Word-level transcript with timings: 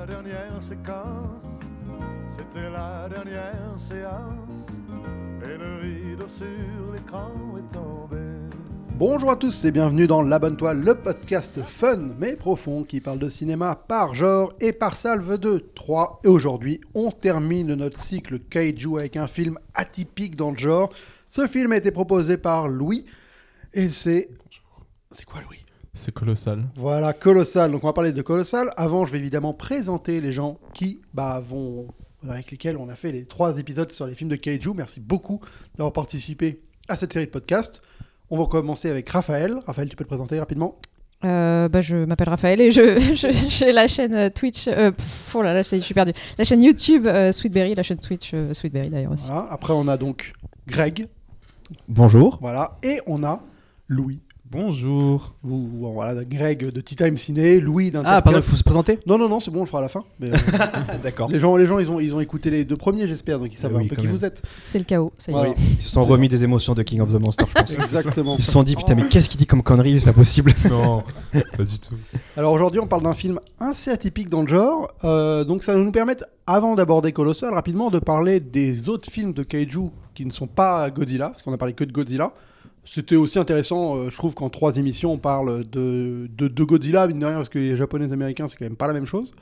la 0.00 0.06
dernière 0.06 0.62
séquence, 0.62 1.60
c'était 2.34 2.70
la 2.70 3.06
dernière 3.06 3.76
séance, 3.76 4.66
et 5.42 5.58
le 5.58 5.76
rideau 5.76 6.26
sur 6.26 6.46
l'écran 6.94 7.30
est 7.58 7.74
tombé. 7.74 8.16
Bonjour 8.94 9.30
à 9.30 9.36
tous 9.36 9.66
et 9.66 9.70
bienvenue 9.70 10.06
dans 10.06 10.22
L'Abonne-toi, 10.22 10.72
le 10.72 10.94
podcast 10.94 11.60
fun 11.66 12.14
mais 12.18 12.34
profond 12.34 12.84
qui 12.84 13.02
parle 13.02 13.18
de 13.18 13.28
cinéma 13.28 13.76
par 13.76 14.14
genre 14.14 14.54
et 14.60 14.72
par 14.72 14.96
salve 14.96 15.36
de 15.36 15.58
3. 15.74 16.20
Et 16.24 16.28
aujourd'hui, 16.28 16.80
on 16.94 17.10
termine 17.10 17.74
notre 17.74 17.98
cycle 17.98 18.38
Kaiju 18.38 18.98
avec 18.98 19.18
un 19.18 19.26
film 19.26 19.58
atypique 19.74 20.34
dans 20.34 20.50
le 20.50 20.58
genre. 20.58 20.90
Ce 21.28 21.46
film 21.46 21.72
a 21.72 21.76
été 21.76 21.90
proposé 21.90 22.38
par 22.38 22.68
Louis 22.68 23.04
et 23.74 23.90
c'est. 23.90 24.30
C'est 25.10 25.26
quoi 25.26 25.42
Louis? 25.42 25.64
C'est 25.92 26.12
colossal. 26.14 26.64
Voilà, 26.76 27.12
Colossal. 27.12 27.70
Donc 27.72 27.82
on 27.84 27.88
va 27.88 27.92
parler 27.92 28.12
de 28.12 28.22
Colossal. 28.22 28.70
Avant, 28.76 29.06
je 29.06 29.12
vais 29.12 29.18
évidemment 29.18 29.52
présenter 29.52 30.20
les 30.20 30.32
gens 30.32 30.58
qui 30.72 31.00
bah, 31.14 31.42
vont 31.44 31.88
avec 32.28 32.50
lesquels 32.50 32.76
on 32.76 32.88
a 32.88 32.94
fait 32.94 33.12
les 33.12 33.24
trois 33.24 33.58
épisodes 33.58 33.90
sur 33.90 34.06
les 34.06 34.14
films 34.14 34.30
de 34.30 34.36
Kaiju. 34.36 34.72
Merci 34.74 35.00
beaucoup 35.00 35.40
d'avoir 35.76 35.92
participé 35.92 36.60
à 36.88 36.96
cette 36.96 37.12
série 37.12 37.26
de 37.26 37.30
podcasts. 37.30 37.82
On 38.30 38.38
va 38.38 38.46
commencer 38.46 38.88
avec 38.88 39.08
Raphaël. 39.08 39.56
Raphaël, 39.66 39.88
tu 39.88 39.96
peux 39.96 40.04
te 40.04 40.08
présenter 40.10 40.38
rapidement 40.38 40.76
Euh, 41.24 41.68
bah, 41.68 41.80
je 41.80 41.96
m'appelle 42.04 42.28
Raphaël 42.28 42.60
et 42.60 42.70
je, 42.70 43.00
je- 43.14 43.46
j'ai 43.48 43.72
la 43.72 43.88
chaîne 43.88 44.14
euh, 44.14 44.30
Twitch. 44.30 44.68
euh, 44.68 44.92
pff, 44.92 45.34
oh 45.34 45.42
là 45.42 45.52
là, 45.54 45.62
je 45.62 45.76
suis 45.80 45.94
perdue. 45.94 46.12
La 46.38 46.44
chaîne 46.44 46.62
YouTube 46.62 47.06
euh, 47.06 47.32
Sweetberry, 47.32 47.74
la 47.74 47.82
chaîne 47.82 47.98
Twitch 47.98 48.30
euh, 48.32 48.54
Sweetberry 48.54 48.90
d'ailleurs 48.90 49.12
aussi. 49.12 49.26
Voilà. 49.26 49.48
Après, 49.50 49.72
on 49.72 49.88
a 49.88 49.96
donc 49.96 50.32
Greg. 50.68 51.08
Bonjour. 51.88 52.38
Voilà. 52.40 52.78
Et 52.84 53.00
on 53.06 53.24
a 53.24 53.42
Louis. 53.88 54.20
Bonjour. 54.52 55.32
Ou, 55.44 55.54
ou, 55.54 55.92
voilà, 55.92 56.24
Greg 56.24 56.72
de 56.72 56.80
Tea 56.80 56.96
Time 56.96 57.16
Ciné, 57.16 57.60
Louis 57.60 57.92
d'un 57.92 58.02
Ah, 58.04 58.20
pardon, 58.20 58.40
il 58.40 58.42
faut 58.42 58.56
se 58.56 58.64
présenter? 58.64 58.98
Non, 59.06 59.16
non, 59.16 59.28
non, 59.28 59.38
c'est 59.38 59.52
bon, 59.52 59.58
on 59.60 59.62
le 59.62 59.66
fera 59.68 59.78
à 59.78 59.82
la 59.82 59.88
fin. 59.88 60.02
Mais, 60.18 60.32
euh, 60.32 60.36
D'accord. 61.04 61.28
les 61.30 61.38
gens, 61.38 61.54
les 61.56 61.66
gens 61.66 61.78
ils, 61.78 61.88
ont, 61.88 62.00
ils 62.00 62.12
ont 62.12 62.18
écouté 62.18 62.50
les 62.50 62.64
deux 62.64 62.74
premiers, 62.74 63.06
j'espère, 63.06 63.38
donc 63.38 63.52
ils 63.52 63.56
savent 63.56 63.70
Eh 63.74 63.78
oui, 63.78 63.84
un 63.84 63.88
peu 63.88 63.94
qui 63.94 64.08
même. 64.08 64.10
vous 64.10 64.24
êtes. 64.24 64.42
C'est 64.60 64.78
le 64.80 64.84
chaos. 64.84 65.12
Ça 65.18 65.30
y 65.30 65.34
est. 65.36 65.38
Voilà. 65.38 65.54
Ils 65.56 65.80
se 65.82 65.90
sont 65.90 66.04
remis 66.04 66.28
des 66.28 66.42
émotions 66.42 66.74
de 66.74 66.82
King 66.82 67.00
of 67.00 67.12
the 67.14 67.20
Monster, 67.20 67.44
je 67.48 67.52
pense. 67.60 67.74
Exactement. 67.74 68.34
Ils 68.38 68.44
se 68.44 68.50
sont 68.50 68.64
dit, 68.64 68.74
putain, 68.74 68.96
mais 68.96 69.06
qu'est-ce 69.06 69.28
qu'il 69.28 69.38
dit 69.38 69.46
comme 69.46 69.62
connerie 69.62 70.00
C'est 70.00 70.06
pas 70.06 70.12
possible. 70.12 70.52
Non, 70.68 71.04
pas 71.32 71.64
du 71.64 71.78
tout. 71.78 71.94
Alors 72.36 72.52
aujourd'hui, 72.52 72.80
on 72.80 72.88
parle 72.88 73.02
d'un 73.04 73.14
film 73.14 73.38
assez 73.60 73.92
atypique 73.92 74.28
dans 74.28 74.42
le 74.42 74.48
genre. 74.48 74.88
Euh, 75.04 75.44
donc 75.44 75.62
ça 75.62 75.74
va 75.74 75.78
nous 75.78 75.92
permettre, 75.92 76.24
avant 76.48 76.74
d'aborder 76.74 77.12
Colossal, 77.12 77.54
rapidement 77.54 77.90
de 77.90 78.00
parler 78.00 78.40
des 78.40 78.88
autres 78.88 79.10
films 79.10 79.32
de 79.32 79.44
Kaiju 79.44 79.90
qui 80.14 80.26
ne 80.26 80.30
sont 80.32 80.48
pas 80.48 80.90
Godzilla, 80.90 81.28
parce 81.28 81.42
qu'on 81.42 81.52
a 81.52 81.56
parlé 81.58 81.72
que 81.74 81.84
de 81.84 81.92
Godzilla. 81.92 82.32
C'était 82.92 83.14
aussi 83.14 83.38
intéressant, 83.38 83.94
euh, 83.94 84.10
je 84.10 84.16
trouve 84.16 84.34
qu'en 84.34 84.50
trois 84.50 84.76
émissions, 84.76 85.12
on 85.12 85.18
parle 85.18 85.62
de, 85.62 86.28
de, 86.36 86.64
Godzilla, 86.64 87.06
mine 87.06 87.20
de 87.20 87.26
rien, 87.26 87.36
parce 87.36 87.48
que 87.48 87.60
les 87.60 87.76
Japonais 87.76 88.08
et 88.08 88.12
Américains, 88.12 88.48
c'est 88.48 88.56
quand 88.56 88.64
même 88.64 88.74
pas 88.74 88.88
la 88.88 88.92
même 88.92 89.06
chose. 89.06 89.32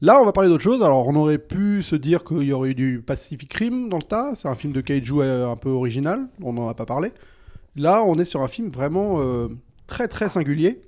Là, 0.00 0.20
on 0.20 0.24
va 0.24 0.32
parler 0.32 0.48
d'autre 0.48 0.64
chose. 0.64 0.82
Alors, 0.82 1.06
on 1.06 1.14
aurait 1.14 1.38
pu 1.38 1.84
se 1.84 1.94
dire 1.94 2.24
qu'il 2.24 2.42
y 2.42 2.52
aurait 2.52 2.70
eu 2.70 2.74
du 2.74 3.00
Pacific 3.00 3.54
Rim 3.54 3.88
dans 3.90 3.98
le 3.98 4.02
tas. 4.02 4.34
C'est 4.34 4.48
un 4.48 4.56
film 4.56 4.72
de 4.72 4.80
Kaiju 4.80 5.20
euh, 5.20 5.48
un 5.48 5.54
peu 5.54 5.68
original. 5.68 6.26
On 6.42 6.52
n'en 6.52 6.68
a 6.68 6.74
pas 6.74 6.84
parlé. 6.84 7.12
Là, 7.76 8.02
on 8.04 8.18
est 8.18 8.24
sur 8.24 8.42
un 8.42 8.48
film 8.48 8.70
vraiment 8.70 9.20
euh, 9.20 9.46
très 9.86 10.08
très 10.08 10.28
singulier. 10.28 10.82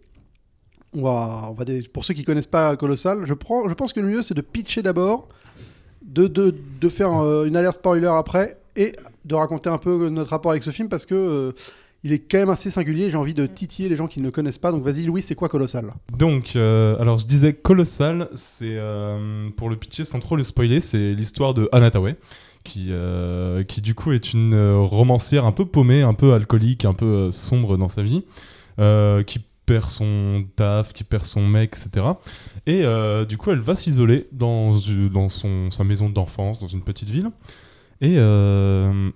Pour 0.93 2.05
ceux 2.05 2.15
qui 2.15 2.25
connaissent 2.25 2.49
pas 2.49 2.75
Colossal, 2.75 3.27
je, 3.27 3.35
prends, 3.35 3.69
je 3.69 3.75
pense 3.75 3.93
que 3.93 4.01
le 4.01 4.09
mieux 4.09 4.23
c'est 4.23 4.35
de 4.35 4.43
pitcher 4.43 4.83
d'abord, 4.83 5.29
de, 6.05 6.27
de, 6.27 6.53
de 6.81 6.89
faire 6.89 7.13
une 7.45 7.55
alerte 7.55 7.77
spoiler 7.77 8.09
après 8.09 8.59
et 8.75 8.97
de 9.25 9.35
raconter 9.35 9.71
un 9.71 9.79
peu 9.79 10.09
notre 10.09 10.31
rapport 10.31 10.51
avec 10.51 10.65
ce 10.65 10.71
film 10.71 10.89
parce 10.89 11.07
que 11.07 11.55
il 12.05 12.13
est 12.13 12.19
quand 12.19 12.39
même 12.39 12.51
assez 12.51 12.71
singulier. 12.71 13.11
J'ai 13.11 13.17
envie 13.17 13.35
de 13.35 13.47
titiller 13.47 13.89
les 13.89 13.97
gens 13.97 14.07
qui 14.09 14.21
ne 14.21 14.25
le 14.25 14.31
connaissent 14.31 14.59
pas. 14.59 14.73
Donc 14.73 14.83
vas-y 14.83 15.05
Louis, 15.05 15.23
c'est 15.23 15.35
quoi 15.35 15.49
Colossal? 15.49 15.93
Donc, 16.17 16.57
euh, 16.57 16.99
alors 17.01 17.19
je 17.19 17.27
disais 17.27 17.53
colossal, 17.53 18.29
c'est 18.35 18.73
euh, 18.73 19.49
pour 19.57 19.69
le 19.71 19.77
pitcher 19.77 20.05
sans 20.05 20.19
trop 20.19 20.37
le 20.37 20.43
spoiler, 20.43 20.81
c'est 20.81 21.13
l'histoire 21.15 21.55
de 21.55 21.69
Anataway, 21.73 22.17
qui, 22.65 22.87
euh, 22.91 23.63
qui 23.65 23.81
du 23.81 23.95
coup 23.95 24.13
est 24.13 24.33
une 24.33 24.55
euh, 24.55 24.79
romancière 24.79 25.47
un 25.47 25.53
peu 25.53 25.65
paumée, 25.65 26.03
un 26.03 26.15
peu 26.15 26.33
alcoolique, 26.33 26.85
un 26.85 26.95
peu 26.95 27.07
euh, 27.07 27.31
sombre 27.31 27.77
dans 27.77 27.89
sa 27.89 28.03
vie, 28.03 28.25
euh, 28.79 29.23
qui 29.23 29.41
perd 29.65 29.89
son 29.89 30.45
taf, 30.57 30.93
qui 30.93 31.05
perd 31.05 31.25
son 31.25 31.47
mec, 31.47 31.77
etc. 31.77 32.07
Et 32.67 32.85
euh, 32.85 33.25
du 33.25 33.39
coup, 33.39 33.53
elle 33.53 33.61
va 33.61 33.77
s'isoler 33.77 34.27
dans, 34.33 34.73
dans 35.13 35.29
son, 35.29 35.71
sa 35.71 35.85
maison 35.85 36.09
d'enfance, 36.09 36.59
dans 36.59 36.67
une 36.67 36.83
petite 36.83 37.09
ville. 37.09 37.31
Et 38.01 38.17
euh, 38.19 39.11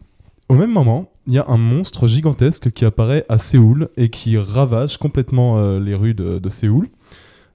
au 0.48 0.54
même 0.54 0.70
moment, 0.70 1.10
il 1.26 1.34
y 1.34 1.38
a 1.38 1.44
un 1.48 1.56
monstre 1.56 2.06
gigantesque 2.06 2.70
qui 2.70 2.84
apparaît 2.84 3.24
à 3.28 3.38
Séoul 3.38 3.88
et 3.96 4.10
qui 4.10 4.38
ravage 4.38 4.96
complètement 4.98 5.58
euh, 5.58 5.80
les 5.80 5.94
rues 5.94 6.14
de, 6.14 6.48
Séoul. 6.48 6.88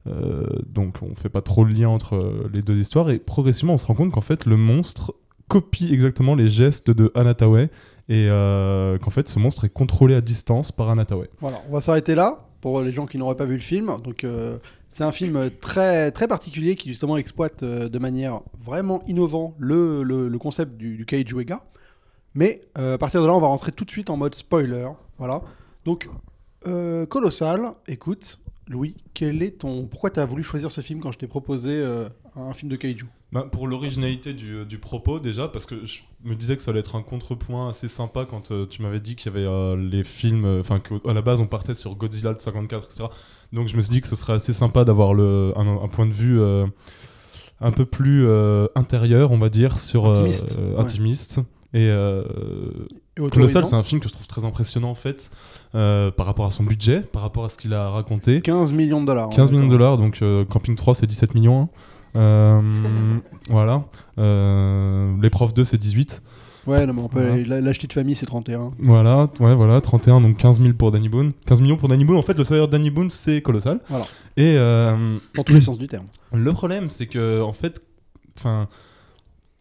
Euh, 0.08 0.46
donc 0.68 0.96
on 1.02 1.16
fait 1.16 1.30
pas 1.30 1.42
trop 1.42 1.64
le 1.64 1.74
lien 1.74 1.88
entre 1.88 2.16
euh, 2.16 2.50
les 2.52 2.62
deux 2.62 2.76
histoires 2.76 3.12
et 3.12 3.20
progressivement 3.20 3.76
on 3.76 3.78
se 3.78 3.86
rend 3.86 3.94
compte 3.94 4.12
qu'en 4.12 4.22
fait 4.22 4.48
le 4.48 4.58
monstre 4.58 5.14
copie 5.48 5.94
exactement 5.94 6.34
les 6.34 6.50
gestes 6.50 6.90
de 6.90 7.12
Anataway 7.14 7.70
et 8.10 8.28
qu'en 8.28 9.10
fait 9.10 9.30
ce 9.30 9.38
monstre 9.38 9.66
est 9.66 9.70
contrôlé 9.70 10.16
à 10.16 10.22
distance 10.22 10.72
par 10.72 10.90
Anataway. 10.90 11.30
Voilà, 11.40 11.62
on 11.70 11.74
va 11.74 11.82
s'arrêter 11.82 12.16
là 12.16 12.48
pour 12.62 12.82
les 12.82 12.92
gens 12.92 13.06
qui 13.06 13.18
n'auraient 13.18 13.36
pas 13.36 13.46
vu 13.46 13.56
le 13.56 13.62
film. 13.62 13.92
Donc 14.04 14.26
c'est 14.90 15.04
un 15.04 15.12
film 15.12 15.50
très 15.62 16.12
très 16.12 16.28
particulier 16.28 16.76
qui 16.76 16.90
justement 16.90 17.16
exploite 17.16 17.64
de 17.64 18.00
manière 18.00 18.42
vraiment 18.62 19.02
innovante 19.08 19.54
le, 19.60 20.04
le, 20.04 20.38
concept 20.38 20.78
du, 20.78 21.06
du. 21.06 21.06
Mais 22.36 22.62
euh, 22.78 22.96
à 22.96 22.98
partir 22.98 23.22
de 23.22 23.28
là, 23.28 23.34
on 23.34 23.40
va 23.42 23.48
rentrer 23.48 23.72
tout 23.72 23.86
de 23.86 23.92
suite 23.92 24.10
en 24.10 24.18
mode 24.18 24.36
spoiler. 24.36 24.88
Voilà. 25.18 25.42
Donc 25.86 26.10
euh, 26.68 27.06
Colossal, 27.06 27.74
écoute, 27.88 28.40
Louis, 28.68 28.96
quel 29.14 29.42
est 29.44 29.60
ton 29.60 29.86
pourquoi 29.88 30.10
tu 30.12 30.20
as 30.20 30.26
voulu 30.26 30.44
choisir 30.44 30.72
ce 30.72 30.82
film 30.82 31.00
quand 31.02 31.12
je 31.12 31.18
t'ai 31.20 31.28
proposé 31.28 31.72
euh, 31.72 32.08
un 32.36 32.54
film 32.54 32.72
de 32.72 32.76
Kaiju? 32.78 33.06
Bah, 33.34 33.48
pour 33.50 33.68
l'originalité 33.68 34.34
du, 34.34 34.66
du 34.66 34.78
propos 34.78 35.20
déjà, 35.20 35.48
parce 35.48 35.66
que 35.66 35.86
je 35.86 36.00
me 36.26 36.36
disais 36.36 36.56
que 36.58 36.62
ça 36.62 36.72
allait 36.72 36.82
être 36.82 36.96
un 36.98 37.02
contrepoint 37.02 37.70
assez 37.70 37.88
sympa 37.88 38.26
quand 38.30 38.52
euh, 38.52 38.66
tu 38.66 38.82
m'avais 38.82 39.00
dit 39.00 39.16
qu'il 39.16 39.32
y 39.32 39.36
avait 39.36 39.48
euh, 39.48 39.76
les 39.78 40.04
films, 40.04 40.60
enfin 40.60 40.80
qu'à 40.82 41.14
la 41.14 41.22
base 41.22 41.40
on 41.40 41.48
partait 41.48 41.74
sur 41.74 41.96
Godzilla 41.96 42.34
de 42.34 42.42
54, 42.42 42.86
etc. 42.86 43.06
Donc 43.54 43.68
je 43.70 43.76
me 43.78 43.82
suis 43.82 43.92
dit 43.92 44.02
que 44.02 44.08
ce 44.08 44.16
serait 44.18 44.34
assez 44.34 44.52
sympa 44.54 44.84
d'avoir 44.86 45.14
le- 45.14 45.54
un, 45.56 45.66
un 45.82 45.88
point 45.88 46.06
de 46.06 46.12
vue 46.14 46.42
un 47.62 47.72
peu 47.72 47.86
plus 47.86 48.28
intérieur, 48.76 49.32
on 49.32 49.38
va 49.38 49.50
dire, 49.50 49.80
sur 49.80 50.06
Intimiste, 50.78 51.38
ouais. 51.38 51.44
Et 51.74 51.88
euh, 51.90 52.24
Et 53.18 53.30
Colossal, 53.30 53.64
c'est 53.66 53.76
un 53.76 53.84
film 53.84 54.02
que 54.02 54.08
je 54.10 54.14
trouve 54.14 54.28
très 54.28 54.44
impressionnant 54.44 54.90
en 54.90 54.96
fait, 54.96 55.32
euh, 55.74 56.12
par 56.12 56.26
rapport 56.26 56.46
à 56.46 56.52
son 56.52 56.64
budget, 56.64 57.00
par 57.00 57.22
rapport 57.22 57.46
à 57.46 57.50
ce 57.50 57.58
qu'il 57.58 57.74
a 57.74 57.90
raconté. 57.90 58.42
15 58.42 58.74
millions 58.74 59.00
de 59.02 59.06
dollars. 59.08 59.30
15 59.30 59.52
millions 59.52 59.66
de 59.68 59.72
dollars, 59.72 59.98
donc 59.98 60.20
euh, 60.22 60.44
Camping 60.46 60.76
3 60.76 60.96
c'est 60.96 61.08
17 61.08 61.34
millions. 61.34 61.62
hein. 61.62 61.70
Euh, 62.18 62.62
voilà. 63.50 63.86
Euh, 64.18 65.14
L'épreuve 65.22 65.54
2 65.54 65.64
c'est 65.64 65.78
18. 65.78 66.22
Ouais, 66.68 66.86
non, 66.86 66.94
mais 66.94 67.02
on 67.02 67.08
peut 67.08 67.26
Voilà. 67.26 67.62
la- 67.62 67.74
de 67.74 67.94
famille, 67.94 68.16
c'est 68.16 68.26
31. 68.28 68.72
Voilà, 68.78 69.28
ouais, 69.40 69.56
voilà, 69.56 69.82
31, 69.82 70.22
donc 70.22 70.38
15 70.38 70.60
000 70.62 70.74
pour 70.74 70.92
Danny 70.92 71.10
Boone. 71.10 71.32
15 71.48 71.60
millions 71.62 71.78
pour 71.78 71.88
Danny 71.90 72.06
Boone, 72.06 72.18
en 72.18 72.22
fait 72.22 72.38
le 72.38 72.44
salaire 72.44 72.68
de 72.68 72.72
Danny 72.74 72.92
Boone 72.92 73.10
c'est 73.10 73.42
colossal. 73.42 73.80
Voilà. 73.90 74.06
Et 74.38 74.56
euh, 74.58 75.18
Dans 75.36 75.44
tous 75.44 75.54
les 75.54 75.62
sens 75.62 75.78
du 75.80 75.88
terme. 75.88 76.06
le 76.34 76.54
problème 76.54 76.90
c'est 76.90 77.08
que, 77.08 77.42
en 77.42 77.54
fait, 77.54 77.82
enfin. 78.38 78.68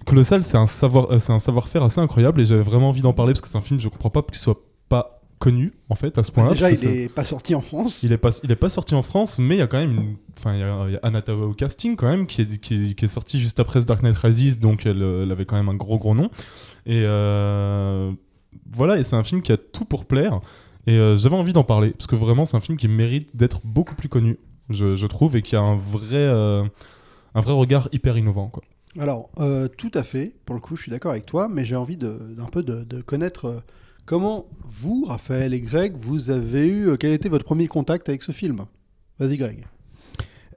Colossal, 0.07 0.43
c'est 0.43 0.57
un 0.57 0.67
savoir, 0.67 1.11
euh, 1.13 1.19
c'est 1.19 1.33
un 1.33 1.39
savoir-faire 1.39 1.83
assez 1.85 2.01
incroyable 2.01 2.41
et 2.41 2.45
j'avais 2.47 2.63
vraiment 2.63 2.89
envie 2.89 3.03
d'en 3.03 3.13
parler 3.13 3.33
parce 3.33 3.41
que 3.43 3.49
c'est 3.49 3.59
un 3.59 3.63
film, 3.63 3.79
je 3.81 3.89
comprends 3.89 4.11
pas 4.11 4.23
qu'il 4.23 4.37
soit 4.39 4.61
pas 4.89 5.21
connu 5.39 5.73
en 5.89 5.95
fait 5.95 6.19
à 6.19 6.23
ce 6.23 6.33
point-là. 6.33 6.51
Déjà, 6.53 6.69
il 6.71 6.75
que 6.75 6.79
c'est- 6.81 6.97
est 7.05 7.09
pas 7.09 7.25
sorti 7.25 7.55
en 7.55 7.61
France. 7.63 8.03
Il 8.03 8.13
est 8.13 8.19
pas, 8.19 8.31
il 8.45 8.51
est 8.51 8.57
pas 8.57 8.69
sorti 8.69 8.95
en 8.95 9.03
France, 9.03 9.39
mais 9.39 9.57
il 9.57 9.59
y 9.59 9.63
a 9.63 9.67
quand 9.67 9.79
même, 9.79 9.93
une- 9.93 10.17
enfin, 10.39 10.55
il 10.55 10.61
y 10.61 10.63
a, 10.63 10.85
il 10.89 10.93
y 10.93 10.97
a 10.97 11.01
Anna 11.03 11.23
Tawa 11.23 11.47
au 11.47 11.55
casting 11.55 11.97
quand 11.97 12.09
même, 12.09 12.27
qui 12.27 12.43
est, 12.43 12.59
qui, 12.61 12.75
est- 12.91 12.95
qui 12.95 13.05
est 13.05 13.09
sorti 13.09 13.41
juste 13.41 13.59
après 13.61 13.81
The 13.81 13.87
Dark 13.87 14.03
Knight 14.03 14.19
Rises, 14.19 14.61
donc 14.61 14.85
elle, 14.87 15.03
euh, 15.03 15.23
elle 15.23 15.33
avait 15.33 15.45
quand 15.47 15.57
même 15.57 15.69
un 15.69 15.75
gros 15.75 15.99
gros 15.99 16.15
nom. 16.15 16.31
Et 16.87 17.03
euh, 17.07 18.11
voilà, 18.73 18.99
et 18.99 19.03
c'est 19.03 19.17
un 19.17 19.23
film 19.25 19.43
qui 19.43 19.53
a 19.53 19.57
tout 19.57 19.85
pour 19.85 20.05
plaire. 20.07 20.41
Et 20.87 20.97
euh, 20.97 21.17
j'avais 21.17 21.37
envie 21.37 21.53
d'en 21.53 21.65
parler 21.65 21.91
parce 21.91 22.07
que 22.07 22.17
vraiment, 22.17 22.45
c'est 22.47 22.57
un 22.57 22.61
film 22.61 22.77
qui 22.79 22.89
mérite 22.89 23.35
d'être 23.37 23.61
beaucoup 23.65 23.95
plus 23.95 24.09
connu, 24.09 24.39
je, 24.71 24.97
je 24.97 25.07
trouve, 25.07 25.37
et 25.37 25.43
qui 25.43 25.57
a 25.57 25.61
un 25.61 25.77
vrai, 25.77 26.17
euh, 26.17 26.65
un 27.35 27.41
vrai 27.41 27.53
regard 27.53 27.89
hyper 27.93 28.17
innovant, 28.19 28.49
quoi. 28.49 28.63
Alors, 28.99 29.31
euh, 29.39 29.69
tout 29.69 29.91
à 29.95 30.03
fait. 30.03 30.35
Pour 30.45 30.55
le 30.55 30.61
coup, 30.61 30.77
je 30.77 30.83
suis 30.83 30.91
d'accord 30.91 31.13
avec 31.13 31.27
toi, 31.27 31.49
mais 31.49 31.65
j'ai 31.65 31.77
envie 31.77 31.97
d'un 31.97 32.47
peu 32.51 32.63
de, 32.63 32.83
de 32.85 33.01
connaître 33.03 33.45
euh, 33.47 33.61
comment 34.05 34.47
vous, 34.65 35.05
Raphaël 35.05 35.55
et 35.55 35.61
Greg, 35.61 35.95
vous 35.97 36.31
avez 36.31 36.67
eu. 36.67 36.89
euh, 36.89 36.97
quel 36.97 37.13
était 37.13 37.29
votre 37.29 37.45
premier 37.45 37.69
contact 37.69 38.09
avec 38.09 38.23
ce 38.23 38.33
film? 38.33 38.65
Vas-y, 39.19 39.37
Greg. 39.37 39.65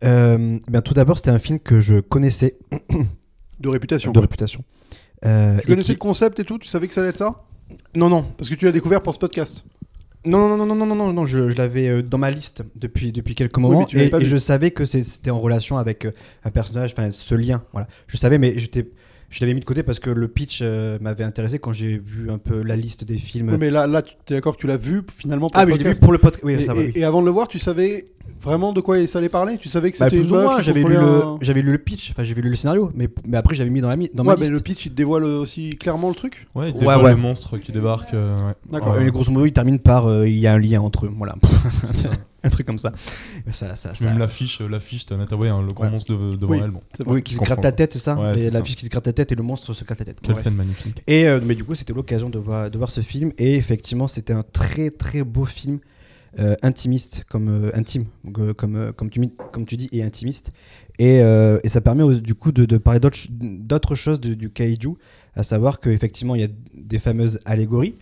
Ben, 0.01 0.59
tout 0.83 0.93
d'abord, 0.93 1.17
c'était 1.17 1.29
un 1.29 1.39
film 1.39 1.59
que 1.59 1.79
je 1.79 1.99
connaissais 1.99 2.57
De 3.59 3.69
réputation. 3.69 4.11
de 4.11 4.19
réputation. 4.19 4.63
Tu 5.21 5.27
connaissais 5.67 5.83
qui- 5.83 5.91
le 5.93 5.97
concept 5.99 6.39
et 6.39 6.43
tout? 6.43 6.57
Tu 6.57 6.67
savais 6.67 6.87
que 6.87 6.93
ça 6.93 6.99
allait 7.01 7.11
être 7.11 7.17
ça? 7.17 7.43
Non, 7.95 8.09
non. 8.09 8.25
Parce 8.37 8.49
que 8.49 8.55
tu 8.55 8.65
l'as 8.65 8.71
découvert 8.73 9.01
pour 9.01 9.13
ce 9.13 9.19
podcast. 9.19 9.63
Non, 10.25 10.47
non, 10.47 10.57
non, 10.57 10.65
non, 10.65 10.75
non, 10.75 10.85
non, 10.85 10.95
non, 10.95 11.13
non, 11.13 11.25
je, 11.25 11.49
je 11.49 11.57
l'avais 11.57 11.89
euh, 11.89 12.01
dans 12.01 12.17
ma 12.17 12.31
liste 12.31 12.63
depuis, 12.75 13.11
depuis 13.11 13.35
quelques 13.35 13.57
moments 13.57 13.87
l'avais 13.91 13.93
et, 13.93 14.05
et 14.05 14.25
je 14.25 14.37
savais 14.37 14.71
que 14.71 14.85
c'était 14.85 15.31
en 15.31 15.39
relation 15.39 15.77
avec 15.77 16.05
euh, 16.05 16.11
un 16.45 16.51
personnage, 16.51 16.93
enfin 16.97 17.11
ce 17.11 17.35
lien, 17.35 17.63
voilà. 17.73 17.87
Je 18.07 18.15
savais, 18.15 18.37
mais 18.37 18.57
j'étais, 18.57 18.89
je 19.33 19.39
l'avais 19.41 19.53
mis 19.55 19.59
de 19.61 19.65
côté 19.65 19.81
parce 19.81 19.99
que 19.99 20.11
le 20.11 20.27
pitch 20.27 20.59
euh, 20.61 20.99
m'avait 21.01 21.23
intéressé 21.23 21.57
quand 21.57 21.73
j'ai 21.73 21.97
vu 21.97 22.29
un 22.29 22.37
peu 22.37 22.61
la 22.61 22.75
liste 22.75 23.03
des 23.03 23.17
films. 23.17 23.49
Oui, 23.49 23.57
mais 23.59 23.71
là, 23.71 23.87
là 23.87 24.03
tu 24.03 24.13
es 24.29 24.33
d'accord 24.35 24.55
que 24.55 24.61
tu 24.61 24.67
l'as 24.67 24.77
vu 24.77 25.01
finalement 25.15 25.47
pour 25.49 25.59
ah, 25.59 25.65
le 25.65 25.71
mais 25.71 25.73
je 25.73 25.77
l'ai 25.79 25.83
vu 25.85 25.89
podcast. 25.89 26.03
pour 26.03 26.11
le 26.13 26.17
podcast. 26.19 26.43
Oui, 26.45 26.53
et, 26.53 26.61
ça 26.61 26.73
va, 26.75 26.81
et- 26.81 26.85
oui. 26.85 26.91
et 26.95 27.03
avant 27.03 27.19
de 27.21 27.25
le 27.25 27.31
voir, 27.31 27.47
tu 27.47 27.57
savais 27.57 28.05
vraiment 28.41 28.73
de 28.73 28.81
quoi 28.81 29.07
ça 29.07 29.17
allait 29.17 29.29
parler? 29.29 29.57
Tu 29.57 29.69
savais 29.69 29.89
que 29.91 29.97
Bah, 29.97 30.05
c'était 30.05 30.17
plus 30.21 30.29
une 30.29 30.35
ou 30.35 30.39
moins, 30.41 30.61
j'avais 30.61 30.83
lu, 30.83 30.89
le, 30.93 30.97
un- 30.99 31.37
j'avais 31.41 31.61
lu 31.63 31.71
le 31.71 31.77
pitch, 31.79 32.11
enfin 32.11 32.23
j'ai 32.23 32.33
vu 32.35 32.41
le 32.41 32.55
scénario, 32.55 32.91
mais, 32.93 33.09
mais 33.27 33.37
après 33.37 33.55
j'avais 33.55 33.69
mis 33.71 33.81
dans, 33.81 33.89
la, 33.89 33.95
mi- 33.95 34.11
dans 34.13 34.23
ma 34.23 34.33
Ouais, 34.33 34.37
mais 34.37 34.41
liste. 34.43 34.53
le 34.53 34.59
pitch 34.59 34.85
il 34.85 34.91
te 34.91 34.95
dévoile 34.95 35.23
aussi 35.23 35.77
clairement 35.77 36.09
le 36.09 36.15
truc? 36.15 36.45
Ouais, 36.53 36.69
il 36.69 36.73
Ouais, 36.73 36.79
dévoile 36.79 37.01
ouais. 37.03 37.11
le 37.11 37.17
monstre 37.17 37.57
qui 37.57 37.71
débarque. 37.71 38.13
euh, 38.13 38.35
ouais. 38.35 38.53
D'accord. 38.71 38.95
Ouais. 38.97 39.07
Et 39.07 39.11
grosso 39.11 39.31
modo, 39.31 39.45
il 39.47 39.53
termine 39.53 39.79
par 39.79 40.07
euh, 40.07 40.27
il 40.27 40.37
y 40.37 40.45
a 40.45 40.53
un 40.53 40.59
lien 40.59 40.79
entre 40.81 41.05
eux. 41.07 41.11
Voilà. 41.17 41.35
Un 42.45 42.49
truc 42.49 42.67
comme 42.67 42.79
ça. 42.79 42.91
Ça, 43.51 43.75
ça, 43.75 43.95
ça- 43.95 44.05
Même 44.05 44.17
l'affiche, 44.19 44.59
euh, 44.61 44.67
l'affiche, 44.67 45.05
t'as 45.05 45.15
Nathalie, 45.17 45.47
hein, 45.47 45.61
le 45.65 45.71
grand 45.73 45.85
Ouais. 45.85 45.91
monstre 45.91 46.11
de- 46.13 46.35
devant 46.35 46.51
Oui. 46.53 46.59
elle. 46.63 46.71
Bon. 46.71 46.81
Oui, 47.05 47.23
qui 47.23 47.35
se 47.35 47.39
gratte 47.39 47.63
la 47.63 47.71
tête, 47.71 47.93
c'est 47.93 47.99
ça 47.99 48.15
Ouais, 48.19 48.35
Et 48.35 48.37
c'est 48.37 48.43
La 48.45 48.59
ça. 48.59 48.63
fiche 48.63 48.75
qui 48.75 48.85
se 48.85 48.89
gratte 48.89 49.07
la 49.07 49.13
tête 49.13 49.31
et 49.31 49.35
le 49.35 49.43
monstre 49.43 49.73
se 49.73 49.83
gratte 49.85 49.99
la 49.99 50.05
tête. 50.05 50.19
quelle 50.21 50.35
scène 50.37 50.55
magnifique. 50.55 51.01
Et 51.07 51.25
euh, 51.27 51.39
mais 51.43 51.55
du 51.55 51.63
coup, 51.63 51.73
c'était 51.75 51.93
l'occasion 51.93 52.29
de 52.29 52.37
voir, 52.39 52.69
de 52.69 52.77
voir 52.77 52.89
ce 52.89 53.01
film. 53.01 53.31
Et 53.37 53.55
effectivement, 53.55 54.07
c'était 54.07 54.33
un 54.33 54.43
très 54.43 54.89
très 54.91 55.23
beau 55.23 55.45
film, 55.45 55.79
euh, 56.39 56.55
intimiste, 56.63 57.23
comme 57.29 57.47
euh, 57.47 57.71
intime, 57.75 58.05
donc, 58.25 58.53
comme, 58.53 58.91
comme, 58.97 59.09
tu, 59.09 59.21
comme 59.51 59.65
tu 59.65 59.77
dis, 59.77 59.87
et 59.91 60.03
intimiste. 60.03 60.51
Et, 60.99 61.21
euh, 61.21 61.59
et 61.63 61.69
ça 61.69 61.79
permet 61.79 62.03
du 62.19 62.35
coup 62.35 62.51
de, 62.51 62.65
de 62.65 62.77
parler 62.77 62.99
d'autres 62.99 63.17
ch- 63.17 63.29
d'autres 63.31 63.95
choses 63.95 64.19
de- 64.19 64.33
du 64.33 64.49
kaiju, 64.49 64.95
à 65.35 65.43
savoir 65.43 65.79
qu'effectivement, 65.79 66.35
il 66.35 66.41
y 66.41 66.45
a 66.45 66.49
des 66.75 66.99
fameuses 66.99 67.39
allégories, 67.45 67.95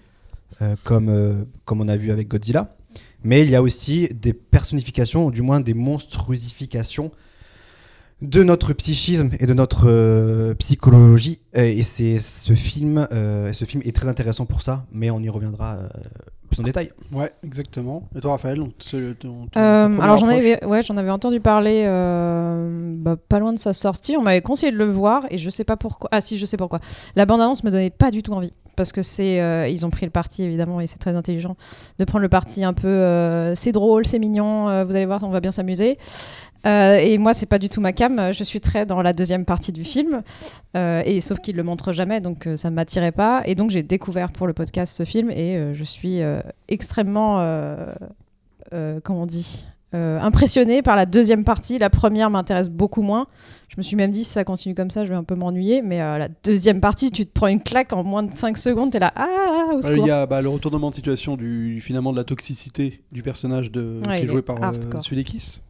euh, 0.62 0.76
comme, 0.84 1.10
euh, 1.10 1.44
comme 1.66 1.82
on 1.82 1.88
a 1.88 1.96
vu 1.98 2.10
avec 2.12 2.28
Godzilla. 2.28 2.76
Mais 3.24 3.42
il 3.42 3.50
y 3.50 3.56
a 3.56 3.62
aussi 3.62 4.10
des 4.10 4.34
personnifications, 4.34 5.26
ou 5.26 5.32
du 5.32 5.42
moins 5.42 5.60
des 5.60 5.74
monstruosifications 5.74 7.12
de 8.22 8.44
notre 8.44 8.74
psychisme 8.74 9.32
et 9.40 9.46
de 9.46 9.54
notre 9.54 9.90
euh, 9.90 10.54
psychologie. 10.56 11.40
Et 11.54 11.84
c'est 11.84 12.20
ce 12.20 12.54
film, 12.54 13.08
euh, 13.12 13.52
ce 13.54 13.66
film 13.66 13.82
est 13.86 13.96
très 13.96 14.08
intéressant 14.08 14.46
pour 14.46 14.62
ça, 14.62 14.86
mais 14.92 15.10
on 15.10 15.20
y 15.20 15.30
reviendra 15.30 15.76
euh, 15.76 15.90
plus 16.52 16.60
en 16.60 16.64
détail. 16.64 16.92
Ouais, 17.12 17.32
exactement. 17.44 18.04
Et 18.16 18.20
toi, 18.20 18.32
Raphaël, 18.32 18.62
Euh, 18.94 20.00
alors 20.00 20.18
j'en 20.18 20.28
avais, 20.28 20.64
ouais, 20.66 20.82
j'en 20.84 20.98
avais 20.98 21.10
entendu 21.10 21.40
parler 21.40 21.84
euh, 21.86 22.94
bah, 22.98 23.16
pas 23.30 23.40
loin 23.40 23.54
de 23.54 23.60
sa 23.60 23.74
sortie. 23.74 24.16
On 24.18 24.22
m'avait 24.22 24.42
conseillé 24.42 24.72
de 24.72 24.78
le 24.78 24.86
voir 24.92 25.24
et 25.30 25.38
je 25.38 25.50
sais 25.50 25.64
pas 25.64 25.78
pourquoi. 25.78 26.10
Ah 26.12 26.22
si, 26.22 26.38
je 26.38 26.46
sais 26.46 26.58
pourquoi. 26.58 26.80
La 27.16 27.26
bande-annonce 27.26 27.64
me 27.64 27.72
donnait 27.72 27.90
pas 27.90 28.12
du 28.12 28.22
tout 28.24 28.34
envie 28.34 28.54
parce 28.76 28.92
que 28.92 29.02
c'est, 29.02 29.42
euh, 29.42 29.68
ils 29.68 29.86
ont 29.86 29.90
pris 29.90 30.06
le 30.06 30.12
parti 30.12 30.44
évidemment 30.44 30.80
et 30.82 30.88
c'est 30.88 31.00
très 31.00 31.16
intelligent 31.16 31.56
de 32.00 32.06
prendre 32.06 32.22
le 32.24 32.30
parti 32.30 32.64
un 32.64 32.74
peu. 32.74 32.88
euh, 32.88 33.56
c'est 33.56 33.72
drôle, 33.72 34.06
c'est 34.06 34.20
mignon. 34.20 34.70
euh, 34.70 34.86
vous 34.86 34.96
allez 34.96 35.06
voir, 35.06 35.22
on 35.24 35.30
va 35.30 35.40
bien 35.42 35.52
s'amuser. 35.52 35.98
Euh, 36.68 36.98
et 36.98 37.18
moi, 37.18 37.34
c'est 37.34 37.48
pas 37.48 37.58
du 37.58 37.70
tout 37.70 37.82
ma 37.82 37.92
cam. 37.92 38.32
Je 38.32 38.44
suis 38.44 38.62
très 38.62 38.86
dans 38.86 39.02
la 39.02 39.14
deuxième 39.14 39.46
partie 39.46 39.72
du 39.72 39.84
film. 39.84 40.22
Euh, 40.78 41.02
et 41.06 41.20
sauf 41.20 41.40
qu'il 41.40 41.56
le 41.56 41.64
montre 41.64 41.92
jamais, 41.92 42.22
donc 42.22 42.46
euh, 42.46 42.56
ça 42.56 42.70
ne 42.70 42.76
m'attirait 42.76 43.12
pas. 43.12 43.42
Et 43.46 43.56
donc 43.56 43.72
j'ai 43.72 43.82
découvert 43.84 44.32
pour 44.32 44.46
le 44.48 44.54
podcast 44.54 44.96
ce 44.96 45.04
film 45.04 45.32
et 45.32 45.58
euh, 45.58 45.74
je 45.74 45.84
suis 45.84 46.22
euh, 46.22 46.40
extrêmement, 46.68 47.40
euh, 47.40 47.94
euh, 48.74 49.00
comment 49.04 49.24
on 49.24 49.26
dit, 49.26 49.64
euh, 49.94 50.20
impressionnée 50.22 50.82
par 50.82 50.96
la 50.96 51.06
deuxième 51.06 51.44
partie. 51.44 51.78
La 51.78 51.90
première 51.90 52.30
m'intéresse 52.30 52.70
beaucoup 52.70 53.02
moins. 53.02 53.28
Je 53.68 53.76
me 53.78 53.84
suis 53.84 53.96
même 53.98 54.12
dit 54.12 54.24
si 54.24 54.30
ça 54.32 54.44
continue 54.46 54.74
comme 54.76 54.90
ça, 54.90 55.04
je 55.06 55.10
vais 55.10 55.16
un 55.16 55.24
peu 55.24 55.36
m'ennuyer. 55.36 55.82
Mais 55.82 56.02
euh, 56.02 56.18
la 56.18 56.28
deuxième 56.44 56.80
partie, 56.80 57.12
tu 57.12 57.26
te 57.26 57.32
prends 57.34 57.48
une 57.48 57.62
claque 57.62 57.92
en 57.94 58.04
moins 58.04 58.24
de 58.24 58.34
5 58.36 58.58
secondes. 58.58 58.92
T'es 58.92 59.00
là, 59.00 59.12
ah, 59.16 59.72
au 59.74 59.78
Euh, 59.78 59.82
secours. 59.82 59.98
Il 59.98 60.08
y 60.08 60.12
a 60.12 60.26
bah, 60.26 60.42
le 60.42 60.48
retournement 60.50 60.90
de 60.90 60.96
situation 60.96 61.36
du 61.36 61.80
finalement 61.82 62.12
de 62.14 62.18
la 62.18 62.24
toxicité 62.24 63.02
du 63.12 63.22
personnage 63.22 63.72
de, 63.72 64.00
Ouais, 64.08 64.20
qui 64.20 64.24
est 64.26 64.28
joué 64.28 64.42
par 64.42 64.62
euh. 64.64 65.02
Sudeikis, 65.02 65.62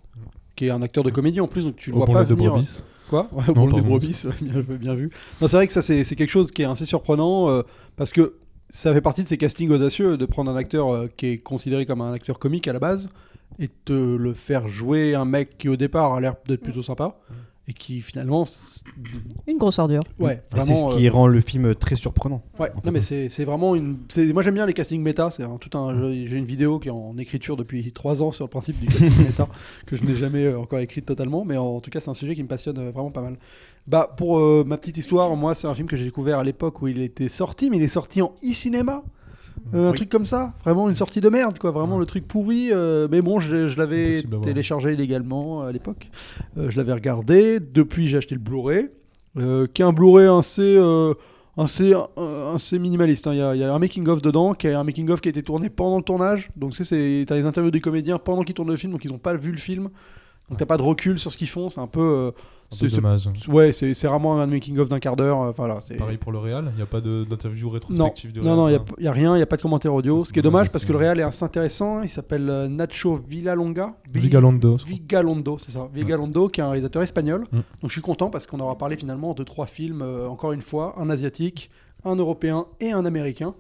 qui 0.56 0.68
est 0.68 0.70
un 0.72 0.82
acteur 0.84 1.04
de 1.04 1.10
comédie 1.10 1.42
en 1.42 1.48
plus, 1.48 1.66
donc 1.66 1.76
tu 1.78 1.90
le 1.90 1.96
Au 1.96 2.06
vois 2.06 2.08
pas 2.14 2.24
de 2.24 2.34
venir. 2.36 2.52
brebis. 2.54 2.84
Quoi 3.10 3.28
Ouais, 3.32 3.44
Non, 3.48 3.54
pour 3.54 3.66
le 3.66 3.72
pardon. 3.74 3.88
brebis, 3.90 4.26
bien, 4.42 4.62
bien 4.62 4.94
vu. 4.96 5.10
Non, 5.42 5.48
c'est 5.48 5.58
vrai 5.58 5.66
que 5.68 5.74
ça, 5.74 5.82
c'est 5.82 6.04
c'est 6.04 6.16
quelque 6.16 6.30
chose 6.30 6.52
qui 6.52 6.62
est 6.62 6.66
assez 6.66 6.86
surprenant 6.86 7.50
euh, 7.50 7.64
parce 7.98 8.12
que 8.14 8.36
ça 8.72 8.94
fait 8.94 9.02
partie 9.02 9.22
de 9.24 9.28
ces 9.28 9.38
castings 9.38 9.70
audacieux 9.70 10.18
de 10.18 10.26
prendre 10.26 10.50
un 10.50 10.56
acteur 10.56 10.90
euh, 10.92 11.08
qui 11.16 11.28
est 11.28 11.38
considéré 11.38 11.86
comme 11.86 12.02
un 12.02 12.14
acteur 12.14 12.40
comique 12.40 12.68
à 12.68 12.74
la 12.74 12.80
base 12.80 13.10
et 13.60 13.68
te 13.68 13.94
le 13.94 14.34
faire 14.34 14.68
jouer 14.68 15.14
un 15.14 15.26
mec 15.26 15.58
qui 15.58 15.70
au 15.70 15.76
départ 15.76 16.14
a 16.14 16.22
l'air 16.22 16.36
d'être 16.48 16.62
plutôt 16.62 16.82
sympa 16.82 17.18
et 17.68 17.74
qui 17.74 18.02
finalement. 18.02 18.44
Une 19.48 19.58
grosse 19.58 19.78
ordure. 19.78 20.02
Ouais, 20.20 20.42
c'est 20.52 20.58
vraiment. 20.58 20.92
ce 20.92 20.98
qui 20.98 21.08
euh, 21.08 21.12
rend 21.12 21.28
le 21.28 21.42
film 21.42 21.76
très 21.76 21.96
surprenant. 21.96 22.42
Ouais, 22.60 22.72
non 22.84 22.92
mais 22.92 23.02
c'est 23.02 23.30
c'est 23.30 23.44
vraiment 23.46 23.76
une. 23.76 23.98
c'est- 24.10 24.34
Moi 24.34 24.42
j'aime 24.42 24.56
bien 24.56 24.66
les 24.66 24.74
castings 24.74 25.02
méta. 25.02 25.30
C'est 25.32 25.44
un- 25.44 25.58
tout 25.58 25.78
un. 25.78 26.12
J'ai 26.12 26.38
une 26.38 26.46
vidéo 26.46 26.80
qui 26.80 26.88
est 26.88 26.92
en 26.92 27.16
écriture 27.20 27.58
depuis 27.58 27.92
trois 27.92 28.24
ans 28.24 28.32
sur 28.32 28.46
le 28.46 28.50
principe 28.50 28.80
du 28.80 28.88
casting 28.88 29.12
méta 29.28 29.48
que 29.86 29.96
je 29.96 30.04
n'ai 30.04 30.16
jamais 30.16 30.46
euh, 30.46 30.60
encore 30.60 30.80
écrite 30.80 31.06
totalement, 31.06 31.46
mais 31.46 31.56
en 31.58 31.82
tout 31.82 31.92
cas 31.92 32.00
c'est 32.00 32.10
un 32.10 32.14
sujet 32.16 32.34
qui 32.36 32.42
me 32.42 32.48
passionne 32.48 32.78
vraiment 32.90 33.12
pas 33.12 33.22
mal. 33.22 33.38
Bah 33.88 34.14
pour 34.16 34.40
euh, 34.40 34.64
ma 34.66 34.78
petite 34.78 34.98
histoire, 34.98 35.36
moi 35.36 35.56
c'est 35.56 35.68
un 35.68 35.74
film 35.74 35.88
que 35.88 35.96
j'ai 35.98 36.06
découvert 36.06 36.40
à 36.40 36.44
l'époque 36.44 36.82
où 36.82 36.88
il 36.88 37.02
était 37.02 37.30
sorti, 37.30 37.70
mais 37.70 37.78
il 37.78 37.84
est 37.84 37.88
sorti 37.88 38.22
en 38.22 38.34
e-cinéma. 38.44 39.04
Euh, 39.74 39.88
Un 39.88 39.92
Oui. 39.92 39.96
truc 39.98 40.10
comme 40.10 40.26
ça, 40.26 40.54
vraiment 40.64 40.88
une 40.88 40.96
sortie 40.96 41.20
de 41.22 41.30
merde, 41.30 41.58
quoi, 41.60 41.72
vraiment 41.72 41.98
le 42.00 42.06
truc 42.06 42.28
pourri. 42.28 42.70
euh, 42.72 43.08
mais 43.12 43.22
bon, 43.22 43.40
je, 43.40 43.68
je 43.68 43.78
l'avais 43.78 44.22
téléchargé 44.44 44.94
illégalement 44.94 45.62
à 45.62 45.72
l'époque. 45.72 46.10
Je 46.58 46.76
l'avais 46.78 46.94
regardé. 46.94 47.60
Depuis, 47.60 48.08
j'ai 48.08 48.18
acheté 48.18 48.36
le 48.36 48.42
Blu-ray, 48.42 48.90
qui 49.36 49.82
est 49.82 49.86
un 49.86 49.94
Blu-ray 49.94 50.28
assez, 50.28 50.78
assez, 51.58 51.94
assez 52.56 52.80
minimaliste. 52.80 53.28
hein. 53.28 53.34
Il 53.34 53.38
y, 53.40 53.42
a, 53.42 53.56
il 53.56 53.62
y 53.62 53.64
a 53.64 53.74
un 53.74 53.80
making-of 53.80 54.22
dedans, 54.22 54.54
qui 54.54 54.68
est 54.68 54.74
un 54.74 54.84
making-of 54.84 55.22
qui 55.22 55.30
a 55.30 55.32
été 55.32 55.44
tourné 55.44 55.70
pendant 55.70 55.98
le 55.98 56.04
tournage. 56.04 56.50
Donc, 56.56 56.72
tu 56.72 56.84
sais, 56.86 57.24
t'as 57.28 57.36
les 57.36 57.46
interviews 57.46 57.72
des 57.72 57.82
comédiens 57.82 58.18
pendant 58.20 58.44
qu'ils 58.44 58.56
tournent 58.56 58.70
le 58.72 58.78
film, 58.78 58.92
donc 58.94 59.06
ils 59.06 59.12
n'ont 59.12 59.20
pas 59.20 59.36
vu 59.36 59.52
le 59.52 59.58
film. 59.58 59.90
Donc, 60.50 60.58
t'as 60.58 60.66
pas 60.66 60.78
de 60.78 60.84
recul 60.84 61.20
sur 61.20 61.32
ce 61.32 61.38
qu'ils 61.38 61.50
font. 61.50 61.70
C'est 61.70 61.80
un 61.82 61.88
peu. 61.88 62.32
C'est- 62.72 62.96
dommage. 62.96 63.30
ouais, 63.50 63.74
c'est 63.74 63.94
vraiment 64.06 64.40
un 64.40 64.48
making-of 64.48 64.88
d'un 64.88 65.00
quart 65.00 65.16
d'heure. 65.16 65.42
euh, 65.42 65.52
Voilà, 65.56 65.80
c'est. 65.82 65.96
Pareil 65.96 66.18
pour 66.18 66.32
le 66.32 66.38
Real, 66.38 66.70
il 66.74 66.78
n'y 66.78 66.82
a 66.82 66.86
pas 66.86 67.02
de- 67.02 67.26
d'interview 67.30 67.68
Non, 67.68 67.74
rétrospective 67.74 68.32
du 68.32 68.40
non, 68.42 68.56
non, 68.56 68.68
il 68.70 68.76
Real. 68.76 68.86
n'y 69.00 69.08
a, 69.08 69.12
rien, 69.12 69.34
il 69.36 69.38
n'y 69.38 69.44
a 69.44 69.46
pas 69.46 69.58
de 69.58 69.62
commentaire 69.62 69.94
audio. 69.94 70.24
Ce 70.26 70.32
qui 70.34 70.40
est 70.40 70.42
dommage 70.42 70.72
parce 70.72 70.86
que 70.86 70.92
le 70.92 70.98
réal 70.98 71.20
est 71.20 71.24
assez 71.24 71.44
intéressant. 71.46 72.02
Il 72.02 72.10
s'appelle 72.10 72.50
euh, 72.50 72.68
Nacho 72.68 73.16
Villalonga. 73.16 73.96
Vi- 74.14 74.22
Vigalondo. 74.22 74.76
Vigalondo, 74.86 75.58
c'est 75.58 75.72
ça. 75.72 75.90
Vigalondo, 75.94 76.48
qui 76.50 76.62
est 76.62 76.64
un 76.64 76.70
réalisateur 76.70 77.02
espagnol. 77.04 77.46
Mm. 77.52 77.56
Donc 77.58 77.64
je 77.88 77.92
suis 77.92 78.02
content 78.02 78.30
parce 78.30 78.48
qu'on 78.48 78.60
aura 78.60 78.78
parlé 78.78 78.96
finalement 78.98 79.34
de 79.34 79.44
trois 79.44 79.66
films, 79.66 80.02
euh, 80.02 80.28
encore 80.28 80.52
une 80.54 80.62
fois, 80.62 80.96
un 81.00 81.10
asiatique, 81.10 81.70
un 82.06 82.16
européen 82.16 82.66
et 82.80 82.92
un 82.92 83.06
américain. 83.06 83.54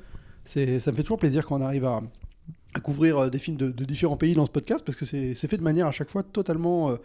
Ça 0.45 0.59
me 0.61 0.79
fait 0.79 1.03
toujours 1.03 1.19
plaisir 1.19 1.45
quand 1.45 1.59
on 1.59 1.63
arrive 1.63 1.85
à, 1.85 2.01
à 2.73 2.79
couvrir 2.79 3.29
des 3.29 3.37
films 3.39 3.57
de, 3.57 3.69
de 3.69 3.85
différents 3.85 4.17
pays 4.17 4.33
dans 4.33 4.45
ce 4.45 4.51
podcast 4.51 4.83
parce 4.85 4.97
que 4.97 5.05
c'est, 5.05 5.35
c'est 5.35 5.47
fait 5.47 5.57
de 5.57 5.63
manière 5.63 5.85
à 5.87 5.91
chaque 5.91 6.09
fois 6.09 6.23
totalement 6.23 6.89
euh, 6.89 6.95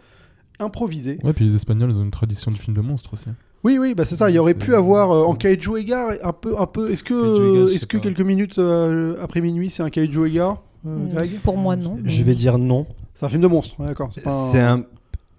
improvisée. 0.59 1.19
Ouais, 1.23 1.33
puis 1.33 1.45
les 1.45 1.55
Espagnols, 1.55 1.91
ils 1.91 1.99
ont 1.99 2.03
une 2.03 2.11
tradition 2.11 2.51
du 2.51 2.57
film 2.59 2.75
de 2.75 2.81
monstre 2.81 3.13
aussi. 3.13 3.25
Oui, 3.63 3.77
oui, 3.79 3.95
bah 3.95 4.05
c'est 4.05 4.15
ça. 4.15 4.29
Il 4.29 4.35
y 4.35 4.39
aurait 4.39 4.53
pu 4.53 4.75
avoir 4.75 5.11
euh, 5.11 5.23
en 5.23 5.33
Kaiju 5.35 5.77
Ega 5.77 6.09
un 6.23 6.31
peu, 6.33 6.59
un 6.59 6.67
peu. 6.67 6.91
Est-ce 6.91 7.03
que, 7.03 7.73
est-ce 7.73 7.85
que 7.87 7.97
pas. 7.97 8.03
quelques 8.03 8.21
minutes 8.21 8.59
euh, 8.59 9.15
après 9.21 9.41
minuit, 9.41 9.69
c'est 9.69 9.83
un 9.83 9.89
Kaiju 9.89 10.27
Ega, 10.27 10.57
euh, 10.85 10.89
Mm, 10.89 11.09
Greg? 11.13 11.39
Pour 11.41 11.57
moi, 11.57 11.75
non. 11.75 11.97
Je 12.05 12.23
vais 12.23 12.35
dire 12.35 12.57
non. 12.57 12.85
C'est 13.15 13.25
un 13.25 13.29
film 13.29 13.41
de 13.41 13.47
monstre, 13.47 13.79
ouais, 13.79 13.87
d'accord. 13.87 14.09
C'est, 14.13 14.23
pas 14.23 14.49
C'est 14.51 14.61
un, 14.61 14.83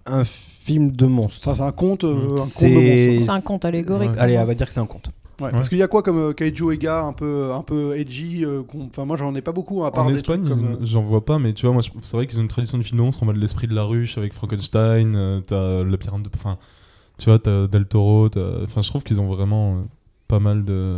un 0.05 0.25
film 0.25 0.91
de 0.91 1.05
monstre. 1.05 1.45
Ça, 1.45 1.55
c'est 1.55 1.61
un 1.61 1.71
conte, 1.71 2.03
euh, 2.03 2.13
un 2.13 2.27
conte 2.27 2.31
de 2.35 2.37
C'est- 2.41 2.69
monstre. 3.15 3.21
C'est 3.33 3.37
un 3.37 3.41
conte 3.41 3.65
allégorique. 3.65 4.11
Allez, 4.17 4.37
on 4.37 4.45
va 4.45 4.53
dire 4.53 4.67
que 4.67 4.73
c'est 4.73 4.81
un 4.81 4.85
conte. 4.85 5.09
Ouais, 5.41 5.51
Parce 5.51 5.69
qu'il 5.69 5.77
y 5.77 5.83
a 5.83 5.87
quoi 5.87 6.03
comme 6.03 6.17
euh, 6.17 6.33
Kaiju 6.33 6.71
Ega 6.73 7.03
un 7.03 7.13
peu, 7.13 7.51
un 7.53 7.61
peu 7.61 7.95
edgy 7.97 8.43
euh, 8.43 8.61
qu'on- 8.63 8.87
Enfin, 8.87 9.05
moi, 9.05 9.15
j'en 9.17 9.33
ai 9.35 9.41
pas 9.41 9.51
beaucoup 9.53 9.83
à 9.85 9.91
part 9.91 10.05
En 10.05 10.09
des 10.09 10.15
Espagne, 10.15 10.43
trucs 10.43 10.49
comme. 10.57 10.65
euh, 10.73 10.77
j'en 10.85 11.01
vois 11.03 11.23
pas, 11.23 11.39
mais 11.39 11.53
tu 11.53 11.65
vois, 11.65 11.73
moi, 11.73 11.81
je- 11.81 11.91
c'est 12.01 12.17
vrai 12.17 12.27
qu'ils 12.27 12.39
ont 12.39 12.43
une 12.43 12.47
tradition 12.49 12.77
du 12.77 12.83
film 12.83 12.97
de 12.97 13.03
monstre 13.03 13.23
en 13.23 13.25
mode 13.27 13.37
l'esprit 13.37 13.67
de 13.67 13.75
la 13.75 13.83
ruche 13.83 14.17
avec 14.17 14.33
Frankenstein, 14.33 15.15
euh, 15.15 15.39
t'as 15.41 15.83
le 15.83 15.89
labyrinthe 15.89 16.23
de. 16.23 16.29
Enfin, 16.35 16.57
tu 17.17 17.25
vois, 17.29 17.39
t'as 17.39 17.67
Del 17.67 17.85
Toro, 17.85 18.29
t'as- 18.29 18.63
enfin, 18.63 18.81
je 18.81 18.89
trouve 18.89 19.03
qu'ils 19.03 19.21
ont 19.21 19.27
vraiment 19.27 19.75
euh, 19.75 19.81
pas 20.27 20.39
mal 20.39 20.65
de. 20.65 20.97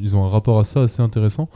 Ils 0.00 0.16
ont 0.16 0.24
un 0.24 0.28
rapport 0.28 0.58
à 0.58 0.64
ça 0.64 0.82
assez 0.82 1.02
intéressant. 1.02 1.48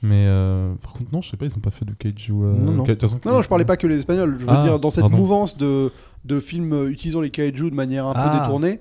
Mais 0.00 0.26
euh, 0.28 0.74
par 0.80 0.92
contre, 0.92 1.12
non, 1.12 1.20
je 1.22 1.28
sais 1.30 1.36
pas, 1.36 1.44
ils 1.46 1.56
ont 1.56 1.60
pas 1.60 1.72
fait 1.72 1.84
de 1.84 1.92
kaiju. 1.92 2.32
euh, 2.32 2.54
Non, 2.56 2.70
non. 2.72 2.82
ka- 2.84 2.94
de 2.94 2.98
toute 3.00 3.10
façon, 3.10 3.18
Non, 3.26 3.32
non, 3.36 3.42
je 3.42 3.48
parlais 3.48 3.64
pas 3.64 3.76
que 3.76 3.86
les 3.88 3.98
Espagnols. 3.98 4.36
Je 4.38 4.44
veux 4.46 4.50
Ah, 4.52 4.62
dire, 4.62 4.78
dans 4.78 4.90
cette 4.90 5.00
pardon. 5.02 5.16
mouvance 5.16 5.56
de, 5.58 5.90
de 6.24 6.38
films 6.38 6.72
euh, 6.72 6.88
utilisant 6.90 7.20
les 7.20 7.30
kaiju 7.30 7.68
de 7.70 7.74
manière 7.74 8.06
un 8.06 8.12
Ah. 8.14 8.30
peu 8.30 8.38
détournée, 8.38 8.78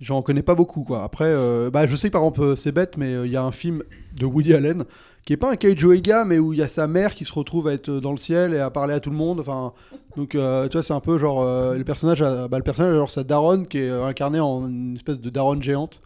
j'en 0.00 0.22
connais 0.22 0.42
pas 0.42 0.54
beaucoup. 0.54 0.84
Quoi. 0.84 1.02
Après, 1.02 1.26
euh, 1.26 1.70
bah, 1.70 1.86
je 1.86 1.96
sais 1.96 2.08
que 2.08 2.12
par 2.12 2.22
exemple, 2.22 2.42
euh, 2.42 2.56
c'est 2.56 2.72
bête, 2.72 2.96
mais 2.96 3.14
euh, 3.14 3.26
il 3.26 3.32
y 3.32 3.36
a 3.36 3.44
un 3.44 3.52
film 3.52 3.82
de 4.16 4.26
Woody 4.26 4.54
Allen 4.54 4.84
qui 5.24 5.34
est 5.34 5.36
pas 5.36 5.52
un 5.52 5.56
kaiju 5.56 5.92
Ega, 5.92 6.24
mais 6.24 6.38
où 6.38 6.52
il 6.52 6.58
y 6.58 6.62
a 6.62 6.68
sa 6.68 6.86
mère 6.86 7.14
qui 7.14 7.24
se 7.24 7.32
retrouve 7.32 7.68
à 7.68 7.74
être 7.74 7.90
dans 7.90 8.10
le 8.10 8.16
ciel 8.16 8.54
et 8.54 8.58
à 8.58 8.70
parler 8.70 8.94
à 8.94 9.00
tout 9.00 9.10
le 9.10 9.16
monde. 9.16 9.38
Enfin, 9.38 9.74
donc, 10.16 10.30
tu 10.30 10.38
vois, 10.38 10.82
c'est 10.82 10.94
un 10.94 11.00
peu 11.00 11.18
genre 11.18 11.44
le 11.44 11.82
personnage, 11.84 12.20
bah, 12.20 12.56
le 12.56 12.62
personnage, 12.62 12.94
alors 12.94 13.10
sa 13.10 13.22
daronne 13.22 13.66
qui 13.66 13.78
est 13.78 13.90
incarnée 13.90 14.40
en 14.40 14.66
une 14.66 14.94
espèce 14.94 15.20
de 15.20 15.28
daronne 15.28 15.62
géante, 15.62 16.00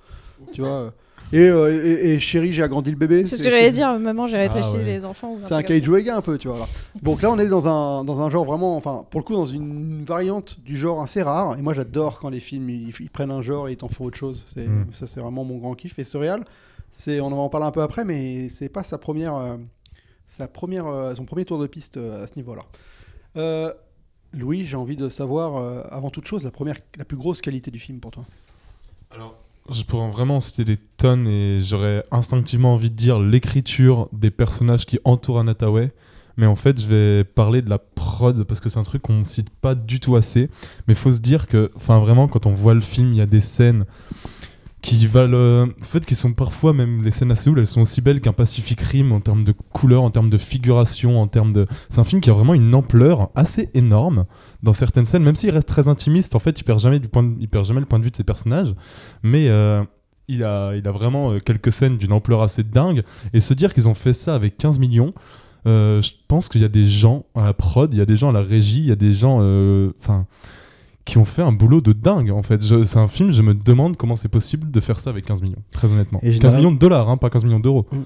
tu 0.52 0.62
vois. 0.62 0.92
Euh. 1.34 1.38
Et, 1.38 1.48
euh, 1.48 2.04
et, 2.04 2.14
et 2.14 2.18
chérie, 2.20 2.52
j'ai 2.52 2.62
agrandi 2.62 2.90
le 2.90 2.96
bébé. 2.96 3.24
C'est 3.24 3.36
ce 3.36 3.42
que 3.42 3.50
j'allais 3.50 3.70
dire, 3.70 3.98
maman, 3.98 4.26
j'ai 4.26 4.36
Ah, 4.36 4.40
rétréchi 4.40 4.76
ouais. 4.76 4.84
les 4.84 5.04
enfants. 5.04 5.36
C'est 5.44 5.52
un 5.54 5.62
truc 5.62 5.66
comme 5.66 5.76
ça. 5.76 5.80
kaiju 5.80 5.96
Ega 5.98 6.16
un 6.16 6.20
peu, 6.22 6.38
tu 6.38 6.48
vois. 6.48 6.58
Là. 6.60 6.66
Donc 7.02 7.22
là, 7.22 7.30
on 7.30 7.38
est 7.38 7.48
dans 7.48 7.66
un, 7.68 8.04
dans 8.04 8.20
un 8.20 8.30
genre 8.30 8.44
vraiment, 8.44 8.76
enfin, 8.76 9.04
pour 9.10 9.20
le 9.20 9.24
coup, 9.24 9.34
dans 9.34 9.46
une 9.46 10.04
variante 10.04 10.60
du 10.60 10.76
genre 10.76 11.02
assez 11.02 11.22
rare. 11.22 11.58
Et 11.58 11.62
moi, 11.62 11.74
j'adore 11.74 12.20
quand 12.20 12.28
les 12.30 12.40
films 12.40 12.70
ils, 12.70 12.92
ils 13.00 13.10
prennent 13.10 13.30
un 13.32 13.42
genre 13.42 13.68
et 13.68 13.72
ils 13.72 13.76
t'en 13.76 13.88
font 13.88 14.04
autre 14.04 14.16
chose. 14.18 14.44
C'est, 14.54 14.66
Mm. 14.68 14.86
Ça, 14.92 15.06
c'est 15.06 15.20
vraiment 15.20 15.44
mon 15.44 15.58
grand 15.58 15.74
kiff. 15.74 15.98
Et 15.98 16.04
ce 16.04 16.16
réal, 16.16 16.44
c'est, 16.92 17.20
on 17.20 17.26
en 17.26 17.30
va 17.36 17.42
en 17.42 17.48
parler 17.48 17.66
un 17.66 17.72
peu 17.72 17.82
après, 17.82 18.04
mais 18.04 18.48
c'est 18.48 18.68
pas 18.68 18.84
sa 18.84 18.98
première, 18.98 19.34
euh, 19.36 19.56
sa 20.28 20.46
première, 20.48 20.86
euh, 20.86 21.14
son 21.14 21.24
premier 21.24 21.44
tour 21.44 21.58
de 21.58 21.66
piste 21.66 21.96
euh, 21.96 22.22
à 22.22 22.26
ce 22.28 22.34
niveau-là. 22.36 22.62
Euh, 23.36 23.72
Louis, 24.32 24.64
j'ai 24.64 24.76
envie 24.76 24.96
de 24.96 25.08
savoir, 25.08 25.56
euh, 25.56 25.82
avant 25.90 26.10
toute 26.10 26.26
chose, 26.26 26.42
la 26.44 26.50
première, 26.50 26.76
la 26.96 27.04
plus 27.04 27.16
grosse 27.16 27.40
qualité 27.40 27.70
du 27.70 27.78
film 27.78 27.98
pour 28.00 28.10
toi. 28.10 28.24
Alors, 29.12 29.36
je 29.70 29.82
pourrais 29.82 30.10
vraiment 30.10 30.40
citer 30.40 30.64
des 30.64 30.76
tonnes 30.76 31.26
et 31.26 31.60
j'aurais 31.60 32.02
instinctivement 32.10 32.74
envie 32.74 32.90
de 32.90 32.96
dire 32.96 33.18
l'écriture 33.18 34.08
des 34.12 34.30
personnages 34.30 34.84
qui 34.86 34.98
entourent 35.04 35.40
Anataway. 35.40 35.92
Mais 36.36 36.46
en 36.46 36.56
fait, 36.56 36.80
je 36.80 36.86
vais 36.86 37.24
parler 37.24 37.62
de 37.62 37.70
la 37.70 37.78
prod 37.78 38.42
parce 38.44 38.60
que 38.60 38.68
c'est 38.68 38.78
un 38.78 38.82
truc 38.82 39.02
qu'on 39.02 39.22
cite 39.24 39.50
pas 39.50 39.74
du 39.74 40.00
tout 40.00 40.16
assez. 40.16 40.50
Mais 40.88 40.94
faut 40.94 41.12
se 41.12 41.20
dire 41.20 41.46
que, 41.46 41.70
enfin, 41.76 42.00
vraiment, 42.00 42.26
quand 42.26 42.46
on 42.46 42.52
voit 42.52 42.74
le 42.74 42.80
film, 42.80 43.12
il 43.12 43.18
y 43.18 43.20
a 43.20 43.26
des 43.26 43.40
scènes 43.40 43.84
qui 44.82 45.06
valent. 45.06 45.36
euh, 45.36 45.66
En 45.80 45.84
fait, 45.84 46.04
qui 46.04 46.16
sont 46.16 46.32
parfois, 46.32 46.72
même 46.72 47.02
les 47.04 47.12
scènes 47.12 47.30
à 47.30 47.36
Séoul, 47.36 47.60
elles 47.60 47.66
sont 47.68 47.82
aussi 47.82 48.00
belles 48.00 48.20
qu'un 48.20 48.32
Pacific 48.32 48.80
Rim 48.80 49.12
en 49.12 49.20
termes 49.20 49.44
de 49.44 49.54
couleurs, 49.72 50.02
en 50.02 50.10
termes 50.10 50.28
de 50.28 50.36
figuration, 50.38 51.20
en 51.22 51.28
termes 51.28 51.52
de. 51.52 51.66
C'est 51.88 52.00
un 52.00 52.04
film 52.04 52.20
qui 52.20 52.30
a 52.30 52.34
vraiment 52.34 52.54
une 52.54 52.74
ampleur 52.74 53.30
assez 53.36 53.70
énorme 53.72 54.26
dans 54.64 54.72
certaines 54.72 55.04
scènes, 55.04 55.22
même 55.22 55.36
s'il 55.36 55.50
reste 55.50 55.68
très 55.68 55.86
intimiste. 55.86 56.34
En 56.34 56.40
fait, 56.40 56.58
il 56.58 56.64
perd 56.64 56.80
jamais, 56.80 56.98
du 56.98 57.08
point 57.08 57.22
de- 57.22 57.36
il 57.38 57.48
perd 57.48 57.64
jamais 57.66 57.80
le 57.80 57.86
point 57.86 57.98
de 58.00 58.04
vue 58.04 58.10
de 58.10 58.16
ses 58.16 58.24
personnages. 58.24 58.74
Mais. 59.22 59.48
euh, 59.48 59.84
il 60.26 60.42
a, 60.42 60.74
il 60.74 60.88
a 60.88 60.90
vraiment 60.90 61.32
euh, 61.32 61.38
quelques 61.38 61.70
scènes 61.70 61.98
d'une 61.98 62.10
ampleur 62.12 62.40
assez 62.40 62.62
dingue. 62.62 63.02
Et 63.34 63.40
se 63.40 63.52
dire 63.52 63.74
qu'ils 63.74 63.90
ont 63.90 63.94
fait 63.94 64.14
ça 64.14 64.34
avec 64.34 64.56
15 64.56 64.78
millions, 64.78 65.12
euh, 65.66 66.00
je 66.00 66.12
pense 66.28 66.48
qu'il 66.48 66.62
y 66.62 66.64
a 66.64 66.68
des 66.70 66.86
gens 66.88 67.26
à 67.34 67.44
la 67.44 67.52
prod, 67.52 67.92
il 67.92 67.98
y 67.98 68.00
a 68.00 68.06
des 68.06 68.16
gens 68.16 68.30
à 68.30 68.32
la 68.32 68.40
régie, 68.40 68.78
il 68.78 68.86
y 68.86 68.90
a 68.90 68.96
des 68.96 69.12
gens 69.12 69.40
euh, 69.42 69.92
enfin 70.00 70.26
qui 71.04 71.18
ont 71.18 71.26
fait 71.26 71.42
un 71.42 71.52
boulot 71.52 71.82
de 71.82 71.92
dingue 71.92 72.30
en 72.30 72.42
fait. 72.42 72.62
C'est 72.62 72.98
un 72.98 73.06
film, 73.08 73.32
je 73.32 73.42
me 73.42 73.52
demande 73.52 73.98
comment 73.98 74.16
c'est 74.16 74.30
possible 74.30 74.70
de 74.70 74.80
faire 74.80 74.98
ça 74.98 75.10
avec 75.10 75.26
15 75.26 75.42
millions, 75.42 75.62
très 75.72 75.92
honnêtement. 75.92 76.20
Et 76.22 76.28
15 76.30 76.34
général- 76.36 76.56
millions 76.56 76.72
de 76.72 76.78
dollars, 76.78 77.10
hein, 77.10 77.18
pas 77.18 77.28
15 77.28 77.44
millions 77.44 77.60
d'euros. 77.60 77.86
Mm. 77.92 77.96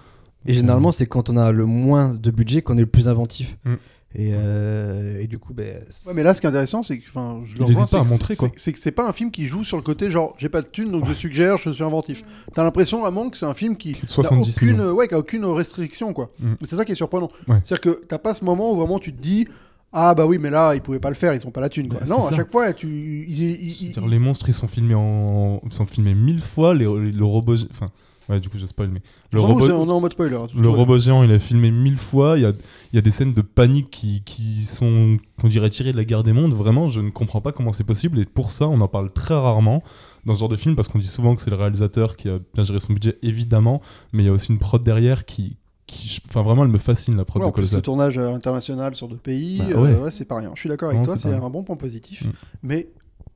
Et 0.47 0.55
généralement, 0.55 0.91
c'est 0.91 1.07
quand 1.07 1.31
on 1.31 1.37
a 1.37 1.53
le 1.53 1.67
moins 1.67 2.15
de 2.15 2.33
budget 2.33 2.62
qu'on 2.62 2.77
est 2.79 2.81
le 2.81 2.87
plus 2.87 3.07
inventif. 3.09 3.57
Mm. 3.65 3.75
Et, 4.15 4.31
euh, 4.33 5.21
et 5.21 5.27
du 5.27 5.38
coup, 5.38 5.53
ben, 5.53 5.85
Ouais, 6.07 6.12
mais 6.17 6.23
là, 6.23 6.35
ce 6.35 6.41
qui 6.41 6.47
est 6.47 6.49
intéressant, 6.50 6.83
c'est 6.83 6.99
que, 6.99 7.09
enfin, 7.11 7.43
je 7.45 7.59
le 7.59 7.67
pas 7.75 7.87
c'est 7.87 7.97
à 7.99 8.03
que 8.05 8.09
montrer, 8.09 8.35
c'est- 8.35 8.38
quoi. 8.41 8.49
C'est 8.57 8.73
que 8.73 8.79
c'est 8.79 8.91
pas 8.91 9.07
un 9.07 9.12
film 9.12 9.31
qui 9.31 9.47
joue 9.47 9.65
sur 9.65 9.77
le 9.77 9.83
côté 9.83 10.11
genre 10.11 10.35
j'ai 10.38 10.49
pas 10.49 10.62
de 10.62 10.67
thune 10.67 10.91
donc 10.91 11.07
je 11.07 11.12
suggère, 11.12 11.59
je 11.59 11.69
suis 11.71 11.85
inventif. 11.85 12.23
T'as 12.55 12.65
l'impression 12.65 13.00
vraiment 13.03 13.29
que 13.29 13.37
c'est 13.37 13.45
un 13.47 13.53
film 13.55 13.77
qui 13.77 13.93
Plus 13.93 14.07
de 14.07 14.11
70 14.11 14.62
n'a 14.62 14.73
aucune, 14.73 14.81
ouais, 14.93 15.09
qui 15.09 15.15
a 15.15 15.19
aucune 15.19 15.45
restriction 15.45 16.15
quoi. 16.15 16.31
Mm. 16.41 16.47
Mais 16.53 16.57
C'est 16.67 16.77
ça 16.77 16.87
qui 16.87 16.93
est 16.93 16.97
surprenant. 16.97 17.31
Ouais. 17.49 17.57
C'est-à-dire 17.62 17.81
que 17.83 18.03
t'as 18.09 18.19
pas 18.19 18.33
ce 18.33 18.45
moment 18.47 18.73
où 18.73 18.77
vraiment 18.77 18.99
tu 18.99 19.12
te 19.12 19.21
dis 19.21 19.47
ah 19.93 20.15
bah 20.15 20.25
oui 20.27 20.38
mais 20.38 20.50
là 20.50 20.75
ils 20.75 20.81
pouvaient 20.81 20.99
pas 21.00 21.09
le 21.11 21.15
faire, 21.15 21.35
ils 21.35 21.47
ont 21.47 21.50
pas 21.50 21.61
la 21.61 21.69
thune 21.69 21.88
quoi. 21.88 22.00
Bah, 22.00 22.07
non, 22.09 22.19
à 22.27 22.31
ça. 22.31 22.37
chaque 22.37 22.50
fois 22.50 22.73
tu 22.73 22.87
il- 22.88 23.31
il- 23.31 23.61
il- 23.62 23.75
C'est-à-dire, 23.93 24.07
les 24.09 24.19
monstres 24.19 24.49
ils 24.49 24.55
sont 24.55 24.69
filmés 24.69 24.95
en 24.95 25.61
ils 25.67 25.73
sont 25.75 25.87
filmés 25.87 26.15
mille 26.15 26.41
fois 26.43 26.75
les, 26.75 26.85
le 26.85 27.25
robot 27.25 27.57
enfin 27.71 27.91
ouais 28.28 28.40
du 28.40 28.49
coup 28.49 28.58
je 28.58 28.66
spoil 28.66 28.88
mais 28.88 29.00
le 29.32 29.40
robot 29.40 29.70
on 29.70 29.88
est 29.88 29.92
en 29.92 30.00
mode 30.00 30.12
spoiler. 30.12 30.37
tout 30.50 30.61
le 30.61 30.68
robot 30.68 30.99
géant 30.99 31.23
il 31.23 31.30
est 31.30 31.38
filmé 31.38 31.70
mille 31.70 31.97
fois 31.97 32.37
il 32.38 32.42
y 32.42 32.47
a, 32.47 32.52
il 32.92 32.97
y 32.97 32.99
a 32.99 33.02
des 33.02 33.11
scènes 33.11 33.35
de 33.35 33.42
panique 33.42 33.90
qui, 33.90 34.23
qui 34.25 34.64
sont 34.64 35.18
qu'on 35.40 35.49
dirait 35.49 35.70
tirées 35.70 35.92
de 35.92 35.97
la 35.97 36.04
guerre 36.04 36.25
des 36.25 36.32
mondes 36.32 36.54
vraiment 36.54 36.88
je 36.88 37.00
ne 37.00 37.11
comprends 37.11 37.40
pas 37.40 37.52
comment 37.52 37.73
c'est 37.73 37.85
possible 37.85 38.18
et 38.18 38.25
pour 38.25 38.50
ça 38.50 38.68
on 38.68 38.80
en 38.80 38.88
parle 38.88 39.12
très 39.12 39.35
rarement 39.35 39.82
dans 40.26 40.35
ce 40.35 40.40
genre 40.40 40.49
de 40.49 40.56
film 40.56 40.76
parce 40.76 40.88
qu'on 40.88 40.99
dit 40.99 41.06
souvent 41.06 41.35
que 41.35 41.42
c'est 41.42 41.50
le 41.50 41.56
réalisateur 41.56 42.16
qui 42.16 42.28
a 42.28 42.38
bien 42.54 42.64
géré 42.64 42.80
son 42.80 42.92
budget 42.92 43.18
évidemment 43.23 43.80
mais 44.12 44.23
il 44.23 44.26
y 44.26 44.30
a 44.30 44.32
aussi 44.32 44.52
une 44.52 44.58
prod 44.58 44.82
derrière 44.82 45.25
qui 45.25 45.56
qui 45.88 46.20
enfin 46.28 46.42
vraiment 46.42 46.64
elle 46.64 46.70
me 46.70 46.78
fascine 46.78 47.16
la 47.16 47.25
prod 47.25 47.42
Ouais, 47.42 47.49
de 47.49 47.52
plus, 47.52 47.62
le 47.62 47.66
Colossal 47.68 47.82
tournage 47.82 48.18
à 48.18 48.30
l'international 48.30 48.94
sur 48.94 49.08
deux 49.08 49.16
pays, 49.16 49.58
Bah, 49.58 49.64
euh, 49.70 50.04
ouais. 50.04 50.11
c'est 50.12 50.26
pas 50.26 50.37
rien. 50.37 50.52
Je 50.54 50.61
suis 50.61 50.68
d'accord 50.68 50.90
avec 50.90 51.00
Non, 51.00 51.06
toi, 51.06 51.16
c'est 51.16 51.32
un 51.32 51.50
bon 51.50 51.64
point 51.64 51.76
positif. 51.76 52.26
Mm. 52.26 52.30
Mais, 52.62 52.88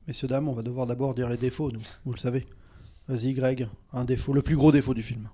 messieurs, 0.07 0.27
dames, 0.27 0.47
on 0.47 0.53
va 0.53 0.61
devoir 0.61 0.85
d'abord 0.85 1.15
dire 1.15 1.27
les 1.29 1.37
défauts, 1.37 1.71
nous. 1.71 1.81
Vous 2.05 2.13
le 2.13 2.19
savez. 2.19 2.45
Vas-y, 3.07 3.33
Greg, 3.33 3.67
un 3.91 4.05
défaut, 4.05 4.33
le 4.33 4.41
plus 4.41 4.55
gros 4.55 4.71
défaut 4.71 4.93
du 4.93 5.03
film. 5.03 5.27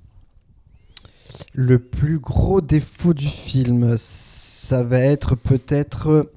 Le 1.53 1.79
plus 1.79 2.19
gros 2.19 2.61
défaut 2.61 3.13
du 3.13 3.27
film, 3.27 3.95
ça 3.97 4.83
va 4.83 4.99
être 4.99 5.35
peut-être 5.35 6.31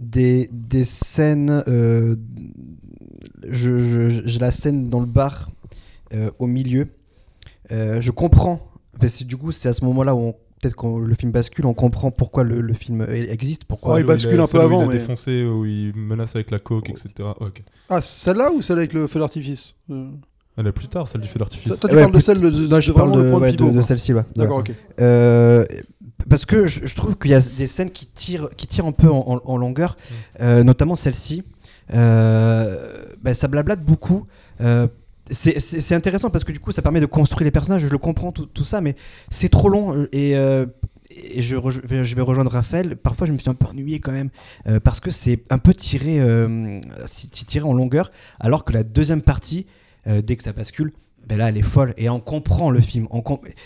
des, 0.00 0.48
des 0.52 0.84
scènes. 0.84 1.62
euh, 1.68 2.16
je- 3.48 3.78
je- 4.08 4.22
J'ai 4.26 4.38
la 4.38 4.50
scène 4.50 4.88
dans 4.88 5.00
le 5.00 5.06
bar 5.06 5.50
euh, 6.14 6.30
au 6.38 6.46
milieu. 6.46 6.88
Euh, 7.70 8.00
je 8.00 8.10
comprends. 8.10 8.68
parce 9.00 9.18
que 9.18 9.24
du 9.24 9.36
coup, 9.36 9.52
c'est 9.52 9.68
à 9.68 9.72
ce 9.72 9.84
moment-là 9.86 10.14
où 10.14 10.18
on- 10.20 10.32
peut-être 10.60 10.76
quand 10.76 10.98
le 10.98 11.14
film 11.14 11.32
bascule, 11.32 11.64
on 11.66 11.74
comprend 11.74 12.10
pourquoi 12.10 12.44
le, 12.44 12.60
le 12.60 12.74
film 12.74 13.04
existe. 13.10 13.64
Pourquoi 13.64 13.94
Ouais, 13.94 14.00
il 14.00 14.06
bascule 14.06 14.38
a- 14.38 14.42
un 14.44 14.46
peu 14.46 14.58
où 14.58 14.60
avant, 14.60 14.80
il 14.82 14.84
a 14.84 14.86
mais- 14.88 14.98
défoncé 14.98 15.44
où 15.44 15.64
il 15.64 15.94
menace 15.96 16.36
avec 16.36 16.50
la 16.50 16.58
coke 16.58 16.90
etc 16.90 17.10
ok. 17.40 17.62
Ah, 17.88 18.00
celle-là 18.02 18.52
ou 18.52 18.60
celle 18.62 18.78
avec 18.78 18.92
le 18.92 19.06
feu 19.08 19.18
d'artifice? 19.18 19.74
Euh, 19.90 20.08
elle 20.56 20.66
est 20.66 20.72
plus 20.72 20.88
tard 20.88 21.08
celle 21.08 21.20
du 21.22 21.28
feu 21.28 21.38
d'artifice 21.38 21.78
Toi, 21.80 21.88
tu 21.88 21.94
Ouais, 21.96 22.02
parles 22.02 22.14
de 22.14 22.20
celle 22.20 22.40
de, 22.40 22.50
de- 22.50 22.66
Non, 22.66 22.76
de 22.76 22.80
je 22.80 22.92
parle 22.92 23.12
de, 23.12 23.32
ouais, 23.32 23.82
celle-ci. 23.82 24.12
ouais. 24.12 24.22
D'accord, 24.36 24.58
ok. 24.58 24.72
Euh, 25.00 25.64
parce 26.28 26.44
que 26.46 26.66
je, 26.66 26.86
je 26.86 26.94
trouve 26.94 27.16
qu'il 27.16 27.30
y 27.30 27.34
a 27.34 27.40
des 27.40 27.66
scènes 27.66 27.90
qui 27.90 28.06
tirent, 28.06 28.48
qui 28.56 28.66
tirent 28.66 28.86
un 28.86 28.92
peu 28.92 29.08
en, 29.10 29.18
en- 29.26 29.40
en 29.44 29.56
longueur, 29.56 29.96
Mm. 29.98 30.14
euh, 30.42 30.64
notamment 30.64 30.96
celle-ci. 30.96 31.42
Euh, 31.94 32.76
ben, 33.22 33.34
ça 33.34 33.48
blablate 33.48 33.84
beaucoup. 33.84 34.26
Euh, 34.60 34.86
c'est- 35.30 35.58
c'est 35.60 35.80
c'est 35.80 35.94
intéressant 35.94 36.30
parce 36.30 36.44
que 36.44 36.52
du 36.52 36.60
coup 36.60 36.72
ça 36.72 36.82
permet 36.82 37.00
de 37.00 37.06
construire 37.06 37.44
les 37.44 37.50
personnages, 37.50 37.82
je 37.82 37.88
le 37.88 37.98
comprends 37.98 38.32
tout, 38.32 38.46
tout 38.46 38.64
ça, 38.64 38.80
mais 38.80 38.96
c'est 39.30 39.48
trop 39.48 39.68
long 39.68 40.06
et, 40.12 40.36
euh, 40.36 40.66
et 41.10 41.42
je, 41.42 41.56
vais 41.56 42.22
rejoindre 42.22 42.50
Raphaël. 42.50 42.96
Parfois 42.96 43.26
je 43.26 43.32
me 43.32 43.38
suis 43.38 43.48
un 43.50 43.54
peu 43.54 43.66
ennuyé 43.66 44.00
quand 44.00 44.12
même 44.12 44.30
euh, 44.66 44.80
parce 44.80 45.00
que 45.00 45.10
c'est 45.10 45.42
un 45.50 45.58
peu 45.58 45.74
tiré, 45.74 46.20
euh, 46.20 46.80
tiré 47.30 47.64
en 47.64 47.72
longueur 47.72 48.10
alors 48.40 48.64
que 48.64 48.72
la 48.72 48.82
deuxième 48.82 49.22
partie, 49.22 49.66
euh, 50.06 50.22
dès 50.22 50.36
que 50.36 50.42
ça 50.42 50.52
bascule, 50.52 50.92
ben 51.26 51.38
là 51.38 51.48
elle 51.50 51.56
est 51.56 51.62
folle 51.62 51.94
et 51.96 52.08
on 52.08 52.18
comprend 52.18 52.70
le 52.70 52.80
film. 52.80 53.06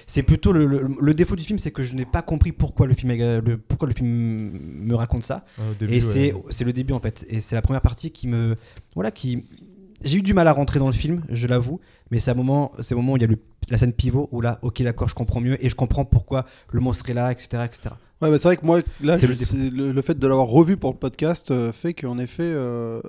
C'est 0.07 0.23
plutôt 0.23 0.52
le, 0.52 0.66
le- 0.66 0.88
le 1.00 1.14
défaut 1.14 1.37
du 1.37 1.43
film, 1.45 1.59
c'est 1.59 1.71
que 1.71 1.83
je 1.83 1.95
n'ai 1.95 2.05
pas 2.05 2.21
compris 2.23 2.52
pourquoi 2.52 2.87
le 2.87 2.95
film, 2.95 3.11
est- 3.12 3.40
le, 3.40 3.57
pourquoi 3.57 3.88
le 3.88 3.95
film 3.95 4.09
me 4.09 4.95
raconte 4.95 5.25
ça. 5.25 5.45
Début, 5.78 5.93
Et 5.95 6.00
c'est 6.00 6.33
ouais. 6.35 6.43
c'est 6.50 6.64
le 6.64 6.73
début 6.73 6.93
en 6.93 7.00
fait. 7.00 7.25
Et 7.28 7.40
c'est 7.40 7.55
la 7.57 7.62
première 7.62 7.81
partie 7.83 8.11
qui 8.11 8.28
me. 8.28 8.57
Voilà, 8.95 9.11
qui. 9.11 9.45
J'ai 10.05 10.19
eu 10.19 10.23
du 10.23 10.35
mal 10.35 10.47
à 10.47 10.52
rentrer 10.52 10.78
dans 10.78 10.87
le 10.87 10.93
film, 10.93 11.23
je 11.31 11.47
l'avoue. 11.47 11.81
Mais 12.11 12.21
c'est 12.21 12.31
un 12.31 12.35
moment, 12.35 12.73
c'est 12.81 12.95
le 12.95 13.00
moment 13.00 13.14
où 13.14 13.16
il 13.16 13.23
y 13.23 13.25
a 13.25 13.28
le- 13.28 13.38
la 13.71 13.78
scène 13.78 13.95
pivot 13.95 14.28
où 14.31 14.40
là, 14.43 14.59
ok, 14.62 14.83
d'accord, 14.83 15.09
je 15.09 15.14
comprends 15.14 15.40
mieux 15.40 15.57
et 15.64 15.71
je 15.71 15.75
comprends 15.75 16.05
pourquoi 16.05 16.45
le 16.71 16.81
monstre 16.81 17.09
est 17.09 17.14
là, 17.14 17.33
etc. 17.33 17.64
etc. 17.64 17.95
Ouais, 18.21 18.31
bah, 18.31 18.38
c'est 18.38 18.45
vrai 18.49 18.57
que 18.59 18.66
moi, 18.66 18.81
là, 19.02 19.16
je- 19.16 19.26
le 19.26 19.71
le, 19.71 19.93
le 19.93 20.02
fait 20.02 20.19
de 20.19 20.26
l'avoir 20.28 20.47
revu 20.47 20.76
pour 20.76 20.93
le 20.93 20.99
podcast 20.99 21.50
euh, 21.50 21.73
fait 21.73 21.95
qu'en 21.95 22.19
effet, 22.19 22.43
euh, 22.45 23.00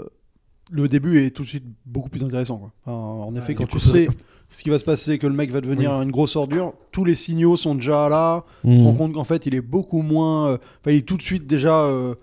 le 0.69 0.87
début 0.87 1.23
est 1.25 1.31
tout 1.31 1.43
de 1.43 1.47
suite 1.47 1.65
beaucoup 1.85 2.09
plus 2.09 2.23
intéressant. 2.23 2.57
quoi. 2.57 2.71
Enfin, 2.85 2.97
en 3.27 3.35
effet, 3.35 3.53
quand 3.55 3.67
tu 3.67 3.79
sais 3.79 4.07
ce 4.49 4.63
qui 4.63 4.69
va 4.69 4.79
se 4.79 4.85
passer, 4.85 5.17
que 5.17 5.27
le 5.27 5.33
mec 5.33 5.51
va 5.51 5.59
devenir 5.61 5.91
une 6.01 6.11
grosse 6.11 6.35
ordure, 6.35 6.73
tous 6.91 7.03
les 7.05 7.15
signaux 7.15 7.57
sont 7.57 7.75
déjà 7.75 8.07
là. 8.09 8.43
Tu 8.63 8.77
te 8.77 8.83
rends 8.83 8.93
compte 8.93 9.13
qu'en 9.13 9.23
fait, 9.25 9.45
il 9.45 9.55
est 9.55 9.61
beaucoup 9.61 10.01
moins. 10.01 10.47
euh, 10.47 10.57
Enfin, 10.81 10.91
il 10.91 10.97
est 10.97 11.07
tout 11.07 11.17
de 11.17 11.21
suite 11.21 11.47
déjà 11.47 11.81
euh, 11.81 12.15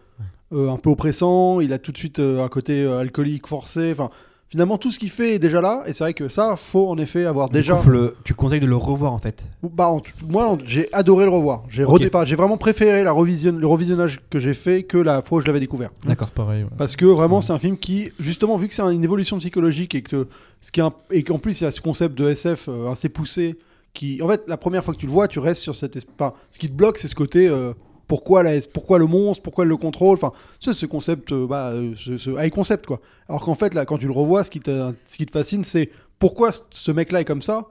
euh, 0.52 0.70
un 0.70 0.76
peu 0.76 0.90
oppressant. 0.90 1.60
Il 1.60 1.72
a 1.72 1.78
tout 1.78 1.92
de 1.92 1.98
suite 1.98 2.18
un 2.18 2.48
côté 2.48 2.86
alcoolique 2.86 3.46
forcé. 3.46 3.92
Enfin, 3.92 4.10
finalement, 4.54 4.78
tout 4.78 4.92
ce 4.92 5.00
qu'il 5.00 5.10
fait 5.10 5.34
est 5.34 5.38
déjà 5.40 5.60
là. 5.60 5.82
Et 5.86 5.92
c'est 5.92 6.04
vrai 6.04 6.14
que 6.14 6.28
ça, 6.28 6.54
faut 6.56 6.88
en 6.88 6.96
effet 6.96 7.24
avoir 7.24 7.48
Du 7.48 7.54
déjà. 7.54 7.74
coup, 7.74 7.82
faut 7.82 7.90
le- 7.90 8.14
tu 8.22 8.34
conseilles 8.34 8.60
de 8.60 8.66
le 8.66 8.76
revoir 8.76 9.12
en 9.12 9.18
fait. 9.18 9.42
Bah, 9.64 9.90
moi, 10.28 10.56
j'ai 10.64 10.88
adoré 10.92 11.24
le 11.24 11.30
revoir. 11.32 11.64
J'ai 11.68 11.82
redé- 11.82 12.08
j'ai 12.24 12.36
vraiment 12.36 12.56
préféré 12.56 13.02
la 13.02 13.10
revision... 13.10 13.50
le 13.50 13.66
revisionnage 13.66 14.20
que 14.30 14.38
j'ai 14.38 14.54
fait 14.54 14.84
que 14.84 14.96
la 14.96 15.22
fois 15.22 15.38
où 15.38 15.40
je 15.40 15.46
l'avais 15.48 15.58
découvert. 15.58 15.90
D'accord. 16.06 16.30
Pareil 16.30 16.62
ouais. 16.62 16.68
Parce 16.78 16.94
que 16.94 17.04
vraiment, 17.04 17.36
Ouais. 17.38 17.42
c'est 17.42 17.52
un 17.52 17.58
film 17.58 17.76
qui, 17.76 18.12
justement, 18.20 18.56
vu 18.56 18.68
que 18.68 18.74
c'est 18.74 18.82
une 18.82 19.02
évolution 19.02 19.38
psychologique 19.38 19.96
et 19.96 20.02
que 20.02 20.28
ce 20.62 20.70
qui 20.70 20.78
est 20.78 20.84
un- 20.84 20.92
et 21.10 21.24
qu'en 21.24 21.40
plus 21.40 21.60
il 21.60 21.64
y 21.64 21.66
a 21.66 21.72
ce 21.72 21.80
concept 21.80 22.16
de 22.16 22.28
SF 22.28 22.68
euh, 22.68 22.92
assez 22.92 23.08
poussé, 23.08 23.56
qui, 23.92 24.22
en 24.22 24.28
fait, 24.28 24.42
la 24.46 24.56
première 24.56 24.84
fois 24.84 24.94
que 24.94 25.00
tu 25.00 25.06
le 25.06 25.12
vois, 25.12 25.26
tu 25.26 25.40
restes 25.40 25.62
sur 25.62 25.74
cette, 25.74 25.98
enfin, 26.16 26.32
ce 26.52 26.60
qui 26.60 26.68
te 26.68 26.74
bloque, 26.74 26.98
c'est 26.98 27.08
ce 27.08 27.16
côté. 27.16 27.48
euh, 27.48 27.72
pourquoi, 28.06 28.42
la, 28.42 28.52
pourquoi 28.72 28.98
le 28.98 29.06
monstre, 29.06 29.42
pourquoi 29.42 29.64
elle 29.64 29.70
le 29.70 29.76
contrôle, 29.76 30.14
enfin, 30.14 30.32
sais, 30.60 30.74
ce 30.74 30.86
concept, 30.86 31.32
euh, 31.32 31.46
bah, 31.46 31.70
euh, 31.70 31.94
ce, 31.96 32.30
high 32.42 32.52
concept, 32.52 32.86
quoi. 32.86 33.00
Alors 33.28 33.44
qu'en 33.44 33.54
fait, 33.54 33.74
là, 33.74 33.84
quand 33.84 33.98
tu 33.98 34.06
le 34.06 34.12
revois, 34.12 34.44
ce 34.44 34.50
qui 34.50 34.60
te, 34.60 34.92
ce 35.06 35.16
qui 35.16 35.26
te 35.26 35.30
fascine, 35.32 35.64
c'est 35.64 35.90
pourquoi 36.18 36.50
ce 36.70 36.90
mec-là 36.90 37.20
est 37.22 37.24
comme 37.24 37.42
ça, 37.42 37.68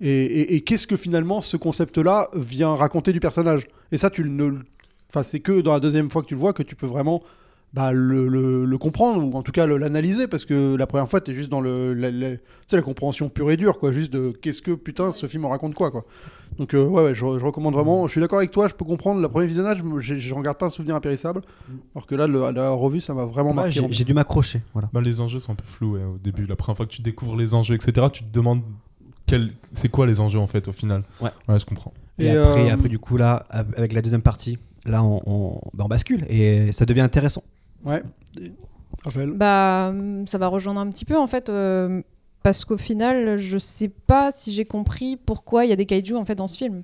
et, 0.00 0.54
et- 0.56 0.60
qu'est-ce 0.62 0.86
que 0.86 0.96
finalement 0.96 1.42
ce 1.42 1.56
concept-là 1.56 2.28
vient 2.34 2.74
raconter 2.74 3.12
du 3.12 3.20
personnage. 3.20 3.68
Et 3.92 3.98
ça, 3.98 4.10
tu 4.10 4.24
ne, 4.24 4.58
enfin, 5.08 5.22
c'est 5.22 5.40
que 5.40 5.60
dans 5.60 5.72
la 5.72 5.80
deuxième 5.80 6.10
fois 6.10 6.22
que 6.22 6.28
tu 6.28 6.34
le 6.34 6.40
vois 6.40 6.52
que 6.52 6.62
tu 6.64 6.74
peux 6.74 6.86
vraiment 6.86 7.22
bah, 7.74 7.92
le, 7.92 8.28
le- 8.28 8.64
le 8.66 8.78
comprendre 8.78 9.24
ou 9.24 9.34
en 9.36 9.42
tout 9.42 9.52
cas 9.52 9.66
l'analyser 9.66 10.26
parce 10.28 10.44
que 10.44 10.74
la 10.76 10.86
première 10.86 11.08
fois 11.08 11.20
tu 11.22 11.30
es 11.30 11.34
juste 11.34 11.48
dans 11.48 11.60
le 11.62 11.94
la, 11.94 12.10
la- 12.10 12.32
tu 12.32 12.38
sais, 12.66 12.76
la 12.76 12.82
compréhension 12.82 13.28
pure 13.30 13.50
et 13.50 13.56
dure 13.56 13.78
quoi 13.78 13.92
juste 13.92 14.12
de 14.12 14.30
qu'est-ce 14.30 14.60
que 14.60 14.72
putain 14.72 15.10
ce 15.10 15.26
film 15.26 15.46
en 15.46 15.48
raconte 15.48 15.74
quoi 15.74 15.90
quoi 15.90 16.04
donc 16.58 16.74
euh, 16.74 16.84
ouais, 16.84 17.02
ouais 17.04 17.14
je, 17.14 17.20
je 17.20 17.44
recommande 17.46 17.72
vraiment 17.72 18.06
je 18.06 18.12
suis 18.12 18.20
d'accord 18.20 18.38
avec 18.40 18.50
toi 18.50 18.68
je 18.68 18.74
peux 18.74 18.84
comprendre 18.84 19.22
le 19.22 19.28
premier 19.28 19.46
visionnage 19.46 19.82
j'en 20.00 20.40
garde 20.42 20.58
pas 20.58 20.66
un 20.66 20.70
souvenir 20.70 20.94
impérissable 20.96 21.40
alors 21.94 22.06
que 22.06 22.14
là 22.14 22.26
le, 22.26 22.50
la 22.50 22.68
revue 22.70 23.00
ça 23.00 23.14
m'a 23.14 23.24
vraiment 23.24 23.50
Ouais, 23.50 23.56
marqué 23.56 23.72
j'ai 23.72 23.86
j'ai 23.90 24.04
dû 24.04 24.12
m'accrocher. 24.12 24.60
Voilà. 24.74 24.90
Bah, 24.92 25.00
les 25.00 25.20
enjeux 25.20 25.38
sont 25.38 25.52
un 25.52 25.56
peu 25.56 25.64
flous 25.64 25.92
ouais, 25.94 26.04
au 26.04 26.18
début. 26.18 26.44
La 26.46 26.56
première 26.56 26.76
fois 26.76 26.84
que 26.86 26.90
tu 26.92 27.00
découvres 27.02 27.36
les 27.36 27.54
enjeux, 27.54 27.74
etc., 27.74 28.06
tu 28.12 28.22
te 28.22 28.30
demandes 28.32 28.62
quel... 29.26 29.52
c'est 29.72 29.88
quoi 29.88 30.06
les 30.06 30.20
enjeux 30.20 30.38
en 30.38 30.46
fait 30.46 30.68
au 30.68 30.72
final. 30.72 31.04
Ouais. 31.22 31.30
Ouais, 31.48 31.58
je 31.58 31.64
comprends. 31.64 31.92
Et, 32.18 32.26
Et, 32.26 32.30
après, 32.36 32.70
euh, 32.70 32.74
après, 32.74 32.88
du 32.88 32.98
coup, 32.98 33.16
là, 33.16 33.46
av- 33.50 33.72
avec 33.76 33.92
la 33.94 34.02
deuxième 34.02 34.20
partie, 34.22 34.58
là, 34.84 35.02
on, 35.02 35.20
on, 35.26 35.60
bah, 35.74 35.84
on 35.84 35.88
bascule 35.88 36.24
et 36.28 36.70
ça 36.72 36.84
devient 36.84 37.00
intéressant. 37.00 37.42
Ouais 37.84 38.02
Raphaël? 39.04 39.32
Bah, 39.34 39.92
ça 40.26 40.38
va 40.38 40.46
rejoindre 40.48 40.80
un 40.80 40.88
petit 40.88 41.04
peu 41.04 41.16
en 41.16 41.26
fait, 41.26 41.48
euh, 41.48 42.02
parce 42.42 42.64
qu'au 42.64 42.76
final, 42.76 43.38
je 43.38 43.58
sais 43.58 43.88
pas 43.88 44.30
si 44.30 44.52
j'ai 44.52 44.64
compris 44.64 45.16
pourquoi 45.16 45.64
il 45.64 45.70
y 45.70 45.72
a 45.72 45.76
des 45.76 45.86
kaiju 45.86 46.14
en 46.16 46.24
fait 46.24 46.34
dans 46.34 46.46
ce 46.46 46.56
film. 46.56 46.82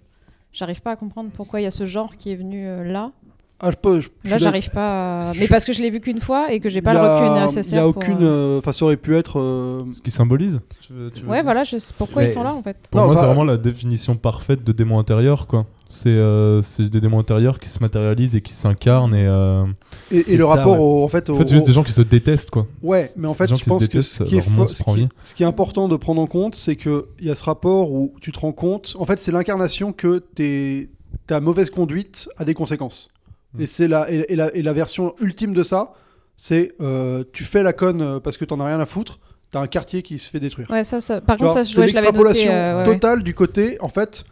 J'arrive 0.52 0.80
pas 0.82 0.92
à 0.92 0.96
comprendre 0.96 1.30
pourquoi 1.32 1.60
il 1.60 1.64
y 1.64 1.66
a 1.66 1.70
ce 1.70 1.84
genre 1.84 2.16
qui 2.16 2.32
est 2.32 2.36
venu 2.36 2.66
euh, 2.66 2.82
là. 2.84 3.12
ah 3.60 3.70
je 3.70 3.76
peux 3.76 4.00
je- 4.00 4.08
Là, 4.24 4.38
j'arrive 4.38 4.70
pas. 4.70 5.20
à- 5.30 5.32
Mais 5.38 5.46
parce 5.46 5.64
que 5.64 5.72
je 5.72 5.82
l'ai 5.82 5.90
vu 5.90 6.00
qu'une 6.00 6.20
fois 6.20 6.52
et 6.52 6.58
que 6.58 6.68
j'ai 6.68 6.80
pas 6.82 6.92
le 6.94 6.98
Il 6.98 7.02
y 7.02 7.06
a- 7.06 7.14
recul 7.14 7.36
Il 7.36 7.38
y 7.38 7.42
nécessaire. 7.42 7.82
a 7.82 7.88
aucune. 7.88 8.22
euh, 8.22 8.56
euh, 8.56 8.58
Enfin, 8.58 8.72
ça 8.72 8.84
aurait 8.84 8.96
pu 8.96 9.14
être. 9.16 9.38
euh, 9.38 9.84
Ce 9.92 10.00
qui 10.00 10.10
symbolise 10.10 10.60
tu 10.80 10.92
veux- 10.92 11.10
tu 11.10 11.20
veux 11.22 11.28
Ouais, 11.28 11.36
dire 11.36 11.44
voilà, 11.44 11.64
je 11.64 11.76
sais 11.76 11.92
pourquoi 11.96 12.22
Mais 12.22 12.28
ils 12.30 12.32
sont 12.32 12.42
là 12.42 12.54
en 12.54 12.62
fait. 12.62 12.76
Pour 12.90 13.00
Non, 13.00 13.06
moi, 13.06 13.14
bah- 13.14 13.20
c'est 13.20 13.26
vraiment 13.26 13.44
la 13.44 13.56
définition 13.58 14.16
parfaite 14.16 14.64
de 14.64 14.72
démon 14.72 14.98
intérieur, 14.98 15.46
quoi. 15.46 15.66
C'est 15.90 16.10
euh, 16.10 16.60
c'est 16.60 16.90
des 16.90 17.00
démons 17.00 17.18
intérieurs 17.18 17.58
qui 17.58 17.70
se 17.70 17.78
matérialisent 17.80 18.36
et 18.36 18.42
qui 18.42 18.52
s'incarnent 18.52 19.14
et 19.14 19.26
euh, 19.26 19.64
Et, 20.10 20.36
le 20.36 20.44
ça, 20.44 20.48
rapport 20.54 20.78
ouais. 20.78 20.84
au, 20.84 21.02
en 21.02 21.08
fait, 21.08 21.30
en 21.30 21.34
fait 21.36 21.46
c'est 21.48 21.54
juste 21.54 21.64
au- 21.64 21.68
des 21.68 21.72
gens 21.72 21.82
qui 21.82 21.92
se 21.92 22.02
détestent 22.02 22.50
quoi. 22.50 22.66
Ouais, 22.82 23.06
mais 23.16 23.26
en 23.26 23.32
fait, 23.32 23.46
je 23.54 23.64
pense 23.64 23.84
se 23.84 23.88
que 23.88 24.00
ce 24.02 24.22
qui, 24.24 24.36
est 24.36 24.42
se 24.42 24.48
ce, 24.74 24.82
qui, 24.84 24.94
vie. 24.94 25.08
ce 25.24 25.34
qui 25.34 25.42
est 25.44 25.46
important 25.46 25.88
de 25.88 25.96
prendre 25.96 26.20
en 26.20 26.26
compte, 26.26 26.54
c'est 26.56 26.76
qu'il 26.76 27.02
y 27.22 27.30
a 27.30 27.34
ce 27.34 27.42
rapport 27.44 27.90
où 27.90 28.12
tu 28.20 28.32
te 28.32 28.38
rends 28.38 28.52
compte, 28.52 28.96
en 28.98 29.06
fait, 29.06 29.18
c'est 29.18 29.32
l'incarnation 29.32 29.92
que 29.94 30.18
t'es- 30.34 30.90
ta 31.26 31.40
mauvaise 31.40 31.70
conduite 31.70 32.28
a 32.36 32.44
des 32.44 32.52
conséquences. 32.54 33.08
Mm. 33.54 33.62
Et, 33.62 33.66
c'est 33.66 33.88
la, 33.88 34.12
et, 34.12 34.26
et 34.28 34.36
la, 34.36 34.54
et 34.54 34.60
la 34.60 34.72
version 34.74 35.14
ultime 35.22 35.54
de 35.54 35.62
ça, 35.62 35.94
c'est 36.36 36.72
euh, 36.82 37.24
tu 37.32 37.44
fais 37.44 37.62
la 37.62 37.72
conne 37.72 38.20
parce 38.20 38.36
que 38.36 38.44
t'en 38.44 38.60
as 38.60 38.66
rien 38.66 38.78
à 38.80 38.84
foutre, 38.86 39.20
t'as 39.50 39.60
un 39.60 39.66
quartier 39.66 40.02
qui 40.02 40.18
se 40.18 40.28
fait 40.28 40.38
détruire. 40.38 40.68
Ouais, 40.70 40.84
ça, 40.84 41.00
ça- 41.00 41.22
Par 41.22 41.38
Tu 41.38 41.44
contre, 41.44 41.54
vois, 41.54 41.64
ça, 41.64 41.70
c'est 41.72 41.80
ouais, 41.80 41.88
je 41.88 41.94
l'avais 41.94 42.12
noté. 42.12 42.46
euh, 42.50 42.82
ouais, 42.82 42.86
ouais. 42.88 42.94
totale 42.94 43.22
du 43.22 43.32
côté, 43.34 43.78
en 43.80 43.88
fait, 43.88 44.24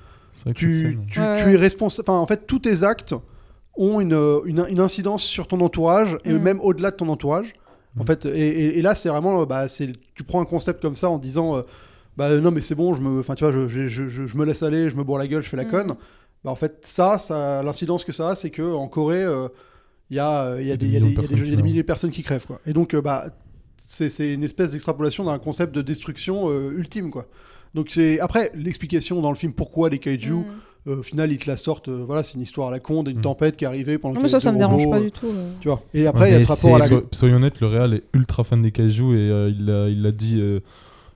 Tu, 0.55 0.73
scène- 0.73 1.07
tu, 1.11 1.21
Ouais, 1.21 1.37
tu 1.37 1.45
ouais. 1.45 1.53
es 1.53 1.57
responsable. 1.57 2.09
Enfin, 2.09 2.19
en 2.19 2.27
fait, 2.27 2.47
tous 2.47 2.59
tes 2.61 2.83
actes 2.83 3.15
ont 3.77 4.01
une, 4.01 4.15
une, 4.47 4.65
une 4.69 4.81
incidence 4.81 5.23
sur 5.23 5.47
ton 5.49 5.61
entourage 5.61 6.17
et 6.25 6.33
Mm. 6.33 6.39
même 6.39 6.61
au-delà 6.61 6.91
de 6.91 6.97
ton 6.97 7.09
entourage. 7.09 7.55
En 7.99 8.03
Mm. 8.03 8.07
fait, 8.07 8.27
et, 8.27 8.31
et- 8.49 8.79
et 8.79 8.83
là, 8.83 8.95
c'est 8.95 9.09
vraiment, 9.09 9.41
euh, 9.43 9.47
bah, 9.47 9.67
tu 9.69 10.25
prends 10.25 10.41
un 10.41 10.45
concept 10.45 10.81
comme 10.83 10.97
ça 10.97 11.09
en 11.11 11.19
disant, 11.19 11.57
euh, 11.57 11.63
bah 12.17 12.35
non, 12.39 12.51
mais 12.51 12.61
c'est 12.63 12.75
bon, 12.75 12.95
je 12.95 13.01
me, 13.01 13.21
enfin, 13.21 13.35
tu 13.35 13.45
vois, 13.45 13.53
je, 13.53 13.69
je, 13.69 13.87
je, 13.87 14.09
je- 14.09 14.27
je 14.27 14.37
me 14.37 14.45
laisse 14.45 14.63
aller, 14.63 14.89
je 14.91 14.97
me 14.97 15.05
bourre 15.05 15.19
la 15.19 15.27
gueule, 15.27 15.43
je 15.43 15.49
fais 15.49 15.57
la 15.57 15.65
Mm. 15.65 15.71
conne. 15.71 15.95
Bah, 16.45 16.51
en 16.51 16.55
fait, 16.55 16.79
ça, 16.87 17.19
ça 17.19 17.63
l'incidence 17.63 18.05
que 18.05 18.13
ça 18.13 18.31
a, 18.31 18.37
c'est 18.37 18.51
que 18.51 18.63
en 18.63 18.89
Corée, 18.89 19.23
euh, 19.25 19.49
il 20.11 20.17
y 20.17 20.21
a, 20.21 20.45
euh, 20.45 20.63
il 20.63 20.69
y 20.69 20.73
a 20.73 20.77
des, 20.77 20.87
y 20.89 20.97
a 20.97 21.01
des, 21.01 21.07
il 21.11 21.15
y 21.15 21.19
a 21.19 21.21
des- 21.23 21.27
il 21.27 21.31
y 21.31 21.35
a 21.35 21.37
des 21.37 21.43
millions 21.43 21.57
de 21.57 21.63
milliers 21.63 21.83
de 21.83 21.87
personnes 21.87 22.11
qui 22.11 22.23
crèvent, 22.23 22.47
quoi. 22.47 22.61
Et 22.67 22.73
donc, 22.73 22.95
euh, 22.95 23.01
bah, 23.03 23.27
c'est, 23.77 24.09
c'est 24.11 24.33
une 24.33 24.45
espèce 24.45 24.71
d'extrapolation 24.73 25.25
d'un 25.25 25.39
concept 25.39 25.75
de 25.75 25.83
destruction 25.83 26.49
euh, 26.51 26.71
ultime, 26.77 27.11
quoi. 27.11 27.27
Donc 27.75 27.89
c'est 27.91 28.21
après 28.21 28.51
l'explication 28.55 29.21
dans 29.21 29.31
le 29.31 29.37
film 29.37 29.53
pourquoi 29.53 29.89
les 29.91 29.99
kaiju 29.99 30.33
Mm. 30.35 30.45
euh, 30.89 31.01
au 31.01 31.03
final, 31.03 31.33
ils 31.33 31.39
te 31.39 31.51
la 31.51 31.57
sortent. 31.57 31.89
euh, 31.89 32.05
voilà, 32.07 32.23
c'est 32.23 32.35
une 32.35 32.43
histoire 32.43 32.69
à 32.69 32.71
la 32.71 32.79
con 32.81 33.03
d'une 33.03 33.19
Mm. 33.19 33.23
tempête 33.23 33.57
qui 33.57 33.65
est 33.65 33.67
arrivée 33.67 33.99
pendant 33.99 34.15
Non, 34.15 34.23
mais 34.23 34.29
ça, 34.29 34.39
ça 34.41 34.53
me 34.53 34.59
dérange 34.59 34.89
pas 34.89 34.99
euh, 34.99 35.01
du 35.05 35.11
tout. 35.11 35.27
euh. 35.27 35.51
Tu 35.61 35.69
vois. 35.69 35.83
Et 35.95 36.07
après, 36.07 36.31
il 36.31 36.33
y 36.35 36.37
a 36.37 36.41
ce 36.41 36.47
rapport 36.49 36.77
à 36.77 36.79
la. 36.79 36.87
So- 36.87 37.07
soyons 37.13 37.37
honnêtes, 37.37 37.61
le 37.61 37.67
Real 37.67 37.93
est 37.95 38.05
ultra 38.15 38.45
fan 38.45 38.63
des 38.63 38.71
kaiju 38.71 39.15
et 39.15 39.31
euh, 39.31 39.51
il 39.51 39.65
l'a 39.67 39.89
il 39.89 40.03
l'a 40.03 40.13
dit. 40.13 40.37
euh, 40.41 40.61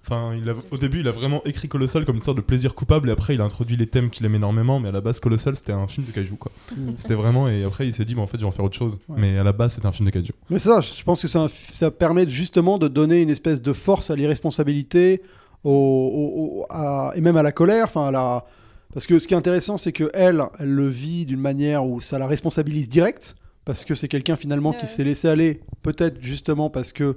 Enfin, 0.03 0.33
il 0.35 0.49
a- 0.49 0.55
au 0.71 0.79
début, 0.79 1.01
il 1.01 1.09
a 1.09 1.11
vraiment 1.11 1.43
écrit 1.45 1.69
Colossal 1.69 2.07
comme 2.07 2.17
une 2.17 2.23
sorte 2.23 2.39
de 2.39 2.43
plaisir 2.43 2.75
coupable 2.75 3.11
et 3.11 3.13
après, 3.13 3.35
il 3.35 3.41
a 3.43 3.45
introduit 3.45 3.77
les 3.77 3.87
thèmes 3.87 4.09
qu'il 4.09 4.25
aime 4.25 4.35
énormément. 4.35 4.81
Mais 4.81 4.89
à 4.89 4.93
la 4.93 5.03
base, 5.03 5.21
Colossal, 5.21 5.55
c'était 5.55 5.73
un 5.73 5.87
film 5.87 6.07
de 6.07 6.11
kaiju 6.13 6.37
quoi. 6.39 6.51
Mm. 6.75 6.93
C'était 6.97 7.15
vraiment. 7.15 7.49
Et 7.49 7.65
après, 7.65 7.87
il 7.87 7.93
s'est 7.93 8.07
dit, 8.07 8.15
bah, 8.15 8.23
en 8.23 8.27
fait, 8.27 8.39
je 8.39 8.43
vais 8.43 8.49
en 8.49 8.51
faire 8.51 8.65
autre 8.65 8.77
chose. 8.79 8.99
Ouais. 9.11 9.17
Mais 9.21 9.37
à 9.39 9.45
la 9.45 9.53
base, 9.53 9.75
c'était 9.75 9.87
un 9.87 9.93
film 9.93 10.07
de 10.09 10.11
kaiju. 10.15 10.33
Mais 10.49 10.59
c'est 10.59 10.71
ça, 10.71 10.81
je 10.81 11.05
pense 11.05 11.21
que 11.21 11.27
f- 11.27 11.49
ça 11.73 11.91
permet 11.91 12.27
justement 12.27 12.79
de 12.79 12.89
donner 12.89 13.21
une 13.21 13.29
espèce 13.29 13.61
de 13.61 13.73
force 13.75 14.11
à 14.11 14.17
l'irresponsabilité 14.17 15.21
au, 15.65 15.71
au- 15.71 16.61
au- 16.61 16.67
à- 16.71 17.13
et 17.17 17.21
même 17.21 17.37
à 17.37 17.43
la 17.43 17.53
colère. 17.53 17.85
Enfin, 17.87 18.07
à 18.09 18.11
la... 18.11 18.45
Parce 18.93 19.07
que 19.07 19.19
ce 19.19 19.29
qui 19.29 19.35
est 19.35 19.37
intéressant, 19.37 19.79
c'est 19.79 19.93
que 19.93 20.11
elle, 20.15 20.43
elle 20.59 20.71
le 20.71 20.89
vit 20.89 21.27
d'une 21.27 21.41
manière 21.41 21.85
où 21.87 22.01
ça 22.01 22.19
la 22.19 22.27
responsabilise 22.27 22.89
direct. 22.89 23.35
Parce 23.65 23.85
que 23.85 23.95
c'est 23.95 24.09
quelqu'un 24.09 24.37
finalement 24.37 24.73
qui 24.73 24.87
s'est 24.87 25.05
laissé 25.05 25.29
aller, 25.29 25.61
peut-être 25.83 26.17
justement 26.23 26.71
parce 26.71 26.93
que. 26.93 27.17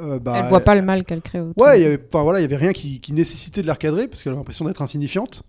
euh, 0.00 0.18
bah, 0.20 0.40
Elle 0.42 0.48
voit 0.48 0.60
pas 0.60 0.74
le 0.76 0.80
mal 0.82 1.04
qu'elle 1.04 1.20
crée 1.20 1.40
autour. 1.40 1.60
Ouais, 1.62 1.80
il 1.80 1.82
y 1.82 1.86
avait, 1.86 2.00
enfin, 2.08 2.22
voilà, 2.22 2.38
il 2.38 2.42
y 2.42 2.44
avait 2.46 2.56
rien 2.56 2.72
qui, 2.72 3.00
qui 3.00 3.12
nécessitait 3.12 3.62
de 3.62 3.66
la 3.66 3.72
recadrer 3.74 4.06
parce 4.08 4.22
qu'elle 4.22 4.32
a 4.32 4.36
l'impression 4.36 4.64
d'être 4.64 4.80
insignifiante. 4.80 5.42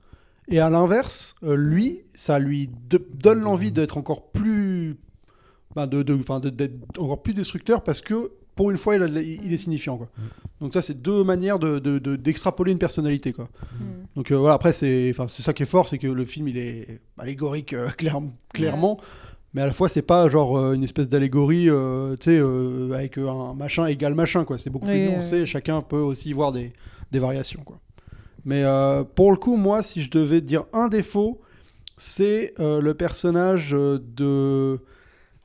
Et 0.50 0.60
à 0.60 0.70
l'inverse, 0.70 1.36
euh, 1.44 1.56
lui, 1.56 2.02
ça 2.14 2.40
lui 2.40 2.70
de- 2.90 3.06
donne 3.14 3.42
l'envie 3.42 3.72
d'être 3.72 3.98
encore 3.98 4.32
plus, 4.32 4.98
bah, 5.76 5.86
de, 5.88 6.02
de- 6.04 6.16
enfin, 6.20 6.40
de- 6.40 6.50
d'être 6.50 6.74
encore 7.00 7.22
plus 7.22 7.34
destructeur 7.36 7.84
parce 7.84 8.02
que 8.02 8.32
pour 8.58 8.70
une 8.72 8.76
fois, 8.78 8.98
il, 8.98 9.04
a- 9.04 9.08
il 9.22 9.54
est 9.54 9.58
signifiant. 9.58 9.96
Quoi. 9.98 10.10
Donc 10.60 10.74
ça, 10.74 10.82
c'est 10.82 11.02
deux 11.02 11.24
manières 11.24 11.60
de, 11.60 11.80
de- 11.80 12.00
de- 12.00 12.18
d'extrapoler 12.18 12.74
une 12.74 12.78
personnalité. 12.80 13.32
Quoi. 13.32 13.48
Mm. 13.80 13.84
Donc 14.18 14.32
euh, 14.32 14.36
voilà, 14.36 14.56
après, 14.56 14.74
c'est, 14.74 15.10
enfin, 15.12 15.28
c'est 15.30 15.44
ça 15.44 15.54
qui 15.54 15.64
est 15.64 15.68
fort, 15.68 15.88
c'est 15.88 15.98
que 16.00 16.08
le 16.08 16.26
film, 16.26 16.50
il 16.50 16.58
est 16.58 17.00
allégorique 17.18 17.72
euh, 17.74 17.88
clair- 17.98 18.22
clairement. 18.54 19.00
Mais 19.54 19.62
à 19.62 19.66
la 19.68 19.74
fois, 19.74 19.88
c'est 19.88 20.02
pas 20.02 20.30
genre 20.30 20.58
euh, 20.58 20.74
une 20.74 20.84
espèce 20.84 21.08
d'allégorie, 21.08 21.70
euh, 21.70 22.16
tu 22.20 22.32
sais, 22.32 22.38
euh, 22.38 22.92
avec 22.92 23.18
un 23.18 23.54
machin 23.54 23.86
égal 23.86 24.14
machin, 24.14 24.44
quoi. 24.44 24.58
C'est 24.58 24.70
beaucoup 24.70 24.88
Oui, 24.88 24.92
plus 24.94 25.06
oui, 25.08 25.12
nuancé. 25.14 25.46
Chacun 25.46 25.82
peut 25.82 25.98
aussi 26.00 26.34
voir 26.34 26.52
des, 26.52 26.74
des 27.12 27.20
variations, 27.20 27.62
quoi. 27.64 27.80
Mais 28.46 28.64
euh, 28.64 29.04
pour 29.04 29.32
le 29.32 29.38
coup, 29.38 29.56
moi, 29.56 29.84
si 29.84 30.02
je 30.02 30.10
devais 30.12 30.42
dire 30.42 30.64
un 30.74 30.90
défaut, 30.90 31.40
c'est 31.98 32.54
euh, 32.60 32.82
le 32.82 32.94
personnage 32.94 33.74
euh, 33.74 34.00
de 34.16 34.80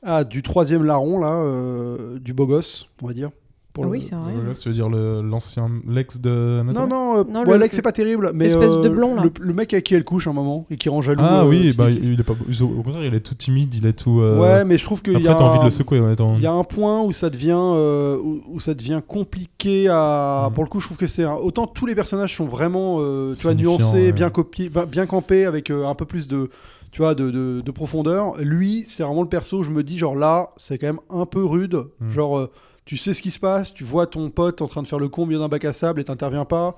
ah, 0.03 0.23
du 0.23 0.41
troisième 0.43 0.83
larron 0.83 1.19
là, 1.19 1.33
euh, 1.41 2.19
du 2.19 2.33
beau 2.33 2.45
gosse, 2.47 2.87
on 3.01 3.07
va 3.07 3.13
dire. 3.13 3.29
Pour 3.71 3.85
Ah 3.85 3.87
le- 3.87 3.93
oui, 3.93 4.01
c'est 4.03 4.13
vrai. 4.13 4.33
Là, 4.33 4.53
tu 4.53 4.69
veux 4.69 4.75
dire 4.75 4.87
le- 4.87 5.23
l'ancien, 5.23 5.67
l'ex 5.89 6.19
de 6.21 6.29
non, 6.29 6.69
Anatomy 6.69 6.89
non, 6.91 7.17
euh, 7.17 7.23
Non, 7.27 7.39
ouais, 7.39 7.45
le- 7.47 7.53
Alex, 7.53 7.75
c'est 7.75 7.81
pas 7.81 7.91
terrible, 7.91 8.29
mais 8.35 8.45
Espèce 8.45 8.71
de 8.71 8.87
euh, 8.87 8.89
blond, 8.89 9.15
là. 9.15 9.23
Le, 9.23 9.31
le 9.39 9.51
mec 9.55 9.73
avec 9.73 9.85
qui 9.87 9.95
elle 9.95 10.03
couche 10.03 10.27
un 10.27 10.33
moment 10.33 10.67
et 10.69 10.77
qui 10.77 10.89
rend 10.89 11.01
jaloux. 11.01 11.23
Ah 11.25 11.41
euh, 11.41 11.47
oui, 11.49 11.73
bah, 11.75 11.89
il, 11.89 12.05
il 12.13 12.19
est 12.19 12.23
pas. 12.23 12.33
Au 12.33 12.83
contraire, 12.83 13.03
il 13.03 13.15
est 13.15 13.21
tout 13.21 13.33
timide, 13.33 13.73
il 13.73 13.87
est 13.87 13.93
tout. 13.93 14.19
euh, 14.21 14.39
Ouais, 14.39 14.63
mais 14.63 14.77
je 14.77 14.83
trouve 14.85 15.01
y 15.07 15.15
Après, 15.15 15.27
a 15.27 15.33
t'as 15.33 15.43
envie 15.43 15.57
de 15.57 15.61
un- 15.63 15.65
le 15.65 15.71
secouer 15.71 15.99
en 15.99 16.11
étant. 16.11 16.35
Il 16.35 16.41
y 16.41 16.45
a 16.45 16.51
un 16.53 16.63
point 16.63 17.01
où 17.01 17.11
ça 17.11 17.31
devient, 17.31 17.57
euh, 17.57 18.15
où, 18.23 18.41
où 18.47 18.59
ça 18.59 18.75
devient 18.75 19.01
compliqué 19.07 19.87
à. 19.89 20.49
Mhm. 20.49 20.53
Pour 20.53 20.63
le 20.65 20.69
coup, 20.69 20.79
je 20.79 20.85
trouve 20.85 20.97
que 20.97 21.07
c'est 21.07 21.23
un- 21.23 21.33
autant 21.33 21.65
tous 21.65 21.87
les 21.87 21.95
personnages 21.95 22.35
sont 22.37 22.45
vraiment, 22.45 22.97
euh, 22.99 23.33
tu 23.33 23.41
vois, 23.41 23.55
nuancés, 23.55 23.95
ouais. 24.05 24.11
bien 24.11 24.29
copiés, 24.29 24.69
bien, 24.69 24.85
bien 24.85 25.05
campés, 25.07 25.45
avec 25.45 25.71
euh, 25.71 25.87
un 25.87 25.95
peu 25.95 26.05
plus 26.05 26.27
de, 26.27 26.51
tu 26.93 27.01
vois, 27.01 27.13
de, 27.15 27.29
de- 27.29 27.61
de 27.65 27.71
profondeur. 27.71 28.37
Lui, 28.39 28.85
c'est 28.87 29.03
vraiment 29.03 29.23
le 29.23 29.27
perso. 29.27 29.57
où 29.59 29.63
Je 29.63 29.71
me 29.71 29.83
dis 29.83 29.97
genre 29.97 30.15
là, 30.15 30.51
c'est 30.55 30.77
quand 30.77 30.87
même 30.87 30.99
un 31.09 31.25
peu 31.25 31.43
rude. 31.43 31.83
Mhm. 31.99 32.11
Genre, 32.11 32.37
euh, 32.39 32.51
tu 32.85 32.95
sais 32.95 33.13
ce 33.13 33.21
qui 33.21 33.31
se 33.31 33.39
passe, 33.39 33.73
tu 33.73 33.83
vois 33.83 34.07
ton 34.07 34.29
pote 34.29 34.61
en 34.61 34.67
train 34.67 34.81
de 34.83 34.87
faire 34.87 34.99
le 34.99 35.09
con 35.09 35.23
au 35.23 35.25
milieu 35.25 35.39
d'un 35.39 35.47
bac 35.49 35.65
à 35.65 35.73
sable 35.73 35.99
et 35.99 36.05
t'interviens 36.05 36.45
pas. 36.45 36.75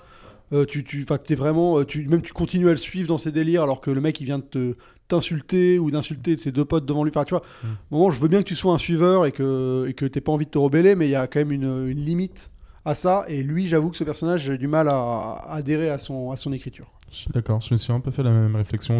Euh, 0.54 0.63
tu, 0.65 0.84
tu, 0.84 1.06
t'es 1.25 1.36
vraiment, 1.36 1.80
euh, 1.80 1.86
tu, 1.86 2.08
même 2.08 2.21
tu 2.21 2.32
continues 2.32 2.67
à 2.67 2.71
le 2.71 2.78
suivre 2.78 3.08
dans 3.08 3.17
ses 3.17 3.32
délires 3.32 3.63
alors 3.63 3.82
que 3.82 3.89
le 3.91 3.99
mec 4.01 4.19
il 4.21 4.25
vient 4.25 4.38
de 4.39 4.43
te 4.43 4.75
t'insulter 5.08 5.80
ou 5.80 5.91
d'insulter 5.91 6.38
ses 6.38 6.51
deux 6.51 6.65
potes 6.65 6.86
devant 6.86 7.04
lui. 7.04 7.12
Enfin, 7.13 7.25
tu 7.25 7.34
vois, 7.34 7.41
Mm. 7.63 7.67
au 7.91 7.97
moment, 7.97 8.12
je 8.12 8.19
veux 8.19 8.28
bien 8.28 8.39
que 8.39 8.47
tu 8.47 8.56
sois 8.56 8.73
un 8.73 8.78
suiveur 8.78 9.25
et 9.25 9.32
que 9.32 9.86
et 9.89 9.93
que 9.93 10.06
t'aies 10.06 10.21
pas 10.21 10.32
envie 10.32 10.45
de 10.45 10.51
te 10.51 10.58
rebeller, 10.58 10.95
mais 10.95 11.08
il 11.08 11.12
y 11.12 11.15
a 11.15 11.28
quand 11.28 11.39
même 11.39 11.51
une, 11.51 11.88
une 11.89 11.99
limite 11.99 12.51
à 12.86 12.95
ça. 12.95 13.26
Et 13.28 13.43
lui, 13.43 13.67
j'avoue 13.67 13.89
que 13.89 13.98
ce 13.98 14.04
personnage, 14.04 14.43
j'ai 14.43 14.58
du 14.58 14.67
mal 14.67 14.88
à, 14.88 15.36
adhérer 15.50 15.89
à 15.89 15.98
son 15.98 16.32
à 16.32 16.38
son 16.38 16.54
écriture. 16.54 16.86
D'accord, 17.34 17.62
je 17.62 17.74
me 17.74 17.78
suis 17.78 17.93
un 17.93 18.00
peu 18.02 18.12
fait 18.12 18.24
la 18.24 18.32
même 18.32 18.56
réflexion. 18.56 19.00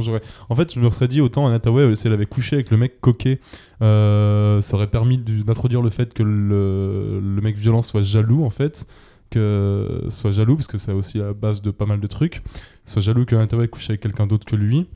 En 0.50 0.56
fait, 0.56 0.74
je 0.74 0.80
me 0.80 0.90
serais 0.90 1.08
dit 1.10 1.20
autant 1.22 1.48
Anataway, 1.48 1.96
si 1.96 2.08
elle 2.08 2.14
avait 2.14 2.26
couché 2.26 2.56
avec 2.56 2.72
le 2.72 2.78
mec 2.78 3.02
coquet, 3.02 3.40
euh, 3.82 4.62
ça 4.62 4.78
aurait 4.78 4.90
permis 4.90 5.18
du- 5.18 5.44
d'introduire 5.44 5.82
le 5.82 5.90
fait 5.90 6.14
que 6.14 6.24
le, 6.24 7.20
le 7.20 7.42
mec 7.42 7.58
violent 7.58 7.82
soit 7.82 8.02
jaloux, 8.02 8.44
en 8.46 8.50
fait. 8.50 8.88
Que 9.32 10.06
soit 10.10 10.32
jaloux, 10.32 10.56
parce 10.56 10.68
que 10.68 10.78
c'est 10.78 10.94
aussi 10.94 11.18
la 11.18 11.34
base 11.34 11.62
de 11.62 11.72
pas 11.72 11.86
mal 11.86 12.00
de 12.00 12.08
trucs. 12.08 12.42
Soit 12.86 13.02
jaloux 13.02 13.26
que 13.26 13.36
Anataway 13.36 13.68
couche 13.68 13.90
avec 13.90 14.00
quelqu'un 14.02 14.28
d'autre 14.28 14.46
que 14.46 14.56
lui. 14.56 14.88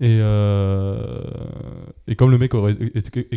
Et, 0.00 0.18
euh, 0.20 1.22
et 2.06 2.16
comme 2.16 2.30
le 2.30 2.36
mec 2.36 2.52
aurait 2.52 2.76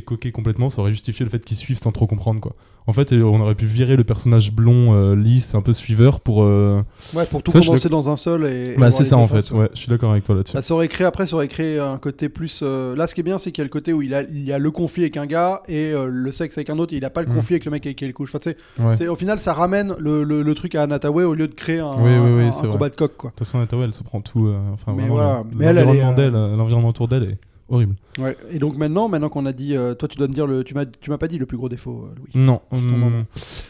coquet 0.05 0.31
complètement, 0.33 0.69
ça 0.69 0.81
aurait 0.81 0.91
justifié 0.91 1.23
le 1.23 1.29
fait 1.29 1.45
qu'il 1.45 1.55
suive 1.55 1.77
sans 1.77 1.93
trop 1.93 2.07
comprendre. 2.07 2.41
quoi. 2.41 2.55
En 2.89 2.93
fait, 2.93 3.13
on 3.13 3.39
aurait 3.39 3.53
pu 3.53 3.67
virer 3.67 3.95
le 3.95 4.03
personnage 4.03 4.51
blond, 4.51 4.95
euh, 4.95 5.15
lisse, 5.15 5.53
un 5.53 5.61
peu 5.61 5.73
suiveur 5.73 6.21
pour. 6.21 6.41
euh, 6.43 6.81
Ouais, 7.13 7.25
pour 7.27 7.43
tout 7.43 7.51
Ça, 7.51 7.59
condenser 7.59 7.87
dans 7.87 8.09
un 8.09 8.15
seul 8.15 8.45
et. 8.45 8.75
Bah, 8.79 8.89
c'est 8.89 9.03
ça 9.03 9.15
en 9.15 9.27
fait, 9.27 9.51
ouais, 9.51 9.69
je 9.73 9.77
suis 9.79 9.87
d'accord 9.89 10.09
avec 10.11 10.23
toi 10.23 10.33
là-dessus. 10.33 10.55
Bah, 10.55 10.63
ça 10.63 10.73
aurait 10.73 10.87
créé 10.87 11.05
après, 11.05 11.27
ça 11.27 11.35
aurait 11.35 11.47
créé 11.47 11.77
un 11.79 11.97
côté 11.99 12.29
plus. 12.29 12.61
euh, 12.63 12.95
Là, 12.95 13.05
ce 13.05 13.13
qui 13.13 13.21
est 13.21 13.23
bien, 13.23 13.37
c'est 13.37 13.51
qu'il 13.51 13.61
y 13.61 13.63
a 13.63 13.65
le 13.65 13.69
côté 13.69 13.93
où 13.93 14.01
il, 14.01 14.15
a, 14.15 14.23
il 14.23 14.43
y 14.43 14.51
a 14.51 14.57
le 14.57 14.71
conflit 14.71 15.03
avec 15.03 15.17
un 15.17 15.27
gars 15.27 15.61
et 15.67 15.91
euh, 15.93 16.09
le 16.11 16.31
sexe 16.31 16.57
avec 16.57 16.71
un 16.71 16.79
autre. 16.79 16.93
et 16.93 16.97
il 16.97 17.05
a 17.05 17.11
pas 17.11 17.21
le 17.21 17.29
Mm. 17.29 17.35
conflit 17.35 17.53
avec 17.55 17.65
le 17.65 17.71
mec 17.71 17.85
avec 17.85 17.97
qui 17.97 18.05
il 18.05 18.13
couche. 18.13 18.29
Enfin, 18.33 18.39
tu 18.39 18.49
sais, 18.49 18.83
Ouais. 18.83 18.93
c'est- 18.95 19.07
au 19.07 19.15
final, 19.15 19.39
ça 19.39 19.53
ramène 19.53 19.93
le, 19.99 20.23
le- 20.23 20.41
le 20.41 20.55
truc 20.55 20.73
à 20.73 20.81
Anataway 20.81 21.25
au 21.25 21.35
lieu 21.35 21.47
de 21.47 21.53
créer 21.53 21.79
un, 21.79 21.91
Oui, 21.97 22.09
oui, 22.19 22.31
oui, 22.37 22.43
un- 22.45 22.67
un 22.67 22.71
combat 22.71 22.89
de 22.89 22.95
coq, 22.95 23.11
quoi. 23.15 23.29
De 23.29 23.35
toute 23.35 23.45
façon, 23.45 23.59
Natawa, 23.59 23.83
elle 23.85 23.93
se 23.93 24.01
prend 24.03 24.21
tout. 24.21 24.47
euh, 24.47 24.57
enfin, 24.73 24.93
Mais 24.97 25.07
voilà. 25.07 25.43
l'environnement 25.53 26.11
euh, 26.11 26.15
d'elle, 26.15 26.35
euh, 26.35 26.55
l'environnement 26.55 26.89
autour 26.89 27.07
d'elle 27.07 27.23
est 27.23 27.37
horrible. 27.69 27.95
Ouais. 28.17 28.35
Et 28.51 28.59
donc 28.59 28.75
maintenant, 28.77 29.07
maintenant 29.09 29.29
qu'on 29.29 29.45
a 29.45 29.53
dit, 29.53 29.75
euh, 29.75 29.93
toi, 29.93 30.07
tu 30.07 30.17
dois 30.17 30.27
me 30.27 30.33
dire 30.33 30.47
le, 30.47 30.63
tu 30.63 30.73
m'as, 30.73 30.85
tu 30.85 31.09
m'as 31.09 31.17
pas 31.17 31.27
dit 31.27 31.37
le 31.37 31.45
plus 31.45 31.57
gros 31.57 31.69
défaut, 31.69 32.05
euh, 32.11 32.15
Louis. 32.17 32.29
Non. 32.35 32.61
Hum, 32.71 33.25
pff, 33.33 33.67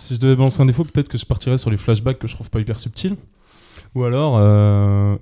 si 0.00 0.14
je 0.14 0.20
devais 0.20 0.36
balancer 0.36 0.60
un 0.62 0.66
défaut, 0.66 0.84
peut-être 0.84 1.08
que 1.08 1.18
je 1.18 1.24
partirais 1.26 1.58
sur 1.58 1.70
les 1.70 1.76
flashbacks 1.76 2.18
que 2.18 2.28
je 2.28 2.34
trouve 2.34 2.50
pas 2.50 2.60
hyper 2.60 2.78
subtils. 2.78 3.16
Ou 3.94 4.04
alors. 4.04 4.36
euh, 4.38 5.16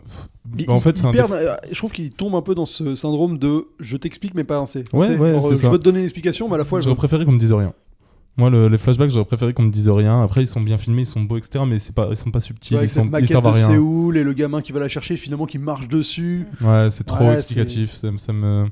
bah, 0.44 0.64
en 0.68 0.80
fait, 0.80 1.04
un 1.04 1.10
perd- 1.12 1.30
défaut- 1.30 1.44
je 1.70 1.76
trouve 1.76 1.92
qu'il 1.92 2.10
tombe 2.10 2.34
un 2.34 2.42
peu 2.42 2.54
dans 2.54 2.66
ce 2.66 2.94
syndrome 2.94 3.38
de 3.38 3.66
je 3.80 3.96
t'explique 3.96 4.34
mais 4.34 4.44
pas 4.44 4.60
assez. 4.60 4.84
Ouais, 4.92 5.16
ouais, 5.16 5.30
genre, 5.32 5.42
c'est 5.44 5.52
euh, 5.52 5.54
ça. 5.56 5.62
je 5.66 5.72
veux 5.72 5.78
te 5.78 5.84
donner 5.84 5.98
une 5.98 6.04
explication, 6.04 6.48
mais 6.48 6.54
à 6.54 6.58
la 6.58 6.64
fois 6.64 6.80
je 6.80 6.84
J'aurais 6.84 6.96
préféré 6.96 7.24
qu'on 7.24 7.32
me 7.32 7.38
dise 7.38 7.52
rien. 7.52 7.72
Moi, 8.36 8.48
le- 8.48 8.68
les 8.68 8.78
flashbacks, 8.78 9.10
j'aurais 9.10 9.24
préféré 9.26 9.52
qu'on 9.52 9.64
me 9.64 9.70
dise 9.70 9.88
rien. 9.88 10.22
Après, 10.22 10.42
ils 10.42 10.46
sont 10.46 10.60
bien 10.60 10.78
filmés, 10.78 11.02
ils 11.02 11.06
sont 11.06 11.20
beaux, 11.20 11.36
etc. 11.36 11.64
Mais 11.66 11.78
c'est 11.78 11.94
pas, 11.94 12.08
ils 12.10 12.16
sont 12.16 12.30
pas 12.30 12.40
subtils, 12.40 12.76
Ouais, 12.76 12.84
ils, 12.84 12.88
sont, 12.88 13.10
ils 13.18 13.26
servent 13.28 13.46
à 13.48 13.50
de 13.50 13.56
rien. 13.56 13.68
Séoul 13.68 14.16
et 14.16 14.22
le 14.24 14.32
gamin 14.32 14.62
qui 14.62 14.72
va 14.72 14.80
la 14.80 14.88
chercher 14.88 15.16
finalement 15.16 15.46
qui 15.46 15.58
marche 15.58 15.88
dessus. 15.88 16.46
Ouais, 16.62 16.88
c'est 16.90 17.04
trop 17.04 17.24
Ouais, 17.24 17.38
explicatif. 17.38 17.94
Ça, 17.96 18.10
me- 18.10 18.16
ça 18.18 18.32
me. 18.32 18.66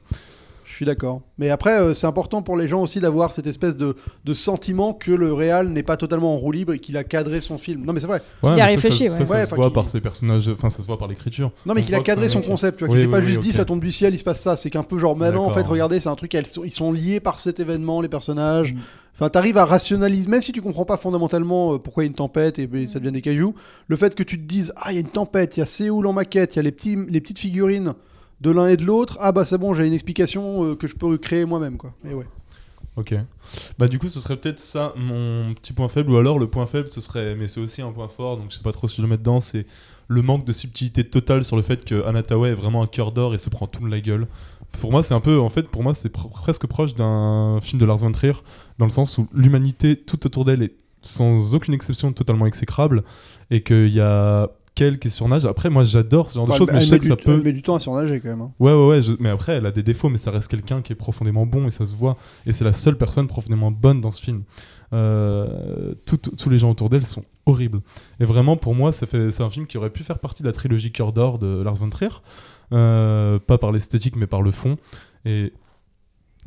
Je 0.64 0.74
suis 0.74 0.84
d'accord. 0.86 1.22
Mais 1.38 1.50
après, 1.50 1.80
euh, 1.80 1.92
c'est 1.92 2.06
important 2.06 2.40
pour 2.42 2.56
les 2.56 2.68
gens 2.68 2.82
aussi 2.82 3.00
d'avoir 3.00 3.32
cette 3.32 3.46
espèce 3.48 3.76
de, 3.76 3.96
de 4.24 4.34
sentiment 4.34 4.92
que 4.92 5.10
le 5.10 5.32
réal 5.32 5.68
n'est 5.70 5.82
pas 5.82 5.96
totalement 5.96 6.34
en 6.34 6.36
roue 6.36 6.52
libre 6.52 6.72
et 6.74 6.78
qu'il 6.78 6.96
a 6.96 7.02
cadré 7.04 7.40
son 7.40 7.58
film. 7.58 7.84
Non, 7.84 7.92
mais 7.92 8.00
c'est 8.00 8.06
vrai. 8.06 8.22
Ouais, 8.44 8.52
a 8.52 8.56
ça, 8.58 8.64
réfléchi, 8.66 9.04
ça, 9.08 9.12
ouais. 9.12 9.18
ça, 9.18 9.26
ça 9.26 9.34
Ouais, 9.34 9.46
se 9.48 9.54
voit 9.56 9.72
par 9.72 9.88
ses 9.88 10.00
personnages, 10.00 10.48
enfin 10.48 10.70
ça 10.70 10.80
se 10.82 10.86
voit 10.86 10.98
par 10.98 11.08
l'écriture. 11.08 11.50
Non, 11.66 11.74
mais 11.74 11.82
qu'il 11.82 11.94
a 11.96 12.00
cadré 12.00 12.28
son 12.28 12.42
concept. 12.42 12.78
Tu 12.78 12.84
vois, 12.84 12.92
Oui, 12.94 13.00
qu'il 13.00 13.00
s'est 13.00 13.06
oui, 13.06 13.20
pas 13.20 13.26
oui, 13.26 13.32
juste 13.32 13.40
dit 13.40 13.52
ça 13.52 13.64
tombe 13.64 13.80
du 13.80 13.90
ciel, 13.90 14.14
il 14.14 14.18
se 14.18 14.24
passe 14.24 14.40
ça. 14.40 14.56
C'est 14.56 14.70
qu'un 14.70 14.84
peu 14.84 14.98
genre 14.98 15.16
maintenant, 15.16 15.46
en 15.46 15.50
fait, 15.52 15.66
regardez, 15.66 15.98
c'est 16.00 16.10
un 16.10 16.14
truc, 16.16 16.34
elles 16.34 16.46
sont- 16.46 16.62
ils 16.64 16.70
sont 16.70 16.92
liés 16.92 17.18
par 17.18 17.40
cet 17.40 17.58
événement, 17.60 18.00
les 18.00 18.08
personnages. 18.08 18.74
Mm. 18.74 18.78
Enfin, 19.18 19.30
t'arrives 19.30 19.58
à 19.58 19.64
rationaliser, 19.64 20.28
même 20.28 20.42
si 20.42 20.52
tu 20.52 20.62
comprends 20.62 20.84
pas 20.84 20.96
fondamentalement 20.96 21.74
euh, 21.74 21.78
pourquoi 21.78 22.04
il 22.04 22.06
y 22.06 22.08
a 22.08 22.10
une 22.10 22.14
tempête 22.14 22.60
et, 22.60 22.68
ça 22.86 23.00
devient 23.00 23.10
des 23.10 23.20
cailloux, 23.20 23.52
le 23.88 23.96
fait 23.96 24.14
que 24.14 24.22
tu 24.22 24.38
te 24.38 24.44
dises, 24.44 24.72
ah, 24.76 24.92
il 24.92 24.94
y 24.94 24.98
a 24.98 25.00
une 25.00 25.08
tempête, 25.08 25.56
il 25.56 25.60
y 25.60 25.62
a 25.64 25.66
Séoul 25.66 26.06
en 26.06 26.12
maquette, 26.12 26.54
il 26.54 26.58
y 26.58 26.60
a 26.60 26.62
les, 26.62 26.70
petites 26.70 27.40
figurines 27.40 27.94
de 28.40 28.50
l'un 28.50 28.68
et 28.68 28.76
de 28.76 28.84
l'autre, 28.84 29.16
ah 29.20 29.32
bah 29.32 29.44
c'est 29.44 29.58
bon, 29.58 29.74
j'ai 29.74 29.88
une 29.88 29.92
explication 29.92 30.64
euh, 30.64 30.76
que 30.76 30.86
je 30.86 30.94
peux 30.94 31.18
créer 31.18 31.44
moi-même, 31.44 31.78
quoi. 31.78 31.92
Et 32.08 32.14
ouais. 32.14 32.26
Ok. 32.94 33.14
Bah 33.76 33.88
du 33.88 33.98
coup, 33.98 34.08
ce 34.08 34.20
serait 34.20 34.36
peut-être 34.36 34.60
ça 34.60 34.92
mon 34.96 35.52
petit 35.54 35.72
point 35.72 35.88
faible, 35.88 36.12
ou 36.12 36.16
alors 36.16 36.38
le 36.38 36.48
point 36.48 36.66
faible, 36.66 36.88
ce 36.92 37.00
serait, 37.00 37.34
mais 37.34 37.48
c'est 37.48 37.60
aussi 37.60 37.82
un 37.82 37.90
point 37.90 38.08
fort, 38.08 38.36
donc 38.36 38.52
je 38.52 38.56
sais 38.56 38.62
pas 38.62 38.72
trop 38.72 38.86
si 38.86 38.98
je 38.98 39.02
le 39.02 39.08
mets 39.08 39.18
dedans, 39.18 39.40
c'est 39.40 39.66
le 40.06 40.22
manque 40.22 40.44
de 40.44 40.52
subtilité 40.52 41.02
totale 41.02 41.44
sur 41.44 41.56
le 41.56 41.62
fait 41.62 41.84
que 41.84 42.04
Anatawa 42.06 42.48
est 42.48 42.54
vraiment 42.54 42.82
un 42.82 42.86
cœur 42.86 43.10
d'or 43.10 43.34
et 43.34 43.38
se 43.38 43.50
prend 43.50 43.66
tout 43.66 43.84
de 43.84 43.90
la 43.90 44.00
gueule. 44.00 44.28
Pour 44.80 44.90
moi, 44.90 45.02
c'est 45.02 45.14
un 45.14 45.20
peu, 45.20 45.38
en 45.40 45.48
fait, 45.48 45.68
pour 45.68 45.82
moi, 45.82 45.94
c'est 45.94 46.12
pr- 46.14 46.30
presque 46.30 46.66
proche 46.66 46.94
d'un 46.94 47.58
film 47.62 47.80
de 47.80 47.84
Lars 47.84 47.98
von 47.98 48.12
Trier, 48.12 48.32
dans 48.78 48.86
le 48.86 48.90
sens 48.90 49.18
où 49.18 49.26
l'humanité 49.32 49.96
tout 49.96 50.24
autour 50.26 50.44
d'elle 50.44 50.62
est 50.62 50.74
sans 51.02 51.54
aucune 51.54 51.74
exception 51.74 52.12
totalement 52.12 52.46
exécrable, 52.46 53.04
et 53.50 53.62
qu'il 53.62 53.88
y 53.92 54.00
a 54.00 54.50
qu'elle 54.74 54.98
qui 55.00 55.10
surnage. 55.10 55.44
Après, 55.44 55.70
moi, 55.70 55.82
j'adore 55.82 56.30
ce 56.30 56.34
genre 56.36 56.46
de 56.46 56.52
choses, 56.52 56.68
mais 56.72 56.80
je 56.80 56.86
sais 56.86 56.98
que 57.00 57.04
ça 57.04 57.16
du, 57.16 57.24
peut. 57.24 57.32
elle 57.34 57.42
met 57.42 57.52
du 57.52 57.62
temps 57.62 57.74
à 57.74 57.80
surnager 57.80 58.20
quand 58.20 58.28
même. 58.28 58.40
hein. 58.42 58.52
Ouais, 58.60 58.72
ouais, 58.72 58.86
ouais, 58.86 59.02
je- 59.02 59.12
mais 59.18 59.28
après, 59.28 59.54
elle 59.54 59.66
a 59.66 59.72
des 59.72 59.82
défauts, 59.82 60.08
mais 60.08 60.18
ça 60.18 60.30
reste 60.30 60.46
quelqu'un 60.48 60.82
qui 60.82 60.92
est 60.92 60.96
profondément 60.96 61.46
bon 61.46 61.66
et 61.66 61.72
ça 61.72 61.84
se 61.84 61.96
voit. 61.96 62.16
Et 62.46 62.52
c'est 62.52 62.64
la 62.64 62.72
seule 62.72 62.96
personne 62.96 63.26
profondément 63.26 63.72
bonne 63.72 64.00
dans 64.00 64.12
ce 64.12 64.22
film. 64.22 64.42
Euh, 64.92 65.94
tout- 66.06 66.16
tout- 66.16 66.34
tous 66.36 66.50
les 66.50 66.58
gens 66.58 66.70
autour 66.70 66.88
d'elle 66.90 67.04
sont 67.04 67.24
horribles. 67.46 67.80
Et 68.20 68.24
vraiment, 68.24 68.56
pour 68.56 68.74
moi, 68.74 68.92
c'est 68.92 69.40
un 69.40 69.50
film 69.50 69.66
qui 69.66 69.78
aurait 69.78 69.90
pu 69.90 70.02
faire 70.04 70.18
partie 70.18 70.42
de 70.42 70.48
la 70.48 70.52
trilogie 70.52 70.92
Cœur 70.92 71.12
d'Or 71.12 71.38
de 71.38 71.62
Lars 71.62 71.74
von 71.74 71.88
Trier. 71.88 72.10
Euh, 72.72 73.38
pas 73.38 73.58
par 73.58 73.72
l'esthétique, 73.72 74.16
mais 74.16 74.26
par 74.26 74.42
le 74.42 74.50
fond. 74.50 74.76
Et 75.24 75.52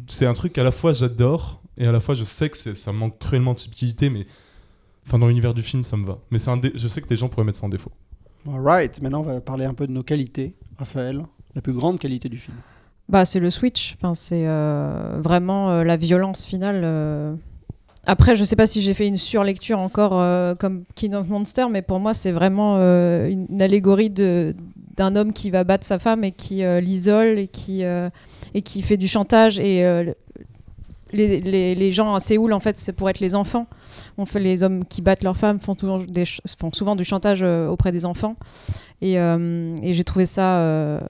c'est 0.07 0.25
un 0.25 0.33
truc 0.33 0.53
qu'à 0.53 0.63
la 0.63 0.71
fois 0.71 0.93
j'adore 0.93 1.61
et 1.77 1.87
à 1.87 1.91
la 1.91 1.99
fois 1.99 2.15
je 2.15 2.23
sais 2.23 2.49
que 2.49 2.73
ça 2.73 2.91
manque 2.91 3.17
cruellement 3.19 3.53
de 3.53 3.59
subtilité, 3.59 4.09
mais. 4.09 4.25
Enfin, 5.07 5.17
dans 5.17 5.27
l'univers 5.27 5.55
du 5.55 5.63
film, 5.63 5.83
ça 5.83 5.97
me 5.97 6.05
va. 6.05 6.19
Mais 6.29 6.37
c'est 6.37 6.51
un 6.51 6.61
je 6.75 6.87
sais 6.87 7.01
que 7.01 7.07
des 7.07 7.17
gens 7.17 7.27
pourraient 7.27 7.43
mettre 7.43 7.57
ça 7.57 7.65
en 7.65 7.69
défaut. 7.69 7.91
Alright, 8.47 9.01
maintenant 9.01 9.21
on 9.21 9.23
va 9.23 9.41
parler 9.41 9.65
un 9.65 9.73
peu 9.73 9.87
de 9.87 9.91
nos 9.91 10.03
qualités. 10.03 10.53
Raphaël, 10.77 11.25
la 11.55 11.61
plus 11.61 11.73
grande 11.73 11.97
qualité 11.97 12.29
du 12.29 12.37
film. 12.37 12.55
Bah, 13.09 13.25
c'est 13.25 13.39
le 13.39 13.49
switch. 13.49 13.95
Enfin, 13.97 14.13
c'est 14.13 14.47
euh, 14.47 15.19
vraiment 15.21 15.71
euh, 15.71 15.83
la 15.83 15.97
violence 15.97 16.45
finale. 16.45 16.81
euh. 16.83 17.35
Après, 18.05 18.35
je 18.35 18.43
sais 18.43 18.55
pas 18.55 18.67
si 18.67 18.81
j'ai 18.81 18.93
fait 18.93 19.07
une 19.07 19.17
surlecture 19.17 19.79
encore 19.79 20.19
euh, 20.19 20.55
comme 20.55 20.85
King 20.95 21.13
of 21.13 21.27
Monsters, 21.27 21.69
mais 21.69 21.81
pour 21.81 21.99
moi, 21.99 22.13
c'est 22.13 22.31
vraiment 22.31 22.77
euh, 22.77 23.27
une 23.27 23.61
allégorie 23.61 24.09
de 24.09 24.55
d'un 25.01 25.15
homme 25.15 25.33
qui 25.33 25.49
va 25.49 25.63
battre 25.63 25.85
sa 25.85 25.97
femme 25.99 26.23
et 26.23 26.31
qui 26.31 26.63
euh, 26.63 26.79
l'isole 26.79 27.39
et 27.39 27.47
qui 27.47 27.83
euh, 27.83 28.09
et 28.53 28.61
qui 28.61 28.81
fait 28.83 28.97
du 28.97 29.07
chantage 29.07 29.59
et 29.59 29.83
euh, 29.83 30.03
le- 30.03 30.15
les, 31.13 31.41
les, 31.41 31.75
les 31.75 31.91
gens 31.91 32.13
à 32.15 32.21
Séoul, 32.21 32.53
en 32.53 32.61
fait, 32.61 32.77
c'est 32.77 32.93
pour 32.93 33.09
être 33.09 33.19
les 33.19 33.35
enfants. 33.35 33.67
On 34.17 34.25
fait 34.25 34.39
les 34.39 34.63
hommes 34.63 34.85
qui 34.85 35.01
battent 35.01 35.25
leurs 35.25 35.35
femmes 35.35 35.59
font, 35.59 35.75
toujours 35.75 35.99
des 36.05 36.23
ch- 36.23 36.39
font 36.57 36.71
souvent 36.71 36.95
du 36.95 37.03
chantage 37.03 37.41
euh, 37.43 37.67
auprès 37.67 37.91
des 37.91 38.05
enfants. 38.05 38.37
Et, 39.01 39.19
euh, 39.19 39.75
et 39.83 39.93
j'ai 39.93 40.05
trouvé 40.05 40.25
ça 40.25 40.59
euh, 40.59 41.01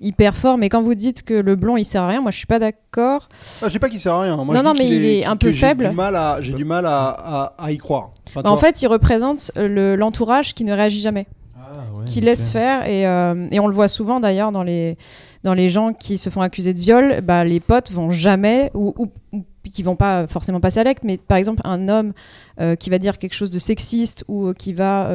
hyper 0.00 0.36
fort. 0.36 0.58
Mais 0.58 0.68
quand 0.68 0.80
vous 0.82 0.94
dites 0.94 1.24
que 1.24 1.34
le 1.34 1.56
blond 1.56 1.76
il 1.76 1.84
sert 1.84 2.02
à 2.04 2.06
rien, 2.08 2.20
moi 2.20 2.30
je 2.30 2.36
suis 2.36 2.46
pas 2.46 2.60
d'accord. 2.60 3.28
Ah, 3.60 3.66
je 3.66 3.70
dis 3.72 3.78
pas 3.80 3.88
qu'il 3.88 3.98
sert 3.98 4.14
à 4.14 4.20
rien. 4.22 4.36
Moi, 4.36 4.54
Non, 4.54 4.62
non, 4.62 4.74
mais 4.78 4.86
il 4.86 5.04
est 5.04 5.24
un 5.24 5.36
peu 5.36 5.50
j'ai 5.50 5.58
faible. 5.58 5.88
Du 5.90 5.96
mal 5.96 6.14
à, 6.14 6.38
j'ai 6.40 6.52
du 6.52 6.64
mal 6.64 6.86
à, 6.86 7.08
à- 7.08 7.54
à 7.58 7.72
y 7.72 7.78
croire. 7.78 8.10
Enfin, 8.28 8.42
Bah, 8.42 8.52
en 8.52 8.56
fait, 8.58 8.80
il 8.82 8.86
représente 8.86 9.50
le- 9.56 9.96
l'entourage 9.96 10.54
qui 10.54 10.62
ne 10.62 10.72
réagit 10.72 11.00
jamais, 11.00 11.26
qui 12.06 12.20
laisse 12.20 12.50
faire. 12.50 12.86
Et, 12.86 13.06
euh, 13.06 13.48
et 13.50 13.60
on 13.60 13.66
le 13.66 13.74
voit 13.74 13.88
souvent 13.88 14.20
d'ailleurs 14.20 14.52
dans 14.52 14.62
les, 14.62 14.96
dans 15.44 15.54
les 15.54 15.68
gens 15.68 15.92
qui 15.92 16.18
se 16.18 16.30
font 16.30 16.40
accuser 16.40 16.74
de 16.74 16.80
viol. 16.80 17.20
Bah, 17.22 17.44
les 17.44 17.60
potes 17.60 17.90
vont 17.90 18.10
jamais, 18.10 18.70
ou, 18.74 18.94
ou, 18.98 19.08
ou 19.32 19.44
qui 19.70 19.82
vont 19.82 19.96
pas 19.96 20.26
forcément 20.26 20.60
passer 20.60 20.80
à 20.80 20.84
l'acte, 20.84 21.04
mais 21.04 21.18
par 21.18 21.36
exemple, 21.36 21.60
un 21.64 21.88
homme 21.88 22.12
euh, 22.60 22.74
qui 22.74 22.90
va 22.90 22.98
dire 22.98 23.18
quelque 23.18 23.34
chose 23.34 23.50
de 23.50 23.58
sexiste 23.58 24.24
ou 24.28 24.48
euh, 24.48 24.54
qui 24.54 24.72
va. 24.72 25.10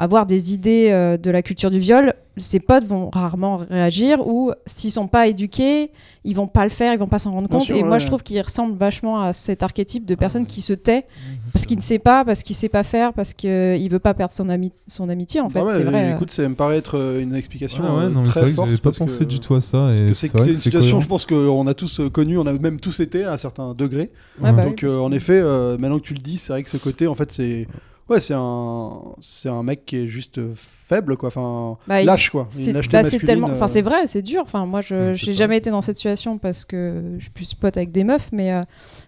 Euh, 0.00 0.04
avoir 0.04 0.26
des 0.26 0.52
idées 0.54 0.88
euh, 0.90 1.16
de 1.16 1.30
la 1.30 1.42
culture 1.42 1.70
du 1.70 1.78
viol, 1.78 2.14
ses 2.38 2.60
potes 2.60 2.84
vont 2.86 3.10
rarement 3.12 3.56
réagir 3.58 4.26
ou 4.26 4.52
s'ils 4.64 4.90
sont 4.90 5.06
pas 5.06 5.26
éduqués, 5.26 5.90
ils 6.24 6.34
vont 6.34 6.46
pas 6.46 6.64
le 6.64 6.70
faire, 6.70 6.94
ils 6.94 6.98
vont 6.98 7.06
pas 7.06 7.18
s'en 7.18 7.30
rendre 7.30 7.46
Bien 7.48 7.58
compte. 7.58 7.66
sûr, 7.66 7.76
et 7.76 7.82
ouais, 7.82 7.88
moi, 7.88 7.98
je 7.98 8.06
trouve 8.06 8.22
qu'il 8.22 8.40
ressemble 8.40 8.74
vachement 8.74 9.20
à 9.20 9.34
cet 9.34 9.62
archétype 9.62 10.06
de 10.06 10.14
personne 10.14 10.42
ouais. 10.42 10.48
qui 10.48 10.62
se 10.62 10.72
tait 10.72 11.04
parce 11.52 11.66
qu'il 11.66 11.76
ne 11.76 11.82
sait 11.82 11.98
pas, 11.98 12.24
parce 12.24 12.42
qu'il 12.42 12.56
sait 12.56 12.70
pas 12.70 12.84
faire, 12.84 13.12
parce 13.12 13.34
qu'il 13.34 13.86
veut 13.90 13.98
pas 13.98 14.14
perdre 14.14 14.32
son, 14.32 14.48
ami- 14.48 14.72
son 14.86 15.10
amitié. 15.10 15.40
En 15.42 15.50
fait, 15.50 15.60
ouais, 15.60 15.74
c'est 15.76 15.82
vrai. 15.82 16.12
euh. 16.12 16.14
Écoute, 16.14 16.30
ça 16.30 16.48
me 16.48 16.54
paraît 16.54 16.78
être 16.78 16.96
euh, 16.98 17.20
une 17.20 17.34
explication 17.34 17.84
Ouais, 17.84 17.90
ouais, 17.90 18.04
euh, 18.04 18.08
non, 18.08 18.22
très 18.22 18.46
forte. 18.46 18.68
j'avais 18.68 18.80
pas 18.80 18.92
pensé 18.92 19.18
que- 19.20 19.24
du 19.24 19.38
tout 19.38 19.54
à 19.54 19.60
ça. 19.60 19.90
C'est 20.14 20.32
une 20.32 20.54
situation, 20.54 20.80
cohérent. 20.80 21.00
je 21.00 21.08
pense 21.08 21.26
qu'on 21.26 21.66
a 21.66 21.74
tous 21.74 22.00
euh, 22.00 22.08
connu, 22.08 22.38
on 22.38 22.46
a 22.46 22.54
même 22.54 22.80
tous 22.80 23.00
été 23.00 23.24
à 23.24 23.34
un 23.34 23.38
certain 23.38 23.74
degré. 23.74 24.10
Ouais, 24.40 24.52
bah 24.52 24.64
Donc 24.64 24.84
euh, 24.84 24.96
en 24.96 25.12
effet, 25.12 25.38
euh, 25.38 25.76
maintenant 25.76 25.98
que 25.98 26.04
tu 26.04 26.14
le 26.14 26.20
dis, 26.20 26.38
c'est 26.38 26.54
vrai 26.54 26.62
que 26.62 26.70
ce 26.70 26.78
côté, 26.78 27.06
en 27.06 27.14
fait, 27.14 27.30
c'est 27.30 27.68
ouais, 28.08 28.20
c'est 28.20 28.34
un 28.36 29.02
c'est 29.20 29.48
un 29.48 29.62
mec 29.62 29.84
qui 29.86 29.96
est 29.96 30.06
juste 30.06 30.38
euh, 30.38 30.52
faible, 30.54 31.16
quoi. 31.16 31.28
Enfin, 31.28 31.76
Bah, 31.86 32.02
il- 32.02 32.06
lâche, 32.06 32.30
quoi. 32.30 32.46
C'est 32.48 32.72
bah, 32.72 33.02
tellement, 33.24 33.48
euh, 33.48 33.54
enfin 33.54 33.68
c'est 33.68 33.82
vrai, 33.82 34.06
c'est 34.06 34.22
dur. 34.22 34.42
Enfin 34.44 34.66
moi, 34.66 34.80
je 34.80 35.14
c'est 35.14 35.32
jamais 35.34 35.56
été 35.58 35.70
dans 35.70 35.80
cette 35.80 35.96
situation 35.96 36.38
parce 36.38 36.64
que 36.64 37.14
je 37.18 37.22
suis 37.22 37.30
plus 37.30 37.54
pote 37.54 37.76
avec 37.76 37.92
des 37.92 38.04
meufs, 38.04 38.30
mais 38.32 38.52
euh, 38.52 38.62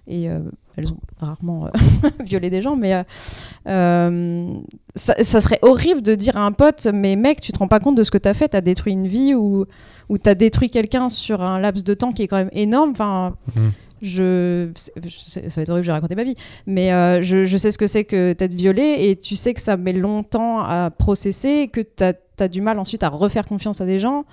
et 0.06 0.28
euh, 0.30 0.40
elles 0.76 0.90
ont 0.90 0.98
rarement 1.20 1.66
euh, 1.66 1.70
violé 2.24 2.50
des 2.50 2.62
gens, 2.62 2.76
mais 2.76 2.94
euh, 2.94 3.02
euh, 3.68 4.54
ça, 4.94 5.14
ça 5.22 5.40
serait 5.40 5.58
horrible 5.62 6.02
de 6.02 6.14
dire 6.14 6.36
à 6.36 6.40
un 6.44 6.52
pote, 6.52 6.86
mais 6.92 7.16
mec, 7.16 7.40
tu 7.40 7.52
te 7.52 7.58
rends 7.58 7.68
pas 7.68 7.80
compte 7.80 7.96
de 7.96 8.02
ce 8.02 8.10
que 8.10 8.18
t'as 8.18 8.34
fait, 8.34 8.48
t'as 8.48 8.60
détruit 8.60 8.92
une 8.92 9.06
vie 9.06 9.34
ou 9.34 9.66
ou 10.10 10.18
t'as 10.18 10.34
détruit 10.34 10.68
quelqu'un 10.70 11.08
sur 11.08 11.42
un 11.42 11.58
laps 11.58 11.82
de 11.84 11.94
temps 11.94 12.12
qui 12.12 12.22
est 12.22 12.28
quand 12.28 12.36
même 12.36 12.50
énorme. 12.52 12.90
Enfin. 12.90 13.36
Mhm. 13.56 13.72
Je, 14.04 14.68
ça 14.76 15.40
va 15.40 15.62
être 15.62 15.70
horrible, 15.70 15.84
je 15.84 15.88
vais 15.88 15.94
raconter 15.94 16.14
ma 16.14 16.24
vie, 16.24 16.36
mais 16.66 16.92
euh, 16.92 17.22
je, 17.22 17.44
je 17.44 17.56
sais 17.56 17.70
ce 17.70 17.78
que 17.78 17.86
c'est 17.86 18.04
que 18.04 18.34
d'être 18.34 18.54
violé 18.54 18.96
et 19.00 19.16
tu 19.16 19.36
sais 19.36 19.54
que 19.54 19.60
ça 19.60 19.76
met 19.76 19.92
longtemps 19.92 20.60
à 20.60 20.90
processer, 20.90 21.68
que 21.72 21.80
tu 21.80 22.04
as, 22.04 22.48
du 22.48 22.60
mal 22.60 22.78
ensuite 22.80 23.04
à 23.04 23.08
refaire 23.08 23.46
confiance 23.46 23.80
à 23.80 23.86
des 23.86 24.00
gens. 24.00 24.24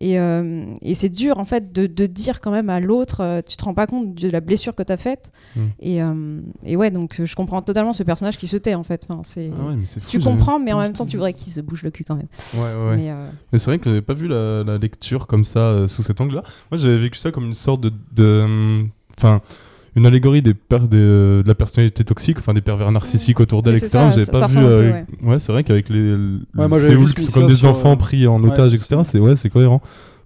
Et, 0.00 0.20
euh, 0.20 0.64
et 0.80 0.94
c'est 0.94 1.08
dur 1.08 1.38
en 1.38 1.44
fait 1.44 1.72
de, 1.72 1.86
de 1.86 2.06
dire 2.06 2.40
quand 2.40 2.52
même 2.52 2.70
à 2.70 2.78
l'autre, 2.78 3.20
euh, 3.20 3.42
tu 3.44 3.56
te 3.56 3.64
rends 3.64 3.74
pas 3.74 3.88
compte 3.88 4.14
de 4.14 4.30
la 4.30 4.40
blessure 4.40 4.76
que 4.76 4.84
tu 4.84 4.92
as 4.92 4.96
faite. 4.96 5.32
Mm. 5.56 5.60
Et, 5.80 6.02
euh, 6.02 6.40
et 6.64 6.76
ouais, 6.76 6.92
donc 6.92 7.20
je 7.24 7.34
comprends 7.34 7.60
totalement 7.62 7.92
ce 7.92 8.04
personnage 8.04 8.38
qui 8.38 8.46
se 8.46 8.56
tait 8.56 8.76
en 8.76 8.84
fait. 8.84 9.04
Enfin, 9.08 9.22
c'est... 9.24 9.50
Ah 9.58 9.70
ouais, 9.70 9.76
tu 10.08 10.20
comprends, 10.20 10.60
mais 10.60 10.72
en 10.72 10.78
même 10.78 10.92
temps, 10.92 11.06
tu 11.06 11.16
voudrais 11.16 11.32
qu'il 11.32 11.52
se 11.52 11.60
bouge 11.60 11.82
le 11.82 11.90
cul 11.90 12.04
quand 12.04 12.14
même. 12.14 12.28
Ouais. 12.54 12.96
Mais, 12.96 13.12
Mais 13.52 13.58
c'est 13.58 13.70
vrai 13.70 13.78
que 13.78 13.86
j'avais 13.86 14.02
pas 14.02 14.14
vu 14.14 14.28
la, 14.28 14.62
la 14.62 14.78
lecture 14.78 15.26
comme 15.26 15.44
ça, 15.44 15.88
sous 15.88 16.02
cet 16.02 16.20
angle-là. 16.20 16.44
Moi, 16.70 16.78
j'avais 16.78 16.98
vécu 16.98 17.18
ça 17.18 17.32
comme 17.32 17.46
une 17.46 17.54
sorte 17.54 17.80
de. 17.80 17.92
de, 18.12 18.42
hum, 18.44 18.90
Enfin. 19.18 19.40
une 19.96 20.06
allégorie 20.06 20.42
des 20.42 20.54
per- 20.54 20.78
des, 20.80 20.96
euh, 20.96 21.42
de 21.42 21.48
la 21.48 21.56
personnalité 21.56 22.04
toxique, 22.04 22.38
enfin 22.38 22.54
des 22.54 22.60
pervers 22.60 22.92
narcissiques 22.92 23.40
autour 23.40 23.64
d'elle, 23.64 23.72
Oui, 23.74 23.78
etc. 23.78 23.90
ça, 23.90 24.10
J'avais 24.12 24.24
ça- 24.26 24.32
pas 24.32 24.48
ça 24.48 24.60
vu. 24.60 24.64
euh, 24.66 24.92
ouais. 24.92 25.06
ouais, 25.24 25.38
c'est 25.40 25.50
vrai 25.50 25.64
qu'avec 25.64 25.88
les, 25.88 26.12
le 26.12 26.40
Ouais, 26.56 26.68
qui 27.16 27.22
sont 27.22 27.32
comme 27.40 27.48
des 27.50 27.64
enfants 27.64 27.92
euh, 27.92 27.96
pris 27.96 28.26
en 28.28 28.42
otage, 28.44 28.70
c'est- 28.70 28.76
etc. 28.76 29.00
C'est 29.04 29.18
ouais, 29.18 29.34
c'est 29.34 29.50
cohérent. 29.50 29.80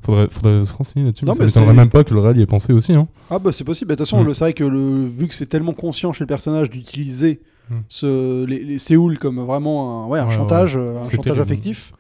Faudrait, 0.04 0.26
faudrait 0.30 0.64
se 0.64 0.74
renseigner 0.74 1.06
là-dessus. 1.06 1.24
Non, 1.24 1.32
mais 1.38 1.44
mais 1.44 1.50
ça 1.50 1.60
m'étonnerait 1.60 1.76
même 1.80 1.88
pas 1.88 2.04
que 2.04 2.12
le 2.12 2.20
réel 2.20 2.36
y 2.36 2.42
ait 2.42 2.46
pensé 2.46 2.72
aussi. 2.74 2.92
Hein. 2.92 3.06
Ah 3.30 3.38
bah 3.38 3.50
c'est 3.52 3.64
possible. 3.64 3.88
Bah, 3.88 3.94
De 3.94 3.98
toute 3.98 4.08
façon, 4.08 4.22
Mm. 4.22 4.26
le- 4.26 4.34
c'est 4.34 4.44
vrai 4.44 4.52
que 4.52 4.64
le, 4.64 5.06
vu 5.06 5.26
que 5.28 5.34
c'est 5.34 5.46
tellement 5.46 5.72
conscient 5.72 6.12
chez 6.12 6.24
le 6.24 6.28
personnage 6.28 6.68
d'utiliser 6.68 7.40
Mm. 7.70 7.74
ce, 7.88 8.44
les, 8.44 8.62
les 8.64 8.78
Séoul 8.80 9.18
comme 9.18 9.38
vraiment 9.40 10.04
un, 10.04 10.08
ouais, 10.08 10.18
un 10.18 10.26
Ouais, 10.26 10.34
chantage, 10.34 10.76
euh, 10.76 10.98
un 11.00 11.04
C'est 11.04 11.12
chantage 11.16 11.24
terrible. 11.34 11.40
affectif. 11.42 11.92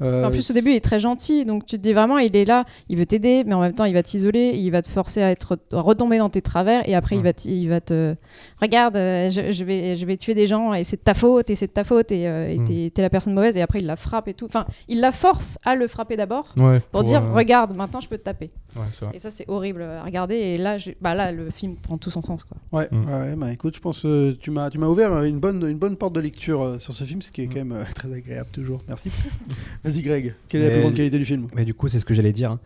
Euh, 0.00 0.24
En 0.24 0.30
plus, 0.30 0.50
au 0.50 0.54
début, 0.54 0.70
il 0.70 0.76
est 0.76 0.80
très 0.80 0.98
gentil, 0.98 1.44
donc 1.44 1.64
tu 1.66 1.76
te 1.76 1.82
dis 1.82 1.92
vraiment, 1.92 2.18
il 2.18 2.34
est 2.34 2.44
là, 2.44 2.64
il 2.88 2.96
veut 2.98 3.06
t'aider, 3.06 3.44
mais 3.46 3.54
en 3.54 3.60
même 3.60 3.74
temps, 3.74 3.84
il 3.84 3.94
va 3.94 4.02
t'isoler, 4.02 4.52
il 4.56 4.70
va 4.70 4.82
te 4.82 4.88
forcer 4.88 5.22
à 5.22 5.30
être 5.30 5.58
à 5.72 5.80
retomber 5.80 6.18
dans 6.18 6.30
tes 6.30 6.42
travers, 6.42 6.88
et 6.88 6.94
après, 6.96 7.16
il 7.16 7.22
va, 7.22 7.30
il 7.44 7.68
va 7.68 7.80
te, 7.80 8.16
regarde, 8.60 8.96
euh, 8.96 9.28
je, 9.30 9.52
je 9.52 9.64
vais, 9.64 9.94
je 9.94 10.04
vais 10.06 10.16
tuer 10.16 10.34
des 10.34 10.48
gens, 10.48 10.74
et 10.74 10.82
c'est 10.82 10.96
de 10.96 11.02
ta 11.02 11.14
faute, 11.14 11.50
et 11.50 11.54
c'est 11.54 11.68
de 11.68 11.72
ta 11.72 11.84
faute, 11.84 12.10
et 12.10 12.26
euh, 12.26 12.48
et 12.48 12.58
Mm. 12.58 12.64
t'es 12.64 12.90
t'es 12.94 13.02
la 13.02 13.10
personne 13.10 13.34
mauvaise, 13.34 13.56
et 13.56 13.60
après, 13.62 13.78
il 13.78 13.86
la 13.86 13.94
frappe 13.96 14.26
et 14.28 14.34
tout. 14.34 14.46
Enfin, 14.46 14.66
il 14.88 15.00
la 15.00 15.12
force 15.12 15.58
à 15.64 15.76
le 15.76 15.86
frapper 15.86 16.16
d'abord 16.16 16.52
Ouais, 16.56 16.80
pour, 16.90 17.04
dire, 17.04 17.22
euh, 17.22 17.32
regarde, 17.32 17.76
maintenant, 17.76 18.00
je 18.00 18.08
peux 18.08 18.18
te 18.18 18.24
taper. 18.24 18.50
Ouais, 18.74 18.82
c'est 18.90 19.04
vrai. 19.04 19.14
Et 19.14 19.18
ça, 19.20 19.30
c'est 19.30 19.44
horrible 19.48 19.82
à 19.82 20.02
regarder, 20.02 20.34
et 20.34 20.56
là, 20.56 20.78
bah 21.00 21.14
là, 21.14 21.30
le 21.30 21.50
film 21.50 21.76
prend 21.76 21.96
tout 21.98 22.10
son 22.10 22.22
sens, 22.22 22.42
quoi. 22.44 22.56
Ouais, 22.72 22.88
Mm. 22.90 23.36
bah 23.38 23.52
écoute, 23.52 23.76
je 23.76 23.80
pense 23.80 24.02
que 24.02 24.32
tu 24.32 24.50
m'as, 24.50 24.68
tu 24.70 24.78
m'as 24.78 24.86
ouvert 24.88 25.22
une 25.22 25.38
bonne, 25.38 25.64
une 25.68 25.78
bonne 25.78 25.96
porte 25.96 26.14
de 26.14 26.20
lecture 26.20 26.62
euh, 26.62 26.78
sur 26.80 26.92
ce 26.92 27.04
film, 27.04 27.22
ce 27.22 27.30
qui 27.30 27.42
est 27.42 27.46
quand 27.46 27.56
même 27.56 27.72
euh, 27.72 27.84
très 27.94 28.12
agréable 28.12 28.50
toujours. 28.50 28.80
Merci. 28.88 29.10
Vas-y 29.84 30.02
Greg, 30.02 30.34
quelle 30.48 30.62
est 30.62 30.64
la 30.66 30.70
plus 30.70 30.80
grande 30.80 30.94
qualité 30.94 31.18
du 31.18 31.24
film 31.24 31.48
Mais 31.54 31.64
du 31.64 31.74
coup, 31.74 31.88
c'est 31.88 31.98
ce 31.98 32.04
que 32.04 32.14
j'allais 32.14 32.32
dire. 32.32 32.52
hein. 32.52 32.60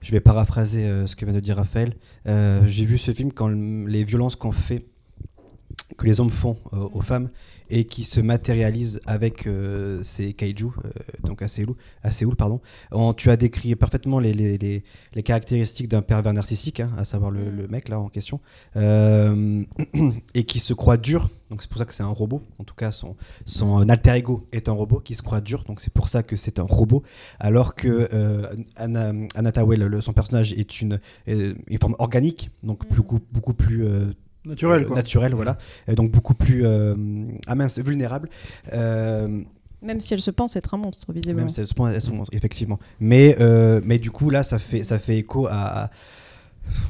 Je 0.00 0.10
vais 0.12 0.20
paraphraser 0.20 0.84
euh, 0.84 1.06
ce 1.06 1.16
que 1.16 1.24
vient 1.24 1.34
de 1.34 1.40
dire 1.40 1.56
Raphaël. 1.56 1.94
Euh, 2.26 2.62
J'ai 2.66 2.84
vu 2.84 2.98
ce 2.98 3.12
film 3.12 3.32
quand 3.32 3.48
le- 3.48 3.86
les 3.86 4.04
violences 4.04 4.36
qu'on 4.36 4.52
fait, 4.52 4.84
que 5.96 6.06
les 6.06 6.20
hommes 6.20 6.30
font 6.30 6.56
euh, 6.72 6.88
aux 6.92 7.00
femmes, 7.00 7.30
et 7.70 7.84
qui 7.84 8.02
se 8.04 8.20
matérialisent 8.20 9.00
avec 9.06 9.46
euh, 9.46 10.02
ces 10.02 10.32
kaiju, 10.34 10.66
euh, 10.66 10.90
donc 11.24 11.42
à 11.42 11.48
Séoul, 11.48 11.74
à 12.02 12.10
Séoul 12.10 12.36
pardon. 12.36 12.60
En- 12.90 13.14
tu 13.14 13.30
as 13.30 13.36
décrit 13.36 13.74
parfaitement 13.74 14.18
les, 14.18 14.32
les, 14.34 14.58
les- 14.58 14.82
les 15.14 15.22
caractéristiques 15.22 15.88
d'un 15.88 16.02
pervers 16.02 16.32
narcissique, 16.34 16.80
hein, 16.80 16.90
à 16.98 17.04
savoir 17.04 17.30
le, 17.30 17.44
Mm. 17.50 17.56
le 17.56 17.68
mec 17.68 17.88
là 17.88 17.98
en 18.00 18.08
question, 18.08 18.40
euh, 18.76 19.62
et 20.34 20.44
qui 20.44 20.60
se 20.60 20.74
croit 20.74 20.96
dur. 20.96 21.30
Donc 21.50 21.62
c'est 21.62 21.68
pour 21.70 21.78
ça 21.78 21.84
que 21.84 21.94
c'est 21.94 22.02
un 22.02 22.08
robot. 22.08 22.42
En 22.58 22.64
tout 22.64 22.74
cas, 22.74 22.90
son, 22.90 23.16
son 23.44 23.88
alter 23.88 24.14
ego 24.16 24.46
est 24.52 24.68
un 24.68 24.72
robot 24.72 24.98
qui 25.00 25.14
se 25.14 25.22
croit 25.22 25.40
dur. 25.40 25.64
Donc 25.64 25.80
c'est 25.80 25.92
pour 25.92 26.08
ça 26.08 26.22
que 26.22 26.36
c'est 26.36 26.58
un 26.58 26.64
robot. 26.64 27.02
Alors 27.38 27.74
que 27.74 28.08
euh, 28.12 28.46
Anna, 28.76 29.12
Anna 29.34 29.52
le- 29.76 30.00
son 30.00 30.12
personnage, 30.12 30.52
est 30.52 30.80
une, 30.80 30.98
euh, 31.28 31.54
une 31.68 31.78
forme 31.78 31.96
organique, 31.98 32.50
donc 32.62 32.84
Mm. 32.90 32.94
beaucoup, 32.96 33.20
beaucoup 33.32 33.54
plus 33.54 33.84
euh, 33.86 34.12
Naturel 34.44 34.82
euh, 34.82 34.86
quoi. 34.86 34.96
naturel, 34.96 35.34
voilà. 35.34 35.56
Et 35.88 35.94
donc 35.94 36.10
beaucoup 36.10 36.34
plus 36.34 36.64
euh, 36.66 36.94
ah 37.46 37.54
mince, 37.54 37.78
vulnérable. 37.78 38.28
Euh, 38.72 39.42
Même 39.82 40.00
si 40.00 40.14
elle 40.14 40.20
se 40.20 40.30
pense 40.30 40.56
être 40.56 40.74
un 40.74 40.78
monstre, 40.78 41.12
visiblement. 41.12 41.40
Même 41.40 41.48
si 41.50 41.60
elles 41.60 41.66
sont, 41.66 41.86
elles 41.86 42.00
sont 42.00 42.14
monstres, 42.14 42.34
effectivement. 42.34 42.78
Mais, 43.00 43.36
euh, 43.40 43.80
mais 43.84 43.98
du 43.98 44.10
coup, 44.10 44.30
là, 44.30 44.42
ça 44.42 44.58
fait, 44.58 44.84
ça 44.84 44.98
fait 44.98 45.16
écho 45.18 45.46
à, 45.46 45.84
à- 45.84 45.90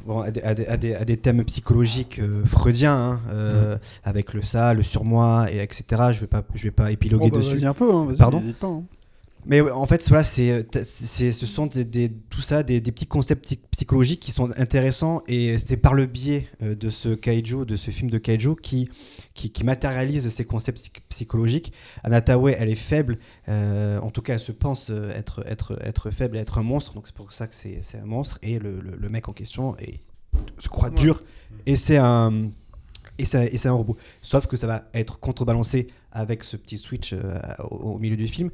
bon, 0.06 0.20
à, 0.20 0.30
des, 0.30 0.42
à 0.42 0.54
des- 0.54 0.66
à 0.66 0.76
des- 0.76 0.94
à 0.94 1.04
des 1.04 1.16
thèmes 1.16 1.44
psychologiques 1.44 2.18
euh, 2.20 2.44
freudiens, 2.46 2.94
hein, 2.96 3.20
euh, 3.30 3.78
avec 4.04 4.32
le 4.34 4.42
ça, 4.42 4.74
le 4.74 4.82
surmoi, 4.82 5.46
et 5.52 5.58
etc. 5.62 5.84
Je 6.12 6.20
vais 6.20 6.26
pas, 6.26 6.42
je 6.54 6.62
vais 6.64 6.70
pas 6.70 6.90
épiloguer 6.92 7.26
Oh, 7.28 7.30
bah, 7.34 7.38
dessus. 7.38 7.56
Vas-y 7.56 7.66
un 7.66 7.74
peu, 7.74 7.92
hein, 7.92 8.04
vas-y, 8.06 8.18
Pardon? 8.18 8.42
pas, 8.60 8.66
hein. 8.68 8.82
Mais 9.46 9.60
ouais, 9.60 9.70
en 9.70 9.86
fait, 9.86 10.06
voilà, 10.08 10.24
c'est, 10.24 10.50
euh, 10.50 10.62
c'est, 10.84 11.30
ce 11.32 11.44
sont 11.46 11.66
des, 11.66 11.84
des- 11.84 12.10
tout 12.30 12.40
ça, 12.40 12.62
des, 12.62 12.80
des 12.80 12.92
petits 12.92 13.06
concepts 13.06 13.44
psy- 13.44 13.60
psychologiques 13.70 14.20
qui 14.20 14.30
sont 14.30 14.50
intéressants 14.58 15.22
et 15.28 15.58
c'est 15.58 15.76
par 15.76 15.92
le 15.94 16.06
biais 16.06 16.48
euh, 16.62 16.74
de 16.74 16.88
ce 16.88 17.10
kaiju, 17.10 17.64
de 17.66 17.76
ce 17.76 17.90
film 17.90 18.10
de 18.10 18.18
kaiju, 18.18 18.56
qui, 18.62 18.88
qui, 19.34 19.50
qui 19.50 19.64
matérialise 19.64 20.28
ces 20.30 20.44
concepts 20.44 20.78
psy- 20.78 20.90
psychologiques. 21.10 21.72
Anatawe, 22.04 22.48
elle 22.56 22.70
est 22.70 22.74
faible, 22.74 23.18
euh, 23.48 23.98
en 24.00 24.10
tout 24.10 24.22
cas, 24.22 24.34
elle 24.34 24.40
se 24.40 24.52
pense 24.52 24.90
être, 24.90 25.44
être, 25.46 25.78
être 25.82 26.10
faible 26.10 26.36
et 26.36 26.40
être 26.40 26.58
un 26.58 26.62
monstre, 26.62 26.94
donc 26.94 27.06
c'est 27.06 27.14
pour 27.16 27.32
ça 27.32 27.46
que 27.46 27.54
c'est, 27.54 27.80
c'est 27.82 27.98
un 27.98 28.06
monstre. 28.06 28.38
Et 28.42 28.58
le, 28.58 28.80
le- 28.80 28.96
le 28.96 29.08
mec 29.08 29.28
en 29.28 29.32
question 29.32 29.76
est- 29.78 30.00
se 30.58 30.68
croit 30.68 30.88
Ouais. 30.88 30.94
dur 30.96 31.22
et 31.66 31.76
c'est 31.76 31.96
un. 31.98 32.50
Et 33.18 33.24
c'est, 33.24 33.66
un 33.66 33.72
robot. 33.72 33.96
Sauf 34.22 34.46
que 34.46 34.56
ça 34.56 34.66
va 34.66 34.88
être 34.92 35.18
contrebalancé 35.20 35.86
avec 36.10 36.42
ce 36.44 36.56
petit 36.56 36.78
switch 36.78 37.12
euh, 37.12 37.38
au, 37.70 37.92
au 37.92 37.98
milieu 37.98 38.16
du 38.16 38.26
film. 38.28 38.50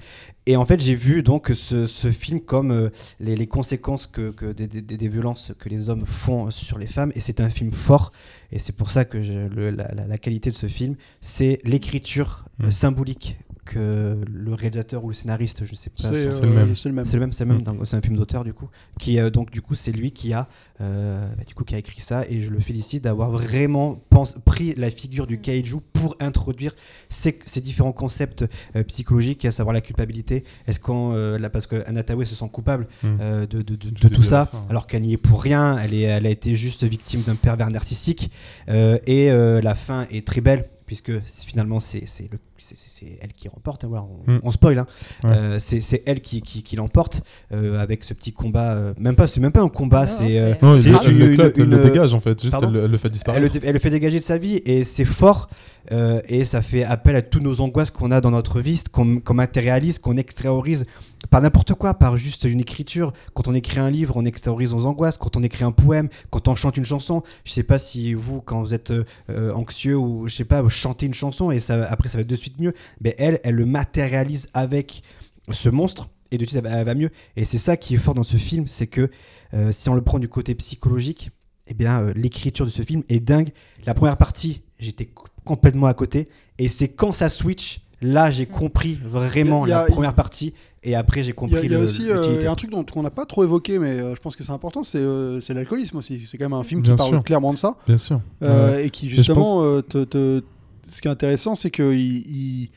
Et 0.46 0.56
en 0.56 0.64
fait, 0.66 0.80
j'ai 0.80 0.94
vu 0.94 1.22
donc 1.22 1.50
ce, 1.54 1.86
ce 1.86 2.10
film 2.12 2.40
comme 2.40 2.70
euh, 2.70 2.90
les, 3.20 3.36
les 3.36 3.46
conséquences 3.46 4.06
que, 4.06 4.30
que 4.30 4.52
des, 4.52 4.66
des- 4.66 4.82
des 4.82 5.08
violences 5.08 5.52
que 5.58 5.68
les 5.68 5.88
hommes 5.88 6.04
font 6.06 6.50
sur 6.50 6.78
les 6.78 6.86
femmes. 6.86 7.12
Et 7.14 7.20
c'est 7.20 7.40
un 7.40 7.48
film 7.50 7.72
fort. 7.72 8.12
Et 8.52 8.58
c'est 8.58 8.72
pour 8.72 8.90
ça 8.90 9.04
que 9.04 9.22
je- 9.22 9.32
le- 9.48 9.70
la, 9.70 10.18
qualité 10.18 10.50
de 10.50 10.54
ce 10.56 10.66
film, 10.68 10.96
c'est 11.20 11.60
l'écriture 11.64 12.44
euh, 12.62 12.66
Mm. 12.66 12.70
symbolique 12.72 13.38
que 13.74 14.18
le 14.28 14.54
réalisateur 14.54 15.04
ou 15.04 15.08
le 15.08 15.14
scénariste, 15.14 15.64
je 15.64 15.70
ne 15.70 15.76
sais 15.76 15.90
pas. 15.90 16.02
C'est 16.02 16.32
c'est 16.32 16.44
euh, 16.44 16.46
le 16.46 16.52
même. 16.52 16.74
C'est 16.76 16.88
le 16.88 16.94
même. 16.94 17.04
C'est 17.06 17.16
le 17.16 17.20
même, 17.20 17.32
c'est 17.32 17.44
le 17.44 17.52
même, 17.54 17.62
Mm. 17.62 17.84
un 17.96 18.00
film 18.00 18.16
d'auteur 18.16 18.44
du 18.44 18.52
coup, 18.52 18.68
qui 18.98 19.18
euh, 19.18 19.30
donc 19.30 19.50
du 19.50 19.62
coup 19.62 19.74
c'est 19.74 19.92
lui 19.92 20.10
qui 20.12 20.32
a, 20.32 20.48
euh, 20.80 21.26
bah, 21.36 21.44
du 21.46 21.54
coup 21.54 21.64
qui 21.64 21.74
a 21.74 21.78
écrit 21.78 22.00
ça 22.00 22.24
et 22.28 22.40
je 22.42 22.50
le 22.50 22.60
félicite 22.60 23.04
d'avoir 23.04 23.30
vraiment 23.30 24.00
pense- 24.10 24.36
pris 24.44 24.74
la 24.76 24.90
figure 24.90 25.26
du 25.26 25.40
kaiju 25.40 25.76
pour 25.92 26.16
introduire 26.20 26.72
ces, 27.08 27.38
ces 27.44 27.60
différents 27.60 27.92
concepts 27.92 28.44
euh, 28.76 28.82
psychologiques, 28.84 29.44
à 29.44 29.52
savoir 29.52 29.72
la 29.74 29.80
culpabilité. 29.80 30.44
Est-ce 30.66 30.80
qu'on 30.80 31.12
euh, 31.14 31.38
là 31.38 31.50
parce 31.50 31.66
que 31.66 31.86
Anatawe 31.86 32.24
se 32.24 32.34
sent 32.34 32.48
coupable 32.52 32.86
Mm. 33.02 33.06
euh, 33.20 33.46
de, 33.46 33.62
de- 33.62 33.76
de- 33.76 33.76
de 33.76 33.90
Du 33.90 34.00
début 34.02 34.14
tout 34.16 34.22
ça, 34.22 34.46
fin, 34.46 34.64
alors 34.68 34.86
qu'elle 34.86 35.02
n'y 35.02 35.12
est 35.12 35.16
pour 35.16 35.42
rien. 35.42 35.78
Elle, 35.78 35.94
est, 35.94 36.00
elle 36.02 36.26
a 36.26 36.30
été 36.30 36.54
juste 36.54 36.84
victime 36.84 37.22
d'un 37.22 37.34
pervers 37.36 37.70
narcissique. 37.70 38.30
Euh, 38.68 38.98
et 39.06 39.30
euh, 39.30 39.60
la 39.60 39.74
fin 39.74 40.06
est 40.10 40.26
très 40.26 40.40
belle, 40.40 40.68
puisque 40.90 41.12
finalement, 41.46 41.78
c'est 41.78 42.02
c'est 42.06 42.24
le- 42.32 42.40
c'est- 42.58 42.76
c'est- 42.76 42.90
c'est 42.90 43.16
elle 43.20 43.32
qui 43.32 43.46
remporte. 43.48 43.84
hein, 43.84 43.86
voilà, 43.88 44.04
on, 44.26 44.32
Mm. 44.32 44.40
on 44.42 44.50
spoil. 44.50 44.76
hein. 44.80 44.86
Ouais. 45.22 45.30
Euh, 45.30 45.58
c'est 45.60 45.80
c'est 45.80 46.02
elle 46.04 46.20
qui, 46.20 46.42
qui, 46.42 46.64
qui 46.64 46.74
l'emporte 46.74 47.22
euh, 47.52 47.78
avec 47.78 48.02
ce 48.02 48.12
petit 48.12 48.32
combat. 48.32 48.72
euh, 48.74 48.92
même 48.98 49.14
pas, 49.14 49.28
c'est 49.28 49.38
même 49.40 49.52
pas 49.52 49.60
un 49.62 49.68
combat, 49.68 50.08
c'est. 50.08 50.40
euh, 50.40 50.54
Non, 50.60 50.74
il 50.74 50.82
C'est 50.82 50.88
juste 50.88 51.02
elle 51.06 51.20
une- 51.20 51.70
le 51.70 51.78
dégage 51.84 52.12
en 52.12 52.18
fait. 52.18 52.42
Juste 52.42 52.56
elle, 52.60 52.70
le- 52.70 52.84
elle 52.86 52.90
le 52.90 52.98
fait 52.98 53.06
elle, 53.06 53.12
disparaître. 53.12 53.54
le, 53.54 53.60
elle 53.64 53.72
le 53.74 53.78
fait 53.78 53.90
dégager 53.90 54.18
de 54.18 54.24
sa 54.24 54.36
vie 54.36 54.60
et 54.64 54.82
c'est 54.82 55.04
fort 55.04 55.48
euh, 55.92 56.20
et 56.28 56.44
ça 56.44 56.60
fait 56.60 56.82
appel 56.82 57.14
à 57.14 57.22
toutes 57.22 57.42
nos 57.44 57.60
angoisses 57.60 57.92
qu'on 57.92 58.10
a 58.10 58.20
dans 58.20 58.32
notre 58.32 58.60
vie, 58.60 58.82
qu'on 58.90 59.20
qu'on 59.20 59.34
matérialise, 59.34 60.00
qu'on 60.00 60.16
extériorise 60.16 60.86
par 61.30 61.40
n'importe 61.40 61.74
quoi, 61.74 61.94
par 61.94 62.16
juste 62.16 62.44
une 62.44 62.60
écriture. 62.60 63.12
Quand 63.34 63.48
on 63.48 63.54
écrit 63.54 63.78
un 63.78 63.90
livre, 63.90 64.16
on 64.16 64.24
extériorise 64.24 64.74
nos 64.74 64.84
angoisses. 64.84 65.16
Quand 65.16 65.36
on 65.36 65.42
écrit 65.42 65.64
un 65.64 65.72
poème, 65.72 66.08
quand 66.30 66.48
on 66.48 66.54
chante 66.56 66.76
une 66.76 66.84
chanson, 66.84 67.22
je 67.44 67.52
sais 67.52 67.62
pas 67.62 67.78
si 67.78 68.12
vous, 68.14 68.40
quand 68.40 68.60
vous 68.60 68.74
êtes 68.74 68.90
euh, 68.90 69.52
anxieux 69.54 69.96
ou 69.96 70.28
je 70.28 70.34
sais 70.34 70.44
pas, 70.44 70.68
chantez 70.68 71.06
une 71.06 71.14
chanson 71.14 71.50
et 71.50 71.60
ça, 71.60 71.84
après 71.84 72.08
ça 72.08 72.18
va 72.18 72.24
de 72.24 72.36
suite 72.36 72.58
mieux. 72.60 72.74
Mais 73.00 73.14
elle, 73.18 73.40
elle 73.44 73.54
le 73.54 73.66
matérialise 73.66 74.48
avec 74.52 75.02
ce 75.50 75.68
monstre 75.68 76.08
et 76.30 76.38
de 76.38 76.44
suite 76.44 76.62
elle 76.64 76.84
va, 76.84 76.94
mieux. 76.94 77.10
Et 77.36 77.44
c'est 77.44 77.58
ça 77.58 77.76
qui 77.76 77.94
est 77.94 77.98
fort 77.98 78.14
dans 78.14 78.24
ce 78.24 78.36
film, 78.36 78.66
c'est 78.66 78.86
que 78.86 79.10
euh, 79.54 79.72
si 79.72 79.88
on 79.88 79.94
le 79.94 80.02
prend 80.02 80.18
du 80.18 80.28
côté 80.28 80.54
psychologique, 80.54 81.30
eh 81.66 81.74
bien 81.74 82.00
euh, 82.00 82.12
l'écriture 82.14 82.66
de 82.66 82.70
ce 82.70 82.82
film 82.82 83.02
est 83.08 83.20
dingue. 83.20 83.50
La 83.86 83.94
première 83.94 84.16
partie, 84.16 84.62
j'étais 84.78 85.06
co- 85.06 85.26
complètement 85.44 85.86
à 85.86 85.94
côté. 85.94 86.28
Et 86.58 86.68
c'est 86.68 86.88
quand 86.88 87.12
ça 87.12 87.28
switch, 87.28 87.80
là 88.02 88.30
j'ai 88.30 88.46
compris 88.46 88.98
vraiment 89.04 89.66
y 89.66 89.72
a- 89.72 89.80
la 89.82 89.86
première 89.86 90.14
partie. 90.14 90.54
Et 90.82 90.94
après 90.94 91.22
j'ai 91.22 91.26
Il 91.26 91.28
y 91.28 91.32
a, 91.32 91.34
compris 91.34 91.58
il 91.64 91.70
y 91.70 91.74
a 91.74 91.78
le- 91.78 91.84
aussi 91.84 92.10
euh, 92.10 92.20
l'utilité. 92.22 92.46
un 92.46 92.54
truc 92.54 92.70
dont 92.70 92.86
on 92.96 93.02
n'a 93.02 93.10
pas 93.10 93.26
trop 93.26 93.44
évoqué, 93.44 93.78
mais 93.78 94.00
euh, 94.00 94.14
je 94.14 94.20
pense 94.20 94.34
que 94.34 94.42
c'est 94.42 94.52
important, 94.52 94.82
c'est 94.82 94.96
euh, 94.98 95.38
c'est 95.40 95.52
l'alcoolisme 95.52 95.98
aussi. 95.98 96.20
C'est 96.26 96.38
quand 96.38 96.46
même 96.46 96.54
un 96.58 96.62
film 96.62 96.80
Bien 96.80 96.94
qui 96.94 96.98
parle 96.98 97.22
clairement 97.22 97.52
de 97.52 97.58
ça. 97.58 97.76
Bien 97.86 97.98
sûr. 97.98 98.20
Euh, 98.42 98.76
Ouais. 98.76 98.86
et 98.86 98.90
qui 98.90 99.10
justement 99.10 99.62
euh, 99.62 99.82
te, 99.82 100.04
te- 100.04 100.42
ce 100.88 101.02
qui 101.02 101.08
est 101.08 101.10
intéressant 101.10 101.54
c'est 101.54 101.70
que 101.70 101.92
il, 101.92 102.16
il- 102.26 102.70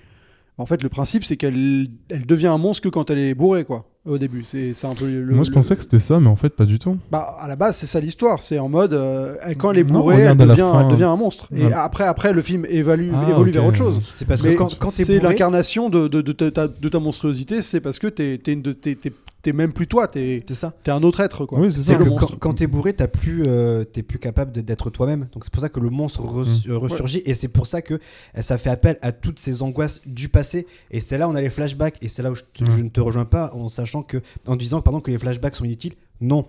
en 0.57 0.65
fait 0.65 0.83
le 0.83 0.89
principe 0.89 1.23
c'est 1.23 1.37
qu'elle 1.37 1.87
elle 2.09 2.25
devient 2.25 2.47
un 2.47 2.57
monstre 2.57 2.83
que 2.83 2.89
quand 2.89 3.09
elle 3.09 3.19
est 3.19 3.33
bourrée 3.33 3.63
quoi 3.63 3.89
au 4.05 4.17
début. 4.17 4.43
C'est 4.43 4.73
c'est 4.73 4.85
un 4.87 4.93
peu 4.95 5.05
le, 5.05 5.33
Moi 5.33 5.43
je 5.43 5.49
le- 5.49 5.53
pensais 5.53 5.75
que 5.75 5.81
c'était 5.81 5.99
ça, 5.99 6.19
mais 6.19 6.27
en 6.27 6.35
fait 6.35 6.49
pas 6.49 6.65
du 6.65 6.77
tout. 6.79 6.97
bah 7.11 7.35
à 7.39 7.47
la 7.47 7.55
base 7.55 7.77
c'est 7.77 7.85
ça 7.85 7.99
l'histoire. 7.99 8.41
C'est 8.41 8.59
en 8.59 8.67
mode 8.69 8.93
euh, 8.93 9.35
quand 9.57 9.71
elle 9.71 9.79
est 9.79 9.83
Non, 9.89 9.99
bourrée 10.01 10.21
elle 10.21 10.35
devient, 10.37 10.57
fin. 10.71 10.81
elle 10.81 10.87
devient 10.89 11.03
un 11.05 11.15
monstre. 11.15 11.47
Et 11.55 11.71
après 11.71 12.03
après 12.05 12.33
le 12.33 12.41
film 12.41 12.65
évalue, 12.69 13.11
Ah, 13.13 13.29
évolue 13.29 13.51
vers 13.51 13.65
autre 13.65 13.77
chose. 13.77 14.01
C'est 14.11 14.25
parce 14.25 14.41
Mais 14.43 14.53
que 14.53 14.57
quand, 14.57 14.77
quand 14.77 14.89
c'est 14.89 15.05
bourré, 15.05 15.19
l'incarnation 15.31 15.89
de, 15.89 16.07
de, 16.07 16.21
de 16.21 16.31
ta, 16.33 16.51
ta- 16.51 16.67
de 16.67 16.89
ta 16.89 16.99
monstruosité 16.99 17.61
c'est 17.61 17.79
parce 17.81 17.99
que 17.99 18.07
t'es 18.07 18.39
t'es 18.43 18.53
une 18.53 18.61
de- 18.61 18.73
t'es- 19.43 19.53
même 19.53 19.71
plus 19.73 19.85
toi 19.87 20.07
t'es 20.07 20.43
c'est 20.47 20.55
ça. 20.55 20.73
t'es 20.83 20.89
un 20.89 21.03
autre 21.03 21.19
être 21.19 21.45
quoi 21.45 21.59
Oui, 21.59 21.71
c'est 21.71 21.91
ça. 21.91 21.97
le 21.97 22.05
quand, 22.05 22.39
quand 22.39 22.53
t'es 22.55 22.65
bourré, 22.65 22.93
t'as 22.93 23.07
plus, 23.07 23.43
euh, 23.45 23.83
t'es 23.83 24.01
plus 24.01 24.17
capable 24.17 24.51
de- 24.51 24.61
d'être 24.61 24.89
toi-même. 24.89 25.27
Donc 25.33 25.43
c'est 25.43 25.53
pour 25.53 25.61
ça 25.61 25.69
que 25.69 25.79
le 25.79 25.91
monstre 25.91 26.21
res- 26.23 26.65
Mm. 26.67 26.71
euh, 26.71 26.77
ressurgit 26.77 27.21
et 27.25 27.35
c'est 27.35 27.47
pour 27.49 27.67
ça 27.67 27.83
que 27.83 27.93
euh, 27.93 28.41
ça 28.41 28.57
fait 28.57 28.71
appel 28.71 28.97
à 29.03 29.11
toutes 29.11 29.37
ces 29.37 29.61
angoisses 29.61 30.01
du 30.07 30.29
passé. 30.29 30.65
Et 30.89 30.99
c'est 31.01 31.19
là 31.19 31.27
où 31.27 31.31
on 31.31 31.35
a 31.35 31.41
les 31.41 31.51
flashbacks 31.51 31.97
et 32.01 32.07
c'est 32.07 32.23
là 32.23 32.31
où 32.31 32.35
je, 32.35 32.41
te- 32.53 32.63
Mm. 32.63 32.71
je 32.71 32.81
ne 32.81 32.89
te 32.89 32.99
rejoins 33.01 33.25
pas 33.25 33.51
en 33.53 33.69
sachant 33.69 34.01
que, 34.01 34.21
en 34.47 34.55
disant 34.55 34.81
pardon 34.81 34.99
que 35.01 35.11
les 35.11 35.19
flashbacks 35.19 35.55
sont 35.55 35.65
inutiles. 35.65 35.93
Non, 36.21 36.47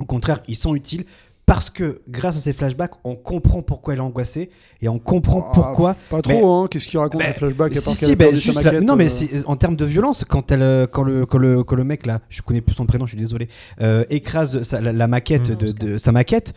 au 0.00 0.04
contraire, 0.04 0.42
ils 0.48 0.56
sont 0.56 0.74
utiles. 0.74 1.04
Parce 1.46 1.68
que 1.68 2.00
grâce 2.08 2.38
à 2.38 2.40
ces 2.40 2.54
flashbacks, 2.54 2.92
on 3.04 3.16
comprend 3.16 3.60
pourquoi 3.60 3.92
elle 3.92 3.98
est 4.00 4.02
angoissée 4.02 4.48
et 4.80 4.88
on 4.88 4.98
comprend 4.98 5.44
Ah, 5.46 5.50
pourquoi 5.54 5.94
pas 6.08 6.20
Mais- 6.26 6.40
trop 6.40 6.54
hein 6.54 6.68
qu'est-ce 6.70 6.88
qu'il 6.88 6.98
raconte 6.98 7.20
Mais- 7.20 7.28
les 7.28 7.34
flashbacks 7.34 7.72
à 7.76 7.80
si, 7.80 7.84
part 7.84 7.94
si, 7.94 8.16
ben, 8.16 8.34
la- 8.72 8.80
non, 8.80 8.96
mais 8.96 9.08
euh, 9.08 9.42
en 9.46 9.56
termes 9.56 9.76
de 9.76 9.84
violence, 9.84 10.24
quand, 10.26 10.50
elle, 10.50 10.62
euh, 10.62 10.86
quand, 10.86 11.02
le, 11.02 11.26
quand, 11.26 11.36
le, 11.36 11.62
quand 11.62 11.76
le 11.76 11.84
mec, 11.84 12.06
là, 12.06 12.20
je 12.30 12.40
connais 12.40 12.62
plus 12.62 12.74
son 12.74 12.86
prénom, 12.86 13.04
je 13.04 13.10
suis 13.10 13.18
désolé, 13.18 13.48
euh, 13.82 14.04
écrase 14.08 14.62
sa- 14.62 14.80
la, 14.80 14.92
la 14.94 15.06
maquette 15.06 15.50
Mmh. 15.50 15.54
de, 15.56 15.72
de- 15.72 15.98
sa 15.98 16.12
maquette, 16.12 16.54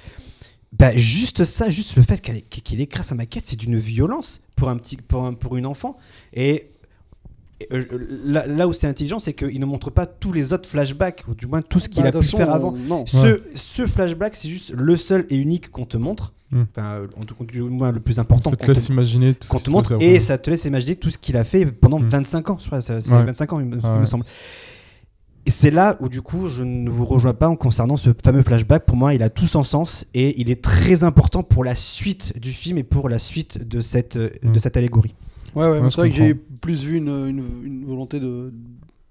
bah, 0.71 0.95
juste 0.95 1.43
ça, 1.43 1.69
juste 1.69 1.95
le 1.97 2.03
fait 2.03 2.21
qu'il 2.21 2.79
écrase 2.79 3.07
sa 3.07 3.15
maquette, 3.15 3.43
c'est 3.45 3.55
d'une 3.59 3.77
violence 3.77 4.41
pour, 4.55 4.69
un 4.69 4.77
petit, 4.77 4.95
pour, 4.95 5.25
un- 5.25 5.33
pour 5.33 5.57
une 5.57 5.65
enfant. 5.65 5.97
Et. 6.33 6.71
Euh, 7.73 7.83
là, 8.25 8.45
là 8.47 8.67
où 8.67 8.73
c'est 8.73 8.87
intelligent, 8.87 9.19
c'est 9.19 9.33
qu'il 9.33 9.59
ne 9.59 9.65
montre 9.65 9.89
pas 9.89 10.05
tous 10.05 10.31
les 10.31 10.53
autres 10.53 10.69
flashbacks, 10.69 11.23
ou 11.27 11.33
du 11.35 11.47
moins 11.47 11.61
tout 11.61 11.79
ce 11.79 11.89
qu'il 11.89 12.03
bah, 12.03 12.09
a 12.09 12.11
pu 12.11 12.23
faire 12.23 12.51
avant. 12.51 12.71
non 12.71 13.05
Ce, 13.05 13.41
ce 13.55 13.87
flashback, 13.87 14.35
c'est 14.35 14.49
juste 14.49 14.71
le 14.71 14.95
seul 14.95 15.25
et 15.29 15.35
unique 15.35 15.69
qu'on 15.71 15.85
te 15.85 15.97
montre. 15.97 16.33
Mm. 16.51 16.61
Enfin, 16.71 17.01
en 17.19 17.23
tout 17.25 17.35
cas, 17.35 17.43
du 17.45 17.61
moins 17.61 17.91
le 17.91 17.99
plus 17.99 18.19
important 18.19 18.51
Ça 18.51 18.55
qu'on 18.55 18.65
te 18.65 18.71
laisse 18.71 18.87
te 18.87 18.91
imaginer 18.93 19.33
tout 19.33 19.47
ce 19.57 19.63
te 19.63 19.69
montre 19.69 19.97
et 19.99 20.19
ça 20.19 20.37
te 20.37 20.49
laisse 20.49 20.65
imaginer 20.65 20.95
tout 20.95 21.09
ce 21.09 21.17
qu'il 21.17 21.35
a 21.35 21.43
fait 21.43 21.65
pendant 21.65 21.99
Mm. 21.99 22.09
25 22.09 22.49
ans. 22.51 22.57
Je 22.59 22.67
crois, 22.67 22.79
c'est 22.81 22.93
Ouais. 23.11 23.25
25 23.25 23.53
ans, 23.53 23.59
il 23.59 23.65
me, 23.65 23.79
Ah 23.83 24.05
semble. 24.05 24.23
Et 25.45 25.49
c'est 25.49 25.71
là 25.71 25.95
où 26.01 26.09
du 26.09 26.21
coup 26.21 26.49
je 26.49 26.63
ne 26.63 26.89
vous 26.89 27.05
rejoins 27.05 27.33
pas 27.33 27.47
en 27.47 27.55
concernant 27.55 27.95
ce 27.95 28.09
fameux 28.23 28.43
flashback. 28.43 28.85
Pour 28.85 28.97
moi, 28.97 29.13
il 29.13 29.23
a 29.23 29.29
tout 29.29 29.47
son 29.47 29.63
sens 29.63 30.05
et 30.13 30.39
il 30.41 30.49
est 30.51 30.61
très 30.61 31.03
important 31.05 31.41
pour 31.41 31.63
la 31.63 31.73
suite 31.75 32.37
du 32.37 32.51
film 32.51 32.77
et 32.77 32.83
pour 32.83 33.07
la 33.07 33.17
suite 33.17 33.65
de 33.65 33.79
cette, 33.79 34.17
euh, 34.17 34.29
de 34.43 34.59
cette 34.59 34.75
allégorie. 34.75 35.15
Ouais, 35.57 35.89
c'est 35.89 35.97
vrai 35.97 36.09
que 36.09 36.15
j'ai 36.15 36.33
plus 36.33 36.83
vu 36.83 36.97
une, 36.97 37.07
une, 37.09 37.43
une 37.63 37.85
volonté 37.85 38.19
de, 38.19 38.51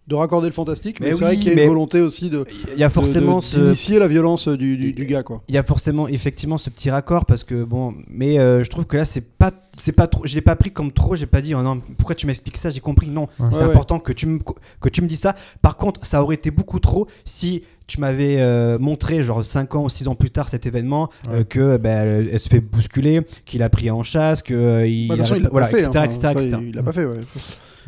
de 0.06 0.14
raccorder 0.14 0.46
le 0.48 0.52
fantastique, 0.52 1.00
mais, 1.00 1.08
Mais 1.08 1.14
c'est 1.14 1.24
vrai 1.24 1.36
qu'il 1.36 1.46
y 1.52 1.60
a 1.60 1.62
une 1.64 1.68
volonté 1.68 2.00
aussi 2.00 2.30
de, 2.30 2.44
Il 2.72 2.78
y 2.78 2.84
a 2.84 2.88
forcément 2.88 3.40
ce, 3.40 3.56
d'initier 3.58 3.98
la 3.98 4.06
violence 4.06 4.46
du, 4.48 4.76
du, 4.76 4.92
du 4.92 5.04
gars, 5.04 5.22
quoi. 5.24 5.42
il 5.48 5.54
y 5.54 5.58
a 5.58 5.62
forcément 5.64 6.06
effectivement 6.06 6.58
ce 6.58 6.70
petit 6.70 6.90
raccord 6.90 7.24
parce 7.26 7.42
que 7.44 7.64
bon, 7.64 7.94
mais 8.08 8.38
euh, 8.38 8.62
je 8.62 8.70
trouve 8.70 8.84
que 8.84 8.96
là 8.96 9.04
c'est 9.04 9.20
pas 9.20 9.50
c'est 9.78 9.92
pas 9.92 10.06
trop, 10.06 10.24
je 10.24 10.34
l'ai 10.36 10.40
pas 10.42 10.54
pris 10.56 10.70
comme 10.70 10.92
trop, 10.92 11.16
j'ai 11.16 11.26
pas 11.26 11.40
dit 11.42 11.54
oh 11.54 11.62
non 11.62 11.80
pourquoi 11.98 12.14
tu 12.14 12.26
m'expliques 12.26 12.56
ça, 12.56 12.70
j'ai 12.70 12.80
compris 12.80 13.08
non, 13.10 13.22
Ouais. 13.40 13.48
c'est 13.50 13.56
Ouais, 13.58 13.64
ouais. 13.64 13.70
important 13.70 13.98
que 13.98 14.12
tu 14.12 14.26
me 14.26 14.38
que 14.80 14.88
tu 14.88 15.02
me 15.02 15.08
dis 15.08 15.16
ça. 15.16 15.34
Par 15.60 15.76
contre, 15.76 16.06
ça 16.06 16.22
aurait 16.22 16.36
été 16.36 16.50
beaucoup 16.52 16.78
trop 16.80 17.08
si 17.24 17.62
tu 17.86 18.00
m'avais 18.00 18.36
euh, 18.40 18.78
montré 18.78 19.22
genre 19.22 19.44
5 19.44 19.74
ans 19.76 19.84
ou 19.84 19.88
6 19.88 20.08
ans 20.08 20.14
plus 20.14 20.30
tard 20.30 20.48
cet 20.48 20.66
événement 20.66 21.08
euh, 21.28 21.38
Ouais. 21.38 21.44
que 21.44 21.76
ben, 21.76 22.06
elle, 22.08 22.28
elle 22.32 22.40
se 22.40 22.48
fait 22.48 22.60
bousculer, 22.60 23.20
qu'il 23.44 23.62
a 23.62 23.70
pris 23.70 23.90
en 23.90 24.02
chasse, 24.02 24.42
que 24.42 24.54
euh, 24.54 24.86
il, 24.86 25.08
Bah, 25.08 25.16
voilà, 25.50 25.66
pas 25.66 25.72
fait. 25.72 25.84
etc., 25.84 25.90
hein, 25.98 26.04
etc., 26.04 26.18
ça, 26.20 26.32
etc. 26.32 26.56
Il 26.62 26.74
l'a 26.74 26.82
pas 26.82 26.92
fait, 26.92 27.04
ouais. 27.04 27.14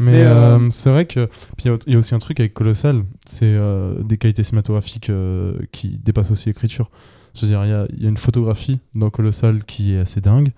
Mais, 0.00 0.12
Mais, 0.12 0.22
euh, 0.24 0.58
euh, 0.58 0.68
c'est 0.70 0.90
vrai 0.90 1.06
que. 1.06 1.26
Puis 1.56 1.64
il 1.64 1.66
y 1.66 1.70
a- 1.74 1.78
y, 1.92 1.94
a 1.96 1.98
aussi 1.98 2.14
un 2.14 2.18
truc 2.20 2.38
avec 2.38 2.54
Colossal, 2.54 3.02
c'est 3.26 3.46
euh, 3.46 4.00
des 4.04 4.16
qualités 4.16 4.44
cinématographiques 4.44 5.10
euh, 5.10 5.54
qui 5.72 5.98
dépassent 5.98 6.30
aussi 6.30 6.48
l'écriture. 6.48 6.88
Je 7.34 7.40
veux 7.42 7.48
dire, 7.48 7.64
il 7.64 7.70
y 7.70 7.72
a, 7.72 7.86
il 7.96 8.02
y 8.04 8.06
a 8.06 8.08
une 8.08 8.16
photographie 8.16 8.78
dans 8.94 9.10
Colossal 9.10 9.64
qui 9.64 9.94
est 9.94 9.98
assez 9.98 10.20
dingue. 10.20 10.52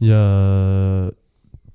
Il 0.00 0.08
y 0.08 0.12
a 0.12 1.10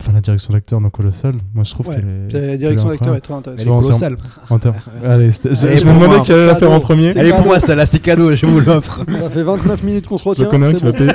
enfin, 0.01 0.11
la 0.13 0.21
direction 0.21 0.53
d'acteur 0.53 0.81
dans 0.81 0.89
Colossal, 0.89 1.33
moi 1.53 1.63
je 1.63 1.71
trouve 1.71 1.87
Ouais, 1.89 1.95
qu'elle 1.95 2.37
est. 2.43 2.47
La 2.51 2.57
direction 2.57 2.89
qu'elle 2.89 2.97
d'acteur 2.99 3.15
est 3.15 3.19
très 3.21 3.33
intéressante. 3.33 3.61
Elle 3.65 3.67
est 3.73 3.81
colossale. 3.81 4.17
En 4.49 4.59
termes- 4.59 4.75
Allez, 5.05 5.31
je, 5.31 5.37
je 5.55 5.65
me 5.65 5.81
pour 5.83 5.93
demandais 5.93 6.07
moi. 6.17 6.25
qui 6.25 6.31
allait 6.33 6.45
la 6.47 6.55
faire 6.55 6.71
en 6.71 6.79
premier. 6.79 7.13
C'est 7.13 7.19
Elle 7.19 7.27
est 7.27 7.29
pour 7.29 7.37
cadeau. 7.39 7.49
moi, 7.49 7.59
celle-là, 7.59 7.85
c'est 7.85 7.99
cadeau, 7.99 8.35
je 8.35 8.45
vous 8.45 8.59
l'offre. 8.59 8.99
Ça 9.21 9.29
fait 9.29 9.43
29 9.43 9.83
minutes 9.83 10.07
qu'on 10.07 10.17
se 10.17 10.23
Je 10.23 10.29
retient. 10.29 10.45
connais 10.45 10.67
un 10.67 10.71
c'est 10.71 10.77
qui 10.77 10.83
va 10.85 10.91
payer. 10.93 11.11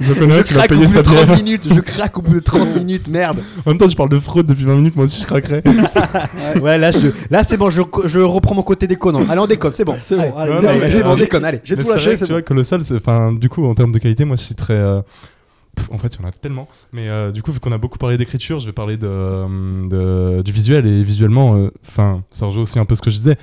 Je 0.00 0.12
connais 0.14 0.34
un 0.34 0.38
Je 0.38 0.42
qui 0.42 0.54
va 0.54 0.58
craque 0.60 0.70
au 0.72 0.74
payer 0.74 0.86
bout 0.86 0.92
de 0.92 0.96
sa 0.96 1.02
30 1.02 1.26
bière. 1.26 1.36
minutes, 1.36 1.68
je 1.74 1.80
craque 1.80 2.18
au 2.18 2.22
bout 2.22 2.34
de 2.34 2.40
30 2.44 2.76
minutes, 2.76 3.08
merde. 3.08 3.38
En 3.64 3.70
même 3.70 3.78
temps, 3.78 3.88
je 3.88 3.96
parle 3.96 4.10
de 4.10 4.18
fraude 4.18 4.46
depuis 4.46 4.64
20 4.64 4.76
minutes, 4.76 4.96
moi 4.96 5.04
aussi 5.04 5.20
je 5.20 5.26
craquerais. 5.26 5.62
Ouais, 6.60 6.78
là, 6.78 6.90
je... 6.90 7.08
là 7.30 7.42
c'est 7.44 7.56
bon, 7.56 7.70
je, 7.70 7.82
je 8.04 8.18
reprends 8.20 8.54
mon 8.54 8.62
côté 8.62 8.86
déconnant. 8.86 9.22
Allez, 9.28 9.40
on 9.40 9.46
déconne, 9.46 9.72
c'est 9.72 9.84
bon. 9.84 9.96
C'est 10.00 10.16
bon, 10.16 10.34
allez, 10.36 10.90
c'est 10.90 11.02
bon, 11.02 11.16
déconne, 11.16 11.44
allez. 11.44 11.60
J'ai 11.64 11.76
Mais 11.76 11.82
tout 11.82 11.88
c'est 11.90 11.94
lâché, 11.96 12.10
que, 12.16 12.24
tu 12.24 12.32
vois, 12.32 12.40
bon. 12.40 12.44
Colossal, 12.46 12.80
du 13.38 13.48
coup, 13.48 13.64
en 13.66 13.74
termes 13.74 13.92
de 13.92 13.98
qualité, 13.98 14.24
moi 14.24 14.36
je 14.36 14.42
citerais. 14.42 14.74
euh, 14.74 15.00
en 15.90 15.98
fait, 15.98 16.14
il 16.16 16.20
y 16.20 16.24
en 16.24 16.28
a 16.28 16.32
tellement. 16.32 16.68
Mais 16.92 17.08
euh, 17.08 17.32
du 17.32 17.42
coup, 17.42 17.52
vu 17.52 17.60
qu'on 17.60 17.72
a 17.72 17.78
beaucoup 17.78 17.98
parlé 17.98 18.16
d'écriture, 18.16 18.58
je 18.58 18.66
vais 18.66 18.72
parler 18.72 18.96
de, 18.96 19.06
euh, 19.08 19.88
de- 20.38 20.42
du 20.42 20.52
visuel. 20.52 20.86
Et 20.86 21.02
visuellement, 21.02 21.56
euh, 21.56 21.70
ça 22.30 22.46
rejoint 22.46 22.62
aussi 22.62 22.78
un 22.78 22.84
peu 22.84 22.94
ce 22.94 23.02
que 23.02 23.10
je 23.10 23.16
disais. 23.16 23.36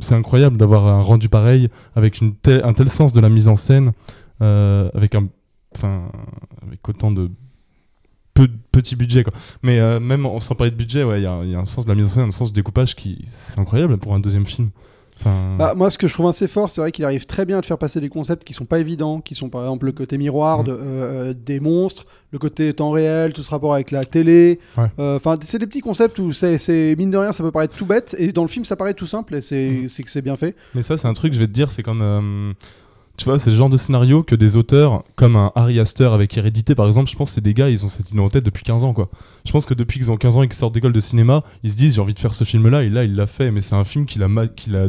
C'est 0.00 0.14
incroyable 0.14 0.56
d'avoir 0.56 0.86
un 0.86 1.00
rendu 1.00 1.28
pareil, 1.28 1.68
avec 1.94 2.20
un 2.22 2.72
tel 2.72 2.88
sens 2.88 3.12
de 3.12 3.20
la 3.20 3.28
mise 3.28 3.46
en 3.48 3.56
scène, 3.56 3.92
euh, 4.42 4.88
avec 4.94 5.14
autant 6.88 7.12
de. 7.12 7.30
Peu, 8.34 8.48
petit 8.72 8.96
budget. 8.96 9.24
Mais 9.62 9.78
euh, 9.78 10.00
même 10.00 10.26
sans 10.40 10.54
parler 10.54 10.70
de 10.70 10.76
budget, 10.76 11.04
ouais, 11.04 11.18
il 11.20 11.48
y, 11.48 11.50
y 11.50 11.54
a 11.54 11.58
un 11.58 11.64
sens 11.66 11.84
de 11.84 11.90
la 11.90 11.94
mise 11.94 12.06
en 12.06 12.08
scène, 12.08 12.28
un 12.28 12.30
sens 12.30 12.50
du 12.50 12.58
découpage 12.58 12.94
qui 12.96 13.26
c'est 13.30 13.60
incroyable 13.60 13.98
pour 13.98 14.14
un 14.14 14.20
deuxième 14.20 14.46
film. 14.46 14.70
Enfin, 15.24 15.56
Bah, 15.58 15.74
moi, 15.76 15.90
ce 15.90 15.98
que 15.98 16.08
je 16.08 16.14
trouve 16.14 16.28
assez 16.28 16.48
fort, 16.48 16.68
c'est 16.68 16.80
vrai 16.80 16.90
qu'il 16.92 17.04
arrive 17.04 17.26
très 17.26 17.44
bien 17.46 17.58
à 17.58 17.60
te 17.60 17.66
faire 17.66 17.78
passer 17.78 18.00
des 18.00 18.08
concepts 18.08 18.44
qui 18.44 18.52
sont 18.52 18.64
pas 18.64 18.78
évidents, 18.80 19.20
qui 19.20 19.34
sont 19.34 19.48
par 19.48 19.62
exemple 19.62 19.86
le 19.86 19.92
côté 19.92 20.18
miroir 20.18 20.58
Mhm. 20.60 20.64
de, 20.64 20.78
euh, 20.80 21.34
des 21.34 21.60
monstres, 21.60 22.04
le 22.32 22.38
côté 22.38 22.72
temps 22.74 22.90
réel, 22.90 23.32
tout 23.32 23.42
ce 23.42 23.50
rapport 23.50 23.74
avec 23.74 23.90
la 23.90 24.04
télé. 24.04 24.58
Ouais. 24.76 24.84
Euh, 24.98 25.16
Enfin, 25.16 25.36
c'est 25.42 25.58
des 25.58 25.66
petits 25.66 25.80
concepts 25.80 26.18
où 26.18 26.32
c'est, 26.32 26.94
mine 26.98 27.10
de 27.10 27.16
rien, 27.18 27.32
ça 27.32 27.42
peut 27.42 27.50
paraître 27.52 27.76
tout 27.76 27.86
bête, 27.86 28.14
et 28.18 28.32
dans 28.32 28.42
le 28.42 28.48
film, 28.48 28.64
ça 28.64 28.76
paraît 28.76 28.94
tout 28.94 29.06
simple, 29.06 29.34
et 29.36 29.40
c'est, 29.40 29.86
c'est 29.88 30.02
que 30.02 30.10
c'est 30.10 30.22
bien 30.22 30.36
fait. 30.36 30.56
Mais 30.74 30.82
ça, 30.82 30.96
c'est 30.96 31.06
un 31.08 31.12
truc, 31.12 31.32
je 31.32 31.38
vais 31.38 31.46
te 31.46 31.52
dire, 31.52 31.70
c'est 31.70 31.82
comme. 31.82 32.00
euh, 32.02 32.52
tu 33.18 33.26
vois, 33.26 33.38
c'est 33.38 33.50
le 33.50 33.56
genre 33.56 33.68
de 33.68 33.76
scénario 33.76 34.22
que 34.22 34.34
des 34.34 34.56
auteurs, 34.56 35.04
comme 35.16 35.36
un 35.36 35.52
Harry 35.54 35.78
Astor 35.78 36.14
avec 36.14 36.34
Hérédité 36.36 36.74
par 36.74 36.86
exemple, 36.86 37.10
je 37.10 37.14
pense 37.14 37.28
que 37.28 37.34
c'est 37.34 37.40
des 37.42 37.52
gars, 37.52 37.68
ils 37.68 37.84
ont 37.84 37.90
cette 37.90 38.10
idée 38.10 38.18
en 38.20 38.30
tête 38.30 38.42
depuis 38.42 38.64
15 38.64 38.84
ans, 38.84 38.94
quoi. 38.94 39.10
Je 39.44 39.52
pense 39.52 39.66
que 39.66 39.74
depuis 39.74 39.98
qu'ils 40.00 40.10
ont 40.10 40.16
15 40.16 40.38
ans 40.38 40.42
et 40.42 40.48
qu'ils 40.48 40.56
sortent 40.56 40.72
d'école 40.74 40.94
de 40.94 40.98
cinéma, 41.00 41.44
ils 41.62 41.70
se 41.70 41.76
disent, 41.76 41.94
j'ai 41.94 42.00
envie 42.00 42.14
de 42.14 42.18
faire 42.18 42.32
ce 42.32 42.44
film-là, 42.44 42.82
et 42.84 42.88
là, 42.88 43.04
il 43.04 43.14
l'a 43.14 43.26
fait, 43.26 43.50
mais 43.50 43.60
c'est 43.60 43.74
un 43.74 43.84
film 43.84 44.06
qu'il 44.06 44.22
a, 44.22 44.26
a, 44.26 44.88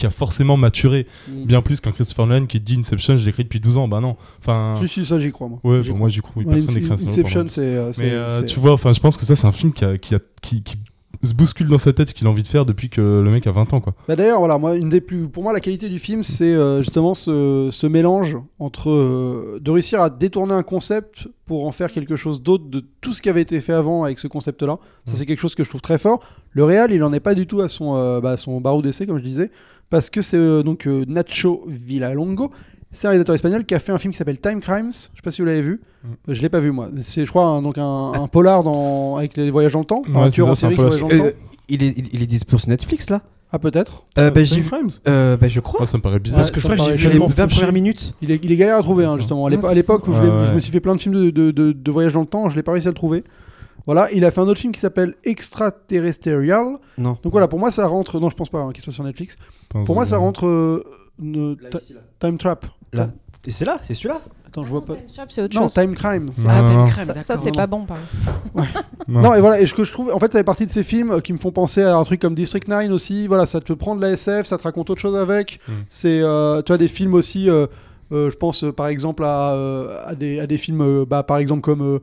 qui 0.00 0.06
a 0.06 0.10
forcément 0.10 0.56
maturé 0.56 1.06
Mhm. 1.28 1.44
bien 1.44 1.62
plus 1.62 1.80
qu'un 1.80 1.92
Christopher 1.92 2.26
Nolan 2.26 2.46
qui 2.46 2.58
dit 2.58 2.76
Inception, 2.78 3.16
je 3.16 3.22
l'ai 3.24 3.28
écrit 3.30 3.44
depuis 3.44 3.60
12 3.60 3.76
ans, 3.76 3.86
bah 3.86 4.00
non. 4.00 4.16
Enfin. 4.40 4.76
Si, 4.82 4.88
si, 4.88 5.04
ça, 5.06 5.20
j'y 5.20 5.30
crois, 5.30 5.48
moi. 5.48 5.60
Ouais, 5.62 5.82
J'y 5.82 5.90
bon, 5.90 5.94
crois. 5.94 5.98
moi 5.98 6.08
j'y 6.08 6.20
crois, 6.20 6.42
Ouais, 6.42 6.50
personne 6.50 6.74
n'écrit 6.74 6.92
Inception, 7.06 7.44
c'est. 7.48 7.60
euh, 7.60 7.92
Mais 7.98 8.10
euh, 8.12 8.42
tu 8.46 8.58
vois, 8.58 8.72
enfin, 8.72 8.92
je 8.92 9.00
pense 9.00 9.16
que 9.16 9.24
ça, 9.26 9.36
c'est 9.36 9.46
un 9.46 9.52
film 9.52 9.72
qui, 9.72 9.84
a- 9.84 9.98
qui, 9.98 10.14
a- 10.14 10.20
qui, 10.40 10.62
qui 10.62 10.76
se 11.22 11.34
bouscule 11.34 11.68
dans 11.68 11.76
sa 11.76 11.92
tête, 11.92 12.14
qu'il 12.14 12.26
a 12.26 12.30
envie 12.30 12.42
de 12.42 12.48
faire 12.48 12.64
depuis 12.64 12.88
que 12.88 13.00
le 13.02 13.30
mec 13.30 13.46
a 13.46 13.52
20 13.52 13.74
ans, 13.74 13.80
quoi. 13.80 13.94
Bah 14.08 14.16
d'ailleurs, 14.16 14.38
voilà, 14.38 14.56
moi, 14.56 14.76
une 14.76 14.88
des 14.88 15.02
plus, 15.02 15.28
pour 15.28 15.42
moi, 15.42 15.52
la 15.52 15.60
qualité 15.60 15.90
du 15.90 15.98
film, 15.98 16.22
c'est 16.22 16.44
euh, 16.54 16.78
justement 16.80 17.14
ce, 17.14 17.68
ce 17.70 17.86
mélange 17.86 18.38
entre 18.58 18.88
euh, 18.88 19.58
de 19.60 19.70
réussir 19.70 20.00
à 20.00 20.08
détourner 20.08 20.54
un 20.54 20.62
concept 20.62 21.28
pour 21.44 21.66
en 21.66 21.72
faire 21.72 21.92
quelque 21.92 22.16
chose 22.16 22.42
d'autre 22.42 22.64
de 22.70 22.82
tout 23.02 23.12
ce 23.12 23.20
qui 23.20 23.28
avait 23.28 23.42
été 23.42 23.60
fait 23.60 23.74
avant 23.74 24.04
avec 24.04 24.18
ce 24.18 24.28
concept-là. 24.28 24.78
Ça, 25.04 25.10
Mhm. 25.12 25.16
c'est 25.18 25.26
quelque 25.26 25.40
chose 25.40 25.54
que 25.54 25.62
je 25.64 25.68
trouve 25.68 25.82
très 25.82 25.98
fort. 25.98 26.20
Le 26.52 26.64
réal, 26.64 26.90
il 26.90 27.02
en 27.04 27.12
est 27.12 27.20
pas 27.20 27.34
du 27.34 27.46
tout 27.46 27.60
à 27.60 27.68
son, 27.68 27.96
euh, 27.96 28.20
bah, 28.22 28.38
son 28.38 28.58
barreau 28.62 28.80
d'essai, 28.80 29.04
comme 29.06 29.18
je 29.18 29.24
disais, 29.24 29.50
parce 29.90 30.08
que 30.10 30.22
c'est 30.22 30.36
euh, 30.36 30.62
donc 30.62 30.86
euh, 30.86 31.04
Nacho 31.06 31.64
Villalongo. 31.68 32.50
C'est 32.92 33.06
un 33.06 33.10
réalisateur 33.10 33.36
espagnol 33.36 33.64
qui 33.64 33.74
a 33.74 33.78
fait 33.78 33.92
un 33.92 33.98
film 33.98 34.12
qui 34.12 34.18
s'appelle 34.18 34.40
Time 34.40 34.60
Crimes. 34.60 34.90
Je 34.90 34.98
sais 35.18 35.22
pas 35.22 35.30
si 35.30 35.42
vous 35.42 35.46
l'avez 35.46 35.60
vu. 35.60 35.80
Euh, 36.04 36.08
Je 36.34 36.42
l'ai 36.42 36.48
pas 36.48 36.58
vu 36.58 36.72
moi. 36.72 36.88
C'est, 37.02 37.24
je 37.24 37.30
crois, 37.30 37.44
un, 37.44 37.62
donc 37.62 37.78
un, 37.78 38.12
un 38.14 38.26
polar 38.26 38.64
dans, 38.64 39.16
avec 39.16 39.36
les 39.36 39.50
voyages 39.50 39.74
dans 39.74 39.78
le 39.80 39.84
temps. 39.84 40.02
Ouais, 40.08 40.16
un 40.20 40.24
c'est 40.24 40.30
tueur 40.32 40.46
ça, 40.46 40.52
en 40.52 40.54
c'est 40.56 40.66
un 40.66 40.70
série 40.72 40.90
qui 40.90 40.96
polar. 40.96 40.98
voyage 40.98 41.18
dans 41.18 41.24
le 41.24 41.28
Euh, 41.28 41.32
temps. 41.32 41.38
il, 41.68 41.82
est, 41.84 41.94
il, 41.98 42.08
il 42.14 42.22
est 42.22 42.26
dispo 42.26 42.58
sur 42.58 42.68
Netflix 42.68 43.08
là? 43.10 43.22
Ah 43.52 43.58
peut-être. 43.60 44.04
euh, 44.18 44.30
bah, 44.30 44.42
Time 44.44 44.64
Crimes? 44.64 44.90
Euh, 45.08 45.36
bah, 45.36 45.48
Je 45.48 45.60
crois. 45.60 45.80
Ah, 45.82 45.86
ça 45.86 45.98
me 45.98 46.02
paraît 46.02 46.18
bizarre. 46.18 46.40
Parce 46.40 46.50
que 46.50 46.58
je 46.60 46.64
crois 46.66 46.76
que 46.76 46.82
j'ai 46.82 46.96
vu 46.96 47.04
les 47.04 47.10
tellement 47.10 47.26
20 47.28 47.44
fauché. 47.44 47.56
premières 47.56 47.72
minutes. 47.72 48.14
Il 48.22 48.30
est, 48.32 48.40
il 48.44 48.50
est 48.52 48.56
galère 48.56 48.76
à 48.78 48.82
trouver, 48.82 49.04
hein, 49.04 49.14
justement. 49.18 49.46
À 49.46 49.50
l'épo- 49.50 49.66
à 49.66 49.74
l'époque 49.74 50.06
où 50.08 50.12
je, 50.12 50.22
l'ai- 50.22 50.28
ouais. 50.28 50.44
je 50.48 50.54
me 50.54 50.58
suis 50.60 50.70
fait 50.72 50.80
plein 50.80 50.94
de 50.96 51.00
films 51.00 51.14
de, 51.14 51.30
de, 51.30 51.50
de- 51.52 51.72
de 51.72 51.90
voyage 51.90 52.12
dans 52.14 52.20
le 52.20 52.26
temps, 52.26 52.48
je 52.50 52.56
l'ai 52.56 52.62
pas 52.62 52.72
réussi 52.72 52.86
à 52.88 52.90
le 52.90 52.94
trouver. 52.96 53.24
Voilà, 53.86 54.10
il 54.12 54.24
a 54.24 54.30
fait 54.30 54.40
un 54.40 54.48
autre 54.48 54.60
film 54.60 54.72
qui 54.72 54.80
s'appelle 54.80 55.14
Extraterrestrial. 55.24 56.78
Non. 56.98 57.16
Donc 57.22 57.32
voilà, 57.32 57.48
pour 57.48 57.58
moi 57.58 57.70
ça 57.70 57.86
rentre. 57.86 58.20
Non, 58.20 58.30
je 58.30 58.36
pense 58.36 58.48
pas 58.50 58.60
hein, 58.60 58.72
qu'il 58.72 58.82
soit 58.82 58.92
sur 58.92 59.04
Netflix. 59.04 59.36
Pour 59.68 59.94
moi 59.94 60.06
ça 60.06 60.18
rentre. 60.18 60.46
euh, 60.46 60.82
ne- 61.18 61.54
Time 62.18 62.38
Trap. 62.38 62.66
Là. 62.92 63.10
Et 63.46 63.50
c'est 63.52 63.64
là, 63.64 63.78
c'est 63.86 63.94
celui-là 63.94 64.20
Attends, 64.46 64.64
je 64.64 64.70
vois 64.70 64.84
pas. 64.84 64.94
Time 64.96 65.06
Trap, 65.14 65.32
c'est 65.32 65.42
autre 65.42 65.54
Non, 65.54 65.62
chose. 65.62 65.74
Time 65.74 65.94
Crime. 65.94 66.26
Ah, 66.48 66.60
non, 66.62 66.66
Time 66.68 66.76
non. 66.78 66.84
Crime, 66.86 67.04
Ça, 67.04 67.14
d'accord. 67.14 67.38
c'est 67.38 67.52
pas 67.52 67.66
bon, 67.68 67.84
par 67.86 67.98
exemple. 67.98 68.68
Non. 69.08 69.20
Non, 69.22 69.34
et 69.34 69.40
voilà, 69.40 69.60
et 69.60 69.66
ce 69.66 69.74
que 69.74 69.82
je 69.84 69.90
trouve, 69.92 70.12
en 70.12 70.18
fait, 70.20 70.30
ça 70.32 70.38
fait 70.38 70.44
partie 70.44 70.66
de 70.66 70.70
ces 70.70 70.82
films 70.82 71.10
euh, 71.12 71.20
qui 71.20 71.32
me 71.32 71.38
font 71.38 71.50
penser 71.52 71.82
à 71.82 71.96
un 71.96 72.04
truc 72.04 72.20
comme 72.20 72.34
District 72.34 72.66
9 72.68 72.90
aussi. 72.92 73.26
Voilà, 73.26 73.46
ça 73.46 73.60
te 73.60 73.72
prend 73.72 73.96
de 73.96 74.00
la 74.02 74.10
SF, 74.10 74.46
ça 74.46 74.56
te 74.58 74.62
raconte 74.64 74.90
autre 74.90 75.00
chose 75.00 75.16
avec. 75.16 75.58
Mm. 75.66 75.72
C'est, 75.88 76.20
euh, 76.20 76.62
tu 76.62 76.72
as 76.72 76.78
des 76.78 76.86
films 76.88 77.14
aussi, 77.14 77.48
euh, 77.48 77.66
je 78.10 78.36
pense 78.36 78.64
euh, 78.64 78.72
par 78.72 78.88
exemple 78.88 79.24
à, 79.24 79.52
euh, 79.52 79.96
à, 80.04 80.14
des, 80.14 80.40
à 80.40 80.46
des 80.46 80.56
films, 80.58 80.80
euh, 80.82 81.04
bah, 81.08 81.22
par 81.22 81.38
exemple 81.38 81.62
comme 81.62 81.82
euh, 81.82 81.98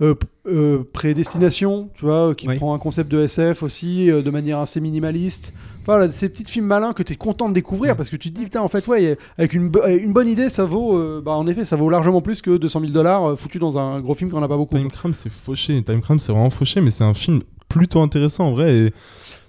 euh, 0.00 0.14
euh, 0.46 0.84
Prédestination, 0.92 1.88
tu 1.94 2.04
vois, 2.04 2.28
euh, 2.30 2.34
qui 2.34 2.46
Oui. 2.48 2.56
prend 2.56 2.74
un 2.74 2.78
concept 2.78 3.10
de 3.10 3.20
SF 3.22 3.62
aussi 3.62 4.10
euh, 4.10 4.22
de 4.22 4.30
manière 4.30 4.58
assez 4.58 4.80
minimaliste. 4.80 5.52
Voilà, 5.86 6.12
ces 6.12 6.28
petits 6.28 6.44
films 6.44 6.66
malins 6.66 6.92
que 6.92 7.02
tu 7.02 7.14
es 7.14 7.16
content 7.16 7.48
de 7.48 7.54
découvrir 7.54 7.94
Mm. 7.94 7.96
parce 7.96 8.10
que 8.10 8.16
tu 8.16 8.30
te 8.30 8.36
dis, 8.38 8.44
putain, 8.44 8.60
en 8.60 8.68
fait, 8.68 8.86
ouais, 8.88 9.16
avec 9.38 9.54
une, 9.54 9.68
bo- 9.70 9.86
une 9.86 10.12
bonne 10.12 10.28
idée, 10.28 10.48
ça 10.50 10.64
vaut, 10.64 10.96
euh, 10.96 11.22
bah, 11.24 11.32
en 11.32 11.46
effet, 11.46 11.64
ça 11.64 11.76
vaut 11.76 11.88
largement 11.90 12.20
plus 12.20 12.42
que 12.42 12.56
200 12.56 12.80
000 12.80 12.92
dollars 12.92 13.38
foutus 13.38 13.58
dans 13.60 13.78
un 13.78 14.00
gros 14.00 14.14
film 14.14 14.30
qu'on 14.30 14.40
n'a 14.40 14.48
pas 14.48 14.56
beaucoup. 14.58 14.76
Time 14.76 14.90
Crime, 14.90 15.14
c'est 15.14 15.30
fauché. 15.32 15.82
Time 15.82 16.00
Crime, 16.02 16.18
c'est 16.18 16.30
vraiment 16.32 16.50
fauché, 16.50 16.80
mais 16.82 16.90
c'est 16.90 17.04
un 17.04 17.14
film 17.14 17.40
plutôt 17.68 18.00
intéressant 18.02 18.48
en 18.48 18.52
vrai. 18.52 18.74
Et 18.76 18.92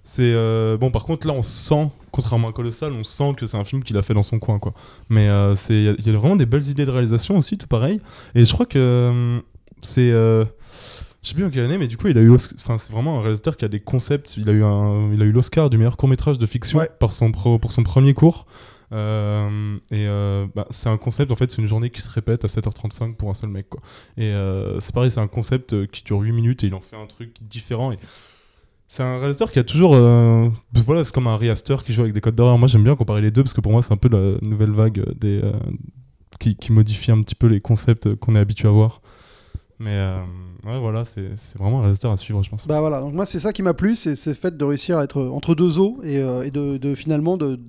c'est 0.03 0.31
euh, 0.33 0.77
bon. 0.77 0.89
Par 0.91 1.03
contre, 1.03 1.27
là, 1.27 1.33
on 1.33 1.43
sent, 1.43 1.89
contrairement 2.11 2.49
à 2.49 2.53
Colossal, 2.53 2.93
on 2.93 3.03
sent 3.03 3.33
que 3.37 3.45
c'est 3.47 3.57
un 3.57 3.63
film 3.63 3.83
qu'il 3.83 3.97
a 3.97 4.01
fait 4.01 4.13
dans 4.13 4.23
son 4.23 4.39
coin, 4.39 4.59
quoi. 4.59 4.73
Mais 5.09 5.27
euh, 5.29 5.55
il 5.69 5.83
y 5.83 5.89
a- 5.89 5.95
il 5.97 6.07
y, 6.07 6.09
a 6.09 6.17
vraiment 6.17 6.35
des 6.35 6.45
belles 6.45 6.67
idées 6.67 6.85
de 6.85 6.91
réalisation 6.91 7.37
aussi, 7.37 7.57
tout 7.57 7.67
pareil. 7.67 7.99
Et 8.35 8.45
je 8.45 8.53
crois 8.53 8.65
que 8.65 8.77
euh, 8.79 9.39
c'est, 9.81 10.11
euh, 10.11 10.45
je 11.23 11.29
sais 11.29 11.35
plus 11.35 11.45
en 11.45 11.49
quelle 11.49 11.65
année, 11.65 11.77
mais 11.77 11.87
du 11.87 11.97
coup, 11.97 12.07
il 12.07 12.17
a 12.17 12.21
eu, 12.21 12.31
enfin, 12.33 12.77
c'est 12.77 12.91
vraiment 12.91 13.19
un 13.19 13.21
réalisateur 13.21 13.57
qui 13.57 13.65
a 13.65 13.67
des 13.67 13.79
concepts. 13.79 14.37
Il 14.37 14.49
a 14.49 14.53
eu 14.53 14.63
un, 14.63 15.11
il 15.13 15.21
a 15.21 15.25
eu 15.25 15.31
l'Oscar 15.31 15.69
du 15.69 15.77
meilleur 15.77 15.97
court 15.97 16.09
métrage 16.09 16.37
de 16.37 16.45
fiction 16.45 16.79
Ouais. 16.79 16.89
par 16.99 17.13
son 17.13 17.31
pro- 17.31 17.59
pour 17.59 17.71
son 17.73 17.83
premier 17.83 18.13
cours. 18.13 18.45
Euh, 18.91 19.75
et 19.91 20.07
euh, 20.07 20.47
bah, 20.55 20.65
c'est 20.71 20.89
un 20.89 20.97
concept, 20.97 21.31
en 21.31 21.35
fait, 21.35 21.51
c'est 21.51 21.61
une 21.61 21.67
journée 21.67 21.89
qui 21.91 22.01
se 22.01 22.09
répète 22.09 22.43
à 22.43 22.47
7h35 22.47 23.15
pour 23.15 23.29
un 23.29 23.33
seul 23.35 23.49
mec, 23.49 23.69
quoi. 23.69 23.81
Et 24.17 24.23
euh, 24.33 24.79
c'est 24.79 24.93
pareil, 24.95 25.11
c'est 25.11 25.19
un 25.19 25.27
concept 25.27 25.73
euh, 25.73 25.85
qui 25.85 26.03
dure 26.03 26.19
8 26.19 26.31
minutes 26.31 26.63
et 26.63 26.67
il 26.67 26.73
en 26.73 26.81
fait 26.81 26.95
un 26.95 27.05
truc 27.05 27.35
différent. 27.41 27.91
Et 27.91 27.99
c'est 28.89 29.03
un 29.03 29.19
réalisateur 29.19 29.51
qui 29.51 29.59
a 29.59 29.63
toujours. 29.63 29.93
euh, 29.95 30.49
voilà, 30.73 31.03
c'est 31.05 31.13
comme 31.13 31.27
un 31.27 31.35
Ari 31.35 31.49
Aster 31.49 31.77
qui 31.85 31.93
joue 31.93 32.01
avec 32.01 32.13
des 32.13 32.19
codes 32.21 32.35
d'horreur. 32.35 32.57
Moi, 32.57 32.67
j'aime 32.67 32.83
bien 32.83 32.95
comparer 32.97 33.21
les 33.21 33.31
deux 33.31 33.43
parce 33.43 33.53
que 33.53 33.61
pour 33.61 33.71
moi, 33.71 33.81
c'est 33.81 33.93
un 33.93 33.97
peu 33.97 34.09
la 34.09 34.37
nouvelle 34.41 34.71
vague 34.71 35.05
des, 35.17 35.39
euh, 35.41 35.53
qui, 36.39 36.55
qui 36.55 36.73
modifie 36.73 37.11
un 37.11 37.21
petit 37.21 37.35
peu 37.35 37.47
les 37.47 37.61
concepts 37.61 38.15
qu'on 38.15 38.35
est 38.35 38.39
habitué 38.39 38.67
à 38.67 38.71
voir. 38.71 39.01
Mais 39.77 39.93
euh, 39.93 40.19
ouais, 40.65 40.79
voilà, 40.79 41.05
c'est 41.05 41.29
vraiment 41.57 41.77
un 41.79 41.81
réalisateur 41.83 42.11
à 42.11 42.17
suivre, 42.17 42.41
je 42.43 42.49
pense. 42.49 42.67
Bah 42.67 42.81
voilà, 42.81 42.99
donc 42.99 43.13
moi 43.13 43.25
c'est 43.25 43.39
ça 43.39 43.53
qui 43.53 43.61
m'a 43.61 43.73
plu, 43.73 43.95
c'est 43.95 44.25
le 44.25 44.33
fait 44.33 44.57
de 44.57 44.65
réussir 44.65 44.97
à 44.97 45.05
être 45.05 45.21
entre 45.21 45.55
deux 45.55 45.79
eaux 45.79 45.99
et, 46.03 46.15
et 46.15 46.51
de, 46.51 46.77
de 46.77 46.95
finalement 46.95 47.37
de 47.37 47.59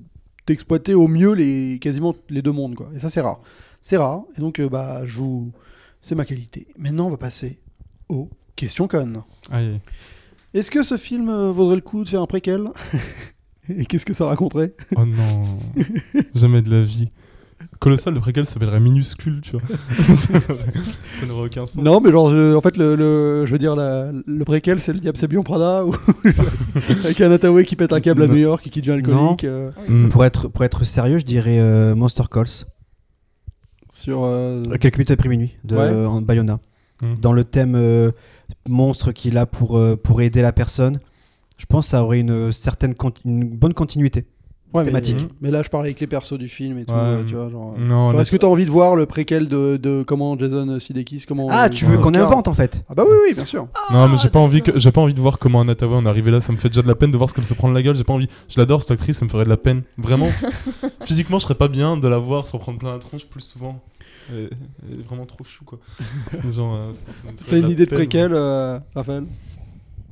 d'exploiter 0.49 0.95
au 0.95 1.07
mieux 1.07 1.33
les 1.35 1.79
quasiment 1.81 2.17
les 2.29 2.43
deux 2.43 2.51
mondes 2.51 2.75
quoi. 2.75 2.89
Et 2.97 2.99
ça 2.99 3.11
c'est 3.11 3.21
rare, 3.21 3.41
c'est 3.81 3.97
rare. 3.97 4.23
Et 4.37 4.41
donc 4.41 4.61
bah 4.61 5.03
je 5.07 5.19
vous, 5.19 5.53
c'est 6.01 6.17
ma 6.17 6.25
qualité. 6.25 6.67
Maintenant 6.77 7.07
on 7.07 7.11
va 7.11 7.17
passer 7.17 7.61
aux 8.09 8.29
questions 8.57 8.89
connes. 8.89 9.23
Aïe. 9.53 9.79
Est-ce 10.55 10.71
que 10.71 10.83
ce 10.83 10.97
film 10.97 11.29
euh, 11.29 11.53
vaudrait 11.53 11.77
le 11.77 11.81
coup 11.83 12.03
de 12.03 12.09
faire 12.09 12.23
un 12.23 12.27
préquel 12.27 12.65
Et 13.69 13.85
qu'est-ce 13.87 14.05
que 14.07 14.13
ça 14.15 14.27
raconterait 14.27 14.75
Oh 14.97 15.05
non, 15.07 15.45
jamais 16.35 16.61
de 16.63 16.71
la 16.71 16.83
vie. 16.83 17.11
Colossal, 17.79 18.15
le 18.15 18.21
préquel 18.21 18.47
s'appellerait 18.47 18.81
minuscule, 18.81 19.41
tu 19.43 19.53
vois. 19.53 19.61
ça 20.17 21.27
n'aurait 21.27 21.47
aucun 21.47 21.67
sens. 21.67 21.77
Non, 21.83 22.01
mais 22.01 22.11
genre 22.11 22.31
je- 22.31 22.55
en 22.57 22.61
fait 22.63 22.77
le, 22.77 22.97
le- 22.97 23.45
je 23.47 23.53
veux 23.53 23.59
dire 23.59 23.77
la- 23.77 24.11
le 24.27 24.45
préquel 24.45 24.81
c'est 24.81 24.93
le 24.93 24.99
Diable 24.99 25.19
Sébion 25.19 25.43
Prada 25.43 25.85
ou 25.85 25.95
avec 27.05 27.21
un 27.21 27.31
Hathaway 27.31 27.65
qui 27.65 27.77
pète 27.77 27.93
un 27.93 28.01
câble 28.01 28.23
à 28.23 28.27
Non. 28.27 28.33
New 28.33 28.41
York 28.41 28.67
et 28.67 28.71
qui 28.71 28.81
devient 28.81 28.93
alcoolique 28.93 29.45
euh, 29.45 29.71
Mm. 29.89 30.09
Pour 30.09 30.25
être, 30.25 30.49
pour 30.49 30.65
être 30.65 30.85
sérieux, 30.85 31.19
je 31.19 31.25
dirais 31.27 31.59
euh, 31.61 31.95
Monster 31.95 32.25
Calls. 32.31 32.47
sur 33.91 34.25
euh, 34.25 34.63
Euh, 34.71 34.77
Quelques 34.79 34.97
minutes 34.97 35.11
après 35.11 35.29
minuit 35.29 35.55
de 35.65 35.77
Ouais. 35.77 35.83
euh, 35.83 36.07
en 36.07 36.23
Bayona. 36.23 36.59
Mm. 37.03 37.15
Dans 37.21 37.33
le 37.33 37.45
thème 37.45 37.75
euh, 37.77 38.11
monstre 38.69 39.13
qu'il 39.13 39.39
a 39.39 39.47
pour, 39.47 39.79
euh, 39.79 39.97
pour 39.97 40.21
aider 40.23 40.43
la 40.43 40.53
personne, 40.53 41.01
je 41.59 41.67
pense 41.67 41.87
que 41.87 41.91
ça 41.91 42.03
aurait 42.05 42.21
une 42.21 42.53
certaine 42.53 42.93
conti- 42.95 43.23
une 43.25 43.45
bonne 43.49 43.75
continuité. 43.75 44.27
Ouais, 44.73 44.85
thématique. 44.85 45.27
mais 45.41 45.51
là, 45.51 45.65
je 45.65 45.69
parlais 45.69 45.89
avec 45.89 45.99
les 45.99 46.07
persos 46.07 46.39
du 46.39 46.49
film 46.49 46.79
et 46.79 46.85
tout. 46.85 46.93
Ouais. 46.95 47.01
euh, 47.01 47.25
tu 47.27 47.35
vois, 47.35 47.51
genre, 47.51 47.75
euh, 47.77 47.81
Non, 47.81 48.13
genre, 48.13 48.21
Est-ce 48.21 48.31
que 48.31 48.37
tu 48.37 48.47
as 48.47 48.49
envie 48.49 48.65
de 48.67 48.71
voir 48.71 48.95
le 48.95 49.05
préquel 49.05 49.49
de, 49.49 49.77
de 49.83 50.05
comment 50.05 50.39
Jason 50.39 50.79
Sudeikis 50.79 51.25
comment 51.27 51.49
Ah, 51.51 51.65
euh, 51.65 51.69
tu 51.71 51.87
veux 51.87 51.99
qu'on 51.99 52.15
invente 52.15 52.47
en 52.47 52.55
fait 52.55 52.85
Ah 52.89 52.95
bah 52.95 53.03
oui, 53.05 53.17
oui, 53.27 53.35
bien 53.35 53.45
sûr. 53.45 53.67
Non, 53.93 54.07
mais 54.09 54.17
j'ai 54.23 54.29
pas 54.29 54.39
envie 54.39 54.63
que 54.63 54.79
j'ai 54.79 54.93
pas 54.93 55.01
envie 55.01 55.13
de 55.13 55.21
voir 55.21 55.41
comment 55.41 55.61
Anna 55.63 55.75
Tawai 55.75 55.97
en 55.97 56.07
est 56.07 56.09
arrivée 56.09 56.31
là. 56.31 56.41
Ça 56.41 56.53
me 56.53 56.57
fait 56.57 56.69
déjà 56.69 56.83
de 56.83 56.87
la 56.87 56.95
peine 56.95 57.11
de 57.11 57.17
voir 57.17 57.29
ce 57.29 57.35
qu'elle 57.35 57.45
se 57.45 57.53
prend 57.55 57.69
de 57.69 57.75
la 57.75 57.83
gueule. 57.83 57.97
J'ai 57.97 58.05
pas 58.05 58.13
envie. 58.13 58.29
Je 58.49 58.61
l'adore 58.61 58.83
cette 58.83 58.93
actrice, 58.93 59.19
ça 59.19 59.25
me 59.25 59.31
ferait 59.31 59.43
de 59.45 59.49
la 59.51 59.57
peine. 59.57 59.83
Vraiment, 59.99 60.29
physiquement, 61.05 61.41
je 61.41 61.45
serais 61.45 61.57
pas 61.57 61.67
bien 61.69 61.97
de 61.97 62.07
la 62.07 62.19
voir 62.19 62.47
s'en 62.47 62.59
prendre 62.59 62.79
plein 62.79 62.93
la 62.93 63.01
tronche 63.01 63.25
plus 63.27 63.41
souvent. 63.43 63.81
Elle 64.33 64.51
est, 64.99 65.03
vraiment 65.07 65.27
trop 65.27 65.45
chou, 65.45 65.65
quoi. 65.65 65.79
Genre, 66.51 66.75
euh, 66.75 66.93
ça- 66.95 67.13
ça 67.13 67.31
me 67.33 67.37
ferait 67.37 67.51
T'as 67.51 67.59
une 67.59 67.69
idée 67.71 67.85
de 67.85 67.91
peine, 67.91 67.99
préquel, 67.99 68.33
euh, 68.33 68.79
Raphaël? 68.95 69.25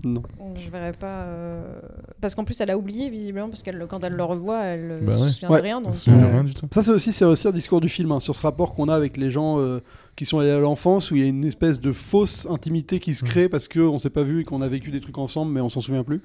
Non. 0.04 0.22
Je 0.54 0.70
verrais 0.70 0.92
pas. 0.92 1.22
euh, 1.24 1.80
Parce 2.20 2.36
qu'en 2.36 2.44
plus, 2.44 2.60
elle 2.60 2.70
a 2.70 2.78
oublié 2.78 3.10
visiblement, 3.10 3.48
parce 3.48 3.64
que 3.64 3.84
quand 3.86 4.04
elle 4.04 4.12
le 4.12 4.22
revoit, 4.22 4.62
elle 4.62 4.90
euh, 4.92 5.00
Bah 5.02 5.18
ouais. 5.18 5.28
se 5.28 5.34
souvient 5.34 5.50
Ouais. 5.50 5.58
de 5.58 5.62
rien. 5.62 5.78
On 5.78 5.80
Donc, 5.82 5.94
se 5.96 6.02
souvient 6.02 6.18
de 6.20 6.24
Ouais. 6.24 6.30
rien 6.30 6.44
du 6.44 6.54
tout. 6.54 6.68
Ça, 6.72 6.84
c'est 6.84 6.92
aussi, 6.92 7.12
c'est 7.12 7.24
aussi 7.24 7.48
un 7.48 7.52
discours 7.52 7.80
du 7.80 7.88
film, 7.88 8.12
hein, 8.12 8.20
sur 8.20 8.34
ce 8.36 8.42
rapport 8.42 8.74
qu'on 8.74 8.88
a 8.88 8.94
avec 8.94 9.16
les 9.16 9.32
gens 9.32 9.58
euh, 9.58 9.80
qui 10.14 10.24
sont 10.24 10.38
allés 10.38 10.52
à 10.52 10.60
l'enfance, 10.60 11.10
où 11.10 11.16
il 11.16 11.22
y 11.22 11.24
a 11.24 11.28
une 11.28 11.44
espèce 11.44 11.80
de 11.80 11.90
fausse 11.90 12.46
intimité 12.48 13.00
qui 13.00 13.12
se 13.16 13.24
Mm. 13.24 13.28
crée 13.28 13.48
parce 13.48 13.66
qu'on 13.66 13.98
s'est 13.98 14.08
pas 14.10 14.22
vu 14.22 14.42
et 14.42 14.44
qu'on 14.44 14.62
a 14.62 14.68
vécu 14.68 14.92
des 14.92 15.00
trucs 15.00 15.18
ensemble, 15.18 15.50
mais 15.52 15.60
on 15.60 15.68
s'en 15.68 15.80
souvient 15.80 16.04
plus. 16.04 16.20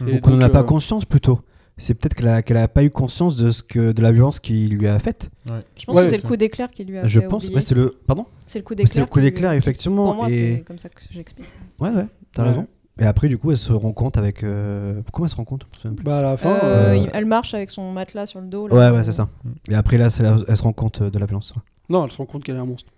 Mm. 0.00 0.08
Et 0.08 0.12
Donc 0.12 0.26
on 0.28 0.30
n'en 0.30 0.40
a 0.40 0.42
donc, 0.44 0.52
pas 0.52 0.60
euh, 0.60 0.62
conscience 0.62 1.04
plutôt. 1.04 1.40
C'est 1.78 1.92
peut-être 1.94 2.14
qu'elle 2.14 2.28
a, 2.28 2.42
qu'elle 2.42 2.56
a 2.56 2.68
pas 2.68 2.82
eu 2.84 2.90
conscience 2.90 3.36
de, 3.36 3.50
ce 3.50 3.62
que, 3.62 3.92
de 3.92 4.00
la 4.00 4.10
violence 4.10 4.40
qu'il 4.40 4.70
lui 4.70 4.86
a 4.86 4.98
faite. 4.98 5.30
Ouais. 5.46 5.60
je 5.76 5.84
pense 5.84 5.94
Ouais, 5.96 6.02
que 6.04 6.08
c'est 6.08 6.16
c'est- 6.16 6.22
le 6.22 6.28
coup 6.28 6.36
d'éclair 6.36 6.70
qui 6.70 6.84
lui 6.84 6.96
a 6.98 7.06
Je 7.06 7.20
fait 7.20 7.28
pense. 7.28 7.44
c'est 7.60 7.74
le. 7.74 7.94
Pardon 8.06 8.24
C'est 8.46 8.58
le 8.60 8.64
coup 8.64 8.72
C'est 8.72 8.84
d'éclair. 8.84 9.04
le 9.04 9.10
coup 9.10 9.18
qui 9.18 9.24
lui- 9.26 9.30
d'éclair, 9.30 9.50
qui- 9.52 9.58
effectivement. 9.58 10.06
Pour 10.06 10.14
moi, 10.14 10.30
et... 10.30 10.56
c'est 10.56 10.64
comme 10.66 10.78
ça 10.78 10.88
que 10.88 11.00
j'explique. 11.10 11.46
Ouais, 11.78 11.90
ouais, 11.90 12.06
t'as 12.32 12.44
Ouais. 12.44 12.48
raison. 12.50 12.66
Et 12.98 13.04
après, 13.04 13.28
du 13.28 13.36
coup, 13.36 13.50
elle 13.50 13.58
se 13.58 13.74
rend 13.74 13.92
compte 13.92 14.16
avec. 14.16 14.42
euh, 14.42 15.02
Comment 15.12 15.26
elle 15.26 15.30
se 15.30 15.36
rend 15.36 15.44
compte? 15.44 15.66
Bah, 16.02 16.20
à 16.20 16.22
la 16.22 16.36
fin, 16.38 16.54
Euh, 16.62 16.94
euh, 16.94 17.06
Elle 17.12 17.26
marche 17.26 17.52
avec 17.52 17.68
son 17.68 17.92
matelas 17.92 18.24
sur 18.24 18.40
le 18.40 18.46
dos. 18.46 18.68
là. 18.68 18.74
Ouais, 18.92 18.96
ouais, 18.96 19.04
c'est 19.04 19.12
ça. 19.12 19.28
Et 19.68 19.74
après, 19.74 19.98
là, 19.98 20.08
c'est 20.08 20.22
là, 20.22 20.38
elle 20.48 20.56
se 20.56 20.62
rend 20.62 20.72
compte 20.72 21.02
euh, 21.02 21.10
de 21.10 21.18
la 21.18 21.26
violence. 21.26 21.52
non, 21.90 22.04
elle 22.06 22.10
se 22.10 22.16
rend 22.16 22.24
compte 22.24 22.42
qu'elle 22.42 22.56
est 22.56 22.60
un 22.60 22.64
monstre. 22.64 22.90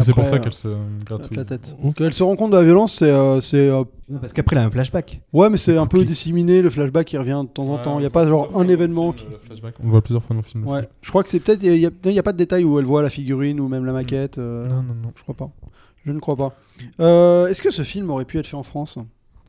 C'est 0.00 0.12
pour 0.12 0.26
ça 0.26 0.34
euh, 0.34 0.38
qu'elle 0.38 0.52
se 0.52 0.68
gratouille. 1.04 1.36
la 1.36 1.44
tête. 1.44 1.76
Qu'elle 1.96 2.12
se 2.14 2.22
rend 2.22 2.34
compte 2.36 2.50
de 2.52 2.56
la 2.56 2.64
violence, 2.64 2.94
c'est. 2.94 3.10
euh, 3.10 3.40
c'est, 3.40 3.68
euh, 3.68 3.84
Parce 4.20 4.32
qu'après, 4.32 4.56
elle 4.56 4.62
a 4.62 4.66
un 4.66 4.70
flashback. 4.70 5.20
Ouais, 5.32 5.48
mais 5.50 5.56
c'est 5.58 5.76
un 5.76 5.86
peu 5.86 6.04
disséminé, 6.04 6.62
le 6.62 6.70
flashback 6.70 7.06
qui 7.06 7.16
revient 7.18 7.42
de 7.44 7.48
temps 7.48 7.68
en 7.68 7.76
Ouais, 7.76 7.82
temps. 7.82 7.98
Il 7.98 8.00
n'y 8.00 8.06
a 8.06 8.10
pas 8.10 8.26
genre 8.26 8.50
un 8.58 8.66
événement. 8.68 9.14
On 9.80 9.84
le 9.84 9.90
voit 9.90 10.02
plusieurs 10.02 10.22
fois 10.22 10.34
dans 10.34 10.40
le 10.42 10.46
film. 10.46 10.66
Ouais. 10.66 10.88
Je 11.02 11.08
crois 11.10 11.22
que 11.22 11.28
c'est 11.28 11.40
peut-être. 11.40 11.62
Il 11.62 11.78
n'y 11.78 11.86
a, 11.86 11.90
il 12.04 12.12
y 12.12 12.18
a 12.18 12.22
pas 12.22 12.32
de 12.32 12.38
détail 12.38 12.64
où 12.64 12.78
elle 12.78 12.84
voit 12.84 13.02
la 13.02 13.10
figurine 13.10 13.60
ou 13.60 13.68
même 13.68 13.84
la 13.84 13.92
maquette. 13.92 14.38
euh, 14.38 14.66
Non, 14.66 14.76
non, 14.82 14.94
non. 15.02 15.12
Je 15.16 15.22
crois 15.22 15.34
pas. 15.34 15.50
Je 16.04 16.12
ne 16.12 16.20
crois 16.20 16.36
pas. 16.36 16.54
Euh, 17.00 17.46
Est-ce 17.48 17.60
que 17.62 17.70
ce 17.72 17.82
film 17.82 18.10
aurait 18.10 18.24
pu 18.24 18.38
être 18.38 18.46
fait 18.46 18.56
en 18.56 18.62
France? 18.62 18.98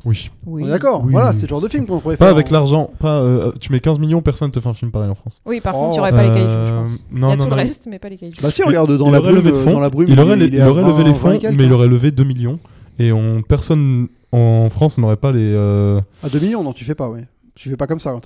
Oui. 0.05 0.29
Oui. 0.45 0.63
On 0.63 0.67
est 0.67 0.69
D'accord, 0.69 1.01
Oui, 1.03 1.11
voilà, 1.11 1.31
oui. 1.31 1.35
c'est 1.35 1.43
le 1.43 1.49
genre 1.49 1.61
de 1.61 1.67
film 1.67 1.85
qu'on 1.85 1.99
pourrait 1.99 2.17
Pas 2.17 2.25
faire. 2.27 2.33
avec 2.35 2.47
en- 2.49 2.53
l'argent. 2.53 2.89
Pas, 2.99 3.19
euh, 3.19 3.51
tu 3.59 3.71
mets 3.71 3.79
15 3.79 3.99
millions, 3.99 4.21
personne 4.21 4.51
te 4.51 4.59
fait 4.59 4.69
un 4.69 4.73
film 4.73 4.91
pareil 4.91 5.09
en 5.09 5.15
France. 5.15 5.41
Oui, 5.45 5.59
par 5.59 5.75
Oh. 5.75 5.79
contre, 5.79 5.89
il 5.91 5.93
n'y 5.95 5.99
aurait 6.01 6.11
pas 6.11 6.23
les 6.23 6.29
kaijus, 6.29 6.53
je 6.65 6.73
Euh, 6.73 6.79
pense. 6.79 7.03
Il 7.11 7.17
y 7.17 7.19
Non, 7.19 7.27
a 7.27 7.35
non, 7.35 7.43
tout 7.43 7.49
non. 7.49 7.55
le 7.55 7.61
reste, 7.61 7.87
mais 7.89 7.99
pas 7.99 8.09
les 8.09 8.17
kaijus. 8.17 8.39
Bah 8.41 8.51
si, 8.51 8.63
regarde, 8.63 8.95
dans 8.95 9.07
il 9.07 9.11
la 9.11 9.19
aurait 9.19 9.31
brume, 9.31 9.35
levé 9.43 9.51
de 9.51 9.57
euh, 9.57 9.63
fonds. 9.63 9.73
dans 9.73 9.79
la 9.79 9.89
brume, 9.89 10.07
il 10.09 10.19
aurait, 10.19 10.33
il, 10.35 10.39
le- 10.39 10.45
est 10.45 10.49
il 10.49 10.61
à 10.61 10.69
aurait 10.69 10.81
20, 10.83 10.87
levé 10.89 11.03
les 11.03 11.11
20 11.11 11.15
fonds, 11.17 11.29
mais 11.29 11.63
il 11.65 11.69
hein. 11.69 11.71
aurait 11.71 11.87
levé 11.87 12.11
2 12.11 12.23
millions. 12.23 12.59
Et 12.99 13.11
on, 13.11 13.41
personne 13.41 14.07
en 14.31 14.69
France 14.69 14.97
n'aurait 14.97 15.17
pas 15.17 15.31
les. 15.31 15.39
euh, 15.53 15.99
À 16.23 16.29
2 16.29 16.39
millions, 16.39 16.63
non, 16.63 16.73
tu 16.73 16.83
fais 16.85 16.95
pas, 16.95 17.09
ouais. 17.09 17.25
Tu 17.55 17.69
fais 17.69 17.77
pas 17.77 17.87
comme 17.87 17.99
ça 17.99 18.11
quand 18.11 18.21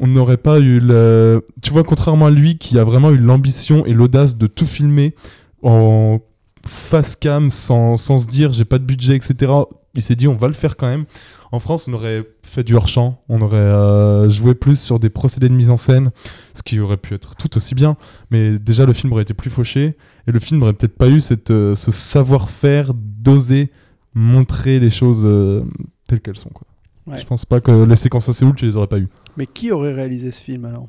on 0.00 0.06
n'aurait 0.06 0.38
pas 0.38 0.58
eu 0.60 0.80
le. 0.80 1.44
Tu 1.62 1.72
vois, 1.72 1.84
contrairement 1.84 2.26
à 2.26 2.30
lui 2.30 2.56
qui 2.58 2.78
a 2.78 2.84
vraiment 2.84 3.10
eu 3.10 3.18
l'ambition 3.18 3.84
et 3.86 3.92
l'audace 3.92 4.36
de 4.36 4.46
tout 4.46 4.66
filmer 4.66 5.14
en 5.62 6.18
face 6.66 7.14
cam 7.16 7.50
sans, 7.50 7.96
sans 7.96 8.18
se 8.18 8.26
dire 8.26 8.52
j'ai 8.52 8.64
pas 8.64 8.78
de 8.78 8.84
budget, 8.84 9.14
etc. 9.14 9.52
Il 9.96 10.02
s'est 10.02 10.16
dit 10.16 10.28
on 10.28 10.36
va 10.36 10.48
le 10.48 10.54
faire 10.54 10.76
quand 10.76 10.88
même. 10.88 11.06
En 11.52 11.60
France, 11.60 11.88
on 11.88 11.92
aurait 11.92 12.24
fait 12.42 12.64
du 12.64 12.74
hors-champ, 12.74 13.22
on 13.28 13.40
aurait 13.40 13.56
euh, 13.56 14.28
joué 14.28 14.54
plus 14.54 14.78
sur 14.78 14.98
des 14.98 15.10
procédés 15.10 15.48
de 15.48 15.54
mise 15.54 15.70
en 15.70 15.76
scène, 15.76 16.10
ce 16.54 16.62
qui 16.62 16.80
aurait 16.80 16.96
pu 16.96 17.14
être 17.14 17.36
tout 17.36 17.56
aussi 17.56 17.74
bien. 17.74 17.96
Mais 18.30 18.58
déjà, 18.58 18.84
le 18.84 18.92
film 18.92 19.12
aurait 19.12 19.22
été 19.22 19.34
plus 19.34 19.50
fauché 19.50 19.96
et 20.26 20.32
le 20.32 20.40
film 20.40 20.60
n'aurait 20.60 20.72
peut-être 20.72 20.96
pas 20.96 21.08
eu 21.08 21.20
cette, 21.20 21.50
euh, 21.50 21.74
ce 21.76 21.92
savoir-faire 21.92 22.92
d'oser 22.94 23.70
montrer 24.14 24.80
les 24.80 24.90
choses 24.90 25.22
euh, 25.24 25.62
telles 26.08 26.20
qu'elles 26.20 26.36
sont. 26.36 26.50
Quoi. 26.50 26.66
Ouais. 27.06 27.18
Je 27.18 27.26
pense 27.26 27.44
pas 27.44 27.60
que 27.60 27.70
les 27.84 27.96
séquences 27.96 28.28
à 28.28 28.32
Séoul, 28.32 28.54
tu 28.56 28.66
les 28.66 28.76
aurais 28.76 28.88
pas 28.88 28.98
eues. 28.98 29.08
Mais 29.36 29.46
qui 29.46 29.70
aurait 29.70 29.92
réalisé 29.92 30.32
ce 30.32 30.42
film 30.42 30.64
alors? 30.64 30.88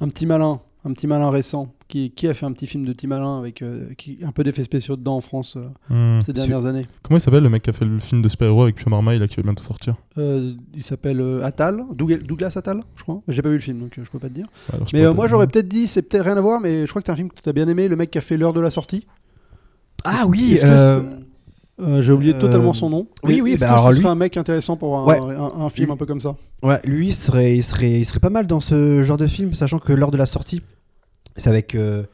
Un 0.00 0.08
petit 0.08 0.24
malin, 0.24 0.60
un 0.84 0.92
petit 0.92 1.06
malin 1.06 1.30
récent. 1.30 1.72
Qui, 1.94 2.10
qui 2.10 2.26
a 2.26 2.34
fait 2.34 2.44
un 2.44 2.50
petit 2.50 2.66
film 2.66 2.84
de 2.84 2.92
petit 2.92 3.06
malin 3.06 3.38
avec 3.38 3.62
euh, 3.62 3.90
qui, 3.96 4.18
un 4.24 4.32
peu 4.32 4.42
d'effets 4.42 4.64
spéciaux 4.64 4.96
dedans 4.96 5.14
en 5.14 5.20
France 5.20 5.56
euh, 5.56 5.68
Hmm. 6.16 6.20
ces 6.22 6.32
dernières 6.32 6.66
années 6.66 6.88
Comment 7.04 7.18
il 7.18 7.20
s'appelle 7.20 7.44
le 7.44 7.48
mec 7.48 7.62
qui 7.62 7.70
a 7.70 7.72
fait 7.72 7.84
le 7.84 8.00
film 8.00 8.20
de 8.20 8.28
super-héros 8.28 8.62
avec 8.64 8.74
Pio 8.74 8.90
Marmaille 8.90 9.20
là, 9.20 9.28
qui 9.28 9.36
va 9.36 9.44
bientôt 9.44 9.62
sortir? 9.62 9.94
Euh, 10.18 10.54
Il 10.74 10.82
s'appelle 10.82 11.20
euh, 11.20 11.44
Attal, 11.44 11.84
Doug- 11.94 12.24
Douglas 12.24 12.50
Attal, 12.56 12.80
je 12.96 13.02
crois. 13.04 13.22
J'ai 13.28 13.42
pas 13.42 13.48
vu 13.48 13.54
le 13.54 13.60
film 13.60 13.78
donc 13.78 13.92
je 13.96 14.10
peux 14.10 14.18
pas 14.18 14.28
te 14.28 14.34
dire. 14.34 14.46
Alors, 14.72 14.88
je 14.88 14.96
Mais 14.96 15.04
euh, 15.04 15.14
moi 15.14 15.28
j'aurais 15.28 15.46
peut-être 15.46 15.68
dit, 15.68 15.86
c'est 15.86 16.02
peut-être 16.02 16.24
rien 16.24 16.36
à 16.36 16.40
voir, 16.40 16.60
mais 16.60 16.84
je 16.84 16.90
crois 16.90 17.00
que 17.00 17.06
t'as 17.06 17.12
un 17.12 17.16
film 17.16 17.28
que 17.28 17.40
t'as 17.40 17.52
bien 17.52 17.68
aimé, 17.68 17.86
le 17.86 17.94
mec 17.94 18.10
qui 18.10 18.18
a 18.18 18.22
fait 18.22 18.36
l'heure 18.36 18.54
de 18.54 18.60
la 18.60 18.72
sortie. 18.72 19.06
Ah 20.04 20.24
oui, 20.28 20.54
Est-ce 20.54 20.62
que 20.62 20.66
euh, 20.66 21.00
c'est- 21.78 22.02
J'ai 22.02 22.12
oublié 22.12 22.34
euh, 22.34 22.38
totalement 22.40 22.72
son 22.72 22.90
nom. 22.90 23.06
oui, 23.22 23.40
oui, 23.40 23.52
Est-ce 23.52 23.60
bah 23.60 23.66
que 23.68 23.72
alors 23.74 23.84
ce 23.84 23.88
lui- 23.90 23.96
serait 24.02 24.08
un 24.08 24.14
mec 24.16 24.36
intéressant 24.36 24.76
pour 24.76 24.96
un, 24.98 25.04
Ouais. 25.04 25.18
un- 25.20 25.60
un 25.64 25.68
film 25.70 25.92
un 25.92 25.96
peu 25.96 26.06
comme 26.06 26.20
ça? 26.20 26.34
Ouais, 26.64 26.80
lui, 26.84 27.08
il 27.08 27.14
serait, 27.14 27.56
il, 27.56 27.62
serait, 27.62 28.00
il 28.00 28.04
serait 28.04 28.18
pas 28.20 28.30
mal 28.30 28.48
dans 28.48 28.58
ce 28.60 29.02
genre 29.04 29.16
de 29.16 29.28
film, 29.28 29.54
sachant 29.54 29.78
que 29.78 29.92
lors 29.92 30.10
de 30.10 30.16
la 30.16 30.26
sortie, 30.26 30.60
c'est 31.36 31.48
avec 31.50 31.74
euh, 31.74 32.04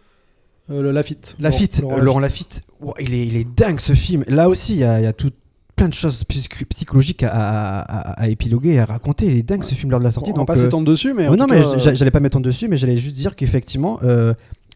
Euh, 0.71 0.93
Lafitte. 0.93 1.37
Lafitte, 1.41 1.81
Laurent- 1.83 1.99
euh, 1.99 2.01
Laurent 2.01 2.21
Lafitte. 2.21 2.63
Ouah, 2.81 2.95
il, 3.01 3.13
est, 3.15 3.27
il 3.27 3.37
est 3.37 3.45
dingue 3.57 3.81
ce 3.81 3.95
film. 3.95 4.25
Là 4.29 4.49
aussi, 4.49 4.75
il 4.75 4.79
y 4.79 4.85
a, 4.85 5.01
il 5.01 5.05
y 5.05 5.07
a 5.07 5.13
tout, 5.13 5.33
plein 5.77 5.89
de 5.89 5.95
choses 5.95 6.23
psych- 6.25 6.65
psychologiques 6.69 7.23
à, 7.25 7.31
à- 7.31 7.81
à- 7.81 8.23
à 8.23 8.29
épiloguer 8.29 8.71
et 8.75 8.79
à 8.81 8.85
raconter. 8.85 9.27
Il 9.27 9.37
est 9.37 9.43
dingue 9.43 9.65
ce 9.65 9.75
film 9.75 9.91
lors 9.91 9.99
de 10.01 10.05
la 10.05 10.11
sortie. 10.13 10.31
On 10.35 10.39
va 10.39 10.45
pas 10.45 10.57
euh, 10.57 10.65
s'étendre 10.65 10.87
dessus, 10.89 11.13
mais. 11.13 11.29
Ouais, 11.29 11.37
non, 11.37 11.47
mais 11.49 11.61
j'allais 11.79 12.11
pas 12.11 12.21
m'étendre 12.21 12.47
dessus, 12.47 12.69
mais 12.69 12.77
j'allais 12.79 12.97
juste 12.99 13.17
dire 13.17 13.35
qu'effectivement, 13.37 13.99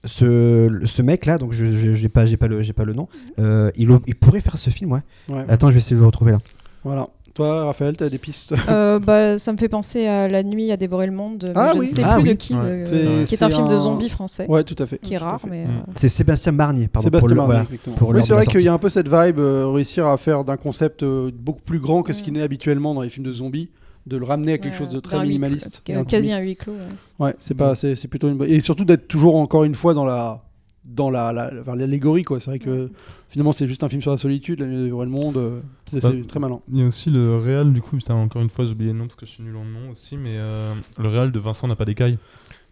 ce, 0.04 0.80
ce 0.84 1.02
mec-là, 1.02 1.38
donc 1.38 1.52
je 1.52 1.94
j'ai 1.94 2.08
pas, 2.08 2.26
j'ai 2.26 2.36
pas 2.36 2.46
le, 2.48 2.60
j'ai 2.62 2.72
pas 2.72 2.84
le 2.84 2.92
nom, 2.92 3.08
il, 3.38 3.88
il 4.06 4.14
pourrait 4.16 4.40
faire 4.40 4.58
ce 4.58 4.70
film, 4.70 4.92
ouais. 4.92 5.00
ouais, 5.28 5.44
Attends, 5.48 5.68
je 5.68 5.72
vais 5.74 5.78
essayer 5.78 5.96
de 5.96 6.00
le 6.00 6.06
retrouver 6.06 6.32
là. 6.32 6.38
Voilà. 6.82 7.08
Toi, 7.34 7.64
Raphaël, 7.64 7.96
t'as 7.96 8.08
des 8.08 8.18
pistes 8.18 8.54
Euh, 8.68 9.00
bah, 9.00 9.38
ça 9.38 9.52
me 9.52 9.58
fait 9.58 9.68
penser 9.68 10.06
à 10.06 10.28
La 10.28 10.44
nuit 10.44 10.70
a 10.70 10.76
dévoré 10.76 11.06
le 11.06 11.12
monde. 11.12 11.52
Ah 11.56 11.72
je 11.74 11.80
oui. 11.80 11.90
ne 11.90 11.94
sais 11.96 12.02
Ah 12.04 12.14
plus 12.14 12.22
oui. 12.22 12.28
de 12.28 12.34
qui, 12.34 12.54
Ouais. 12.54 12.60
euh, 12.62 12.86
C'est- 12.86 13.24
qui 13.26 13.34
est 13.34 13.42
un 13.42 13.50
film 13.50 13.66
de 13.66 13.76
zombies 13.76 14.08
français, 14.08 14.46
Ouais, 14.48 14.62
tout 14.62 14.80
à 14.80 14.86
fait. 14.86 14.98
qui 14.98 15.14
est 15.14 15.16
à 15.16 15.20
rare, 15.20 15.40
mais 15.50 15.64
euh, 15.64 15.68
C'est 15.96 16.08
Sébastien 16.08 16.52
Barnier, 16.52 16.86
pardon. 16.86 17.06
Sébastien 17.08 17.20
pour 17.20 17.28
le, 17.28 17.34
Marnier, 17.34 17.66
voilà. 17.98 18.18
oui, 18.20 18.24
c'est 18.24 18.34
vrai 18.34 18.46
qu'il 18.46 18.60
y 18.60 18.68
a 18.68 18.72
un 18.72 18.78
peu 18.78 18.88
cette 18.88 19.08
vibe, 19.08 19.40
euh, 19.40 19.66
réussir 19.66 20.06
à 20.06 20.16
faire 20.16 20.44
d'un 20.44 20.56
concept 20.56 21.02
euh, 21.02 21.32
beaucoup 21.36 21.62
plus 21.62 21.80
grand 21.80 22.02
que 22.04 22.12
ce 22.12 22.22
qui 22.22 22.30
Mm. 22.30 22.34
n'est 22.34 22.42
habituellement 22.42 22.94
dans 22.94 23.02
les 23.02 23.08
films 23.08 23.26
de 23.26 23.32
zombies, 23.32 23.70
de 24.06 24.16
le 24.16 24.24
ramener 24.24 24.52
à 24.52 24.58
quelque 24.58 24.74
ouais, 24.74 24.78
chose 24.78 24.90
de 24.90 25.00
très 25.00 25.20
minimaliste. 25.24 25.82
quasi 26.06 26.32
un 26.32 26.38
huis 26.38 26.54
clos. 26.54 26.74
ouais. 26.74 27.26
Ouais, 27.26 27.34
c'est 27.40 27.54
pas, 27.54 27.74
c'est 27.74 27.96
c'est 27.96 28.06
plutôt 28.06 28.28
une 28.28 28.36
bonne. 28.36 28.48
Et 28.48 28.60
surtout 28.60 28.84
d'être 28.84 29.08
toujours 29.08 29.34
encore 29.34 29.64
une 29.64 29.74
fois 29.74 29.92
dans 29.92 30.04
la, 30.04 30.43
dans 30.84 31.10
la, 31.10 31.32
l'allégorie 31.32 32.24
quoi. 32.24 32.40
C'est 32.40 32.50
vrai 32.50 32.58
que 32.58 32.90
finalement 33.28 33.52
c'est 33.52 33.66
juste 33.66 33.82
un 33.82 33.88
film 33.88 34.02
sur 34.02 34.10
la 34.10 34.18
solitude, 34.18 34.60
la 34.60 34.66
nuit 34.66 34.76
de 34.76 34.90
le 34.90 35.06
monde. 35.06 35.36
euh, 35.36 35.60
c'est 35.90 36.00
Bah, 36.02 36.10
c'est 36.12 36.26
très 36.26 36.40
malin. 36.40 36.60
Il 36.72 36.78
y 36.78 36.82
a 36.82 36.86
aussi 36.86 37.10
le 37.10 37.38
réal, 37.38 37.72
du 37.72 37.80
coup, 37.80 37.96
putain, 37.96 38.14
encore 38.14 38.42
une 38.42 38.50
fois, 38.50 38.64
j'ai 38.64 38.72
oublié 38.72 38.92
le 38.92 38.98
nom 38.98 39.06
parce 39.06 39.16
que 39.16 39.26
je 39.26 39.30
suis 39.32 39.42
nul 39.42 39.56
en 39.56 39.64
nom 39.64 39.90
aussi, 39.90 40.16
mais 40.16 40.36
euh, 40.36 40.74
le 40.98 41.08
réal 41.08 41.32
de 41.32 41.38
Vincent 41.38 41.68
n'a 41.68 41.76
pas 41.76 41.84
d'écailles, 41.84 42.18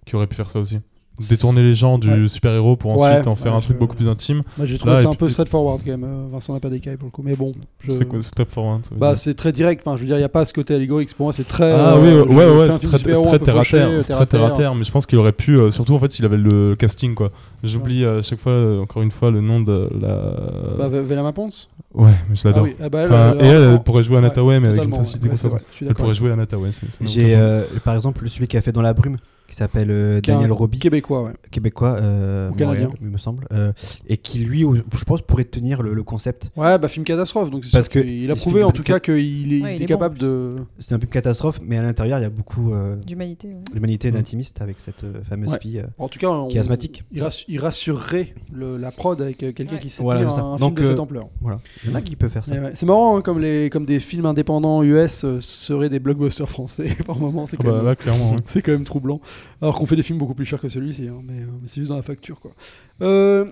qui 0.07 0.17
aurait 0.17 0.27
pu 0.27 0.37
faire 0.37 0.51
ça 0.51 0.61
aussi. 0.61 0.79
Détourner 1.29 1.63
les 1.63 1.75
gens 1.75 1.99
du 1.99 2.09
Ouais. 2.23 2.29
super-héros 2.29 2.75
pour 2.77 2.97
Ouais, 2.99 3.09
ensuite 3.11 3.27
en 3.27 3.37
faire 3.37 3.53
ouais, 3.53 3.59
un 3.59 3.61
truc 3.61 3.77
je- 3.77 3.79
beaucoup 3.79 3.95
plus 3.97 4.09
intime. 4.09 4.43
Moi 4.57 4.67
j'ai 4.67 4.79
trouvé 4.79 5.03
et 5.03 5.07
un 5.07 5.13
peu 5.15 5.29
straightforward 5.29 5.83
quand 5.85 5.91
même. 5.91 6.05
euh, 6.05 6.27
Vincent 6.33 6.55
n'a 6.55 6.59
pas 6.61 6.71
d'écaille 6.71 6.97
pour 6.97 7.07
le 7.07 7.11
coup, 7.11 7.23
mais 7.23 7.37
bon. 7.37 7.53
je- 7.81 7.93
C'est 7.93 8.07
quoi 8.07 8.21
Step 8.23 8.51
Forward 8.51 8.81
ça 8.85 8.95
veut 8.95 8.99
Bah 9.01 9.17
c'est 9.17 9.35
très 9.35 9.53
direct. 9.53 9.83
Enfin, 9.87 9.97
je 9.97 10.01
veux 10.03 10.07
dire, 10.09 10.17
il 10.17 10.23
y 10.23 10.25
a 10.25 10.29
pas 10.31 10.45
ce 10.47 10.53
côté 10.53 10.75
allégorique. 10.75 11.15
Pour 11.15 11.27
moi, 11.27 11.33
c'est 11.33 11.47
très. 11.47 11.71
Ah 11.71 11.95
euh, 11.97 12.25
oui, 12.27 12.35
ouais, 12.35 12.45
ouais, 12.47 12.71
c'est 12.73 12.87
très, 12.87 12.99
c'est 12.99 13.13
très 13.13 13.39
terre 13.39 13.57
à 13.59 13.65
terre. 13.65 13.91
C'est 14.03 14.13
très 14.13 14.27
terre 14.27 14.43
à 14.43 14.47
terre. 14.49 14.57
terre, 14.57 14.75
mais 14.75 14.85
je 14.85 14.91
pense 14.91 15.07
qu'il 15.07 15.19
aurait 15.19 15.33
pu, 15.33 15.57
euh, 15.59 15.71
surtout 15.71 15.95
en 15.95 15.99
fait, 15.99 16.11
s'il 16.11 16.25
avait 16.25 16.39
le 16.39 16.75
casting, 16.77 17.15
quoi. 17.15 17.31
J'oublie 17.63 18.05
à 18.05 18.23
chaque 18.23 18.41
fois, 18.41 18.53
euh, 18.53 18.81
encore 18.81 19.03
une 19.03 19.11
fois, 19.13 19.31
le 19.31 19.41
nom 19.43 19.61
de 19.61 19.89
la. 20.01 20.33
Bah, 20.79 20.89
Ve- 20.89 21.03
Velama 21.05 21.33
Ponce 21.33 21.69
ouais, 21.95 22.11
mais 22.31 22.35
je 22.35 22.41
Ah 22.45 22.49
l'adore. 22.49 22.65
oui, 22.65 22.75
ah 22.83 22.89
bah, 22.89 23.35
et 23.39 23.45
elle, 23.47 23.81
pourrait 23.85 24.03
jouer 24.03 24.17
à 24.17 24.21
Nataway, 24.23 24.59
mais 24.61 24.69
avec 24.69 24.85
une 24.85 24.95
facilité 24.95 25.29
comme 25.29 25.37
c'est 25.37 25.51
ça. 25.51 25.57
Elle 25.83 25.95
pourrait 25.95 26.15
jouer 26.15 26.33
à 26.33 26.37
Nataway. 26.37 26.73
c'est- 26.73 26.87
c'est 26.99 27.07
J'ai 27.07 27.39
par 27.85 27.95
exemple 27.95 28.27
celui 28.29 28.49
qui 28.49 28.57
a 28.57 28.61
fait 28.63 28.73
Dans 28.73 28.81
la 28.83 28.95
brume, 28.95 29.19
qui 29.53 29.59
s'appelle 29.59 29.91
euh, 29.91 30.17
un 30.17 30.21
Daniel 30.21 30.51
Roby, 30.51 30.79
Québécois, 30.79 31.25
ouais. 31.25 31.33
québécois, 31.51 31.97
euh. 32.01 32.49
Montréal, 32.59 32.89
il 33.03 33.07
me 33.09 33.19
semble, 33.19 33.47
euh, 33.53 33.73
et 34.09 34.17
qui 34.17 34.39
lui, 34.39 34.65
je 34.95 35.05
pense, 35.05 35.21
pourrait 35.21 35.45
tenir 35.45 35.83
le, 35.83 35.93
le 35.93 36.03
concept. 36.03 36.51
Ouais, 36.57 36.79
bah 36.79 36.89
film 36.89 37.05
catastrophe. 37.05 37.51
Donc 37.51 37.65
c'est 37.65 37.73
Parce 37.73 37.91
que 37.91 37.99
qu'il 37.99 38.31
a 38.31 38.35
il 38.35 38.41
prouvé 38.41 38.65
en 38.65 38.71
tout 38.73 38.83
cas 38.83 38.99
qu'il 38.99 39.13
est, 39.53 39.63
Ouais, 39.63 39.75
il 39.75 39.77
il 39.77 39.81
est 39.81 39.85
est 39.85 39.87
capable 39.87 40.19
bon, 40.19 40.27
de. 40.27 40.57
C'est 40.79 40.95
un 40.95 40.99
peu 40.99 41.05
une 41.05 41.11
catastrophe, 41.11 41.61
mais 41.63 41.77
à 41.77 41.83
l'intérieur, 41.83 42.19
il 42.19 42.23
y 42.23 42.25
a 42.25 42.31
beaucoup 42.31 42.73
euh, 42.73 42.97
D'humanité. 42.97 43.49
ouais. 43.49 43.55
d'humanité 43.75 44.09
et 44.09 44.11
Mm. 44.11 44.15
d'intimiste 44.15 44.63
avec 44.63 44.77
cette 44.81 45.05
euh, 45.05 45.21
fameuse 45.29 45.53
Ouais. 45.53 45.59
fille. 45.61 45.81
euh, 45.81 45.87
En 45.99 46.09
tout 46.09 46.19
cas, 46.19 46.31
on- 46.31 46.49
Qui 46.49 46.57
est 46.57 46.61
asthmatique. 46.61 47.05
Il, 47.13 47.23
rass- 47.23 47.45
il 47.47 47.61
rassurerait 47.61 48.35
le- 48.53 48.79
la 48.79 48.91
prod 48.91 49.21
avec 49.21 49.37
quelqu'un 49.37 49.75
Ouais. 49.75 49.81
qui 49.81 49.91
sait 49.91 50.03
Voilà, 50.03 50.31
ça. 50.31 50.41
un, 50.41 50.57
film 50.57 50.71
Donc, 50.71 50.79
de 50.79 50.85
cette 50.85 50.99
ampleur. 50.99 51.29
Voilà. 51.43 51.61
Il 51.85 51.91
y 51.91 51.93
en 51.93 51.97
a 51.97 52.01
qui 52.01 52.17
peuvent 52.17 52.31
faire 52.31 52.47
ça. 52.47 52.55
C'est 52.75 52.87
marrant, 52.87 53.19
hein, 53.19 53.21
comme, 53.21 53.39
les, 53.39 53.69
comme 53.71 53.85
des 53.85 54.01
films 54.01 54.25
indépendants 54.27 54.83
US 54.83 55.27
seraient 55.41 55.91
des 55.91 55.99
blockbusters 56.01 56.49
français 56.49 56.97
par 57.07 57.19
moment. 57.19 57.45
C'est 57.47 57.59
Ah 57.61 57.65
quand, 57.65 57.83
bah, 57.85 58.37
c'est 58.47 58.63
quand 58.63 58.73
même 58.73 58.85
troublant. 58.85 59.21
Alors 59.61 59.74
qu'on 59.76 59.86
fait 59.86 59.97
des 59.97 60.03
films 60.03 60.18
beaucoup 60.18 60.34
plus 60.34 60.45
chers 60.45 60.61
que 60.61 60.68
celui-ci, 60.68 61.09
hein, 61.09 61.20
mais, 61.24 61.40
euh, 61.43 61.47
mais 61.61 61.68
c'est 61.68 61.80
juste 61.80 61.90
dans 61.90 61.97
la 61.97 62.03
facture. 62.03 62.40
quoi. 62.40 62.53
Euh, 63.03 63.47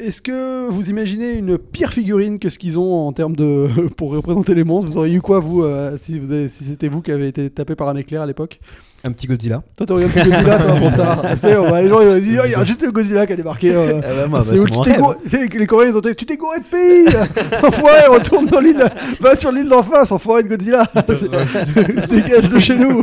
Est-ce 0.00 0.22
que 0.22 0.68
vous 0.68 0.90
imaginez 0.90 1.32
une 1.32 1.58
pire 1.58 1.92
figurine 1.92 2.38
que 2.38 2.50
ce 2.50 2.58
qu'ils 2.60 2.78
ont 2.78 3.08
en 3.08 3.12
termes 3.12 3.34
de 3.34 3.66
pour 3.96 4.12
représenter 4.12 4.54
les 4.54 4.62
monstres? 4.62 4.90
Vous 4.92 4.96
auriez 4.98 5.14
eu 5.16 5.20
quoi 5.20 5.40
vous 5.40 5.64
euh, 5.64 5.96
si, 6.00 6.20
vous 6.20 6.30
avez- 6.30 6.48
si 6.48 6.64
c'était 6.64 6.88
vous 6.88 7.02
qui 7.02 7.10
avez 7.10 7.26
été 7.26 7.50
tapé 7.50 7.74
par 7.74 7.88
un 7.88 7.96
éclair 7.96 8.22
à 8.22 8.26
l'époque? 8.26 8.60
Un 9.02 9.10
petit 9.12 9.26
Godzilla. 9.26 9.62
Toi, 9.76 9.86
t'aurais 9.86 10.04
un 10.04 10.08
petit 10.08 10.28
Godzilla 10.28 10.56
toi, 10.58 10.74
pour 10.76 10.92
ça. 10.92 11.22
Sais, 11.36 11.56
on 11.56 11.68
va- 11.68 11.82
les 11.82 11.88
gens 11.88 12.00
ils 12.00 12.06
ont 12.08 12.18
dit, 12.20 12.36
Ah, 12.40 12.46
il 12.46 12.52
y 12.52 12.54
a 12.54 12.64
juste 12.64 12.82
le 12.84 12.92
Godzilla 12.92 13.26
qui 13.26 13.32
a 13.32 13.36
débarqué. 13.36 13.74
euh, 13.74 14.00
c'est 14.44 14.58
où 14.60 14.66
tu 14.66 14.80
t'es 14.82 14.96
gouré- 14.98 15.16
tu 15.24 15.30
sais, 15.30 15.48
que 15.48 15.58
les 15.58 15.66
Coréens 15.66 15.90
ils 15.90 15.96
ont 15.96 16.00
dit 16.00 16.14
tu 16.16 16.26
t'es 16.26 16.36
gouré 16.36 16.58
de 16.60 16.64
pays 16.64 17.16
Enfoiré, 17.66 18.06
retourne 18.06 18.46
dans 18.46 18.60
l'île 18.60 18.84
Va 19.18 19.34
sur 19.34 19.50
l'île 19.50 19.68
d'en 19.68 19.82
face, 19.82 20.12
enfoiré 20.12 20.44
de 20.44 20.48
Godzilla 20.48 20.84
C'est- 21.08 22.08
Dégage 22.08 22.48
de 22.50 22.58
chez 22.60 22.78
nous 22.78 23.02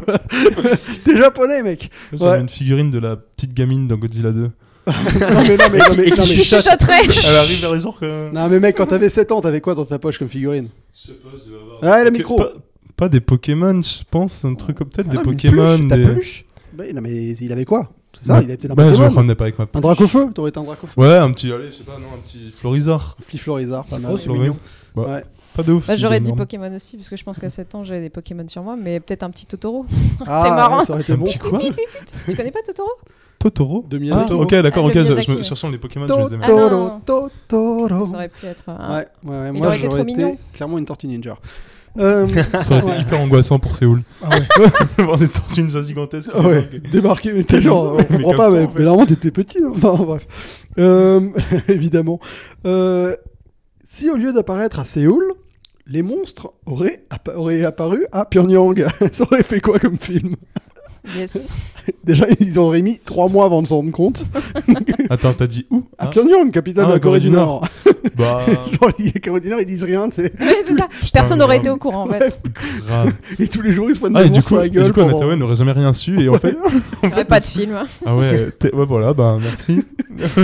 T'es 1.03 1.17
japonais 1.17 1.61
mec 1.61 1.89
J'avais 2.13 2.31
Ouais. 2.31 2.39
une 2.41 2.49
figurine 2.49 2.89
de 2.89 2.99
la 2.99 3.17
petite 3.17 3.53
gamine 3.53 3.87
dans 3.89 3.97
Godzilla 3.97 4.31
2. 4.31 4.49
Non, 4.87 4.93
mais, 5.47 5.57
non, 5.57 5.63
mais, 5.71 5.77
non, 5.79 5.85
mais, 5.97 6.05
non, 6.09 6.15
mais, 6.17 6.25
Je 6.25 6.41
chuchoterais 6.43 7.01
Elle 7.27 7.35
arrive 7.35 7.61
vers 7.61 7.73
les 7.73 7.81
gens 7.81 7.91
que. 7.91 8.31
non, 8.31 8.47
mais 8.47 8.59
mec, 8.59 8.75
quand 8.77 8.85
t'avais 8.87 9.09
7 9.09 9.31
ans, 9.31 9.41
t'avais 9.41 9.61
quoi 9.61 9.75
dans 9.75 9.85
ta 9.85 9.97
poche 9.99 10.19
comme 10.19 10.29
figurine? 10.29 10.69
Je 10.93 11.07
sais 11.07 11.13
pas, 11.13 11.29
je 11.33 11.49
devais 11.49 11.61
avoir. 11.61 11.79
Ah, 11.99 12.03
le 12.03 12.11
micro. 12.11 12.37
Pas, 12.37 12.53
pas 12.97 13.09
des 13.09 13.19
Pokémon, 13.21 13.81
je 13.81 14.03
pense, 14.09 14.45
un 14.45 14.55
truc 14.55 14.77
comme 14.77 14.89
peut-être 14.89 15.09
des 15.09 15.17
Ah, 15.17 15.23
Pokémon. 15.23 15.77
peluche, 15.77 15.87
ta 15.89 15.97
des... 15.97 16.03
peluche. 16.03 16.45
Bah, 16.73 16.83
Non, 16.93 17.01
mais 17.01 17.31
il 17.31 17.51
avait 17.51 17.65
quoi? 17.65 17.91
C'est 18.13 18.27
ça, 18.27 18.33
Bah, 18.35 18.39
il 18.41 18.45
avait 18.45 18.57
peut-être 18.57 18.71
un 18.71 18.75
bah, 18.75 18.83
je 18.83 18.89
me 18.89 18.93
Pokémon. 18.95 19.11
promenais 19.11 19.35
pas 19.35 19.43
avec 19.45 19.59
ma 19.59 19.65
Un 19.73 19.79
Dracofeu 19.81 20.31
T'aurais 20.33 20.49
été 20.49 20.59
un 20.59 20.63
Dracofeu 20.63 21.01
Ouais, 21.01 21.17
un 21.17 21.31
petit, 21.33 21.51
allez, 21.51 21.65
je 21.67 21.71
sais 21.77 21.83
pas, 21.83 21.93
non, 21.99 22.07
un 22.15 22.19
petit 22.23 22.51
Florizard. 22.55 23.17
Fliflorizard, 23.21 23.85
pas 23.85 23.97
mal. 23.97 24.13
C'est 24.17 24.23
Florizard. 24.25 24.55
mignon. 24.55 24.57
Bah, 24.95 25.03
Ouais. 25.15 25.23
Pas 25.55 25.63
de 25.63 25.71
ouf. 25.71 25.87
Bah, 25.87 25.95
J'aurais 25.95 26.19
dit 26.19 26.27
énorme. 26.27 26.39
Pokémon 26.39 26.73
aussi, 26.75 26.97
parce 26.97 27.07
que 27.09 27.15
je 27.15 27.23
pense 27.23 27.37
qu'à 27.39 27.49
7 27.49 27.75
ans, 27.75 27.83
j'avais 27.85 28.01
des 28.01 28.09
Pokémon 28.09 28.45
sur 28.47 28.61
moi, 28.61 28.75
mais 28.81 28.99
peut-être 28.99 29.23
un 29.23 29.29
petit 29.29 29.45
Totoro. 29.45 29.85
Ah, 30.27 30.43
marrant. 30.55 30.79
ouais, 30.79 30.85
ça 30.85 30.93
aurait 30.93 31.01
été 31.01 31.13
Un 31.13 31.17
bon. 31.17 31.25
petit 31.25 31.37
quoi? 31.37 31.59
Tu 32.25 32.35
connais 32.35 32.51
pas 32.51 32.61
Totoro? 32.61 32.89
Totoro 33.39 33.85
De 33.89 33.97
Ah, 33.97 33.99
Miyazaki. 33.99 34.33
ok, 34.33 34.55
d'accord, 34.55 34.85
Ah, 34.85 34.87
ok, 34.89 34.95
le 34.95 35.03
je, 35.03 35.11
me 35.67 35.71
les 35.71 35.77
Pokémon, 35.77 36.07
je 36.07 36.13
les 36.27 36.33
aimais. 36.33 36.45
Ah, 36.47 36.51
non. 36.51 36.99
Totoro, 37.05 37.29
Totoro. 37.47 38.05
Ça 38.05 38.15
aurait 38.15 38.29
pu 38.29 38.45
être. 38.45 38.63
un- 38.69 38.97
Ouais, 38.97 39.07
ouais, 39.23 39.37
ouais, 39.39 39.47
Il 39.47 39.53
moi 39.57 39.67
aurait 39.67 39.77
été 39.77 39.85
j'aurais 39.85 39.99
trop 40.03 40.09
été 40.09 40.17
mignon. 40.23 40.37
clairement 40.53 40.77
une 40.77 40.85
tortue 40.85 41.07
ninja. 41.07 41.37
Euh, 41.97 42.27
Ça 42.61 42.73
aurait 42.75 42.79
été 42.79 42.87
ouais. 42.91 43.01
hyper 43.03 43.21
angoissant 43.21 43.57
pour 43.57 43.73
Séoul. 43.77 44.03
Ah 44.21 44.27
ouais. 44.29 44.75
Voir 45.05 45.17
des 45.17 45.29
tortues 45.29 45.61
ninja 45.63 45.81
gigantesques. 45.81 46.29
Ah 46.33 46.41
ouais, 46.41 46.67
débarquer, 46.91 47.31
mais 47.31 47.43
t'es 47.45 47.61
genre, 47.61 47.93
on 47.93 47.97
Mais 47.97 48.03
comprend 48.05 48.31
casse-toi, 48.31 48.35
pas, 48.35 48.49
mais, 48.51 48.65
en 48.65 48.67
fait. 48.69 48.79
mais 48.79 48.83
normalement 48.83 49.05
t'étais 49.05 49.31
petit. 49.31 49.59
hein. 49.63 49.71
Enfin, 49.73 50.03
bref. 50.03 50.27
Euh, 50.77 51.29
évidemment. 51.69 52.19
Euh, 52.67 53.15
si 53.85 54.09
au 54.09 54.17
lieu 54.17 54.33
d'apparaître 54.33 54.79
à 54.79 54.83
Séoul, 54.83 55.23
les 55.87 56.01
monstres 56.01 56.51
auraient, 56.65 57.05
appa- 57.11 57.35
auraient 57.35 57.63
apparu 57.63 58.05
à 58.11 58.25
Pyongyang, 58.25 58.85
ça 59.13 59.23
aurait 59.23 59.43
fait 59.43 59.61
quoi 59.61 59.79
comme 59.79 59.97
film? 59.97 60.35
Yes. 61.17 61.49
Déjà, 62.03 62.25
ils 62.39 62.57
auraient 62.57 62.81
mis 62.81 62.99
trois 62.99 63.29
mois 63.29 63.45
avant 63.45 63.61
de 63.61 63.67
s'en 63.67 63.77
rendre 63.77 63.91
compte. 63.91 64.25
Attends, 65.09 65.33
t'as 65.33 65.45
dit 65.47 65.65
où 65.69 65.83
À 65.97 66.05
Ah, 66.05 66.07
Pyongyang, 66.07 66.49
capitale 66.51 66.85
Ah, 66.85 66.89
de 66.89 66.93
la 66.93 66.99
Corée 66.99 67.19
du 67.19 67.29
Nord. 67.29 67.67
Bah, 68.17 68.45
genre, 68.47 68.91
les 68.99 69.11
Corée 69.13 69.39
du 69.41 69.49
Nord, 69.49 69.59
ils 69.59 69.65
disent 69.65 69.83
rien, 69.83 70.07
tu 70.09 70.17
sais. 70.21 70.31
Ouais, 70.39 70.57
c'est 70.65 70.75
ça. 70.75 70.87
Personne 71.11 71.39
n'aurait 71.39 71.57
été 71.57 71.69
au 71.69 71.77
courant 71.77 72.03
en 72.07 72.11
fait. 72.11 72.39
grave. 72.87 73.13
Et 73.39 73.47
tous 73.47 73.61
les 73.61 73.73
jours, 73.73 73.89
ils 73.89 73.95
se 73.95 73.99
prennent 73.99 74.15
Ah, 74.15 74.21
des 74.21 74.27
et 74.27 74.29
du 74.29 74.35
monstres 74.35 74.49
coup, 74.49 74.55
sur 74.55 74.61
la 74.61 74.67
et 74.67 74.69
gueule. 74.69 74.85
du 74.85 74.93
coup 74.93 74.99
pendant- 74.99 75.09
Anatawa 75.17 75.35
n'aurait 75.35 75.55
jamais 75.55 75.71
rien 75.71 75.91
su. 75.91 76.19
Et 76.21 76.29
en 76.29 76.37
fait, 76.39 76.55
Il 77.03 77.07
n'y 77.09 77.13
aurait 77.13 77.25
pas 77.25 77.39
de 77.39 77.45
film. 77.47 77.77
ah 78.05 78.15
ouais, 78.15 78.49
ouais, 78.63 78.85
voilà, 78.85 79.13
bah 79.13 79.37
merci. 79.41 79.83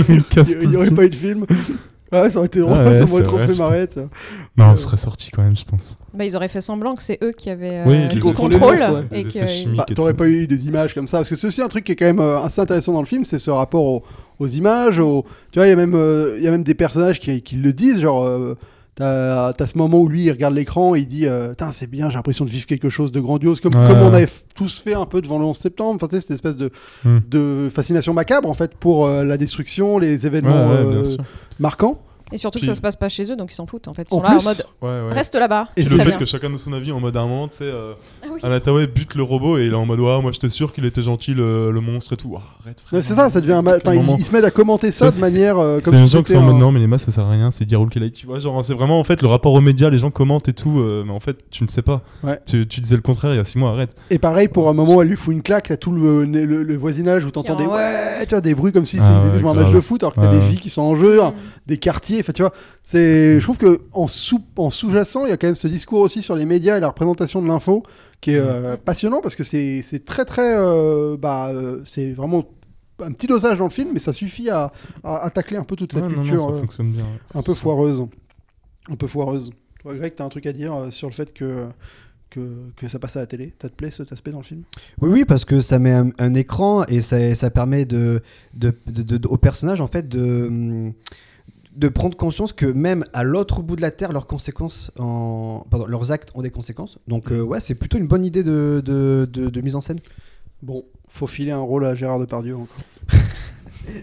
Il 0.08 0.68
n'y 0.70 0.76
aurait 0.76 0.90
pas 0.90 1.04
eu 1.04 1.10
de 1.10 1.14
film. 1.14 1.46
Ouais, 2.12 2.28
ça 2.30 2.38
aurait 2.38 2.46
été 2.46 2.60
drôle, 2.60 2.76
Ah 2.78 2.84
ouais, 2.88 2.98
ça 2.98 3.06
m'aurait 3.06 3.22
trop 3.22 3.36
vrai, 3.38 3.46
fait 3.46 3.58
marrer. 3.58 3.88
tu 3.88 3.98
vois. 4.00 4.08
Non, 4.58 4.72
on 4.72 4.76
serait 4.76 4.96
sorti 4.98 5.30
quand 5.30 5.42
même, 5.42 5.56
je 5.56 5.64
pense. 5.64 5.98
Bah, 6.12 6.24
ils 6.26 6.36
auraient 6.36 6.48
fait 6.48 6.60
semblant 6.60 6.94
que 6.94 7.02
c'est 7.02 7.18
eux 7.22 7.32
qui 7.32 7.48
avaient 7.48 7.78
euh, 7.78 7.84
Oui, 7.86 8.02
le 8.02 8.08
qui 8.08 8.18
contrôlaient 8.20 8.54
le 8.58 8.60
contrôle 8.60 8.94
ouais. 9.10 9.18
et 9.20 9.24
que. 9.24 9.76
Bah, 9.76 9.86
t'aurais 9.94 10.14
pas 10.14 10.26
eu 10.28 10.46
des 10.46 10.66
images 10.66 10.94
comme 10.94 11.06
ça 11.08 11.18
parce 11.18 11.30
que 11.30 11.36
c'est 11.36 11.46
aussi 11.46 11.62
un 11.62 11.68
truc 11.68 11.84
qui 11.84 11.92
est 11.92 11.96
quand 11.96 12.04
même 12.04 12.20
euh, 12.20 12.38
assez 12.42 12.60
intéressant 12.60 12.92
dans 12.92 13.00
le 13.00 13.06
film 13.06 13.24
c'est 13.24 13.38
ce 13.38 13.50
rapport 13.50 13.84
au- 13.84 14.02
aux 14.38 14.46
images 14.46 14.98
au- 14.98 15.24
tu 15.52 15.58
vois 15.58 15.66
il 15.66 15.70
y 15.70 15.72
a 15.72 15.76
même 15.76 15.94
euh, 15.94 16.34
il 16.38 16.44
y 16.44 16.48
a 16.48 16.50
même 16.50 16.64
des 16.64 16.74
personnages 16.74 17.18
qui, 17.18 17.40
qui 17.42 17.56
le 17.56 17.72
disent 17.72 18.00
genre 18.00 18.24
euh, 18.26 18.56
t'as 18.94 19.48
as 19.58 19.66
ce 19.66 19.78
moment 19.78 20.00
où 20.00 20.08
lui 20.08 20.24
il 20.24 20.30
regarde 20.30 20.54
l'écran 20.54 20.94
et 20.94 21.00
il 21.00 21.08
dit 21.08 21.26
euh, 21.26 21.54
c'est 21.72 21.88
bien 21.88 22.10
j'ai 22.10 22.16
l'impression 22.16 22.44
de 22.44 22.50
vivre 22.50 22.66
quelque 22.66 22.90
chose 22.90 23.10
de 23.10 23.20
grandiose 23.20 23.60
comme, 23.60 23.74
Ouais. 23.74 23.86
comme 23.88 24.00
on 24.02 24.12
avait 24.12 24.28
tous 24.54 24.78
fait 24.80 24.94
un 24.94 25.06
peu 25.06 25.22
devant 25.22 25.38
le 25.38 25.44
11 25.46 25.56
septembre 25.56 25.94
enfin 26.02 26.08
cette 26.20 26.30
espèce 26.30 26.56
de, 26.56 26.70
Hmm. 27.04 27.18
de 27.28 27.68
fascination 27.74 28.12
macabre 28.12 28.48
en 28.50 28.54
fait 28.54 28.74
pour 28.74 29.06
euh, 29.06 29.24
la 29.24 29.36
destruction 29.38 29.98
les 29.98 30.26
événements 30.26 30.68
ouais, 30.68 30.76
euh, 30.76 31.16
marquants 31.58 32.02
Et 32.32 32.38
surtout 32.38 32.58
Puis- 32.58 32.66
que 32.68 32.72
ça 32.72 32.76
se 32.76 32.80
passe 32.80 32.96
pas 32.96 33.08
chez 33.08 33.30
eux, 33.30 33.36
donc 33.36 33.52
ils 33.52 33.54
s'en 33.54 33.66
foutent 33.66 33.88
en 33.88 33.92
fait. 33.92 34.06
Ils 34.10 34.14
En 34.14 34.18
sont 34.18 34.22
là 34.24 34.30
en 34.30 34.42
mode 34.42 34.64
Ouais, 34.82 35.08
ouais. 35.08 35.14
reste 35.14 35.34
là-bas. 35.34 35.68
Et 35.76 35.82
c'est 35.84 35.90
le 35.96 36.02
fait 36.02 36.08
bien. 36.10 36.18
que 36.18 36.24
chacun 36.24 36.50
de 36.50 36.56
son 36.56 36.72
avis 36.72 36.92
en 36.92 37.00
mode 37.00 37.16
un 37.16 37.26
moment, 37.26 37.48
tu 37.48 37.58
sais, 37.58 37.64
euh, 37.64 37.92
Ah 38.22 38.26
oui. 38.32 38.86
Bute 38.86 39.14
le 39.14 39.22
robot 39.22 39.58
et 39.58 39.66
il 39.66 39.72
est 39.72 39.76
en 39.76 39.86
mode 39.86 40.00
ouais, 40.00 40.20
moi 40.22 40.32
j'étais 40.32 40.48
sûr 40.48 40.72
qu'il 40.72 40.84
était 40.86 41.02
gentil 41.02 41.34
le, 41.34 41.70
le 41.70 41.80
monstre 41.80 42.14
et 42.14 42.16
tout. 42.16 42.34
Ah, 42.36 42.42
arrête, 42.64 42.80
frère. 42.80 43.02
C'est 43.02 43.14
ça 43.14 43.30
ça 43.30 43.40
devient 43.40 43.52
un 43.52 43.62
ma- 43.62 43.76
enfin, 43.76 43.94
il, 43.94 44.08
il 44.18 44.24
se 44.24 44.32
met 44.32 44.42
à 44.44 44.50
commenter 44.50 44.90
ça 44.92 45.06
Ça, 45.06 45.10
de 45.10 45.14
c'est- 45.14 45.20
manière 45.20 45.58
euh, 45.58 45.76
C'est 45.78 45.84
comme 45.84 45.96
si 45.96 46.08
gens 46.08 46.22
qui 46.22 46.28
c'était 46.28 46.38
sont 46.38 46.44
en 46.44 46.46
mode 46.46 46.56
un- 46.56 46.58
non, 46.58 46.72
mais 46.72 46.80
les 46.80 46.86
masses 46.86 47.02
ça 47.04 47.12
sert 47.12 47.24
à 47.26 47.30
rien, 47.30 47.50
c'est 47.50 47.64
dire 47.64 47.80
Light, 47.94 48.14
tu 48.14 48.26
vois. 48.26 48.38
Genre, 48.38 48.64
c'est 48.64 48.74
vraiment 48.74 48.98
en 48.98 49.04
fait 49.04 49.20
le 49.22 49.28
rapport 49.28 49.52
aux 49.52 49.60
médias, 49.60 49.90
les 49.90 49.98
gens 49.98 50.10
commentent 50.10 50.48
et 50.48 50.52
tout, 50.54 50.78
euh, 50.80 51.02
mais 51.06 51.12
en 51.12 51.20
fait, 51.20 51.38
tu 51.50 51.62
ne 51.64 51.68
sais 51.68 51.82
pas. 51.82 52.02
Ouais. 52.24 52.40
Tu, 52.46 52.66
tu 52.66 52.80
disais 52.80 52.96
le 52.96 53.02
contraire 53.02 53.34
il 53.34 53.36
y 53.36 53.40
a 53.40 53.44
6 53.44 53.58
mois, 53.58 53.70
arrête. 53.70 53.94
Et 54.10 54.18
pareil, 54.18 54.48
pour 54.48 54.68
un 54.68 54.72
moment, 54.72 55.02
elle 55.02 55.08
lui 55.08 55.16
fout 55.16 55.34
une 55.34 55.42
claque, 55.42 55.68
t'as 55.68 55.76
tout 55.76 55.92
le, 55.92 56.24
le, 56.24 56.62
le 56.62 56.76
voisinage 56.76 57.24
où 57.24 57.30
t'entends 57.30 57.56
des 57.56 57.66
ouais, 57.66 58.24
tu 58.26 58.30
vois, 58.30 58.40
des 58.40 58.54
bruits 58.54 58.72
comme 58.72 58.86
si 58.86 58.98
Ah 59.00 59.20
c'était 59.22 59.44
un 59.46 59.54
match 59.54 59.72
de 59.72 59.80
foot, 59.80 60.02
alors 60.02 60.14
que 60.14 60.20
t'as 60.20 60.28
des 60.28 60.40
vies 60.40 60.58
qui 60.58 60.70
sont 60.70 60.82
en 60.82 60.94
jeu, 60.94 61.22
hein, 61.22 61.32
Mm. 61.36 61.40
des 61.66 61.76
quartiers, 61.78 62.21
enfin, 62.22 62.32
tu 62.32 62.42
vois, 62.42 62.52
c'est, 62.82 63.38
je 63.38 63.44
trouve 63.44 63.58
que 63.58 63.82
en 63.92 64.06
sous, 64.06 64.40
en 64.56 64.70
sous-jacent, 64.70 65.26
il 65.26 65.30
y 65.30 65.32
a 65.32 65.36
quand 65.36 65.46
même 65.48 65.54
ce 65.54 65.68
discours 65.68 66.00
aussi 66.00 66.22
sur 66.22 66.34
les 66.36 66.44
médias 66.46 66.76
et 66.78 66.80
la 66.80 66.88
représentation 66.88 67.42
de 67.42 67.48
l'info 67.48 67.82
qui 68.20 68.32
est 68.32 68.38
euh, 68.38 68.76
passionnant 68.76 69.20
parce 69.20 69.36
que 69.36 69.44
c'est, 69.44 69.82
c'est 69.82 70.04
très 70.04 70.24
très, 70.24 70.56
euh, 70.56 71.16
bah, 71.16 71.48
euh, 71.50 71.82
c'est 71.84 72.12
vraiment 72.12 72.44
un 73.02 73.12
petit 73.12 73.26
dosage 73.26 73.58
dans 73.58 73.64
le 73.64 73.70
film, 73.70 73.90
mais 73.92 73.98
ça 73.98 74.12
suffit 74.12 74.48
à, 74.48 74.72
à, 75.04 75.18
à 75.24 75.30
tacler 75.30 75.56
un 75.56 75.64
peu 75.64 75.74
toute 75.76 75.92
cette 75.92 76.02
Ouais, 76.02 76.08
non, 76.08 76.16
non, 76.16 76.22
culture 76.22 76.54
ça 76.54 76.60
fonctionne 76.60 76.92
bien. 76.92 77.02
ouais. 77.04 77.38
un 77.38 77.42
peu 77.42 77.54
foireuse, 77.54 78.06
un 78.90 78.94
peu 78.96 79.06
foireuse. 79.06 79.50
Toi, 79.80 79.94
Greg, 79.96 80.14
t'as 80.16 80.24
un 80.24 80.28
truc 80.28 80.46
à 80.46 80.52
dire 80.52 80.72
sur 80.90 81.08
le 81.08 81.12
fait 81.12 81.32
que 81.34 81.66
que, 82.30 82.40
que 82.76 82.88
ça 82.88 82.98
passe 82.98 83.16
à 83.16 83.20
la 83.20 83.26
télé? 83.26 83.52
Ça 83.60 83.68
te 83.68 83.74
plaît 83.74 83.90
cet 83.90 84.10
aspect 84.10 84.30
dans 84.30 84.38
le 84.38 84.44
film? 84.44 84.62
Oui, 85.02 85.10
oui, 85.10 85.24
parce 85.26 85.44
que 85.44 85.60
ça 85.60 85.78
met 85.78 85.92
un, 85.92 86.10
un 86.18 86.32
écran 86.32 86.82
et 86.86 87.02
ça, 87.02 87.34
ça 87.34 87.50
permet 87.50 87.84
de, 87.84 88.22
de, 88.54 88.72
de- 88.86 89.18
de- 89.18 89.28
au 89.28 89.36
personnage 89.36 89.82
en 89.82 89.86
fait 89.86 90.08
de, 90.08 90.92
de 91.76 91.88
prendre 91.88 92.16
conscience 92.16 92.52
que 92.52 92.66
même 92.66 93.04
à 93.12 93.22
l'autre 93.22 93.62
bout 93.62 93.76
de 93.76 93.80
la 93.82 93.90
terre, 93.90 94.12
leurs 94.12 94.26
conséquences, 94.26 94.90
en, 94.98 95.64
pardon, 95.70 95.86
leurs 95.86 96.12
actes 96.12 96.30
ont 96.34 96.42
des 96.42 96.50
conséquences. 96.50 96.98
Donc 97.08 97.32
euh, 97.32 97.40
ouais, 97.40 97.60
c'est 97.60 97.74
plutôt 97.74 97.96
une 97.98 98.06
bonne 98.06 98.24
idée 98.24 98.42
de, 98.44 98.82
de, 98.84 99.28
de- 99.32 99.48
de 99.50 99.60
mise 99.60 99.74
en 99.74 99.80
scène. 99.80 99.98
Bon, 100.62 100.84
faut 101.08 101.26
filer 101.26 101.50
un 101.52 101.60
rôle 101.60 101.84
à 101.86 101.94
Gérard 101.94 102.18
Depardieu 102.18 102.56
encore. 102.56 102.78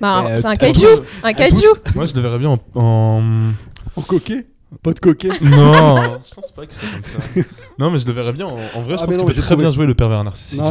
Bah, 0.02 0.26
Euh, 0.28 0.40
c'est 0.42 0.46
un 0.48 0.56
kaiju. 0.56 0.86
Un 1.24 1.32
kaiju. 1.34 1.66
Moi, 1.96 2.06
je 2.06 2.14
le 2.14 2.22
verrais 2.22 2.38
bien 2.40 2.50
en. 2.50 2.60
en- 2.76 3.52
En 3.96 4.02
coquet? 4.02 4.46
Pas 4.84 4.94
de 4.94 5.00
coquet? 5.00 5.30
Non, 5.42 6.20
je 6.28 6.34
pense 6.36 6.52
pas 6.52 6.66
que 6.66 6.74
c'est 6.74 6.82
comme 6.92 7.04
ça. 7.04 7.42
Non, 7.80 7.90
mais 7.90 7.98
je 7.98 8.06
le 8.06 8.12
verrais 8.14 8.34
bien. 8.34 8.46
En, 8.46 8.54
en 8.56 8.82
vrai, 8.82 8.98
je 8.98 9.04
Ah, 9.04 9.06
pense 9.06 9.16
qu'il 9.16 9.26
peut 9.26 9.32
j'ai 9.34 9.40
très 9.40 9.52
trouvé- 9.52 9.64
bien 9.64 9.72
jouer 9.72 9.86
le 9.86 9.96
pervers 9.96 10.24
narcissique. 10.24 10.62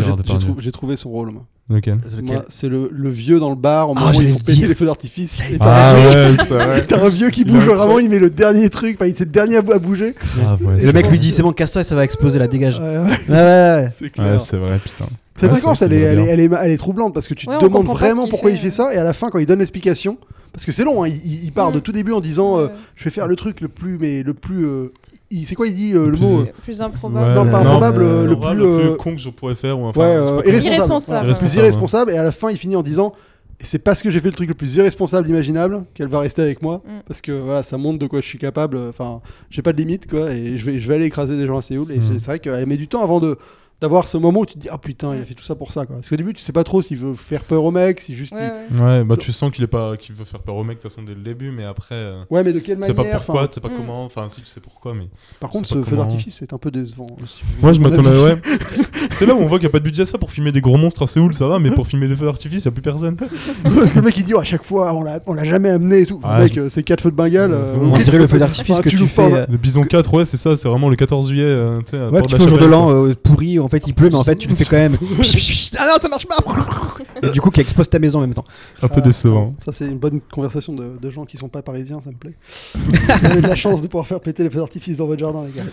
J'ai 0.59 0.73
trouvé 0.73 0.97
son 0.97 1.09
rôle, 1.11 1.31
moi. 1.31 1.47
Lequel 1.71 1.99
Moi, 2.23 2.45
c'est 2.49 2.69
le, 2.69 2.89
le 2.91 3.11
vieux 3.11 3.39
dans 3.39 3.51
le 3.51 3.55
bar, 3.57 3.91
au 3.91 3.95
moment 3.95 4.09
où 4.09 4.13
j'allais 4.15 4.29
il 4.29 4.33
faut 4.33 4.39
le 4.39 4.45
péter 4.45 4.59
dire. 4.59 4.69
les 4.69 4.75
feux 4.75 4.87
d'artifice. 4.87 5.41
Et 5.51 5.59
Ah 5.61 5.93
t'as- 5.95 5.99
ouais, 5.99 6.37
c'est 6.39 6.55
vrai. 6.55 6.87
T'as 6.89 7.05
un 7.05 7.09
vieux 7.11 7.29
qui 7.29 7.45
bouge 7.45 7.65
est 7.69 7.75
vraiment, 7.75 7.99
il 7.99 8.09
met 8.09 8.19
le 8.19 8.31
dernier 8.31 8.71
truc, 8.71 8.97
enfin, 8.99 9.07
il- 9.11 9.15
c'est 9.15 9.27
le 9.27 9.31
dernier 9.31 9.57
à, 9.57 9.59
à 9.59 9.79
bouger. 9.79 10.15
Grave, 10.39 10.63
ouais. 10.65 10.77
Et 10.77 10.81
c'est 10.81 10.87
le 10.87 10.93
mec 10.95 11.05
vrai. 11.05 11.13
lui 11.13 11.21
dit 11.21 11.31
c'est 11.31 11.43
bon, 11.43 11.53
casse-toi 11.53 11.83
et 11.83 11.85
ça 11.85 11.95
va 11.95 12.05
exploser, 12.05 12.39
la 12.39 12.49
dégage. 12.49 12.79
Ouais, 12.81 12.87
ouais, 12.87 13.05
Ouais, 13.29 13.35
ouais, 13.35 13.83
ouais. 13.83 13.89
c'est 13.95 14.09
clair. 14.11 14.33
Ouais, 14.33 14.39
c'est 14.39 14.57
vrai, 14.57 14.79
putain. 14.83 15.05
Cette 15.39 15.51
Ouais, 15.51 15.57
séquence, 15.57 15.83
elle 15.83 15.93
est, 15.93 16.01
elle, 16.01 16.19
est, 16.19 16.27
elle, 16.27 16.41
est, 16.41 16.51
elle 16.63 16.71
est 16.73 16.77
troublante 16.77 17.15
parce 17.15 17.29
que 17.29 17.35
tu 17.35 17.49
Ouais, 17.49 17.59
te 17.59 17.65
demandes 17.65 17.87
vraiment 17.87 18.27
pourquoi 18.29 18.51
fait. 18.51 18.57
il 18.57 18.59
fait 18.59 18.71
ça, 18.71 18.93
et 18.93 18.97
à 18.99 19.05
la 19.05 19.13
fin, 19.13 19.31
quand 19.31 19.39
il 19.39 19.47
donne 19.47 19.61
l'explication, 19.61 20.19
parce 20.53 20.67
que 20.67 20.73
c'est 20.73 20.85
long, 20.85 21.05
hein, 21.05 21.09
il, 21.09 21.53
part 21.53 21.71
Mm. 21.71 21.75
de 21.75 21.79
tout 21.81 21.93
début 21.93 22.13
en 22.13 22.21
disant 22.21 22.59
euh, 22.59 22.67
Ouais. 22.67 22.73
Je 22.97 23.05
vais 23.05 23.11
faire 23.11 23.29
le 23.29 23.37
truc 23.37 23.61
le 23.61 23.69
plus. 23.69 23.99
Mais 24.01 24.23
le 24.23 24.35
plus. 24.35 24.65
euh, 24.67 24.91
il- 25.31 25.47
c'est 25.47 25.55
quoi 25.55 25.67
il 25.69 25.75
dit 25.75 25.93
euh, 25.95 26.07
le 26.07 26.13
plus- 26.13 26.21
mot 26.21 26.45
Plus 26.63 26.83
improbable. 26.83 27.35
Non, 27.35 27.45
pas 27.45 27.63
non, 27.63 27.71
improbable, 27.71 28.03
euh, 28.03 28.27
le 28.27 28.37
plus, 28.39 28.63
euh, 28.65 28.97
con 28.97 29.13
que 29.15 29.21
je 29.21 29.29
pourrais 29.31 29.55
faire. 29.55 29.79
Ou 29.79 29.85
enfin, 29.87 30.01
Ouais, 30.01 30.07
euh, 30.17 30.59
irresponsable. 30.61 31.29
Le 31.29 31.35
plus 31.35 31.55
Irresponsable, 31.55 32.11
et 32.13 32.17
à 32.19 32.25
la 32.25 32.33
fin, 32.33 32.51
il 32.51 32.57
finit 32.57 32.77
en 32.77 32.83
disant 32.83 33.13
Et 33.61 33.65
c'est 33.65 33.81
parce 33.81 34.03
que 34.03 34.11
j'ai 34.13 34.21
fait 34.21 34.29
le 34.29 34.35
truc 34.35 34.49
le 34.49 34.55
plus 34.55 34.77
irresponsable 34.77 35.29
imaginable 35.29 35.83
qu'elle 35.95 36.07
va 36.07 36.21
rester 36.21 36.43
avec 36.43 36.63
moi. 36.63 36.81
Mm. 36.87 36.91
Parce 37.09 37.21
que 37.21 37.33
voilà, 37.33 37.63
ça 37.65 37.77
montre 37.77 37.99
de 37.99 38.07
quoi 38.07 38.21
je 38.21 38.27
suis 38.27 38.39
capable. 38.39 38.79
Enfin, 38.89 39.21
j'ai 39.51 39.63
pas 39.63 39.73
de 39.73 39.79
limite, 39.79 40.09
quoi. 40.09 40.31
Et 40.31 40.57
je 40.57 40.65
vais, 40.65 40.79
je 40.79 40.89
vais 40.89 40.95
aller 40.95 41.07
écraser 41.07 41.37
des 41.37 41.45
gens 41.47 41.59
à 41.59 41.63
Séoul. 41.63 41.91
Et 41.93 41.99
Mm. 41.99 42.03
c'est 42.19 42.25
vrai 42.27 42.39
qu'elle 42.39 42.67
met 42.67 42.77
du 42.77 42.87
temps 42.89 43.03
avant 43.03 43.19
de 43.21 43.37
d'avoir 43.81 44.09
ce 44.09 44.17
moment 44.17 44.41
où 44.41 44.47
tu 44.47 44.55
te 44.55 44.59
dis 44.59 44.69
ah 44.71 44.79
putain 44.79 45.15
il 45.15 45.23
a 45.23 45.25
fait 45.25 45.35
tout 45.35 45.45
ça 45.45 45.55
pour 45.55 45.71
ça 45.73 45.87
quoi 45.87 45.97
parce 45.97 46.09
qu'au 46.09 46.17
début 46.17 46.33
tu 46.35 46.43
sais 46.43 46.53
pas 46.53 46.65
trop 46.65 46.83
s'il 46.83 46.97
veut 46.97 47.15
faire 47.15 47.45
peur 47.45 47.63
au 47.65 47.71
mec 47.71 48.01
si 48.01 48.17
juste 48.17 48.35
il- 48.37 48.81
Ouais, 48.83 49.05
bah 49.05 49.17
tu 49.17 49.31
sens 49.33 49.51
qu'il 49.53 49.63
est 49.65 49.69
pas, 49.69 49.97
qu'il 49.97 50.15
veut 50.15 50.25
faire 50.25 50.41
peur 50.41 50.57
au 50.57 50.65
mec 50.65 50.79
de 50.79 50.83
toute 50.83 50.91
façon 50.91 51.03
dès 51.03 51.15
le 51.15 51.21
début, 51.21 51.51
mais 51.53 51.65
après, 51.65 51.95
euh, 51.95 52.23
ouais 52.31 52.43
mais 52.43 52.53
de 52.53 52.59
quelle 52.59 52.79
tu 52.79 52.85
sais 52.85 52.93
manière 52.93 53.13
pas 53.13 53.19
pourquoi, 53.25 53.49
tu 53.49 53.55
sais 53.55 53.61
pas 53.61 53.69
Mm. 53.69 53.77
comment. 53.77 54.05
Enfin, 54.05 54.29
si 54.29 54.41
tu 54.41 54.47
sais 54.49 54.61
pourquoi, 54.61 54.95
mais 54.95 55.09
par 55.41 55.51
contre 55.51 55.69
ce 55.69 55.83
feu 55.83 55.97
d'artifice 55.97 56.43
est 56.43 56.53
un 56.53 56.59
peu 56.59 56.71
décevant 56.71 57.07
hein, 57.21 57.25
si 57.27 57.43
moi 57.63 57.73
je 57.73 57.81
m'attendais. 57.81 58.09
Ouais. 58.23 58.37
c'est 59.13 59.27
là 59.27 59.35
où 59.35 59.39
on 59.39 59.47
voit 59.47 59.59
qu'il 59.59 59.67
y 59.67 59.71
a 59.71 59.73
pas 59.73 59.79
de 59.79 59.85
budget 59.85 60.03
à 60.03 60.07
ça 60.07 60.19
pour 60.19 60.33
filmer 60.33 60.53
des 60.53 60.61
gros 60.61 60.77
monstres 60.77 61.03
à 61.03 61.07
Séoul, 61.07 61.33
ça 61.35 61.47
va, 61.47 61.59
mais 61.59 61.71
pour 61.71 61.87
filmer 61.87 62.09
des 62.09 62.17
feux 62.17 62.27
d'artifice, 62.27 62.65
y 62.65 62.69
a 62.69 62.71
plus 62.71 62.83
personne. 62.83 63.17
parce 63.63 63.93
que 63.93 63.97
le 63.99 64.03
mec 64.05 64.17
il 64.17 64.25
dit 64.25 64.35
oh, 64.35 64.41
à 64.41 64.45
chaque 64.45 64.65
fois 64.65 64.93
on 64.93 65.03
l'a 65.03 65.21
on 65.27 65.35
l'a 65.35 65.45
jamais 65.45 65.71
amené 65.71 66.01
et 66.01 66.07
tout 66.07 66.21
Ah, 66.25 66.39
le 66.39 66.45
mec 66.45 66.55
je- 66.55 66.61
euh, 66.63 66.69
c'est 66.69 66.83
quatre 66.83 67.03
feux 67.03 67.11
de 67.11 67.17
Bengale 67.17 67.53
euh, 67.53 67.77
On 67.81 67.97
dirait 67.99 68.19
le 68.19 68.27
feu 68.27 68.39
d'artifice 68.39 68.79
que 68.81 68.89
tu 68.89 68.99
pas, 68.99 69.07
fais. 69.29 69.35
euh, 69.35 69.47
Le 69.51 69.57
bison 69.57 69.83
4, 69.85 70.15
ouais, 70.15 70.25
c'est 70.25 70.37
ça, 70.37 70.57
c'est 70.57 70.69
vraiment 70.69 70.89
le 70.89 70.97
14 70.97 71.29
juillet. 71.29 71.45
euh, 71.45 71.77
tu 71.87 71.93
sais, 71.97 72.43
au 72.43 72.49
jour 72.49 72.59
de 72.59 72.67
l'an 72.67 72.91
euh, 72.93 73.15
pourri, 73.15 73.59
en 73.69 73.71
fait 73.71 73.87
il 73.87 73.95
pleut, 73.95 74.09
mais 74.09 74.15
en 74.17 74.25
fait 74.25 74.37
tu 74.37 74.49
le 74.49 74.57
fais 74.57 74.65
quand 74.65 74.77
même. 74.77 74.97
ah 75.79 75.87
non, 75.87 75.93
ça 76.01 76.09
marche 76.09 76.27
pas 76.27 76.37
Et 77.23 77.31
du 77.31 77.41
coup, 77.41 77.51
qui 77.51 77.61
explose 77.61 77.89
ta 77.89 77.99
maison 77.99 78.19
en 78.19 78.23
même 78.23 78.35
temps. 78.35 78.45
Un 78.83 78.89
peu 78.89 78.95
Ah, 78.99 79.01
décevant. 79.01 79.55
Ça, 79.65 79.73
c'est 79.73 79.87
une 79.89 79.99
bonne 79.99 80.21
conversation 80.21 80.73
de, 80.73 80.97
de 80.99 81.11
gens 81.11 81.25
qui 81.25 81.37
sont 81.37 81.49
pas 81.49 81.63
parisiens, 81.63 82.01
ça 82.01 82.11
me 82.11 82.17
plaît. 82.17 82.35
Vous 82.75 83.27
avez 83.27 83.41
de 83.41 83.47
la 83.49 83.57
chance 83.57 83.83
de 83.83 83.87
pouvoir 83.89 84.07
faire 84.07 84.21
péter 84.21 84.43
les 84.45 84.51
feux 84.51 84.59
d'artifice 84.59 84.99
dans 84.99 85.07
votre 85.07 85.21
jardin, 85.21 85.45
les 85.45 85.53
gars. 85.53 85.65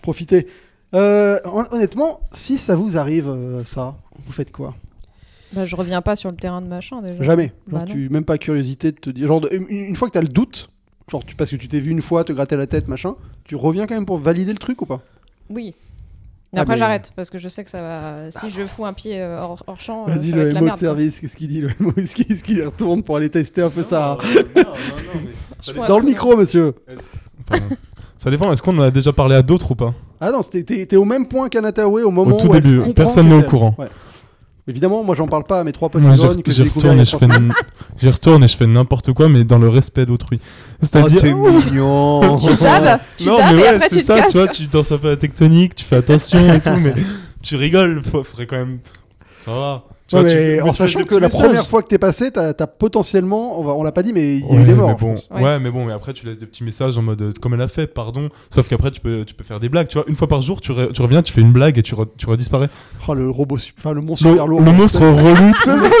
Profitez. 0.00 0.46
Euh, 0.94 1.38
hon- 1.44 1.64
honnêtement, 1.72 2.20
si 2.32 2.58
ça 2.58 2.74
vous 2.76 2.96
arrive, 2.96 3.28
euh, 3.28 3.64
ça, 3.64 3.96
vous 4.26 4.32
faites 4.32 4.52
quoi? 4.52 4.74
Bah, 5.54 5.66
je 5.66 5.74
reviens 5.76 6.02
pas 6.02 6.16
sur 6.16 6.30
le 6.30 6.36
terrain 6.36 6.62
de 6.62 6.66
machin 6.66 7.02
déjà. 7.02 7.22
Jamais. 7.22 7.52
Genre, 7.70 7.80
Bah 7.80 7.86
tu, 7.86 8.08
même 8.08 8.24
pas 8.24 8.38
curiosité 8.38 8.92
de 8.92 8.96
te 8.98 9.10
dire. 9.10 9.26
Genre, 9.26 9.40
de- 9.40 9.50
une, 9.52 9.66
une 9.70 9.96
fois 9.96 10.08
que 10.08 10.12
tu 10.12 10.18
as 10.18 10.22
le 10.22 10.28
doute, 10.28 10.70
genre, 11.10 11.24
tu, 11.24 11.34
parce 11.36 11.50
que 11.50 11.56
tu 11.56 11.68
t'es 11.68 11.80
vu 11.80 11.90
une 11.90 12.02
fois 12.02 12.24
te 12.24 12.32
gratter 12.32 12.56
la 12.56 12.66
tête, 12.66 12.88
machin, 12.88 13.14
tu 13.44 13.56
reviens 13.56 13.86
quand 13.86 13.94
même 13.94 14.06
pour 14.06 14.18
valider 14.18 14.52
le 14.52 14.58
truc 14.58 14.80
ou 14.82 14.86
pas? 14.86 15.00
Oui. 15.50 15.74
Mais 16.52 16.60
après, 16.60 16.74
mais- 16.74 16.78
j'arrête 16.78 17.12
parce 17.16 17.30
que 17.30 17.38
je 17.38 17.48
sais 17.48 17.64
que 17.64 17.70
ça 17.70 17.80
va. 17.80 18.30
Si 18.30 18.50
je 18.50 18.66
fous 18.66 18.84
un 18.84 18.92
pied 18.92 19.20
euh, 19.20 19.40
hors, 19.40 19.62
hors 19.66 19.80
champ, 19.80 20.06
euh, 20.06 20.12
Vas-y, 20.12 20.32
le 20.32 20.52
MO 20.52 20.68
de 20.70 20.74
service, 20.76 21.18
qu'est-ce 21.20 21.36
qu'il 21.36 21.48
dit 21.48 21.60
le 21.62 21.70
MO 21.80 21.92
Est-ce 21.96 22.14
qu'il 22.14 22.30
est-ce 22.30 22.44
qu'il 22.44 22.58
y 22.58 22.62
retourne 22.62 23.02
pour 23.02 23.16
aller 23.16 23.30
tester 23.30 23.62
un 23.62 23.70
peu 23.70 23.82
ça 23.82 24.18
Je 25.62 25.72
fous 25.72 25.82
un 25.82 25.88
Dans 25.88 25.98
le 25.98 26.04
micro, 26.04 26.36
monsieur 26.36 26.74
Pardon. 27.46 27.64
Ça 28.18 28.30
dépend, 28.30 28.52
est-ce 28.52 28.62
qu'on 28.62 28.76
en 28.78 28.82
a 28.82 28.90
déjà 28.90 29.12
parlé 29.12 29.34
à 29.34 29.42
d'autres 29.42 29.72
ou 29.72 29.74
pas? 29.74 29.94
Ah 30.20 30.30
non, 30.30 30.42
c'était- 30.42 30.62
t'es 30.62 30.86
t'es 30.86 30.96
au 30.96 31.04
même 31.04 31.26
point 31.26 31.48
qu'Anatawe 31.48 32.04
au 32.04 32.10
moment 32.10 32.36
Au 32.36 32.40
tout 32.40 32.46
où 32.48 32.52
début, 32.52 32.80
personne 32.94 33.28
n'est 33.28 33.36
au 33.36 33.42
coureur. 33.42 33.76
Ouais. 33.78 33.88
Évidemment, 34.68 35.02
moi 35.02 35.16
j'en 35.16 35.26
parle 35.26 35.42
pas 35.42 35.60
à 35.60 35.64
mes 35.64 35.72
trois 35.72 35.88
potes 35.88 36.02
j'y 36.04 36.42
que 36.42 36.52
j'ai 36.52 36.64
découvert 36.64 36.92
et 36.92 37.04
j'y 37.04 37.16
retourne 38.08 38.44
et 38.44 38.48
je 38.48 38.56
fais 38.56 38.66
n'importe 38.68 39.12
quoi, 39.12 39.28
mais 39.28 39.42
dans 39.42 39.58
le 39.58 39.68
respect 39.68 40.06
d'autrui. 40.06 40.38
Oh, 40.40 40.76
C'est-à-dire. 40.82 41.20
t'es 41.20 41.34
mignon. 41.34 42.38
Tu 42.38 42.56
tapes, 42.56 43.02
tu 43.16 43.24
non, 43.24 43.38
tapes 43.38 43.54
mais 43.54 43.58
et 43.58 43.62
ouais, 43.62 43.68
après 43.68 43.88
c'est 43.90 43.96
tu 43.96 44.02
te 44.02 44.06
ça, 44.06 44.16
casses. 44.20 44.32
tu 44.32 44.38
vois, 44.38 44.48
tu 44.48 44.66
danses 44.68 44.92
un 44.92 44.98
peu 44.98 45.08
à 45.08 45.10
la 45.10 45.16
tectonique, 45.16 45.74
tu 45.74 45.84
fais 45.84 45.96
attention 45.96 46.52
et 46.52 46.60
tout, 46.60 46.76
mais 46.80 46.94
tu 47.42 47.56
rigoles, 47.56 48.02
faudrait 48.04 48.46
quand 48.46 48.56
même. 48.56 48.78
Ça 49.40 49.50
va. 49.50 49.84
Tu 50.12 50.16
Ouais, 50.18 50.22
vois, 50.24 50.30
tu- 50.30 50.36
mais 50.36 50.60
en 50.60 50.68
tu 50.72 50.74
sachant 50.76 51.04
que 51.04 51.14
la 51.14 51.28
messages. 51.28 51.40
première 51.42 51.66
fois 51.66 51.82
que 51.82 51.88
t'es 51.88 51.96
passé, 51.96 52.30
t'as 52.30 52.52
potentiellement, 52.66 53.58
on, 53.58 53.64
va, 53.64 53.72
on 53.72 53.82
l'a 53.82 53.92
pas 53.92 54.02
dit, 54.02 54.12
mais 54.12 54.36
il 54.36 54.44
y 54.46 54.50
a 54.50 54.54
eu 54.54 54.58
Ouais, 54.58 54.64
des 54.64 54.74
morts. 54.74 54.96
bon, 54.96 55.14
ouais. 55.30 55.58
mais 55.58 55.70
bon, 55.70 55.86
mais 55.86 55.92
après 55.94 56.12
tu 56.12 56.26
laisses 56.26 56.36
des 56.38 56.44
petits 56.44 56.64
messages 56.64 56.98
en 56.98 57.02
mode 57.02 57.22
euh, 57.22 57.32
comme 57.40 57.54
elle 57.54 57.62
a 57.62 57.68
fait, 57.68 57.86
pardon. 57.86 58.28
Sauf 58.50 58.68
qu'après 58.68 58.90
tu 58.90 59.00
peux, 59.00 59.24
tu 59.24 59.32
peux 59.32 59.42
faire 59.44 59.58
des 59.58 59.70
blagues, 59.70 59.88
tu 59.88 59.96
vois. 59.96 60.04
Une 60.08 60.14
fois 60.16 60.28
par 60.28 60.42
jour, 60.42 60.60
tu, 60.60 60.72
re- 60.72 60.92
tu 60.92 61.00
reviens, 61.00 61.22
tu 61.22 61.32
fais 61.32 61.40
une 61.40 61.52
blague 61.52 61.78
et 61.78 61.82
tu, 61.82 61.94
re- 61.94 62.06
tu 62.18 62.26
redisparais. 62.26 62.68
Oh, 63.08 63.14
le 63.14 63.30
robot, 63.30 63.56
enfin 63.78 63.94
le 63.94 64.02
monstre 64.02 64.26
Le, 64.26 64.30
super 64.32 64.46
lourd. 64.46 64.60
le 64.60 64.72
monstre 64.72 65.00
relou, 65.00 65.52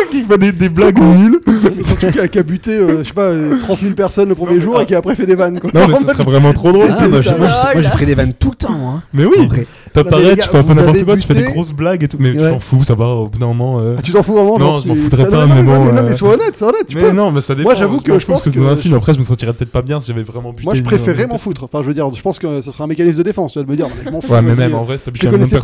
qui 0.10 0.22
fait 0.22 0.38
des, 0.38 0.52
des 0.52 0.68
blagues 0.68 0.98
nulles. 0.98 1.40
Surtout 1.86 2.10
qui 2.12 2.20
a, 2.20 2.28
qui 2.28 2.38
a 2.38 2.42
buté, 2.42 2.72
euh, 2.72 2.98
je 2.98 3.08
sais 3.08 3.14
pas, 3.14 3.22
euh, 3.22 3.58
30 3.58 3.80
000 3.80 3.94
personnes 3.94 4.28
le 4.28 4.34
premier 4.34 4.60
jour 4.60 4.80
et 4.80 4.86
qui 4.86 4.94
après 4.94 5.14
fait 5.14 5.26
des 5.26 5.34
vannes. 5.34 5.58
Quoi. 5.58 5.70
Non, 5.72 5.88
mais 5.88 5.94
ça 5.96 6.12
serait 6.12 6.24
vraiment 6.24 6.52
trop 6.52 6.70
drôle. 6.72 6.88
Ah, 6.98 7.08
moi, 7.08 7.20
je, 7.22 7.30
Lol. 7.30 7.84
ferais 7.84 8.06
des 8.06 8.14
vannes 8.14 8.34
tout 8.38 8.50
le 8.50 8.56
temps, 8.56 8.68
hein. 8.96 9.02
Mais 9.14 9.24
oui, 9.24 9.48
gars, 9.94 10.36
tu 10.36 10.48
fais 10.48 10.58
un 10.58 10.62
peu 10.62 10.74
n'importe 10.74 11.04
quoi, 11.04 11.16
tu 11.16 11.26
fais 11.26 11.34
des 11.34 11.42
grosses 11.44 11.72
blagues 11.72 12.02
et 12.04 12.08
tout. 12.08 12.16
Mais 12.20 12.32
tu 12.32 12.38
Ouais. 12.40 12.50
t'en 12.50 12.60
fous, 12.60 12.82
ça 12.84 12.94
va, 12.94 13.06
au 13.06 13.28
bout 13.28 13.38
d'un 13.38 13.46
moment. 13.46 13.78
euh, 13.80 13.96
Ah, 13.98 14.02
tu 14.02 14.12
t'en 14.12 14.22
fous 14.22 14.34
vraiment 14.34 14.58
Non, 14.58 14.78
je 14.78 14.82
tu- 14.84 14.88
m'en 14.88 14.94
foutrais 14.96 15.28
pas, 15.28 15.46
mais 15.46 15.62
bon, 15.62 15.84
Non, 15.84 15.96
euh, 15.96 16.02
mais 16.08 16.14
sois 16.14 16.34
honnête, 16.34 16.56
sois 16.56 16.68
honnête. 16.68 16.86
tu 16.88 16.96
Mais 16.96 17.02
peux- 17.02 17.12
non, 17.12 17.30
mais 17.30 17.40
ça 17.40 17.54
dépend. 17.54 17.68
Moi, 17.68 17.74
j'avoue 17.74 18.00
que 18.00 18.18
je 18.18 18.26
pense 18.26 18.44
que- 18.48 18.58
dans 18.58 18.66
un 18.68 18.76
film, 18.76 18.94
après, 18.94 19.12
je 19.14 19.18
me 19.18 19.24
sentirais 19.24 19.52
peut-être 19.52 19.70
pas 19.72 19.82
bien 19.82 20.00
si 20.00 20.08
j'avais 20.08 20.22
vraiment 20.22 20.50
buté. 20.52 20.64
Moi, 20.64 20.74
je 20.74 20.82
préférerais 20.82 21.24
m'en 21.24 21.30
personne. 21.34 21.38
foutre. 21.52 21.64
Enfin, 21.64 21.82
je 21.82 21.88
veux 21.88 21.94
dire, 21.94 22.10
je 22.12 22.22
pense 22.22 22.38
que 22.38 22.60
ce 22.62 22.70
serait 22.70 22.84
un 22.84 22.86
mécanisme 22.86 23.18
de 23.18 23.22
défense, 23.22 23.52
tu 23.52 23.58
vas 23.58 23.64
me 23.64 23.76
dire. 23.76 23.86
mais 23.88 24.04
Je 24.06 24.10
m'en 24.10 24.20
fous. 24.20 24.32
Ouais, 24.32 24.42
mais 24.42 24.54
même 24.54 24.74
en 24.74 24.84
vrai, 24.84 24.98
si 24.98 25.04
t'as 25.04 25.10
buté 25.10 25.26
million 25.26 25.38
de 25.38 25.44
connaissais 25.44 25.60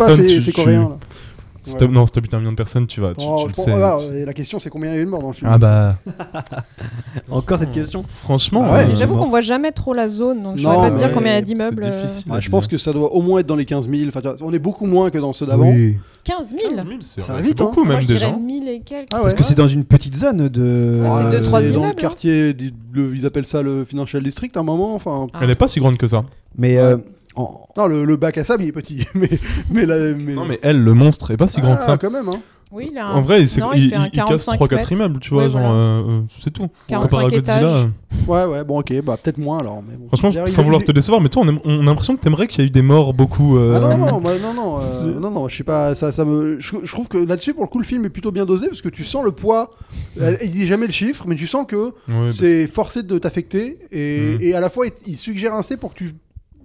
si 1.68 1.76
t'as- 1.76 1.86
Non, 1.86 2.06
si 2.06 2.12
t'as 2.12 2.20
buté 2.20 2.36
un 2.36 2.38
million 2.40 2.52
de 2.52 2.56
personnes, 2.56 2.86
tu 2.86 3.00
vas. 3.00 3.12
Tu 3.14 3.24
Oh, 3.28 3.42
tu 3.44 3.48
le 3.48 3.54
sais. 3.64 3.70
voilà, 3.70 3.98
tu- 3.98 4.14
et 4.16 4.24
la 4.24 4.32
question, 4.32 4.58
c'est 4.58 4.70
combien 4.70 4.90
il 4.90 4.94
y 4.94 4.98
a 4.98 5.00
eu 5.00 5.04
de 5.04 5.10
morts 5.10 5.20
dans 5.22 5.28
le 5.28 5.32
film 5.34 5.50
Ah 5.52 5.58
bah. 5.58 5.96
Encore 7.30 7.58
cette 7.58 7.72
question 7.72 8.04
Franchement. 8.08 8.60
Bah 8.60 8.72
ouais. 8.72 8.92
euh, 8.92 8.94
J'avoue 8.94 9.16
qu'on 9.16 9.28
voit 9.28 9.40
jamais 9.40 9.72
trop 9.72 9.94
la 9.94 10.08
zone, 10.08 10.42
donc 10.42 10.56
je 10.58 10.62
Non, 10.62 10.74
saurais 10.74 10.88
pas 10.88 10.94
te 10.94 10.98
dire 10.98 11.08
ouais, 11.08 11.14
combien 11.14 11.32
il 11.32 11.34
y 11.34 11.38
a 11.38 11.42
d'immeubles. 11.42 11.84
euh, 11.84 12.02
difficile. 12.02 12.32
Ouais, 12.32 12.40
Je 12.40 12.50
pense 12.50 12.66
que 12.66 12.78
ça 12.78 12.92
doit 12.92 13.12
au 13.12 13.20
moins 13.22 13.40
être 13.40 13.46
dans 13.46 13.56
les 13.56 13.64
15 13.64 13.88
000. 13.88 14.08
Enfin, 14.08 14.20
on 14.40 14.52
est 14.52 14.58
beaucoup 14.58 14.86
moins 14.86 15.10
que 15.10 15.18
dans 15.18 15.32
ceux 15.32 15.46
d'avant. 15.46 15.70
Oui. 15.70 15.98
15 16.24 16.50
000 16.50 16.60
15 16.76 16.86
000, 16.86 16.98
c'est 17.00 17.20
hein. 17.22 17.24
beaucoup 17.56 17.84
Moi, 17.84 17.94
même 17.94 18.02
je 18.02 18.06
déjà. 18.06 18.26
dirais 18.28 18.38
1000 18.38 18.68
et 18.68 18.80
quelques. 18.80 19.08
Ah 19.12 19.16
ouais. 19.18 19.22
Parce 19.22 19.34
que 19.34 19.42
c'est 19.44 19.54
dans 19.54 19.68
une 19.68 19.84
petite 19.84 20.14
zone 20.16 20.48
de. 20.48 21.00
Ouais, 21.02 21.08
c'est 21.40 21.50
dans 21.50 21.58
le 21.58 21.66
immeubles, 21.70 21.84
hein. 21.88 21.94
quartier, 21.96 22.54
le- 22.92 23.16
ils 23.16 23.24
appellent 23.24 23.46
ça 23.46 23.62
le 23.62 23.84
Financial 23.84 24.22
District 24.22 24.54
à 24.56 24.60
un 24.60 24.64
moment. 24.64 24.94
Enfin, 24.94 25.26
Ah. 25.34 25.38
Elle 25.42 25.50
est 25.50 25.54
pas 25.54 25.68
si 25.68 25.80
grande 25.80 25.96
que 25.96 26.06
ça. 26.06 26.24
Mais 26.56 26.76
euh, 26.76 26.98
en- 27.39 27.66
non, 27.76 27.86
le, 27.86 28.05
le 28.05 28.16
bac 28.16 28.36
à 28.39 28.45
sable, 28.45 28.64
il 28.64 28.68
est 28.68 28.72
petit. 28.72 29.07
mais, 29.14 29.28
mais, 29.70 29.86
la- 29.86 30.14
mais... 30.14 30.34
Non, 30.34 30.45
mais 30.45 30.59
elle, 30.62 30.82
le 30.82 30.95
monstre, 30.95 31.30
est 31.30 31.36
pas 31.36 31.47
si 31.49 31.61
grand 31.61 31.76
que 31.76 31.82
Ah, 31.82 31.86
ça. 31.86 31.97
quand 31.99 32.11
même. 32.11 32.28
Hein. 32.28 32.41
Oui, 32.70 32.91
il 32.93 32.99
a 32.99 33.07
un... 33.07 33.14
En 33.14 33.22
vrai, 33.22 33.41
il, 33.43 33.61
non, 33.61 33.72
il, 33.72 33.86
il 33.86 33.95
un 33.95 34.03
il- 34.05 34.07
il 34.09 34.11
casse 34.11 34.45
45 34.45 34.61
3-4 34.61 34.74
mètres. 34.74 34.93
immeubles, 34.93 35.20
tu 35.20 35.30
vois, 35.30 35.45
Ouais, 35.45 35.51
genre, 35.51 35.61
voilà. 35.62 35.74
euh, 35.74 36.03
euh, 36.07 36.20
c'est 36.39 36.51
tout. 36.51 36.68
45 36.89 37.09
Comparé 37.09 37.24
à 37.24 37.28
Godzilla, 37.39 37.57
étages. 37.61 37.84
euh, 37.86 38.30
Ouais, 38.30 38.45
ouais, 38.45 38.62
bon, 38.64 38.80
ok, 38.80 38.93
bah 39.03 39.16
peut-être 39.22 39.39
moins 39.39 39.59
alors. 39.61 39.82
Mais 39.89 39.97
bon. 39.97 40.07
Franchement, 40.09 40.47
sans 40.49 40.62
vouloir 40.62 40.84
te 40.84 40.93
décevoir, 40.93 41.22
mais 41.22 41.30
toi, 41.30 41.45
on, 41.64 41.80
a 41.80 41.82
l'impression 41.82 42.14
que 42.14 42.20
t'aimerais 42.20 42.47
qu'il 42.47 42.61
y 42.61 42.64
ait 42.64 42.66
eu 42.66 42.70
des 42.70 42.82
morts 42.82 43.14
beaucoup. 43.14 43.57
euh, 43.57 43.72
Ah 43.74 43.80
non, 43.80 43.97
non, 43.97 44.20
moi, 44.20 44.32
non, 44.43 44.53
non, 44.53 44.78
euh, 44.82 45.14
non, 45.18 45.30
non, 45.30 45.49
je 45.49 45.57
sais 45.57 45.64
pas, 45.64 45.95
ça, 45.95 46.12
ça 46.12 46.26
me, 46.26 46.61
je, 46.61 46.74
je 46.82 46.93
trouve 46.93 47.09
que 47.09 47.16
là-dessus, 47.16 47.55
pour 47.55 47.62
le 47.62 47.68
coup, 47.70 47.78
le 47.78 47.86
film 47.86 48.05
est 48.05 48.11
plutôt 48.11 48.32
bien 48.32 48.45
dosé 48.45 48.66
parce 48.66 48.82
que 48.82 48.91
tu 48.91 49.03
sens 49.03 49.24
le 49.24 49.32
poids. 49.32 49.70
Elle- 50.20 50.36
Il 50.43 50.51
dit 50.51 50.66
jamais 50.66 50.86
le 50.86 50.93
chiffre, 50.93 51.24
mais 51.26 51.36
tu 51.36 51.47
sens 51.47 51.64
que 51.66 51.76
ouais, 51.86 51.93
bah, 52.09 52.14
c'est 52.28 52.66
forcé 52.66 53.03
de 53.03 53.16
t'affecter 53.18 53.78
et, 53.91 54.20
Mhm. 54.34 54.39
et 54.43 54.53
à 54.55 54.61
la 54.61 54.68
fois 54.68 54.84
il, 55.07 55.16
suggère 55.16 55.55
assez 55.55 55.78
pour 55.78 55.95
que 55.95 55.99
tu 56.01 56.14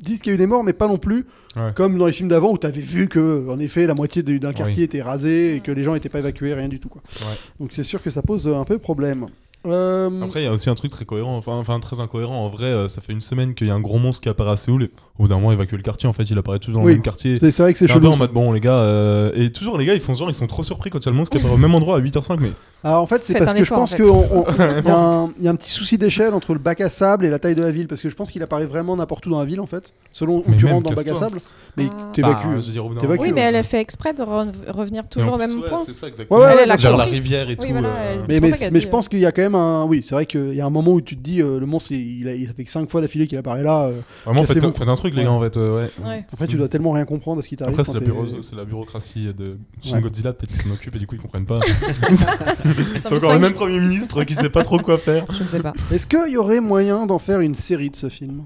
dises 0.03 0.19
qu'il 0.21 0.31
y 0.31 0.33
a 0.33 0.35
eu 0.35 0.37
des 0.37 0.45
morts, 0.47 0.63
mais 0.63 0.73
pas 0.73 0.87
non 0.87 0.97
plus 0.97 1.25
Ouais. 1.55 1.71
comme 1.75 1.97
dans 1.97 2.05
les 2.07 2.13
films 2.13 2.29
d'avant 2.29 2.51
où 2.51 2.57
tu 2.57 2.65
avais 2.67 2.81
vu 2.81 3.07
que, 3.07 3.47
en 3.49 3.59
effet, 3.59 3.85
la 3.87 3.93
moitié 3.93 4.23
d'un 4.23 4.49
Oui. 4.49 4.53
quartier 4.55 4.83
était 4.83 5.01
rasé 5.01 5.55
et 5.55 5.59
que 5.59 5.71
les 5.71 5.83
gens 5.83 5.93
n'étaient 5.93 6.09
pas 6.09 6.19
évacués, 6.19 6.53
rien 6.53 6.67
du 6.67 6.79
tout. 6.79 6.89
Quoi. 6.89 7.01
Ouais. 7.21 7.35
Donc 7.59 7.71
c'est 7.73 7.83
sûr 7.83 8.01
que 8.01 8.09
ça 8.09 8.21
pose 8.21 8.47
euh, 8.47 8.55
un 8.55 8.65
peu 8.65 8.77
problème. 8.79 9.27
Euh, 9.65 10.09
Après, 10.21 10.41
il 10.41 10.43
y 10.45 10.47
a 10.47 10.51
aussi 10.51 10.69
un 10.69 10.75
truc 10.75 10.91
très 10.91 11.05
cohérent, 11.05 11.37
enfin, 11.37 11.53
enfin 11.53 11.79
très 11.79 12.01
incohérent. 12.01 12.45
En 12.45 12.49
vrai, 12.49 12.65
euh, 12.65 12.89
ça 12.89 12.99
fait 13.01 13.13
une 13.13 13.21
semaine 13.21 13.53
qu'il 13.53 13.67
y 13.67 13.71
a 13.71 13.73
un 13.73 13.79
gros 13.79 13.97
monstre 13.97 14.21
qui 14.21 14.29
apparaît 14.29 14.51
à 14.51 14.57
Séoul 14.57 14.83
et 14.83 14.91
au 15.17 15.23
bout 15.23 15.29
d'un 15.29 15.35
moment, 15.35 15.51
évacuer 15.53 15.77
le 15.77 15.83
quartier. 15.83 16.09
En 16.09 16.13
fait, 16.13 16.23
il 16.23 16.37
apparaît 16.37 16.59
toujours 16.59 16.81
dans 16.81 16.85
Oui. 16.87 16.91
le 16.93 16.97
même 16.97 17.03
quartier. 17.03 17.37
c'est 17.37 17.57
vrai 17.59 17.71
que 17.71 17.79
c'est 17.79 17.87
C'est 17.87 17.93
un 17.93 17.95
peu 17.95 18.01
chelou. 18.01 18.09
en 18.09 18.13
ça. 18.13 18.19
mode 18.19 18.31
bon, 18.33 18.51
les 18.51 18.59
gars. 18.59 18.75
euh, 18.79 19.31
Et 19.35 19.51
toujours, 19.51 19.77
les 19.77 19.85
gars, 19.85 19.93
ils 19.93 20.01
font 20.01 20.15
genre, 20.15 20.29
ils 20.29 20.33
sont 20.33 20.47
trop 20.47 20.63
surpris 20.63 20.89
quand 20.89 20.99
il 20.99 21.05
y 21.05 21.09
a 21.09 21.11
le 21.11 21.17
monstre 21.17 21.31
qui 21.31 21.37
apparaît 21.37 21.55
au 21.55 21.57
même 21.59 21.73
endroit 21.75 21.95
à 21.97 21.99
8h05. 22.01 22.37
Mais 22.41 22.51
Alors 22.83 23.01
en 23.01 23.05
fait, 23.05 23.23
c'est 23.23 23.37
parce 23.37 23.53
que 23.53 23.63
je 23.63 23.69
pense 23.73 23.93
en 23.93 23.95
qu'il 23.95 24.05
y, 24.85 24.89
a 24.89 24.97
un- 24.97 25.31
il 25.39 25.45
y 25.45 25.47
a 25.47 25.51
un 25.51 25.55
petit 25.55 25.71
souci 25.71 25.97
d'échelle 25.97 26.33
entre 26.33 26.53
le 26.53 26.59
bac 26.59 26.81
à 26.81 26.89
sable 26.89 27.25
et 27.25 27.29
la 27.29 27.39
taille 27.39 27.55
de 27.55 27.63
la 27.63 27.71
ville, 27.71 27.87
parce 27.87 28.01
que 28.01 28.09
je 28.09 28.15
pense 28.15 28.31
qu'il 28.31 28.43
apparaît 28.43 28.65
vraiment 28.65 28.95
n'importe 28.97 29.25
où 29.27 29.29
dans 29.29 29.39
la 29.39 29.45
ville 29.45 29.61
en 29.61 29.65
fait, 29.67 29.93
selon 30.11 30.39
où 30.39 30.43
Mais 30.47 30.57
tu 30.57 30.65
rentres 30.65 30.83
dans 30.83 30.89
le 30.89 30.95
bac 30.97 31.07
à 31.07 31.15
sable, 31.15 31.39
mais 31.77 31.85
Ah. 31.89 32.09
t'évacues. 32.13 32.47
Bah, 32.47 32.59
je 32.61 32.65
veux 32.67 32.71
dire, 32.71 32.85
au 32.85 32.89
bout 32.89 32.95
d'un 32.95 33.01
T'évacues, 33.01 33.19
moment, 33.19 33.29
Oui, 33.29 33.33
mais 33.35 33.41
ouais. 33.41 33.47
elle 33.47 33.55
a 33.55 33.63
fait 33.63 33.79
exprès 33.81 34.13
de 34.13 34.21
re- 34.23 34.51
revenir 34.69 35.07
toujours 35.07 35.33
au 35.33 35.37
même 35.37 35.59
ouais, 35.61 35.67
point. 35.69 35.79
C'est 35.85 35.93
ça, 35.93 36.07
exactement. 36.07 36.39
Ouais, 36.39 36.45
ouais, 36.45 36.55
Elle 36.63 36.71
a 36.71 36.75
Vers 36.75 36.91
la 36.97 37.03
compris. 37.05 37.19
rivière 37.19 37.49
et 37.49 37.57
Oui, 37.59 37.67
tout. 37.67 37.71
voilà, 37.73 37.87
euh, 37.89 38.13
elle- 38.13 38.19
Mais, 38.27 38.33
C'est 38.35 38.39
mais, 38.41 38.47
pour 38.47 38.49
ça 38.57 38.57
qu'elle 38.65 38.73
mais 38.73 38.79
dit, 38.79 38.85
je 38.85 38.89
pense 38.89 39.09
qu'il 39.09 39.19
y 39.19 39.25
a 39.25 39.31
quand 39.31 39.41
même 39.41 39.55
un. 39.55 39.85
Oui, 39.85 40.01
c'est 40.07 40.13
vrai 40.15 40.25
qu'il 40.25 40.53
y 40.53 40.61
a 40.61 40.65
un 40.65 40.69
moment 40.69 40.91
où 40.91 41.01
tu 41.01 41.15
te 41.17 41.21
dis 41.21 41.41
euh, 41.41 41.59
le 41.59 41.65
monstre, 41.65 41.91
il, 41.91 42.21
il 42.21 42.27
a, 42.27 42.35
il 42.35 42.49
a 42.49 42.53
fait 42.53 42.63
que 42.63 42.71
5 42.71 42.89
fois 42.89 43.01
d'affilée 43.01 43.27
qu'il 43.27 43.37
apparaît 43.37 43.63
là. 43.63 43.85
euh, 43.85 44.01
Vraiment, 44.25 44.41
faites, 44.43 44.57
Cassez-vous. 44.57 44.73
faites 44.73 44.87
un 44.89 44.95
truc, 44.95 45.13
les 45.15 45.23
gars, 45.23 45.31
en 45.31 45.41
fait. 45.41 45.57
euh, 45.57 45.85
ouais. 45.85 45.91
Ouais. 46.05 46.25
après, 46.31 46.47
tu 46.47 46.57
dois 46.57 46.67
tellement 46.67 46.91
rien 46.91 47.05
comprendre 47.05 47.39
à 47.39 47.43
ce 47.43 47.49
qui 47.49 47.55
t'arrive. 47.57 47.73
Après, 47.73 47.83
c'est 47.83 47.93
quand 47.93 47.99
la, 47.99 48.05
t'es- 48.05 48.11
bureau- 48.11 48.41
c'est 48.41 48.55
la 48.55 48.65
bureaucratie 48.65 49.27
de 49.35 49.57
Shin 49.81 49.95
Ouais. 49.95 50.01
Godzilla, 50.01 50.33
peut-être 50.33 50.51
qu'ils 50.53 50.61
s'en 50.61 50.71
occupent 50.71 50.95
et 50.95 50.99
du 50.99 51.07
coup 51.07 51.15
ils 51.15 51.21
comprennent 51.21 51.45
pas. 51.45 51.59
C'est 53.01 53.13
encore 53.13 53.33
le 53.33 53.39
même 53.39 53.53
Premier 53.53 53.79
ministre 53.79 54.23
qui 54.23 54.35
sait 54.35 54.49
pas 54.49 54.63
trop 54.63 54.79
quoi 54.79 54.97
faire. 54.97 55.25
Je 55.37 55.43
ne 55.43 55.47
sais 55.47 55.59
pas. 55.59 55.73
Est-ce 55.91 56.05
qu'il 56.05 56.31
y 56.31 56.37
aurait 56.37 56.59
moyen 56.59 57.05
d'en 57.05 57.19
faire 57.19 57.39
une 57.39 57.55
série 57.55 57.89
de 57.89 57.95
ce 57.95 58.09
film? 58.09 58.43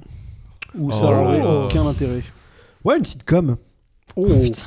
Ou 0.77 0.91
ça 0.91 1.05
Oh. 1.09 1.25
aurait 1.25 1.41
aucun 1.41 1.87
intérêt 1.87 2.23
Ouais, 2.83 2.97
une 2.97 3.05
sitcom. 3.05 3.57
Oh, 4.15 4.27
Putain. 4.41 4.63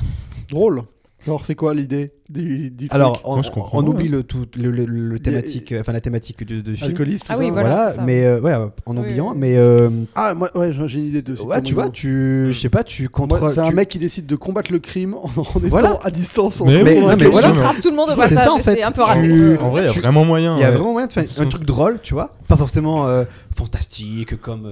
drôle. 0.49 0.83
Alors, 1.25 1.45
c'est 1.45 1.55
quoi 1.55 1.73
l'idée? 1.73 2.13
Du, 2.31 2.71
du 2.71 2.87
truc 2.87 2.93
Alors, 2.95 3.21
on, 3.25 3.33
Moi, 3.35 3.41
je 3.43 3.51
comprends, 3.51 3.79
on 3.79 3.83
ouais. 3.83 3.89
oublie 3.89 4.07
le, 4.07 4.23
tout, 4.23 4.45
le, 4.55 4.71
le- 4.71 4.85
le 4.85 5.19
thématique, 5.19 5.73
enfin 5.79 5.91
la 5.93 6.01
thématique 6.01 6.43
du 6.43 6.63
film. 6.75 6.91
alcooliste, 6.91 7.25
tout 7.25 7.31
Ah 7.33 7.35
ça 7.35 7.41
oui, 7.41 7.49
voilà. 7.51 7.91
ça. 7.91 8.01
mais 8.03 8.25
euh, 8.25 8.39
ouais, 8.41 8.53
en 8.85 8.97
oubliant, 8.97 9.31
oui. 9.33 9.37
mais 9.39 9.57
euh, 9.57 9.89
Ah, 10.15 10.33
moi, 10.33 10.49
ouais, 10.55 10.71
j'ai 10.87 10.99
une 10.99 11.07
idée 11.07 11.21
de 11.21 11.39
ouais, 11.41 11.61
tu 11.61 11.73
vois, 11.73 11.89
tu, 11.89 12.47
je 12.51 12.59
sais 12.59 12.69
pas, 12.69 12.83
tu 12.83 13.09
contrôles. 13.09 13.53
C'est 13.53 13.59
un 13.59 13.71
mec 13.71 13.89
qui 13.89 13.99
décide 13.99 14.25
de 14.25 14.35
combattre 14.35 14.71
le 14.71 14.79
crime 14.79 15.13
en, 15.13 15.25
en 15.25 15.43
étant 15.43 15.59
Voilà. 15.67 15.99
à 16.03 16.09
distance. 16.11 16.61
en 16.61 16.65
Mais 16.65 16.79
de 16.79 16.83
mais 16.83 16.93
les 17.15 17.27
voilà. 17.27 17.49
Il 17.49 17.55
écrase 17.57 17.81
tout 17.81 17.89
le 17.89 17.95
monde 17.95 18.09
au 18.09 18.21
C'est 18.21 18.35
ça, 18.35 18.35
passage 18.35 18.47
en 18.53 18.57
et 18.57 18.61
fait. 18.61 18.75
c'est 18.75 18.83
un 18.83 18.91
peu 18.91 19.01
Tu- 19.03 19.07
raté. 19.07 19.57
En 19.61 19.69
vrai, 19.69 19.81
il 19.83 19.85
y 19.85 19.89
a 19.89 19.91
vraiment 20.01 20.25
moyen. 20.25 20.55
Il 20.57 20.61
y 20.61 20.63
a 20.63 20.71
vraiment 20.71 20.91
moyen 20.93 21.07
de 21.07 21.13
faire 21.13 21.23
un 21.39 21.45
truc 21.45 21.65
drôle, 21.65 21.99
tu 22.01 22.13
vois. 22.13 22.31
Pas 22.47 22.57
forcément 22.57 23.07
euh, 23.07 23.23
fantastique 23.55 24.39
comme, 24.41 24.69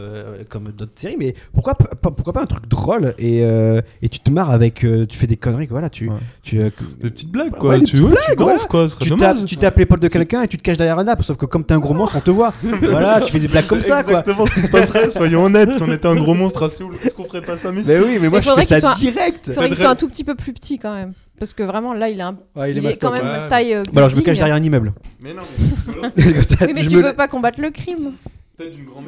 comme 0.49 0.72
d'autres 0.72 0.91
séries, 0.95 1.16
mais 1.18 1.34
pourquoi, 1.53 1.76
pourquoi 1.76 2.34
pas 2.34 2.41
un 2.41 2.45
truc 2.45 2.68
drôle 2.68 3.14
et, 3.18 3.39
et 3.39 4.10
tu 4.10 4.20
te 4.20 4.30
marres 4.32 4.51
avec. 4.51 4.76
tu 4.76 5.18
fais 5.18 5.28
des 5.28 5.38
conneries, 5.38 5.68
quoi, 5.68 5.76
voilà. 5.76 5.89
Tu, 5.89 6.10
tu, 6.43 6.57
Des 6.57 7.10
petites 7.10 7.32
blagues, 7.32 7.49
Quoi. 7.58 7.76
tu, 7.76 7.82
petites 7.82 8.00
ouais, 8.02 8.10
tu 8.10 8.16
blagues, 8.16 8.38
danses, 8.38 8.47
voilà. 8.47 8.64
quoi. 8.66 8.84
Ce 8.84 8.95
serait 8.95 9.04
tu 9.04 9.10
dommage. 9.10 9.38
tapes, 9.38 9.45
tu 9.45 9.58
tapes 9.58 9.78
l'épaule 9.78 10.00
de 10.00 10.08
quelqu'un 10.08 10.41
et 10.43 10.47
tu 10.47 10.58
te 10.58 10.62
caches 10.64 10.78
derrière 10.78 11.00
un 11.00 11.08
arbre, 11.08 11.24
sauf 11.24 11.38
que 11.38 11.45
comme 11.45 11.64
t'es 11.64 11.74
un 11.74 11.80
gros 11.80 11.93
monstre, 11.93 12.16
on 12.18 12.22
te 12.22 12.32
voit. 12.32 12.54
voilà, 12.64 13.22
tu 13.22 13.32
fais 13.32 13.39
des 13.39 13.47
blagues 13.47 13.68
comme 13.68 13.82
ça, 13.82 14.04
quoi. 14.04 14.20
exactement 14.20 14.45
ce 14.47 14.54
qui 14.54 14.62
se 14.62 14.70
passerait, 14.70 15.10
soyons 15.10 15.43
honnêtes. 15.45 15.78
Si 15.78 15.84
on 15.84 15.91
était 15.91 16.08
un 16.08 16.16
gros 16.16 16.34
monstre 16.34 16.68
Séoul, 16.70 16.95
est-ce 17.04 17.14
qu'on 17.14 17.24
ferait 17.26 17.41
pas 17.41 17.58
ça, 17.58 17.72
mais 17.72 17.82
Mais 17.86 17.97
oui, 18.00 18.18
mais 18.22 18.30
moi 18.30 18.39
Il 18.39 18.43
je 18.45 18.50
fais 18.52 18.64
ça 18.66 18.76
qu'il 18.76 18.80
soit- 18.82 18.95
direct. 19.12 19.45
Il 19.47 19.54
faudrait 19.54 19.68
qu'il 19.70 19.78
soit 19.78 19.89
un 19.89 19.95
tout 19.95 20.08
petit 20.08 20.24
peu 20.24 20.36
plus 20.36 20.54
petit 20.54 20.78
quand 20.80 20.93
même. 20.93 21.14
Parce 21.38 21.54
que 21.54 21.64
vraiment, 21.64 21.93
là, 21.93 22.10
il, 22.10 22.20
est 22.20 22.24
un... 22.24 22.38
Ouais, 22.56 22.72
il, 22.72 22.78
il 22.78 22.86
est 22.86 22.91
est 22.91 23.02
quand 23.02 23.12
même 23.12 23.26
ouais. 23.26 23.47
taille. 23.47 23.74
euh, 23.74 23.84
Bah 23.93 24.02
alors 24.02 24.10
je 24.10 24.18
me 24.18 24.22
cache 24.22 24.38
derrière 24.38 24.56
un 24.58 24.62
immeuble. 24.64 24.91
Mais 25.24 25.32
non, 25.34 25.41
Oui, 26.18 26.72
mais 26.76 26.84
Je 26.84 26.89
tu 26.89 27.02
veux 27.02 27.14
pas 27.14 27.30
combattre 27.30 27.62
le 27.62 27.70
crime. 27.72 28.12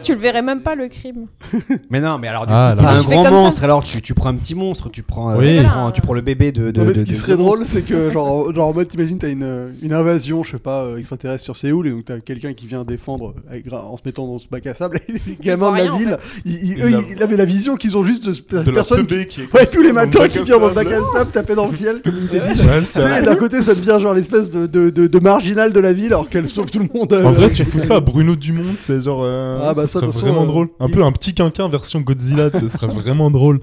Tu 0.02 0.14
le 0.14 0.20
verrais 0.20 0.42
même 0.42 0.62
pas, 0.62 0.76
le 0.76 0.88
crime. 0.88 1.28
Mais 1.90 2.00
non, 2.00 2.18
mais 2.18 2.28
alors 2.30 2.48
du 2.48 2.54
Ah, 2.56 2.72
coup, 2.74 2.80
c'est 2.80 2.86
alors. 2.88 2.96
un 2.96 3.02
Tu 3.02 3.08
fais 3.08 3.12
grand 3.14 3.24
comme 3.24 3.34
ça. 3.36 3.42
monstre. 3.44 3.64
Alors 3.66 3.84
tu, 3.84 4.02
tu 4.02 4.14
prends 4.14 4.30
un 4.30 4.36
petit 4.36 4.56
monstre, 4.56 4.90
tu 4.90 5.04
prends, 5.04 5.32
euh, 5.32 5.38
Oui. 5.38 5.58
tu, 5.60 5.64
prends, 5.66 5.92
tu 5.92 6.02
prends 6.02 6.14
le 6.14 6.22
bébé 6.22 6.52
de. 6.54 6.72
de, 6.72 6.80
Non, 6.80 6.86
mais 6.88 6.94
de- 6.94 7.00
ce 7.00 7.04
qui 7.04 7.12
de- 7.12 7.18
serait 7.18 7.34
de 7.34 7.38
drôle, 7.38 7.60
c'est 7.66 7.82
que, 7.82 8.12
genre, 8.12 8.54
genre 8.56 8.70
en 8.70 8.74
mode, 8.74 8.88
t'imagines, 8.88 9.18
t'as 9.18 9.30
une, 9.30 9.74
une 9.82 9.94
invasion, 9.94 10.44
je 10.44 10.52
sais 10.52 10.58
pas, 10.58 10.84
euh, 10.84 10.98
extraterrestre 10.98 11.44
sur 11.44 11.56
Séoul, 11.58 11.88
et 11.88 11.92
donc 11.92 12.06
t'as 12.06 12.20
quelqu'un 12.20 12.54
qui 12.54 12.66
vient 12.66 12.84
défendre 12.86 13.36
avec, 13.50 13.66
en 13.74 13.98
se 13.98 14.02
mettant 14.06 14.26
dans 14.26 14.38
ce 14.38 14.48
bac 14.50 14.66
à 14.68 14.74
sable, 14.74 15.00
et 15.10 15.12
les 15.28 15.38
gamins 15.42 15.72
de 15.72 15.78
la 15.78 15.84
rien, 15.84 15.92
en 15.94 15.98
ville, 15.98 16.18
ils, 16.46 16.54
ils- 16.54 16.72
Il 16.78 16.84
eux, 16.84 16.92
ils, 16.92 17.18
ils 17.18 17.24
avaient 17.24 17.38
la 17.38 17.46
vision 17.46 17.76
qu'ils 17.76 17.98
ont 17.98 18.06
juste 18.06 18.26
de 18.28 18.32
ce- 18.34 18.42
De 18.42 18.72
personne 18.72 19.06
qui, 19.06 19.26
qui 19.28 19.42
ouais, 19.54 19.66
tous 19.66 19.82
les 19.82 19.90
ça, 19.90 19.94
dans 19.96 20.00
le 20.02 20.06
matins 20.08 20.20
bac 20.20 20.32
qui 20.32 20.40
à 20.40 20.44
vient 20.44 20.60
dans 20.60 20.68
le 20.70 20.74
bac 20.74 20.90
sable. 20.90 21.04
à 21.14 21.18
sable, 21.20 21.32
taper 21.32 21.56
dans 21.56 21.68
le 21.68 21.76
ciel 21.76 22.02
comme 22.02 22.18
une 22.18 22.28
débile. 22.28 22.66
Ouais, 22.66 22.80
Tu 22.80 22.86
sais, 22.86 23.22
d'un 23.22 23.36
côté, 23.36 23.62
ça 23.62 23.76
devient 23.76 23.98
genre 24.02 24.14
l'espèce 24.14 24.50
de, 24.50 24.66
de, 24.66 24.90
de, 24.90 25.08
de 25.08 25.20
marginal 25.20 25.74
de 25.74 25.80
la 25.82 25.92
ville, 25.92 26.08
alors 26.08 26.30
qu'elle 26.30 26.48
sauve 26.48 26.72
tout 26.72 26.80
le 26.80 26.88
monde. 26.98 27.12
euh, 27.12 27.26
En 27.26 27.32
vrai, 27.34 27.52
tu 27.52 27.66
fous 27.66 27.80
ça 27.80 27.96
à 27.96 28.00
Bruno 28.00 28.36
Dumont, 28.38 28.76
c'est 28.80 29.02
genre. 29.02 29.24
euh, 29.24 29.41
Ah, 29.62 29.74
bah, 29.74 29.82
ça, 29.88 29.88
serait 29.88 30.06
façon, 30.08 30.26
vraiment 30.26 30.44
euh, 30.44 30.48
drôle. 30.48 30.70
Un 30.80 30.88
il- 30.88 30.94
peu 30.94 31.04
un 31.04 31.12
petit 31.12 31.34
quinquin 31.34 31.68
version 31.70 32.02
Godzilla, 32.02 32.50
ce 32.54 32.68
serait 32.70 32.88
vraiment 32.94 33.30
drôle. 33.32 33.62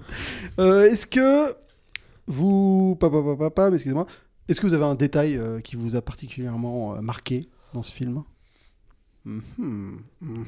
Euh, 0.58 0.84
Est-ce 0.84 1.06
que 1.06 1.54
vous, 2.26 2.96
papa, 3.00 3.16
papa, 3.22 3.36
papa, 3.50 3.70
mais 3.70 3.76
excusez-moi, 3.76 4.06
est-ce 4.48 4.60
que 4.60 4.66
vous 4.66 4.74
avez 4.74 4.84
un 4.84 4.94
détail 4.94 5.36
euh, 5.36 5.60
qui 5.60 5.76
vous 5.76 5.96
a 5.96 6.02
particulièrement 6.02 6.94
euh, 6.96 7.00
marqué 7.00 7.48
dans 7.74 7.82
ce 7.82 7.92
film? 7.92 8.22
Mhm, 9.24 9.42
mhm. 10.20 10.44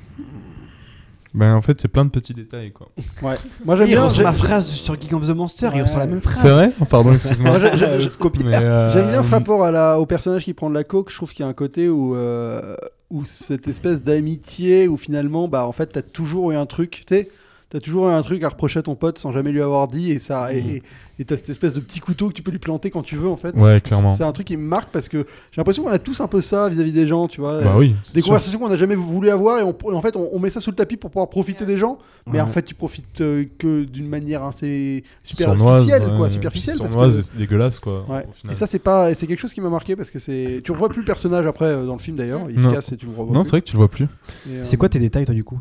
Ben, 1.33 1.55
en 1.55 1.63
fait, 1.63 1.81
c'est 1.81 1.87
plein 1.89 2.05
de 2.05 2.11
petits 2.11 2.35
détails, 2.35 2.73
quoi. 2.73 2.89
Ouais. 3.23 3.37
Moi 3.65 3.77
j'aime 3.77 3.87
Il 3.87 3.95
bien. 3.95 4.09
la 4.23 4.33
phrase 4.33 4.67
sur 4.67 5.01
Geek 5.01 5.13
of 5.13 5.27
the 5.29 5.31
Monster, 5.31 5.69
il 5.73 5.77
Ouais. 5.77 5.83
ressort 5.83 6.01
la 6.01 6.07
même 6.07 6.21
phrase. 6.21 6.41
C'est 6.41 6.49
vrai? 6.51 6.73
Oh, 6.81 6.85
Pardon, 6.87 7.13
excuse-moi. 7.13 7.57
J'ai- 7.77 8.11
Mais, 8.43 8.57
euh, 8.57 8.89
J'aime 8.89 9.11
bien 9.11 9.23
ce 9.23 9.31
rapport 9.31 9.63
à 9.65 9.71
la, 9.71 10.01
au 10.01 10.07
personnage 10.07 10.45
qui 10.45 10.55
prend 10.55 10.69
de 10.69 10.75
la 10.75 10.83
coke. 10.83 11.09
Je 11.11 11.15
trouve 11.17 11.33
qu'il 11.33 11.45
y 11.45 11.47
a 11.47 11.49
un 11.49 11.53
côté 11.55 11.89
où, 11.89 12.17
euh, 12.17 12.75
où 13.11 13.25
cette 13.25 13.69
espèce 13.69 14.03
d'amitié 14.03 14.89
où 14.89 14.97
finalement, 14.97 15.49
bah, 15.49 15.67
en 15.67 15.73
fait, 15.73 15.87
t'as 15.89 16.03
toujours 16.03 16.53
eu 16.53 16.57
un 16.57 16.67
truc, 16.67 17.03
tu 17.07 17.15
sais, 17.15 17.29
t'as 17.71 17.81
toujours 17.81 18.09
eu 18.09 18.13
un 18.13 18.23
truc 18.23 18.43
à 18.45 18.49
reprocher 18.51 18.81
à 18.81 18.83
ton 18.83 18.95
pote 18.97 19.19
sans 19.19 19.33
jamais 19.33 19.53
lui 19.53 19.63
avoir 19.63 19.89
dit 19.89 20.11
et 20.11 20.19
ça, 20.19 20.53
et- 20.53 20.63
Mm. 20.63 20.67
et 20.69 20.83
et 21.19 21.25
t'as 21.27 21.37
cette 21.37 21.51
espèce 21.51 21.75
de 21.75 21.81
petit 21.81 22.01
couteau 22.01 22.29
que 22.31 22.33
tu 22.33 22.41
peux 22.43 22.51
lui 22.51 22.59
planter 22.59 22.89
quand 22.91 23.03
tu 23.03 23.15
veux 23.15 23.29
en 23.29 23.37
fait. 23.37 23.55
Ouais, 23.57 23.83
clairement. 23.83 24.17
C'est 24.17 24.23
un 24.25 24.33
truc 24.33 24.47
qui 24.47 24.57
me 24.57 24.63
marque 24.67 24.89
parce 24.91 25.07
que 25.11 25.19
j'ai 25.53 25.59
l'impression 25.59 25.83
qu'on 25.83 25.91
a 25.91 25.99
tous 25.99 26.19
un 26.23 26.27
peu 26.29 26.41
ça 26.41 26.67
vis-à-vis 26.71 26.93
des 26.93 27.07
gens, 27.07 27.27
tu 27.27 27.43
vois. 27.43 27.61
Bah 27.61 27.75
oui. 27.77 27.95
Des 28.15 28.21
sûr. 28.23 28.29
conversations 28.29 28.59
qu'on 28.59 28.71
n'a 28.71 28.79
jamais 28.79 28.95
voulu 28.95 29.29
avoir 29.29 29.59
et 29.59 29.63
on, 29.63 29.73
et 29.93 29.95
en 29.95 30.01
fait 30.01 30.17
on, 30.17 30.31
on 30.33 30.39
met 30.39 30.49
ça 30.49 30.61
sous 30.61 30.71
le 30.71 30.77
tapis 30.77 30.97
pour 30.97 31.11
pouvoir 31.11 31.29
profiter 31.29 31.67
des 31.67 31.77
gens, 31.77 31.99
mais 32.27 32.35
Ouais. 32.35 32.41
en 32.41 32.49
fait 32.49 32.63
tu 32.63 32.75
profites 32.75 33.21
euh, 33.21 33.45
que 33.59 33.85
d'une 33.85 34.09
manière 34.09 34.45
assez 34.45 35.05
Sournoise, 35.23 35.83
superficielle, 35.85 36.09
quoi, 36.17 36.21
ouais. 36.21 36.31
superficielle. 36.31 36.75
Puis 36.77 36.81
parce 36.85 36.93
Sournoise 36.93 37.31
que- 37.31 37.37
dégueulasse, 37.39 37.81
quoi. 37.81 38.07
Ouais. 38.09 38.27
au 38.27 38.33
final. 38.33 38.55
Et 38.55 38.57
ça, 38.59 38.67
c'est 38.67 38.79
pas, 38.79 39.15
c'est 39.15 39.27
quelque 39.27 39.41
chose 39.41 39.53
qui 39.53 39.61
m'a 39.61 39.69
marqué 39.69 39.97
parce 39.97 40.11
que 40.11 40.19
c'est, 40.19 40.63
tu 40.65 40.73
revois 40.73 40.89
plus 40.89 41.01
le 41.01 41.07
personnage 41.07 41.45
après 41.45 41.67
euh, 41.67 41.85
dans 41.85 41.93
le 41.93 41.99
film 41.99 42.17
d'ailleurs. 42.17 42.47
Il 42.49 42.59
se 42.59 42.65
Non. 42.65 42.73
casse 42.73 42.93
et 42.93 42.97
tu 42.97 43.05
le 43.05 43.13
revois. 43.15 43.35
Non, 43.35 43.43
c'est 43.43 43.51
vrai 43.51 43.61
que 43.61 43.67
tu 43.67 43.75
le 43.75 43.79
vois 43.81 43.89
plus. 43.89 44.09
Euh, 44.49 44.63
C'est 44.65 44.79
quoi 44.79 44.89
tes 44.89 44.99
détails, 44.99 45.27
toi, 45.27 45.35
du 45.35 45.45
coup? 45.45 45.61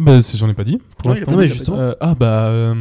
Ah 0.00 0.02
bah, 0.02 0.20
c'est- 0.22 0.38
j'en 0.38 0.48
ai 0.48 0.54
pas 0.54 0.64
dit 0.64 0.78
pour 0.98 1.10
l'instant. 1.10 1.36
mais 1.36 1.48
justement. 1.48 1.78
Euh, 1.78 1.92
ah 2.00 2.14
bah. 2.18 2.46
euh, 2.46 2.74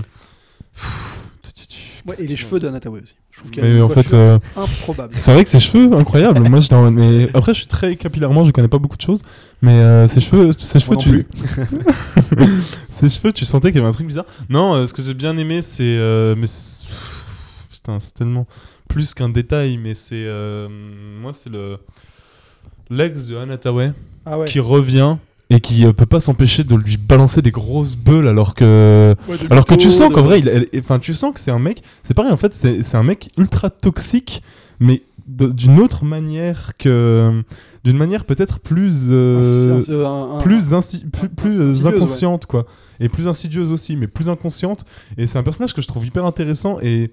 Ouais, 2.07 2.15
et 2.19 2.27
les 2.27 2.37
cheveux 2.37 2.59
de 2.59 2.67
Hathaway 2.69 3.01
aussi. 3.01 3.15
Je 3.29 3.39
trouve 3.39 3.51
qu'il 3.51 3.63
y 3.63 3.67
a 3.67 3.69
Mais 3.69 3.81
en 3.81 3.89
fait, 3.89 4.13
euh, 4.13 4.39
improbable. 4.55 5.13
c'est 5.17 5.31
vrai 5.33 5.43
que 5.43 5.49
ses 5.49 5.59
cheveux, 5.59 5.93
incroyables. 5.95 6.39
Moi, 6.49 6.59
j'étais 6.61 6.73
en- 6.73 6.89
mais 6.91 7.27
après, 7.33 7.53
je 7.53 7.59
suis 7.59 7.67
très 7.67 7.97
capillairement, 7.97 8.45
je 8.45 8.51
connais 8.51 8.69
pas 8.69 8.77
beaucoup 8.79 8.95
de 8.97 9.01
choses. 9.01 9.21
Mais 9.61 9.73
euh, 9.73 10.07
ses 10.07 10.21
cheveux, 10.21 10.51
ses 10.53 10.79
cheveux, 10.79 10.95
tu. 10.97 11.27
ses 12.91 13.09
cheveux, 13.09 13.31
tu 13.33 13.45
sentais 13.45 13.69
qu'il 13.71 13.77
y 13.79 13.81
avait 13.81 13.89
un 13.89 13.93
truc 13.93 14.07
bizarre. 14.07 14.25
Non, 14.49 14.73
euh, 14.75 14.87
ce 14.87 14.93
que 14.93 15.01
j'ai 15.01 15.13
bien 15.13 15.37
aimé, 15.37 15.61
c'est. 15.61 15.83
euh, 15.83 16.35
mais 16.37 16.47
c'est- 16.47 16.85
putain, 17.71 17.99
c'est 17.99 18.13
tellement 18.13 18.47
plus 18.87 19.13
qu'un 19.13 19.29
détail, 19.29 19.77
mais 19.77 19.93
c'est. 19.93 20.25
euh, 20.25 20.67
moi, 21.21 21.33
c'est 21.33 21.49
le. 21.49 21.77
L'ex 22.89 23.27
de 23.27 23.35
Anne 23.35 23.51
Hathaway 23.51 23.91
Ah 24.25 24.39
ouais. 24.39 24.47
qui 24.47 24.59
revient 24.59 25.17
et 25.51 25.59
qui 25.61 25.85
euh, 25.85 25.93
peut 25.93 26.05
pas 26.05 26.19
s'empêcher 26.19 26.63
de 26.63 26.75
lui 26.75 26.97
balancer 26.97 27.41
des 27.41 27.51
grosses 27.51 27.95
beules 27.95 28.27
alors 28.27 28.53
que. 28.53 29.15
Ouais, 29.27 29.35
Alors 29.49 29.65
que 29.65 29.73
tu 29.75 29.89
sens 29.89 30.13
qu'en 30.13 30.21
vrai, 30.21 30.39
il, 30.39 30.69
enfin, 30.79 30.99
tu 30.99 31.13
sens 31.13 31.33
que 31.33 31.39
c'est 31.39 31.51
un 31.51 31.59
mec. 31.59 31.81
C'est 32.03 32.13
pareil, 32.13 32.31
en 32.31 32.37
fait, 32.37 32.53
c'est 32.53 32.83
c'est 32.83 32.97
un 32.97 33.03
mec 33.03 33.31
ultra 33.37 33.69
toxique, 33.69 34.43
mais 34.79 35.01
d'une 35.27 35.79
autre 35.79 36.05
manière 36.05 36.71
que, 36.77 37.43
d'une 37.83 37.97
manière 37.97 38.25
peut-être 38.25 38.59
plus, 38.59 39.07
euh, 39.11 39.79
Un- 39.89 40.37
un- 40.37 40.41
plus, 40.41 40.73
insi- 40.73 41.07
plus, 41.09 41.29
plus, 41.29 41.85
inconsciente, 41.85 42.45
quoi, 42.47 42.65
et 42.99 43.09
plus 43.09 43.27
insidieuse 43.27 43.71
aussi, 43.71 43.95
mais 43.95 44.07
plus 44.07 44.27
inconsciente. 44.29 44.85
Et 45.17 45.27
c'est 45.27 45.37
un 45.39 45.43
personnage 45.43 45.73
que 45.73 45.81
je 45.81 45.87
trouve 45.87 46.05
hyper 46.05 46.25
intéressant 46.25 46.79
et. 46.81 47.11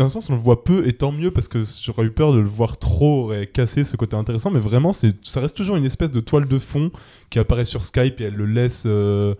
Dans 0.00 0.06
un 0.06 0.08
sens, 0.08 0.30
on 0.30 0.32
le 0.32 0.38
voit 0.40 0.64
peu 0.64 0.88
et 0.88 0.94
tant 0.94 1.12
mieux 1.12 1.30
parce 1.30 1.46
que 1.46 1.62
j'aurais 1.82 2.04
eu 2.04 2.10
peur 2.10 2.32
de 2.32 2.38
le 2.38 2.48
voir 2.48 2.78
trop 2.78 3.32
et 3.34 3.46
casser 3.46 3.84
ce 3.84 3.96
côté 3.96 4.16
intéressant, 4.16 4.50
mais 4.50 4.58
vraiment, 4.58 4.92
c'est, 4.94 5.14
ça 5.22 5.40
reste 5.40 5.54
toujours 5.56 5.76
une 5.76 5.84
espèce 5.84 6.10
de 6.10 6.20
toile 6.20 6.48
de 6.48 6.58
fond 6.58 6.90
qui 7.28 7.38
apparaît 7.38 7.66
sur 7.66 7.84
Skype 7.84 8.18
et 8.20 8.24
elle 8.24 8.34
le 8.34 8.46
laisse, 8.46 8.84
euh, 8.86 9.34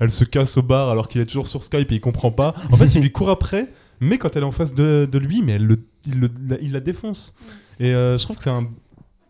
elle 0.00 0.10
se 0.10 0.24
casse 0.24 0.56
au 0.56 0.62
bar 0.62 0.88
alors 0.88 1.08
qu'il 1.08 1.20
est 1.20 1.26
toujours 1.26 1.46
sur 1.46 1.62
Skype 1.62 1.92
et 1.92 1.96
il 1.96 2.00
comprend 2.00 2.30
pas. 2.30 2.54
En 2.72 2.76
fait, 2.78 2.94
il 2.94 3.02
lui 3.02 3.12
court 3.12 3.28
après, 3.28 3.68
mais 4.00 4.16
quand 4.16 4.34
elle 4.36 4.42
est 4.42 4.46
en 4.46 4.52
face 4.52 4.74
de, 4.74 5.06
de 5.10 5.18
lui, 5.18 5.42
mais 5.42 5.52
elle 5.52 5.66
le, 5.66 5.78
il, 6.06 6.18
le- 6.20 6.30
la, 6.48 6.58
il 6.60 6.72
la 6.72 6.80
défonce. 6.80 7.34
Et 7.78 7.92
euh, 7.94 8.16
je 8.16 8.24
trouve 8.24 8.36
que 8.36 8.42
c'est 8.42 8.50
un. 8.50 8.66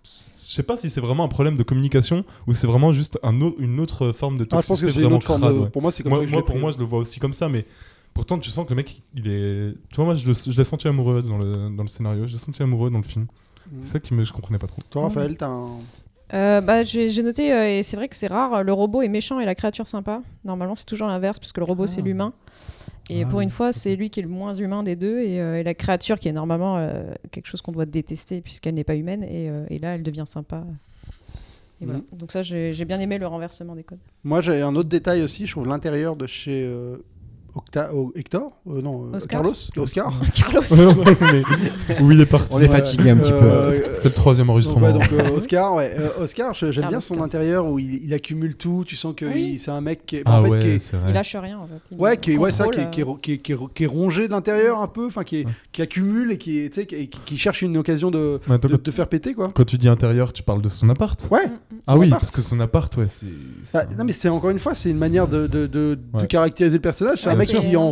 Je 0.05 0.55
sais 0.55 0.63
pas 0.63 0.77
si 0.79 0.89
c'est 0.89 1.01
vraiment 1.01 1.25
un 1.25 1.29
problème 1.29 1.57
de 1.57 1.63
communication 1.65 2.25
ou 2.47 2.55
c'est 2.55 2.67
vraiment 2.69 2.93
juste 2.93 3.19
un 3.25 3.35
une 3.59 3.81
autre 3.81 4.13
forme 4.13 4.39
de 4.39 4.45
Ah, 4.53 4.61
je 4.63 4.69
pense 4.69 4.79
toxicité 4.81 4.87
que 4.87 4.93
c'est 4.93 5.01
une 5.01 5.07
vraiment 5.07 5.21
forme. 5.21 5.41
crade, 5.41 5.55
de- 5.55 5.59
ouais. 5.63 5.71
Pour 5.71 5.83
moi, 5.83 5.91
c'est 5.91 6.03
comme 6.05 6.11
Moi, 6.11 6.19
ça 6.21 6.25
que 6.25 6.29
je 6.29 6.33
moi, 6.33 6.41
l'ai 6.41 6.47
pour 6.47 6.55
pris. 6.55 6.61
moi, 6.63 6.71
je 6.73 6.79
le 6.79 6.85
vois 6.85 7.01
aussi 7.01 7.19
comme 7.21 7.33
ça, 7.33 7.49
mais 7.49 7.67
pourtant, 8.17 8.39
tu 8.39 8.51
sens 8.51 8.65
que 8.65 8.71
le 8.71 8.77
mec, 8.77 9.03
il 9.15 9.29
est. 9.29 9.75
Tu 9.91 9.97
vois, 9.97 10.07
moi, 10.07 10.15
je, 10.17 10.33
je 10.33 10.57
l'ai 10.59 10.65
senti 10.65 10.89
amoureux 10.89 11.23
dans 11.23 11.39
le, 11.39 11.69
dans 11.71 11.83
le 11.85 11.89
scénario, 11.89 12.27
je 12.27 12.33
l'ai 12.33 12.39
senti 12.39 12.63
amoureux 12.63 12.91
dans 12.91 12.99
le 12.99 13.05
film. 13.05 13.27
Mhm. 13.71 13.79
C'est 13.83 13.89
ça 13.93 14.01
qui 14.01 14.15
me, 14.15 14.25
je 14.25 14.33
comprenais 14.33 14.59
pas 14.59 14.67
trop. 14.67 14.81
Toi, 14.91 15.03
Raphaël, 15.03 15.37
t'as 15.37 15.47
un. 15.49 15.79
Euh, 16.35 16.61
bah, 16.61 16.83
j'ai 16.83 17.23
noté, 17.23 17.53
euh, 17.53 17.79
et 17.79 17.83
c'est 17.85 17.97
vrai 17.97 18.09
que 18.09 18.17
c'est 18.17 18.27
rare, 18.27 18.65
le 18.65 18.73
robot 18.73 19.03
est 19.03 19.09
méchant 19.09 19.39
et 19.39 19.45
la 19.45 19.55
créature 19.55 19.87
sympa. 19.87 20.23
Normalement, 20.45 20.75
c'est 20.75 20.85
toujours 20.87 21.07
l'inverse, 21.07 21.39
puisque 21.39 21.59
le 21.59 21.65
robot, 21.65 21.87
c'est 21.87 22.01
Ah. 22.01 22.05
l'humain. 22.05 22.33
Et 23.09 23.23
Ah 23.23 23.27
pour 23.27 23.39
oui. 23.39 23.45
une 23.45 23.51
fois, 23.51 23.73
c'est 23.73 23.95
lui 23.95 24.11
qui 24.11 24.19
est 24.19 24.25
le 24.25 24.29
moins 24.29 24.53
humain 24.55 24.83
des 24.83 24.97
deux, 24.97 25.21
et, 25.21 25.41
euh, 25.41 25.61
et 25.61 25.63
la 25.63 25.75
créature 25.75 26.19
qui 26.19 26.27
est 26.27 26.33
normalement 26.33 26.79
euh, 26.79 27.05
quelque 27.31 27.47
chose 27.47 27.63
qu'on 27.63 27.71
doit 27.71 27.87
détester, 27.87 28.41
puisqu'elle 28.41 28.75
n'est 28.75 28.83
pas 28.83 28.97
humaine, 28.97 29.23
et, 29.23 29.49
euh, 29.49 29.67
et 29.71 29.79
là, 29.79 29.95
elle 29.95 30.03
devient 30.03 30.25
sympa. 30.27 30.65
Et 31.81 31.85
voilà. 31.85 32.01
Donc 32.13 32.33
ça, 32.33 32.43
j'ai 32.43 32.85
bien 32.87 32.99
aimé 32.99 33.19
le 33.19 33.27
renversement 33.29 33.77
des 33.77 33.85
codes. 33.85 33.99
Moi, 34.25 34.41
j'ai 34.41 34.63
un 34.63 34.75
autre 34.75 34.89
détail 34.89 35.23
aussi. 35.23 35.47
Je 35.47 35.53
trouve 35.53 35.69
l'intérieur 35.69 36.17
de 36.17 36.27
chez 36.27 36.65
euh, 36.65 36.97
Octa... 37.57 37.91
oh, 37.95 38.13
Hector 38.15 38.53
Euh, 38.69 38.83
Non, 38.83 39.07
euh, 39.13 39.17
Oscar. 39.17 39.41
Carlos 39.43 39.55
Oscar. 39.79 40.13
Carlos 40.35 40.63
Mais 41.21 41.43
où 42.03 42.13
il 42.13 42.21
est 42.21 42.27
parti 42.27 42.55
On 42.55 42.61
est 42.61 42.69
fatigué 42.69 43.11
un 43.11 43.17
petit 43.17 43.33
peu. 43.33 43.39
Euh, 43.43 43.95
C'est 43.95 44.09
le 44.09 44.15
troisième 44.15 44.47
Donc, 44.49 44.55
enregistrement. 44.55 44.87
ouais, 44.89 44.93
donc, 44.93 45.11
euh, 45.13 45.37
Oscar, 45.37 45.75
ouais. 45.75 45.95
Euh, 45.99 46.23
Oscar, 46.23 46.55
je- 46.55 46.71
j'aime 46.71 46.89
bien 46.89 47.01
son 47.01 47.15
Oscar. 47.15 47.25
intérieur 47.27 47.67
où 47.67 47.79
il, 47.79 48.05
il 48.05 48.13
accumule 48.15 48.57
tout. 48.57 48.85
Tu 48.87 48.95
sens 48.95 49.15
que 49.17 49.25
Oui. 49.25 49.59
c'est 49.59 49.71
un 49.71 49.81
mec 49.81 50.05
qui 50.07 50.17
est, 50.17 50.23
ah 50.27 50.41
en 50.41 50.43
fait, 50.45 50.49
ouais, 50.51 50.59
qui 50.61 50.69
est. 50.69 50.93
Il 51.09 51.15
lâche 51.15 51.35
rien, 51.37 51.59
en 51.59 51.67
fait. 51.67 51.81
Il 51.91 51.99
Ouais, 51.99 52.17
qui 52.19 52.33
est, 52.33 52.37
ouais, 52.39 52.53
ça, 52.53 52.65
qui 52.65 52.71
est, 52.81 52.85
contrôle, 52.85 52.91
qui 52.91 53.01
est 53.01 53.05
ro- 53.05 53.17
qui 53.17 53.33
est- 53.33 53.39
qui 53.39 53.53
est- 53.53 53.75
qui 53.75 53.85
est 53.85 53.87
rongé 53.89 54.27
de 54.27 54.33
l'intérieur 54.33 54.81
un 54.83 54.89
peu, 54.89 55.07
enfin 55.07 55.25
qui, 55.25 55.39
est- 55.41 55.45
Ouais. 55.47 55.53
qui 55.73 55.83
accumule 55.83 56.33
et 56.33 56.39
qui, 56.39 56.71
cherche 57.39 57.63
une 57.63 57.77
occasion 57.79 58.11
de, 58.11 58.41
de 58.83 58.91
faire 58.91 59.09
péter 59.09 59.35
quoi. 59.35 59.51
quand 59.55 59.65
tu 59.65 59.79
dis 59.79 59.89
intérieur, 59.89 60.33
tu 60.33 60.43
parles 60.43 60.63
de 60.63 60.69
son 60.69 60.89
appart 60.91 61.27
Ouais. 61.31 61.47
mm, 61.47 61.51
mm. 61.51 61.79
Ah 61.89 61.97
oui, 61.97 62.07
appart. 62.09 62.21
parce 62.21 62.33
que 62.33 62.43
son 62.43 62.61
appart, 62.61 62.95
ouais, 62.97 63.07
c'est. 63.09 63.27
Ah, 63.75 63.85
un- 63.91 63.97
non 63.97 64.05
mais 64.05 64.13
c'est 64.13 64.29
encore 64.29 64.51
une 64.51 64.59
fois 64.59 64.75
c'est 64.75 64.91
une 64.91 64.99
manière 64.99 65.29
de, 65.29 65.47
de, 65.47 65.99
caractériser 66.29 66.77
le 66.77 66.83
personnage. 66.83 67.21
C'est 67.23 67.29
un 67.31 67.35
mec 67.37 67.46
qui 67.53 67.73
est 67.73 67.77
en, 67.77 67.91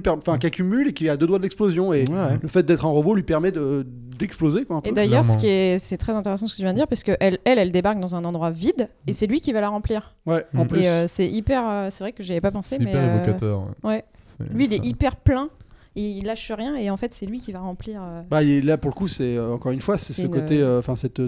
per- 0.00 0.10
enfin 0.12 0.38
qui 0.38 0.46
accumule 0.46 0.88
et 0.88 0.92
qui 0.92 1.06
est 1.06 1.10
à 1.10 1.16
deux 1.16 1.26
doigts 1.26 1.38
de 1.38 1.42
l'explosion 1.42 1.92
et 1.92 2.04
Ouais. 2.08 2.38
le 2.40 2.48
fait 2.48 2.62
d'être 2.64 2.84
un 2.84 2.90
robot 2.90 3.14
lui 3.14 3.22
permet 3.22 3.52
de 3.52 3.86
d'exploser 4.18 4.64
peu. 4.82 4.88
Et 4.88 4.92
d'ailleurs, 4.92 5.24
ce 5.24 5.36
qui 5.36 5.48
est, 5.48 5.78
c'est 5.78 5.96
très 5.96 6.12
intéressant 6.12 6.46
ce 6.46 6.52
que 6.52 6.56
tu 6.58 6.62
viens 6.62 6.72
de 6.72 6.78
dire, 6.78 6.86
parce 6.86 7.02
que 7.02 7.12
elle, 7.18 7.38
elle, 7.44 7.58
elle 7.58 7.72
débarque 7.72 7.98
dans 7.98 8.14
un 8.14 8.24
endroit 8.24 8.50
vide, 8.52 8.88
et 9.08 9.12
c'est 9.12 9.26
lui 9.26 9.40
qui 9.40 9.52
va 9.52 9.60
la 9.60 9.68
remplir. 9.70 10.14
Ouais, 10.26 10.44
en 10.56 10.64
Mm. 10.64 10.68
plus. 10.68 10.80
Et 10.82 10.88
euh, 10.88 11.04
c'est 11.08 11.28
hyper, 11.28 11.68
euh, 11.68 11.88
c'est 11.90 12.04
vrai 12.04 12.12
que 12.12 12.22
j'y 12.22 12.30
avais 12.30 12.40
pas 12.40 12.52
pensé, 12.52 12.76
c'est 12.78 12.84
mais 12.84 12.90
hyper 12.92 13.02
euh, 13.02 13.16
évocateur. 13.24 13.64
ouais. 13.82 14.04
lui, 14.52 14.66
il 14.66 14.72
est 14.72 14.84
hyper 14.86 15.16
plein, 15.16 15.48
il 15.96 16.24
lâche 16.26 16.50
rien, 16.52 16.76
et 16.76 16.90
en 16.90 16.96
fait, 16.96 17.12
c'est 17.12 17.26
lui 17.26 17.40
qui 17.40 17.50
va 17.50 17.58
remplir. 17.60 18.00
euh, 18.04 18.22
Bah, 18.30 18.42
il 18.44 18.50
est- 18.50 18.60
là 18.60 18.78
pour 18.78 18.90
le 18.90 18.94
coup 18.94 19.08
c'est 19.08 19.36
euh, 19.36 19.52
encore 19.54 19.72
une 19.72 19.80
fois 19.80 19.98
c'est 19.98 20.12
ce 20.12 20.22
une- 20.22 20.30
côté, 20.30 20.60
euh, 20.60 20.78
enfin 20.78 20.94
cette 20.96 21.20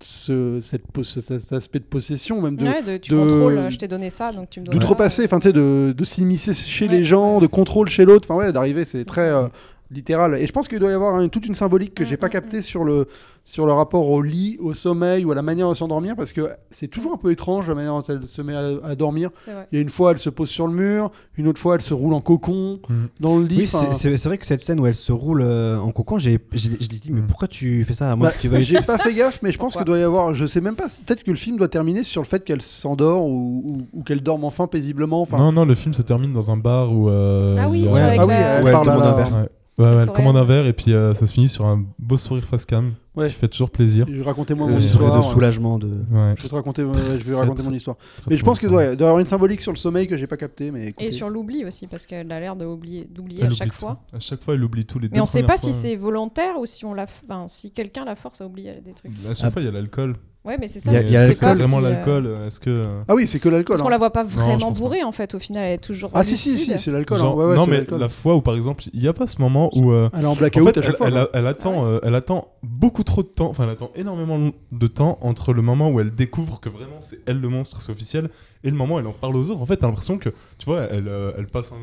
ce, 0.00 0.58
cette, 0.60 0.82
cet 1.02 1.52
aspect 1.52 1.80
de 1.80 1.84
possession 1.84 2.40
même 2.40 2.56
de 2.56 2.64
ouais, 2.64 2.82
de- 2.82 2.96
tu 2.98 3.12
de- 3.12 3.16
contrôles, 3.18 3.58
euh, 3.58 3.70
je 3.70 3.76
t'ai 3.78 3.88
donné 3.88 4.10
ça, 4.10 4.30
donc 4.32 4.48
tu 4.50 4.60
me 4.60 4.66
donnes. 4.66 4.74
ça. 4.74 4.78
d'outrepasser, 4.78 5.24
enfin 5.24 5.38
tu 5.40 5.48
sais, 5.48 5.52
de, 5.52 5.92
de 5.96 6.04
s'immiscer 6.04 6.54
chez 6.54 6.86
Ouais. 6.86 6.96
les 6.98 7.04
gens, 7.04 7.40
de 7.40 7.46
contrôle 7.48 7.88
chez 7.88 8.04
l'autre, 8.04 8.28
enfin 8.30 8.38
ouais, 8.38 8.52
d'arriver, 8.52 8.84
c'est 8.84 9.04
très 9.04 9.28
euh, 9.30 9.48
littéral. 9.90 10.34
Et 10.36 10.46
je 10.46 10.52
pense 10.52 10.68
qu'il 10.68 10.78
doit 10.78 10.90
y 10.90 10.94
avoir 10.94 11.14
un- 11.14 11.28
toute 11.28 11.46
une 11.46 11.54
symbolique 11.54 11.94
que 11.94 12.02
Mm, 12.02 12.06
j'ai 12.06 12.16
pas 12.16 12.26
mm, 12.26 12.30
captée 12.30 12.62
sur 12.62 12.84
le 12.84 13.06
sur 13.44 13.64
le 13.64 13.72
rapport 13.72 14.10
au 14.10 14.20
lit, 14.20 14.58
au 14.60 14.74
sommeil 14.74 15.24
ou 15.24 15.32
à 15.32 15.34
la 15.34 15.40
manière 15.40 15.70
de 15.70 15.74
s'endormir, 15.74 16.14
parce 16.16 16.34
que 16.34 16.50
c'est 16.70 16.88
toujours 16.88 17.14
un 17.14 17.16
peu 17.16 17.30
étrange 17.32 17.66
la 17.68 17.74
manière 17.74 17.94
dont 17.94 18.02
elle 18.02 18.28
se 18.28 18.42
met 18.42 18.54
à, 18.54 18.72
à 18.84 18.94
dormir. 18.94 19.30
Il 19.72 19.76
y 19.76 19.78
a 19.78 19.80
une 19.80 19.88
fois, 19.88 20.10
elle 20.10 20.18
se 20.18 20.28
pose 20.28 20.50
sur 20.50 20.66
le 20.66 20.74
mur, 20.74 21.10
une 21.38 21.48
autre 21.48 21.58
fois, 21.58 21.76
elle 21.76 21.80
se 21.80 21.94
roule 21.94 22.12
en 22.12 22.20
cocon 22.20 22.78
Mm. 22.90 22.94
dans 23.20 23.38
le 23.38 23.46
lit. 23.46 23.56
Oui, 23.60 23.66
c'est- 23.66 24.28
vrai 24.28 24.36
que 24.36 24.44
cette 24.44 24.60
scène 24.60 24.78
où 24.80 24.86
elle 24.86 24.94
se 24.94 25.12
roule 25.12 25.40
euh, 25.42 25.78
en 25.78 25.92
cocon, 25.92 26.18
j'ai 26.18 26.38
j'ai- 26.52 26.72
je 26.72 26.88
lui 26.90 26.98
dit, 26.98 27.10
mais 27.10 27.22
Mm. 27.22 27.26
pourquoi 27.26 27.48
tu 27.48 27.86
fais 27.86 27.94
ça 27.94 28.12
à 28.12 28.16
moi 28.16 28.28
bah, 28.50 28.60
j'ai 28.60 28.82
pas 28.82 28.98
fait 28.98 29.14
gaffe, 29.14 29.40
mais 29.42 29.50
je 29.50 29.58
pense 29.58 29.76
qu'il 29.76 29.84
doit 29.86 29.98
y 29.98 30.02
avoir, 30.02 30.34
je 30.34 30.44
sais 30.44 30.60
même 30.60 30.76
pas, 30.76 30.88
peut-être 31.06 31.22
que 31.24 31.30
le 31.30 31.38
film 31.38 31.56
doit 31.56 31.68
terminer 31.68 32.04
sur 32.04 32.20
le 32.20 32.26
fait 32.26 32.44
qu'elle 32.44 32.60
s'endort 32.60 33.24
ou, 33.26 33.62
ou- 33.66 33.98
ou 34.00 34.02
qu'elle 34.02 34.20
dorme 34.20 34.44
enfin 34.44 34.66
paisiblement. 34.66 35.22
Enfin, 35.22 35.38
Non, 35.38 35.52
non, 35.52 35.64
le 35.64 35.74
film 35.74 35.94
se 35.94 36.02
termine 36.02 36.34
dans 36.34 36.50
un 36.50 36.58
bar 36.58 36.92
où. 36.92 37.08
euh, 37.08 37.56
Ah 37.58 37.70
oui, 37.70 37.84
Ouais, 37.88 37.98
ah 38.18 38.26
oui, 38.26 38.32
la- 38.34 38.58
elle 38.58 38.64
Ouais, 38.64 38.70
parle 38.72 38.90
à 38.90 38.96
la-. 38.98 39.48
Ouais, 39.78 39.86
elle 40.02 40.10
commande 40.12 40.36
un 40.36 40.44
verre 40.44 40.66
et 40.66 40.72
puis 40.72 40.92
euh, 40.92 41.14
ça 41.14 41.24
se 41.26 41.32
finit 41.32 41.48
sur 41.48 41.64
un 41.66 41.84
beau 41.98 42.18
sourire 42.18 42.44
face 42.44 42.66
cam 42.66 42.94
Ouais. 43.14 43.28
qui 43.28 43.34
fait 43.34 43.48
toujours 43.48 43.70
plaisir. 43.70 44.06
Racontez-moi 44.24 44.66
Le 44.68 44.74
mon 44.74 44.78
Euh, 44.78 44.82
histoire. 44.82 45.16
de 45.18 45.22
soulagement 45.24 45.78
de. 45.78 45.88
Ouais. 45.88 46.34
Je 46.36 46.42
vais 46.44 46.48
te 46.48 46.54
raconter, 46.54 46.82
je 47.18 47.24
vais 47.24 47.34
raconter 47.34 47.62
mon 47.64 47.72
histoire. 47.72 47.96
Mais 48.30 48.36
je 48.36 48.44
pense 48.44 48.60
qu'il 48.60 48.68
fort. 48.68 48.78
doit, 48.78 48.94
doit 48.96 49.06
y 49.06 49.08
avoir 49.08 49.18
une 49.18 49.26
symbolique 49.26 49.60
sur 49.60 49.72
le 49.72 49.76
sommeil 49.76 50.06
que 50.06 50.16
j'ai 50.16 50.28
pas 50.28 50.36
capté. 50.36 50.70
Mais 50.70 50.90
Et 51.00 51.10
sur 51.10 51.28
l'oubli 51.28 51.64
aussi, 51.64 51.88
parce 51.88 52.06
qu'elle 52.06 52.30
a 52.30 52.38
l'air 52.38 52.54
d'oublier 52.54 53.08
à 53.16 53.20
oublie 53.20 53.56
chaque 53.56 53.68
tout. 53.70 53.74
fois. 53.74 54.02
À 54.12 54.20
chaque 54.20 54.42
fois, 54.42 54.54
elle 54.54 54.62
oublie 54.62 54.84
tous 54.86 55.00
les 55.00 55.08
Mais 55.08 55.20
on 55.20 55.26
sait 55.26 55.42
pas 55.42 55.56
si 55.56 55.72
c'est 55.72 55.96
volontaire 55.96 56.58
ou 56.60 56.66
si 56.66 56.84
on 56.84 56.94
la, 56.94 57.04
enfin, 57.04 57.46
si 57.48 57.72
quelqu'un 57.72 58.04
la 58.04 58.14
force 58.14 58.40
à 58.40 58.46
oublier 58.46 58.80
des 58.84 58.92
trucs. 58.92 59.12
À 59.28 59.34
chaque 59.34 59.52
fois, 59.52 59.62
il 59.62 59.64
y 59.64 59.68
a 59.68 59.72
l'alcool. 59.72 60.14
Ouais, 60.44 60.56
mais 60.58 60.68
c'est 60.68 60.80
ça. 60.80 60.90
Il 60.92 61.10
y 61.10 61.16
a- 61.16 61.28
y 61.28 61.32
vraiment 61.34 61.76
si, 61.78 61.82
l'alcool. 61.82 62.26
euh, 62.26 62.46
Est-ce 62.46 62.58
que. 62.60 62.86
Ah 63.08 63.14
oui, 63.14 63.28
c'est 63.28 63.38
que 63.38 63.48
l'alcool. 63.48 63.74
Parce 63.74 63.82
qu'on 63.82 63.88
hein. 63.88 63.90
la 63.90 63.98
voit 63.98 64.12
pas 64.12 64.22
vraiment 64.22 64.70
bourrée 64.70 65.02
en 65.02 65.12
fait. 65.12 65.34
Au 65.34 65.38
final, 65.38 65.64
elle 65.64 65.74
est 65.74 65.78
toujours. 65.78 66.10
Ah 66.14 66.24
si 66.24 66.38
si 66.38 66.58
si, 66.58 66.78
c'est 66.78 66.90
l'alcool. 66.90 67.18
hein. 67.18 67.22
Genre- 67.24 67.36
Ouais, 67.36 67.44
ouais, 67.46 67.56
non, 67.56 67.66
mais 67.66 67.84
la 67.90 68.08
fois 68.08 68.34
où, 68.36 68.40
par 68.40 68.54
exemple, 68.54 68.84
il 68.94 69.00
n'y 69.00 69.08
a 69.08 69.12
pas 69.12 69.26
ce 69.26 69.40
moment 69.42 69.68
où. 69.76 69.92
euh, 69.92 70.08
Elle 70.14 70.22
est 70.22 70.26
en 70.26 70.30
En 70.30 70.36
blackout 70.36 70.64
fait, 70.64 70.78
à 70.78 70.82
chaque 70.82 70.90
elle, 70.92 70.96
fois. 70.96 71.06
elle 71.08 71.12
quoi. 71.12 71.22
a- 71.22 71.28
elle 71.34 71.46
attend, 71.46 71.84
euh, 71.86 71.98
elle 72.02 72.14
attend 72.14 72.48
beaucoup 72.62 73.02
trop 73.04 73.22
de 73.22 73.28
temps, 73.28 73.50
enfin 73.50 73.64
elle 73.64 73.70
attend 73.70 73.90
énormément 73.96 74.50
de 74.72 74.86
temps 74.86 75.18
entre 75.20 75.52
le 75.52 75.60
moment 75.60 75.90
où 75.90 76.00
elle 76.00 76.14
découvre 76.14 76.60
que 76.60 76.68
vraiment 76.68 77.00
c'est 77.00 77.18
elle 77.26 77.40
le 77.40 77.48
monstre, 77.48 77.82
c'est 77.82 77.92
officiel, 77.92 78.30
et 78.64 78.70
le 78.70 78.76
moment 78.76 78.94
où 78.94 78.98
elle 79.00 79.06
en 79.06 79.12
parle 79.12 79.36
aux 79.36 79.50
autres. 79.50 79.60
En 79.60 79.66
fait, 79.66 79.76
t'as 79.76 79.86
l'impression 79.88 80.16
que, 80.18 80.30
tu 80.58 80.64
vois, 80.66 80.82
elle, 80.90 81.08
euh, 81.08 81.32
elle 81.36 81.46
passe 81.48 81.72
un, 81.72 81.76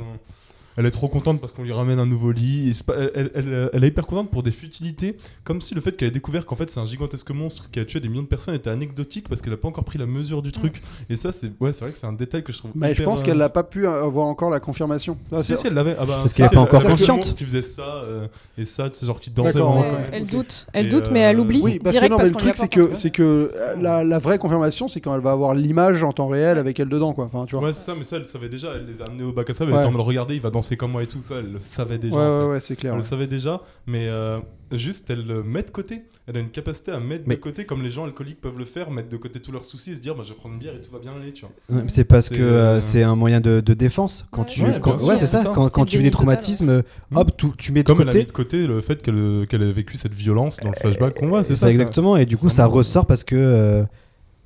elle 0.78 0.86
est 0.86 0.92
trop 0.92 1.08
contente 1.08 1.40
parce 1.42 1.54
qu'on 1.54 1.64
lui 1.64 1.72
ramène 1.74 2.00
un 2.00 2.06
nouveau 2.06 2.32
lit. 2.32 2.70
et 2.70 2.74
c'est 2.74 2.86
pas- 2.86 2.96
elle, 3.14 3.32
elle- 3.36 3.70
elle 3.74 3.84
est 3.84 3.88
hyper 3.88 4.06
contente 4.06 4.30
pour 4.32 4.44
des 4.44 4.52
futilités, 4.52 5.16
comme 5.44 5.62
si 5.62 5.74
le 5.76 5.82
fait 5.82 5.92
qu'elle 5.96 6.10
ait 6.10 6.12
découvert 6.12 6.46
qu'en 6.46 6.56
fait 6.56 6.70
c'est 6.70 6.80
un 6.80 6.86
gigantesque 6.86 7.30
monstre 7.32 7.70
qui 7.72 7.80
a 7.80 7.86
tué 7.86 8.00
des 8.00 8.10
millions 8.10 8.24
de 8.24 8.28
personnes 8.28 8.56
était 8.56 8.70
anecdotique 8.70 9.30
parce 9.30 9.42
qu'elle 9.42 9.54
a 9.54 9.58
pas 9.58 9.68
encore 9.68 9.84
pris 9.86 9.98
la 10.00 10.06
mesure 10.06 10.42
du 10.42 10.52
truc. 10.52 10.82
Et 11.10 11.16
ça, 11.16 11.32
c'est 11.32 11.52
ouais, 11.60 11.72
vrai 11.72 11.92
que 11.92 11.98
c'est 11.98 12.08
un 12.08 12.14
détail 12.14 12.44
que 12.44 12.52
je 12.52 12.58
trouve. 12.60 12.72
Mais 12.76 12.94
je 12.94 13.04
pense 13.04 13.22
euh, 13.22 13.24
qu'elle 13.24 13.38
n'a 13.38 13.50
pas 13.50 13.64
pu 13.64 13.88
avoir 13.88 14.28
encore 14.28 14.50
la 14.50 14.60
confirmation. 14.60 15.18
Ah, 15.32 15.42
Si, 15.44 15.48
c'est- 15.48 15.56
si, 15.62 15.68
elle 15.68 15.74
l'avait. 15.74 15.96
Ah 16.00 16.06
bah, 16.06 16.20
Parce 16.22 16.34
qu'elle 16.34 16.46
est 16.46 16.50
si, 16.50 16.56
pas 16.56 16.62
encore 16.62 16.82
le 16.84 16.90
consciente. 16.90 17.36
qui 17.36 17.44
faisait 17.46 17.62
ça 17.64 18.02
euh, 18.04 18.28
et 18.58 18.66
ça, 18.66 18.90
c'est 18.92 19.06
genre 19.06 19.20
qui 19.20 19.30
dansait 19.30 19.60
vraiment 19.60 19.80
ouais, 19.82 19.88
elle. 20.12 20.22
elle 20.24 20.26
doute, 20.28 20.68
elle 20.74 20.90
doute, 20.90 21.10
mais 21.12 21.24
euh, 21.26 21.30
elle 21.30 21.40
oublie 21.40 21.62
Oui, 21.62 21.80
parce 21.80 21.94
que 21.96 22.00
direct 22.00 22.12
non, 22.12 22.18
mais 22.18 22.26
le 22.30 22.32
truc 22.36 22.54
c'est 22.56 22.68
que 22.68 22.90
c'est 22.96 23.12
que 23.12 23.24
euh, 23.56 23.76
la, 23.80 24.04
la 24.04 24.20
vraie 24.20 24.38
confirmation 24.38 24.88
c'est 24.88 25.00
quand 25.02 25.14
elle 25.16 25.22
va 25.22 25.32
avoir 25.32 25.54
l'image 25.54 26.04
en 26.04 26.12
temps 26.12 26.28
réel 26.28 26.58
avec 26.58 26.80
elle 26.80 26.90
dedans 26.90 27.14
quoi. 27.14 27.26
Enfin 27.26 27.46
tu 27.46 27.56
vois. 27.56 27.66
Ouais, 27.66 27.74
c'est 27.74 27.86
ça, 27.86 27.94
mais 27.98 28.04
ça, 28.04 28.16
elle 28.18 28.24
le 28.24 28.28
savait 28.28 28.50
déjà. 28.50 28.74
Elle 28.76 28.86
les 28.86 29.02
a 29.02 29.06
amenés 29.06 29.24
au 29.24 29.32
bac 29.32 29.50
à 29.50 29.54
sable. 29.54 29.72
Elle 29.76 29.92
mode 29.92 30.02
regardez, 30.02 30.36
il 30.36 30.42
va 30.42 30.50
danser 30.50 30.65
comme 30.76 30.92
moi 30.92 31.04
et 31.04 31.08
tout. 31.08 31.22
Ça, 31.22 31.36
elle 31.40 31.52
le 31.54 31.60
savait 31.60 31.98
déjà. 32.00 32.16
ouais 32.16 32.22
en 32.22 32.38
ouais, 32.40 32.42
fait. 32.46 32.50
ouais, 32.54 32.62
c'est 32.62 32.76
clair. 32.76 32.94
Elle 32.94 32.98
ouais. 33.00 33.04
le 33.04 33.08
savait 33.10 33.28
déjà, 33.28 33.62
mais 33.86 34.08
euh, 34.08 34.40
juste 34.72 35.10
elle 35.12 35.26
le 35.26 35.44
met 35.44 35.62
de 35.64 35.70
côté. 35.70 36.04
Elle 36.28 36.38
a 36.38 36.40
une 36.40 36.50
capacité 36.50 36.92
à 36.92 37.00
mettre 37.00 37.26
Mais- 37.28 37.36
de 37.36 37.40
côté, 37.40 37.66
comme 37.68 37.84
les 37.84 37.92
gens 37.92 38.04
alcooliques 38.06 38.42
peuvent 38.42 38.58
le 38.58 38.66
faire, 38.66 38.90
mettre 38.90 39.10
de 39.10 39.18
côté 39.18 39.40
tous 39.40 39.52
leurs 39.52 39.64
soucis 39.64 39.92
et 39.92 39.96
se 39.96 40.02
dire 40.02 40.16
bah, 40.16 40.24
je 40.26 40.30
vais 40.30 40.36
prendre 40.36 40.56
une 40.56 40.60
bière 40.60 40.74
et 40.76 40.82
tout 40.82 40.92
va 40.92 40.98
bien 40.98 41.12
aller, 41.16 41.32
tu 41.34 41.46
vois. 41.46 41.84
C'est 41.88 42.04
parce 42.04 42.30
que 42.30 42.36
euh, 42.42 42.78
euh, 42.78 42.82
c'est 42.82 43.04
un 43.04 43.16
moyen 43.16 43.40
de, 43.42 43.60
de 43.60 43.74
défense. 43.76 44.26
Quand 44.32 44.42
Ouais, 44.42 44.48
tu, 44.48 44.62
ouais, 44.64 44.80
quand- 44.82 44.98
sûr, 44.98 45.14
c'est 45.20 45.28
ça. 45.28 45.44
Quand, 45.54 45.70
tu 45.86 45.98
vis 45.98 46.04
des 46.06 46.10
total, 46.10 46.12
traumatismes, 46.26 46.82
hop, 47.14 47.38
tout- 47.38 47.54
tu 47.60 47.72
mets 47.72 47.84
de 47.84 47.86
Comme 47.88 48.02
elle 48.02 48.10
a 48.10 48.12
mis 48.14 48.26
côté. 48.26 48.26
de 48.26 48.32
côté 48.32 48.68
le 48.68 48.82
fait 48.82 49.02
qu'elle 49.04 49.46
qu'elle 49.48 49.62
a 49.62 49.72
vécu 49.72 49.98
cette 49.98 50.14
violence 50.16 50.58
dans 50.58 50.72
le 50.72 50.76
flashback 50.76 51.14
qu'on 51.20 51.28
voit, 51.28 51.44
c'est 51.44 51.50
C'est 51.56 51.66
ça. 51.66 51.70
exactement. 51.72 52.18
Et 52.18 52.26
du 52.26 52.38
coup, 52.38 52.50
ça 52.50 52.66
ressort 52.66 53.06
parce 53.06 53.24
que 53.24 53.86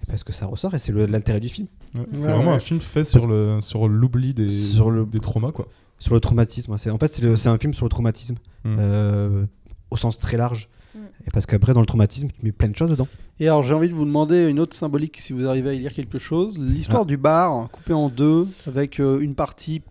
parce 0.09 0.23
que 0.23 0.33
ça 0.33 0.45
ressort 0.47 0.73
et 0.73 0.79
c'est 0.79 0.91
l'intérêt 0.93 1.39
du 1.39 1.49
film 1.49 1.67
Ouais, 1.95 2.01
C'est 2.11 2.27
Ouais, 2.27 2.33
vraiment 2.33 2.51
ouais. 2.51 2.57
un 2.57 2.59
film 2.59 2.79
fait 2.81 3.03
sur 3.05 3.27
le 3.27 3.59
sur 3.61 3.87
l'oubli 3.87 4.33
des 4.33 4.47
Sur 4.49 4.91
le- 4.91 5.05
des 5.05 5.19
traumas 5.19 5.51
quoi. 5.51 5.67
Sur 5.99 6.13
le 6.13 6.19
traumatisme. 6.19 6.77
C'est 6.77 6.89
en 6.89 6.97
fait 6.97 7.07
c'est 7.09 7.21
le- 7.21 7.35
c'est 7.35 7.49
un 7.49 7.57
film 7.57 7.73
sur 7.73 7.85
le 7.85 7.89
traumatisme 7.89 8.35
Mm. 8.65 8.75
euh, 8.79 9.45
au 9.91 9.97
sens 9.97 10.17
très 10.17 10.37
large. 10.37 10.69
Mm. 10.95 10.99
Et 11.27 11.31
parce 11.31 11.45
qu'après 11.45 11.73
dans 11.73 11.79
le 11.81 11.85
traumatisme, 11.85 12.27
tu 12.29 12.43
mets 12.43 12.51
plein 12.51 12.69
de 12.69 12.75
choses 12.75 12.89
dedans. 12.89 13.07
Et 13.39 13.47
alors 13.47 13.63
j'ai 13.63 13.73
envie 13.73 13.89
de 13.89 13.93
vous 13.95 14.05
demander 14.05 14.47
une 14.49 14.59
autre 14.59 14.75
symbolique 14.75 15.19
si 15.19 15.31
vous 15.33 15.45
arrivez 15.47 15.69
à 15.69 15.73
y 15.73 15.79
lire 15.79 15.93
quelque 15.93 16.17
chose. 16.19 16.57
L'histoire 16.57 17.03
Ah. 17.03 17.05
du 17.05 17.17
bar 17.17 17.69
coupé 17.71 17.93
en 17.93 18.09
deux 18.09 18.47
avec 18.67 18.99
euh, 18.99 19.19
une 19.21 19.35
partie 19.35 19.81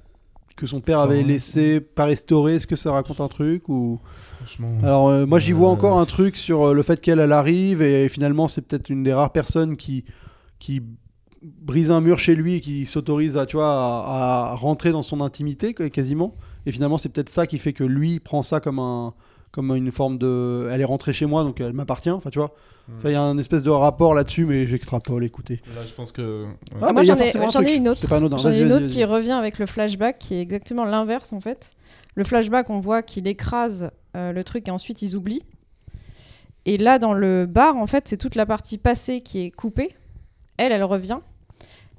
que 0.57 0.67
son 0.67 0.81
père 0.81 0.99
avait 0.99 1.19
Ouais. 1.19 1.23
laissée 1.25 1.81
pas 1.81 2.05
restaurée. 2.05 2.57
Est-ce 2.57 2.67
que 2.67 2.75
ça 2.77 2.91
raconte 2.91 3.21
un 3.21 3.29
truc 3.29 3.69
ou? 3.69 4.01
Franchement. 4.33 4.73
Alors 4.83 5.09
euh, 5.09 5.25
moi 5.25 5.39
j'y 5.39 5.53
vois 5.53 5.69
Euh. 5.69 5.73
encore 5.73 5.99
un 5.99 6.05
truc 6.05 6.37
sur 6.37 6.75
le 6.75 6.83
fait 6.83 7.01
qu'elle 7.01 7.21
elle 7.21 7.33
arrive 7.33 7.81
et 7.81 8.09
finalement 8.09 8.49
c'est 8.49 8.63
peut-être 8.63 8.91
une 8.91 9.03
des 9.05 9.13
rares 9.15 9.33
personnes 9.33 9.77
qui 9.77 10.05
qui 10.59 10.83
brise 11.43 11.91
un 11.91 12.01
mur 12.01 12.19
chez 12.19 12.35
lui 12.35 12.55
et 12.55 12.61
qui 12.61 12.87
s'autorise 12.87 13.37
à 13.37 13.47
tu 13.47 13.57
vois 13.57 13.69
à, 13.71 14.51
à 14.51 14.55
rentrer 14.55 14.91
dans 14.93 15.03
son 15.03 15.21
intimité 15.21 15.73
quasiment 15.75 16.35
et 16.67 16.73
finalement 16.73 16.99
c'est 16.99 17.09
peut-être 17.11 17.29
ça 17.31 17.47
qui 17.47 17.59
fait 17.59 17.73
que 17.73 17.85
lui 17.85 18.19
prend 18.21 18.43
ça 18.43 18.59
comme 18.61 18.79
un 18.81 19.15
comme 19.53 19.75
une 19.77 19.93
forme 19.93 20.19
de 20.19 20.69
elle 20.71 20.81
est 20.81 20.85
rentrée 20.85 21.13
chez 21.13 21.27
moi 21.27 21.45
donc 21.45 21.61
elle 21.61 21.73
m'appartient 21.73 22.11
enfin 22.11 22.31
tu 22.31 22.39
vois 22.39 22.55
Enfin, 22.97 23.11
il 23.11 23.13
y 23.13 23.17
a 23.17 23.23
un 23.23 23.37
espèce 23.37 23.63
de 23.63 23.69
rapport 23.69 24.15
là-dessus 24.15 24.47
mais 24.47 24.67
j'extrapole 24.67 25.23
écoutez 25.23 25.61
Là, 25.75 25.83
je 25.87 25.93
pense 25.93 26.11
que. 26.11 26.45
ouais. 26.45 26.49
Ah, 26.77 26.77
Moi, 26.81 26.93
bah, 26.95 27.03
il 27.03 27.07
y 27.09 27.11
a 27.11 27.17
j'en 27.51 27.61
ai- 27.61 27.71
un 27.75 27.77
une 27.77 27.89
autre. 27.89 28.01
J'en 28.09 28.17
ai 28.17 28.25
une 28.25 28.29
vas-y, 28.69 28.73
autre 28.73 28.81
vas-y. 28.87 28.89
qui 28.89 29.05
revient 29.05 29.33
avec 29.33 29.59
le 29.59 29.67
flashback 29.67 30.19
qui 30.19 30.35
est 30.37 30.41
exactement 30.41 30.87
l'inverse 30.87 31.35
en 31.35 31.41
fait. 31.41 31.73
Le 32.15 32.25
flashback, 32.25 32.71
on 32.71 32.81
voit 32.81 33.03
qu'il 33.03 33.27
écrase 33.29 33.91
euh, 34.17 34.33
le 34.33 34.43
truc 34.43 34.69
et 34.69 34.71
ensuite 34.71 35.03
ils 35.03 35.17
oublient. 35.17 35.43
Et 36.65 36.79
là, 36.79 36.99
dans 36.99 37.13
le 37.13 37.45
bar, 37.45 37.77
en 37.77 37.87
fait, 37.87 38.09
c'est 38.09 38.17
toute 38.17 38.35
la 38.37 38.47
partie 38.47 38.79
passée 38.79 39.21
qui 39.21 39.41
est 39.41 39.51
coupée. 39.51 39.95
Elle, 40.59 40.73
elle 40.73 40.85
revient. 40.85 41.19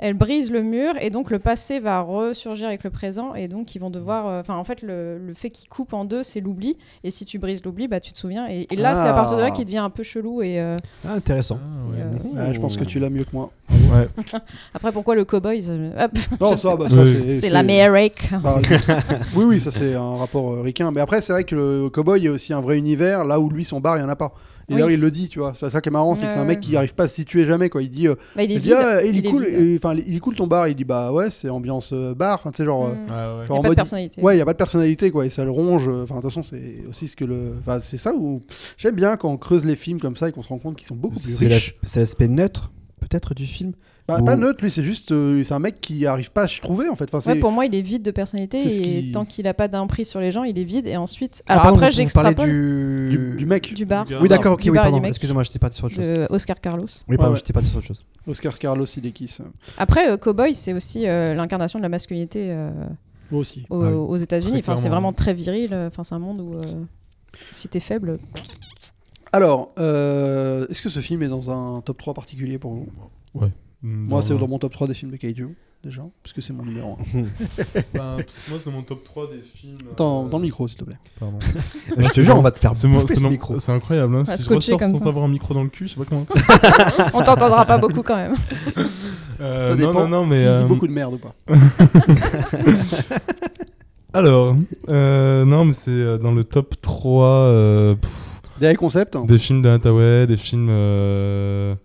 Elle 0.02 0.14
brise 0.14 0.50
le 0.50 0.62
mur 0.64 0.94
et 1.02 1.10
donc 1.10 1.30
le 1.30 1.40
passé 1.40 1.82
va 1.82 2.00
ressurgir 2.00 2.68
avec 2.70 2.86
le 2.86 2.90
présent 2.90 3.36
et 3.36 3.50
donc 3.50 3.76
ils 3.76 3.80
vont 3.80 3.90
devoir. 3.90 4.28
euh, 4.28 4.40
Enfin, 4.40 4.56
en 4.56 4.64
fait, 4.64 4.82
le, 4.82 5.18
le 5.18 5.34
fait 5.34 5.50
qu'il 5.50 5.68
coupe 5.68 5.92
en 5.92 6.06
deux, 6.06 6.24
c'est 6.24 6.40
l'oubli. 6.40 6.78
Et 7.04 7.12
si 7.12 7.26
tu 7.26 7.38
brises 7.38 7.62
l'oubli, 7.66 7.90
bah 7.90 8.00
tu 8.00 8.14
te 8.14 8.18
souviens. 8.18 8.48
Et, 8.50 8.66
et 8.72 8.78
là, 8.78 8.96
c'est 8.96 9.10
à 9.10 9.14
partir 9.14 9.36
de 9.36 9.42
là 9.42 9.50
Ah. 9.52 9.54
qu'il 9.54 9.66
devient 9.66 9.80
un 9.80 9.90
peu 9.90 10.04
chelou. 10.04 10.42
Et 10.42 10.58
euh, 10.62 10.78
Ah, 11.06 11.16
intéressant. 11.16 11.60
Ah, 11.62 11.92
ouais. 11.92 12.02
euh, 12.02 12.40
Ah, 12.50 12.54
je 12.54 12.62
pense 12.62 12.78
que 12.78 12.86
tu 12.86 12.98
l'as 13.00 13.10
mieux 13.10 13.26
que 13.26 13.32
moi 13.34 13.52
Ouais. 13.92 14.08
après, 14.74 14.92
pourquoi 14.94 15.16
le 15.16 15.26
cowboy 15.26 15.62
hop, 16.00 16.12
non 16.40 16.56
ça 16.58 16.78
bah, 16.78 16.88
ça 16.88 17.02
Oui. 17.02 17.40
c'est 17.42 17.50
l'Amérique. 17.50 18.30
Bah, 18.42 18.62
oui, 19.36 19.44
oui, 19.46 19.60
ça 19.60 19.70
c'est 19.72 19.96
un 19.96 20.16
rapport 20.16 20.54
euh, 20.54 20.62
ricain. 20.62 20.92
Mais 20.92 21.02
après, 21.02 21.20
c'est 21.20 21.34
vrai 21.34 21.44
que 21.44 21.56
le 21.56 21.90
cowboy, 21.90 22.22
il 22.22 22.24
y 22.24 22.28
a 22.30 22.32
aussi 22.32 22.54
un 22.54 22.62
vrai 22.62 22.78
univers, 22.78 23.26
là 23.26 23.38
où 23.42 23.50
lui, 23.50 23.66
son 23.66 23.82
bar, 23.82 23.98
il 23.98 24.00
n'y 24.00 24.06
en 24.06 24.10
a 24.10 24.16
pas. 24.16 24.32
Et 24.70 24.74
Oui. 24.74 24.76
d'ailleurs, 24.76 24.92
il 24.92 25.00
le 25.00 25.12
dit, 25.12 25.28
tu 25.30 25.40
vois. 25.40 25.54
C'est 25.56 25.70
ça 25.70 25.82
qui 25.82 25.90
est 25.90 25.92
marrant, 25.92 26.14
c'est 26.16 26.28
que 26.28 26.32
c'est 26.32 26.38
un 26.40 26.46
mec 26.46 26.60
qui 26.60 26.72
n'arrive 26.74 26.94
pas 26.94 27.04
à 27.06 27.10
se 27.10 27.16
situer 27.16 27.46
jamais, 27.46 27.70
quoi. 27.70 27.82
Il 27.82 27.90
dit, 27.90 28.08
Bah, 28.08 28.16
il 28.38 28.52
est 28.52 28.56
il, 28.56 28.60
dit, 28.62 28.70
vide. 28.70 28.78
ah, 28.80 29.02
il, 29.04 29.16
est 29.16 29.20
Il 29.20 29.26
est 29.26 29.30
cool, 29.30 29.46
vide. 29.46 29.60
et, 29.60 29.76
enfin, 29.78 29.96
il 29.96 30.16
est 30.16 30.20
cool 30.20 30.36
ton 30.36 30.48
bar. 30.48 30.68
Il 30.68 30.76
dit, 30.76 30.84
bah 30.86 31.12
ouais, 31.12 31.32
c'est 31.32 31.50
ambiance 31.50 31.90
euh, 31.94 32.14
bar. 32.14 32.36
Enfin, 32.40 32.52
tu 32.52 32.58
sais, 32.58 32.66
genre. 32.66 32.86
euh, 32.88 32.90
Mm. 32.90 33.12
Ouais, 33.12 33.40
ouais. 33.42 33.48
genre 33.48 33.58
Y 33.58 33.60
a 33.60 33.64
pas 33.64 33.70
de 33.70 33.76
personnalité. 33.76 34.22
Ouais, 34.22 34.34
il 34.34 34.38
n'y 34.38 34.42
a 34.42 34.46
pas 34.46 34.54
de 34.54 34.58
personnalité, 34.58 35.12
quoi. 35.12 35.26
Et 35.26 35.30
ça 35.30 35.44
le 35.44 35.52
ronge. 35.52 35.88
Enfin, 35.88 36.16
de 36.18 36.22
toute 36.22 36.30
façon, 36.30 36.44
c'est 36.44 36.84
aussi 36.90 37.08
ce 37.08 37.16
que 37.16 37.26
le. 37.26 37.54
Enfin, 37.62 37.80
c'est 37.82 37.98
ça 37.98 38.14
où. 38.14 38.42
J'aime 38.78 38.96
bien 38.96 39.18
quand 39.18 39.30
on 39.32 39.38
creuse 39.38 39.66
les 39.66 39.76
films 39.76 40.00
comme 40.00 40.16
ça 40.16 40.30
et 40.30 40.32
qu'on 40.32 40.44
se 40.44 40.50
rend 40.50 40.60
compte 40.60 40.76
qu'ils 40.76 40.88
sont 40.88 40.96
beaucoup 40.96 41.20
plus 41.20 41.36
riches. 41.48 41.76
c'est 41.84 42.00
l'aspect 42.02 42.28
neutre 42.28 42.72
peut-être 43.10 43.34
du 43.34 43.46
film. 43.46 43.74
Bah, 44.08 44.20
Pas 44.26 44.36
neutre, 44.36 44.64
lui, 44.64 44.72
c'est 44.72 44.84
juste. 44.84 45.12
euh, 45.12 45.44
c'est 45.44 45.54
un 45.54 45.60
mec 45.60 45.82
qui 45.82 46.08
arrive 46.08 46.32
pas 46.32 46.44
à 46.44 46.48
se 46.48 46.60
trouver, 46.62 46.90
en 46.90 46.96
fait. 46.96 47.04
Enfin, 47.06 47.20
c'est. 47.20 47.34
Ouais, 47.34 47.40
pour 47.40 47.52
moi, 47.52 47.68
il 47.68 47.76
est 47.76 47.82
vide 47.84 48.02
de 48.02 48.10
personnalité 48.10 48.60
et 48.60 48.82
qui- 48.82 49.12
tant 49.12 49.24
qu'il 49.24 49.46
a 49.46 49.54
pas 49.54 49.68
d'emprise 49.68 50.10
sur 50.10 50.20
les 50.20 50.32
gens, 50.32 50.44
il 50.44 50.58
est 50.58 50.64
vide. 50.64 50.88
Et 50.88 50.98
ensuite, 50.98 51.44
Ah, 51.48 51.58
pardon, 51.60 51.76
après, 51.76 51.92
j'extrapole 51.92 52.50
du... 52.50 53.10
du, 53.12 53.36
du 53.38 53.46
mec. 53.46 53.72
du 53.76 53.86
bar. 53.86 54.08
Oui, 54.20 54.28
d'accord, 54.28 54.54
ok, 54.54 54.62
Du 54.64 54.72
oui, 54.72 54.78
pardon. 54.78 55.00
Excusez-moi, 55.04 55.44
j'étais 55.44 55.60
parti 55.60 55.78
sur 55.78 55.86
autre 55.86 55.96
chose. 55.96 56.04
de 56.08 56.26
Oscar 56.32 56.60
Carlos. 56.60 56.88
Oui, 57.08 57.18
pardon, 57.18 57.34
Ouais, 57.34 57.38
j'étais 57.38 57.54
parti 57.54 57.70
sur 57.70 57.78
autre 57.78 57.88
chose. 57.88 58.04
Oscar 58.26 58.58
Carlos 58.58 58.86
Idekis. 58.86 59.38
Après, 59.78 60.10
euh, 60.10 60.18
Cowboy, 60.18 60.56
c'est 60.56 60.74
aussi 60.74 61.08
euh, 61.08 61.36
l'incarnation 61.36 61.78
de 61.78 61.84
la 61.84 61.90
masculinité 61.90 62.48
euh, 62.50 62.72
aussi. 63.32 63.68
au- 63.70 63.84
Ah 63.84 63.90
oui. 63.90 63.94
aux 63.94 64.18
États-Unis. 64.18 64.58
Enfin, 64.58 64.76
c'est 64.76 64.90
vraiment 64.90 65.14
très 65.14 65.36
viril. 65.36 65.70
Enfin, 65.88 66.04
c'est 66.04 66.16
un 66.16 66.20
monde 66.20 66.42
où 66.42 66.56
euh, 66.56 66.82
si 67.54 67.68
t'es 67.68 67.80
faible, 67.80 68.18
Alors, 69.32 69.72
euh, 69.78 70.66
est-ce 70.70 70.82
que 70.82 70.90
ce 70.90 71.00
film 71.00 71.22
est 71.24 71.28
dans 71.28 71.50
un 71.52 71.82
top 71.82 71.98
3 72.00 72.14
particulier 72.14 72.58
pour 72.58 72.74
vous 72.74 72.88
Moi, 73.84 74.22
c'est 74.24 74.36
dans 74.38 74.48
mon 74.48 74.58
top 74.60 74.74
3 74.74 74.88
des 74.88 74.94
films 74.96 75.12
de 75.12 75.18
Kaiju, 75.18 75.56
déjà, 75.84 76.04
parce 76.24 76.34
que 76.34 76.42
c'est 76.42 76.52
mon 76.54 76.66
numéro 76.66 76.98
1. 77.14 77.24
Bah, 77.94 78.18
moi, 78.50 78.58
c'est 78.58 78.66
dans 78.66 78.72
mon 78.72 78.82
top 78.82 79.04
3 79.04 79.28
des 79.28 79.42
films. 79.42 79.78
Attends, 79.92 80.26
euh, 80.26 80.30
dans 80.30 80.38
le 80.40 80.44
micro, 80.44 80.68
s'il 80.68 80.78
te 80.78 80.84
plaît. 80.84 80.98
Pardon. 81.20 81.38
Je 81.96 82.08
te 82.10 82.22
jure, 82.22 82.38
on 82.38 82.42
va 82.42 82.50
te 82.52 82.60
faire 82.60 82.76
C'est 82.76 82.88
mon- 82.88 83.02
bouffer 83.02 83.14
c'est 83.14 83.20
ce 83.20 83.24
non- 83.26 83.30
micro. 83.30 83.60
c'est 83.60 83.72
incroyable. 83.72 84.16
Hein. 84.16 84.24
va 84.24 84.36
Si 84.36 84.40
je 84.42 84.46
scotcher 84.46 84.74
ressors 84.74 84.80
comme 84.80 84.98
sans 84.98 85.04
ça. 85.04 85.10
avoir 85.10 85.26
un 85.26 85.30
micro 85.30 85.54
dans 85.54 85.64
le 85.64 85.70
cul, 85.70 85.88
je 85.88 85.94
sais 85.94 86.00
pas 86.00 86.06
comment. 86.06 86.26
on 87.14 87.24
t'entendra 87.24 87.66
pas 87.66 87.78
beaucoup 87.78 88.02
quand 88.04 88.16
même. 88.18 88.36
Euh, 89.42 89.70
Ça 89.70 89.76
dépend 89.78 89.94
non, 89.94 90.00
non, 90.02 90.08
non, 90.10 90.26
mais. 90.26 90.40
s'il 90.40 90.48
euh, 90.48 90.60
dit 90.60 90.66
beaucoup 90.66 90.86
de 90.86 90.92
merde 90.92 91.14
ou 91.14 91.18
pas. 91.18 91.34
Alors, 94.14 94.54
euh, 94.90 95.46
non, 95.46 95.64
mais 95.64 95.72
c'est 95.72 95.92
euh, 95.92 96.18
dans 96.18 96.34
le 96.34 96.44
top 96.44 96.76
3 96.82 97.26
euh, 97.28 97.96
pff, 97.96 98.12
Des 98.60 98.76
concepts 98.76 99.18
des 99.26 99.38
films 99.38 99.62
d'Hathaway, 99.62 100.28
des 100.28 100.38
films. 100.38 100.68
Euh, 100.70 101.76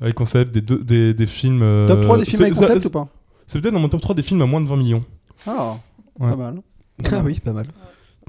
avec 0.00 0.14
concept, 0.14 0.52
des, 0.52 0.60
deux- 0.60 0.82
des, 0.82 1.12
des 1.14 1.26
films. 1.26 1.60
euh, 1.62 1.86
Top 1.86 2.02
3 2.02 2.18
des 2.18 2.24
films 2.24 2.54
ça- 2.54 2.66
concept 2.66 2.86
ou 2.86 2.90
pas 2.90 3.08
C'est 3.46 3.60
peut-être 3.60 3.74
dans 3.74 3.80
mon 3.80 3.88
top 3.88 4.00
3 4.00 4.14
des 4.14 4.22
films 4.22 4.42
à 4.42 4.46
moins 4.46 4.60
de 4.60 4.66
20 4.66 4.76
millions. 4.76 5.04
Ah, 5.46 5.76
Ouais. 6.18 6.30
pas 6.30 6.36
mal. 6.36 6.60
Ah 7.12 7.22
oui, 7.24 7.38
pas 7.40 7.52
mal. 7.52 7.66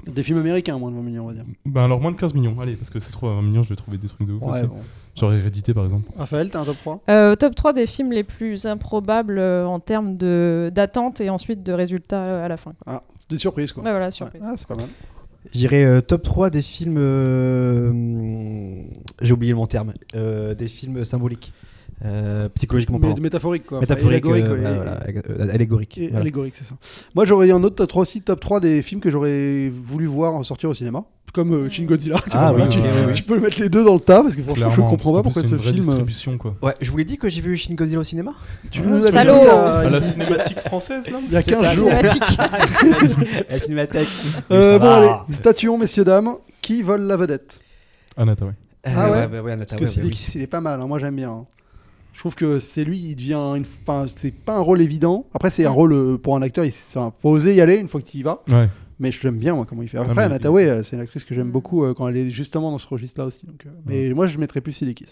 Des 0.06 0.22
films 0.22 0.38
américains, 0.38 0.78
moins 0.78 0.90
de 0.90 0.96
20 0.96 1.02
millions, 1.02 1.24
on 1.24 1.28
va 1.28 1.34
dire. 1.34 1.44
Ben 1.66 1.82
alors 1.84 2.00
moins 2.00 2.10
de 2.12 2.16
15 2.16 2.32
millions, 2.34 2.58
allez, 2.60 2.74
parce 2.74 2.88
que 2.88 3.00
c'est 3.00 3.10
trop 3.12 3.28
à 3.28 3.34
20 3.34 3.42
millions, 3.42 3.62
je 3.62 3.68
vais 3.68 3.76
trouver 3.76 3.98
des 3.98 4.08
trucs 4.08 4.26
de 4.26 4.32
ouf 4.32 4.42
Ouais, 4.42 4.50
aussi. 4.50 4.66
bon. 4.66 4.76
Genre 5.16 5.32
Hérédité 5.34 5.74
par 5.74 5.84
exemple. 5.84 6.08
Raphaël, 6.16 6.48
t'as 6.50 6.60
un 6.60 6.64
top 6.64 6.76
3 6.78 7.00
Euh, 7.10 7.34
top 7.36 7.54
3 7.54 7.72
des 7.74 7.86
films 7.86 8.12
les 8.12 8.24
plus 8.24 8.64
improbables 8.64 9.38
euh, 9.38 9.66
en 9.66 9.78
termes 9.80 10.16
de- 10.16 10.70
d'attente 10.74 11.20
et 11.20 11.28
ensuite 11.30 11.62
de 11.62 11.72
résultats 11.72 12.24
euh, 12.26 12.44
à 12.44 12.48
la 12.48 12.56
fin. 12.56 12.72
Ah, 12.86 13.02
des 13.28 13.36
surprises, 13.38 13.72
quoi. 13.72 13.82
Ouais, 13.82 13.90
voilà, 13.90 14.06
Ouais. 14.06 14.10
surprise. 14.12 14.40
Ah, 14.44 14.54
c'est 14.56 14.66
pas 14.68 14.76
mal. 14.76 14.88
J'irai 15.52 15.84
euh, 15.84 16.00
top 16.00 16.22
3 16.22 16.50
des 16.50 16.62
films. 16.62 16.96
euh, 16.98 18.82
J'ai 19.20 19.32
oublié 19.32 19.54
mon 19.54 19.66
terme. 19.66 19.94
euh, 20.14 20.54
des 20.54 20.68
films 20.68 21.04
symboliques. 21.04 21.52
Euh, 22.02 22.48
psychologiquement 22.54 22.98
Mais 22.98 23.08
parlant. 23.08 23.22
métaphorique, 23.22 23.66
quoi. 23.66 23.76
Enfin, 23.78 23.82
Métaphorique. 23.82 24.12
allégorique, 24.24 24.44
euh, 24.46 24.50
ouais, 24.54 24.74
voilà, 24.76 25.08
et- 25.08 25.12
voilà, 25.12 25.44
euh, 25.50 25.54
allégorique. 25.54 25.98
et- 25.98 26.06
voilà. 26.06 26.20
allégorique, 26.20 26.56
c'est 26.56 26.64
ça. 26.64 26.74
Moi, 27.14 27.26
j'aurais 27.26 27.50
un 27.50 27.62
autre 27.62 27.76
top 27.76 27.88
3 27.90 28.02
aussi, 28.02 28.22
top 28.22 28.40
3 28.40 28.58
des 28.60 28.80
films 28.80 29.02
que 29.02 29.10
j'aurais 29.10 29.68
voulu 29.68 30.06
voir 30.06 30.42
sortir 30.44 30.70
au 30.70 30.74
cinéma. 30.74 31.04
Comme 31.34 31.52
euh, 31.54 31.70
Shin 31.70 31.84
Godzilla. 31.84 32.16
tu 32.24 32.30
Ah 32.32 32.52
vois, 32.52 32.62
oui, 32.64 32.68
tu, 32.70 32.78
oui, 32.78 32.84
oui. 33.06 33.12
tu 33.12 33.22
peux 33.22 33.38
mettre 33.38 33.60
les 33.60 33.68
deux 33.68 33.84
dans 33.84 33.94
le 33.94 34.00
tas 34.00 34.20
parce 34.22 34.34
que 34.34 34.42
franchement, 34.42 34.70
je 34.70 34.80
comprends 34.80 35.12
pas 35.12 35.22
pourquoi 35.22 35.44
ce 35.44 35.54
vraie 35.54 35.72
film. 35.74 35.84
euh, 35.84 35.86
distribution 35.88 36.38
quoi. 36.38 36.56
Ouais, 36.62 36.74
je 36.80 36.90
vous 36.90 36.96
l'ai 36.96 37.04
dit 37.04 37.18
que 37.18 37.28
j'ai 37.28 37.40
vu 37.40 37.56
Shin 37.56 37.74
Godzilla 37.74 38.00
au 38.00 38.02
cinéma. 38.02 38.32
Tu 38.72 38.80
nous 38.82 38.94
l'avais 38.96 39.10
Salaud 39.12 39.34
dit 39.34 39.46
a- 39.48 39.78
À 39.80 39.90
la 39.90 40.02
cinématique 40.02 40.58
française 40.58 41.08
là 41.08 41.18
il 41.24 41.32
y 41.32 41.36
a 41.36 41.42
C'est 41.42 41.50
15 41.52 41.60
ça, 41.62 41.72
jours. 41.74 41.88
Cinématique. 41.88 42.22
La 43.50 43.58
cinémathèque. 43.60 44.08
Euh, 44.50 44.78
bon, 44.80 44.84
va. 44.86 44.96
allez, 44.96 45.34
statuons, 45.34 45.78
messieurs, 45.78 46.04
dames. 46.04 46.34
Qui 46.62 46.82
vole 46.82 47.02
la 47.02 47.16
vedette? 47.16 47.60
Anata, 48.16 48.46
ouais. 48.46 48.52
Ah 48.84 49.10
ouais 49.10 49.18
ouais, 49.18 49.26
ouais, 49.26 49.40
ouais, 49.40 49.52
Anata, 49.52 49.76
Parce 49.76 49.94
que 49.94 50.00
ouais, 50.00 50.04
ouais, 50.06 50.10
oui. 50.10 50.16
Kiss, 50.16 50.34
il 50.34 50.42
est 50.42 50.46
pas 50.48 50.60
mal, 50.60 50.80
hein, 50.80 50.86
moi 50.86 50.98
j'aime 50.98 51.14
bien. 51.16 51.44
Je 52.20 52.22
trouve 52.24 52.34
que 52.34 52.58
c'est 52.58 52.84
lui, 52.84 52.98
il 52.98 53.14
devient. 53.16 53.32
Une... 53.56 53.64
Enfin, 53.80 54.04
c'est 54.14 54.30
pas 54.30 54.58
un 54.58 54.60
rôle 54.60 54.82
évident. 54.82 55.24
Après, 55.32 55.50
c'est 55.50 55.64
un 55.64 55.70
rôle 55.70 55.94
euh, 55.94 56.18
pour 56.18 56.36
un 56.36 56.42
acteur, 56.42 56.66
il 56.66 56.72
faut 56.72 57.30
oser 57.30 57.54
y 57.54 57.62
aller 57.62 57.76
une 57.78 57.88
fois 57.88 57.98
que 58.02 58.06
tu 58.06 58.18
y 58.18 58.22
vas. 58.22 58.42
Ouais. 58.50 58.68
Mais 58.98 59.10
je 59.10 59.22
l'aime 59.22 59.38
bien, 59.38 59.54
moi, 59.54 59.64
comment 59.66 59.80
il 59.80 59.88
fait. 59.88 59.96
Ah, 59.96 60.02
Après, 60.02 60.38
Tawai, 60.38 60.68
euh, 60.68 60.82
c'est 60.82 60.96
une 60.96 61.00
actrice 61.00 61.24
que 61.24 61.34
j'aime 61.34 61.46
Mm. 61.48 61.52
beaucoup 61.52 61.82
euh, 61.82 61.94
quand 61.94 62.06
elle 62.08 62.18
est 62.18 62.30
justement 62.30 62.70
dans 62.72 62.76
ce 62.76 62.86
registre-là 62.88 63.26
aussi. 63.28 63.46
Donc, 63.46 63.64
euh, 63.64 63.70
Mais 63.86 64.10
moi, 64.10 64.26
je 64.26 64.36
mettrais 64.36 64.60
plus. 64.60 64.82
Ok. 64.82 65.02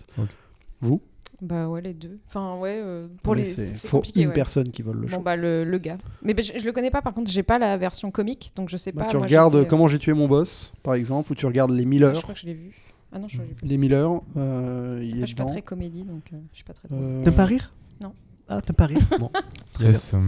Vous? 0.83 1.01
Bah 1.41 1.67
ouais, 1.69 1.81
les 1.81 1.95
deux. 1.95 2.19
Enfin, 2.29 2.59
ouais, 2.59 2.79
euh, 2.85 3.07
pour 3.23 3.35
Mais 3.37 3.41
les. 3.41 3.47
c'est 3.47 3.71
c'est 3.77 3.89
faut 3.89 4.03
une 4.15 4.27
ouais. 4.27 4.33
personne 4.35 4.69
qui 4.71 4.83
vole 4.83 4.97
le 4.97 5.07
Bon, 5.07 5.17
show. 5.17 5.23
bah, 5.23 5.35
le, 5.37 5.65
le 5.65 5.79
gars. 5.79 5.97
Mais 6.23 6.35
bah, 6.35 6.43
je, 6.43 6.59
je 6.61 6.67
le 6.67 6.73
connais 6.73 6.91
pas, 6.91 7.01
par 7.01 7.15
contre, 7.15 7.31
j'ai 7.31 7.43
pas 7.43 7.59
la 7.59 7.79
version 7.79 8.11
comique, 8.11 8.51
donc 8.55 8.69
je 8.69 8.77
sais 8.77 8.93
Bah, 8.93 9.05
pas. 9.05 9.11
tu 9.11 9.17
moi, 9.17 9.25
regardes 9.25 9.57
j'étais, 9.57 9.67
Comment 9.69 9.89
j'ai 9.89 9.99
tué 9.99 10.13
mon 10.13 10.29
boss, 10.29 10.75
par 10.83 10.93
exemple, 10.93 11.33
ou 11.33 11.35
tu 11.35 11.47
regardes 11.47 11.71
Les 11.71 11.85
Je 11.85 11.89
Miller. 11.89 12.13
crois 12.21 12.35
que 12.35 12.41
je 12.41 12.45
l'ai 12.45 12.53
vu. 12.53 12.75
Ah 13.13 13.19
non, 13.19 13.29
je. 13.29 13.39
Les 13.63 13.77
Miller, 13.79 14.21
euh, 14.37 15.01
il 15.03 15.09
Après, 15.11 15.19
est 15.19 15.21
je 15.23 15.27
suis 15.27 15.35
pas 15.35 15.43
dedans. 15.45 15.53
très 15.53 15.63
comédie, 15.63 16.05
donc 16.05 16.31
euh, 16.33 16.37
je 16.53 16.57
suis 16.57 16.65
pas 16.65 16.75
très. 16.75 16.89
drôle. 16.89 17.01
Euh, 17.03 17.25
T'aimes 17.25 17.35
pas 17.35 17.45
rire 17.47 17.73
Non. 18.03 18.13
Ah, 18.49 18.61
t'aimes 18.61 18.77
pas 18.77 18.87
rire 18.87 19.01
Bon. 19.19 19.31
Très 19.75 19.87
Yes, 19.87 20.15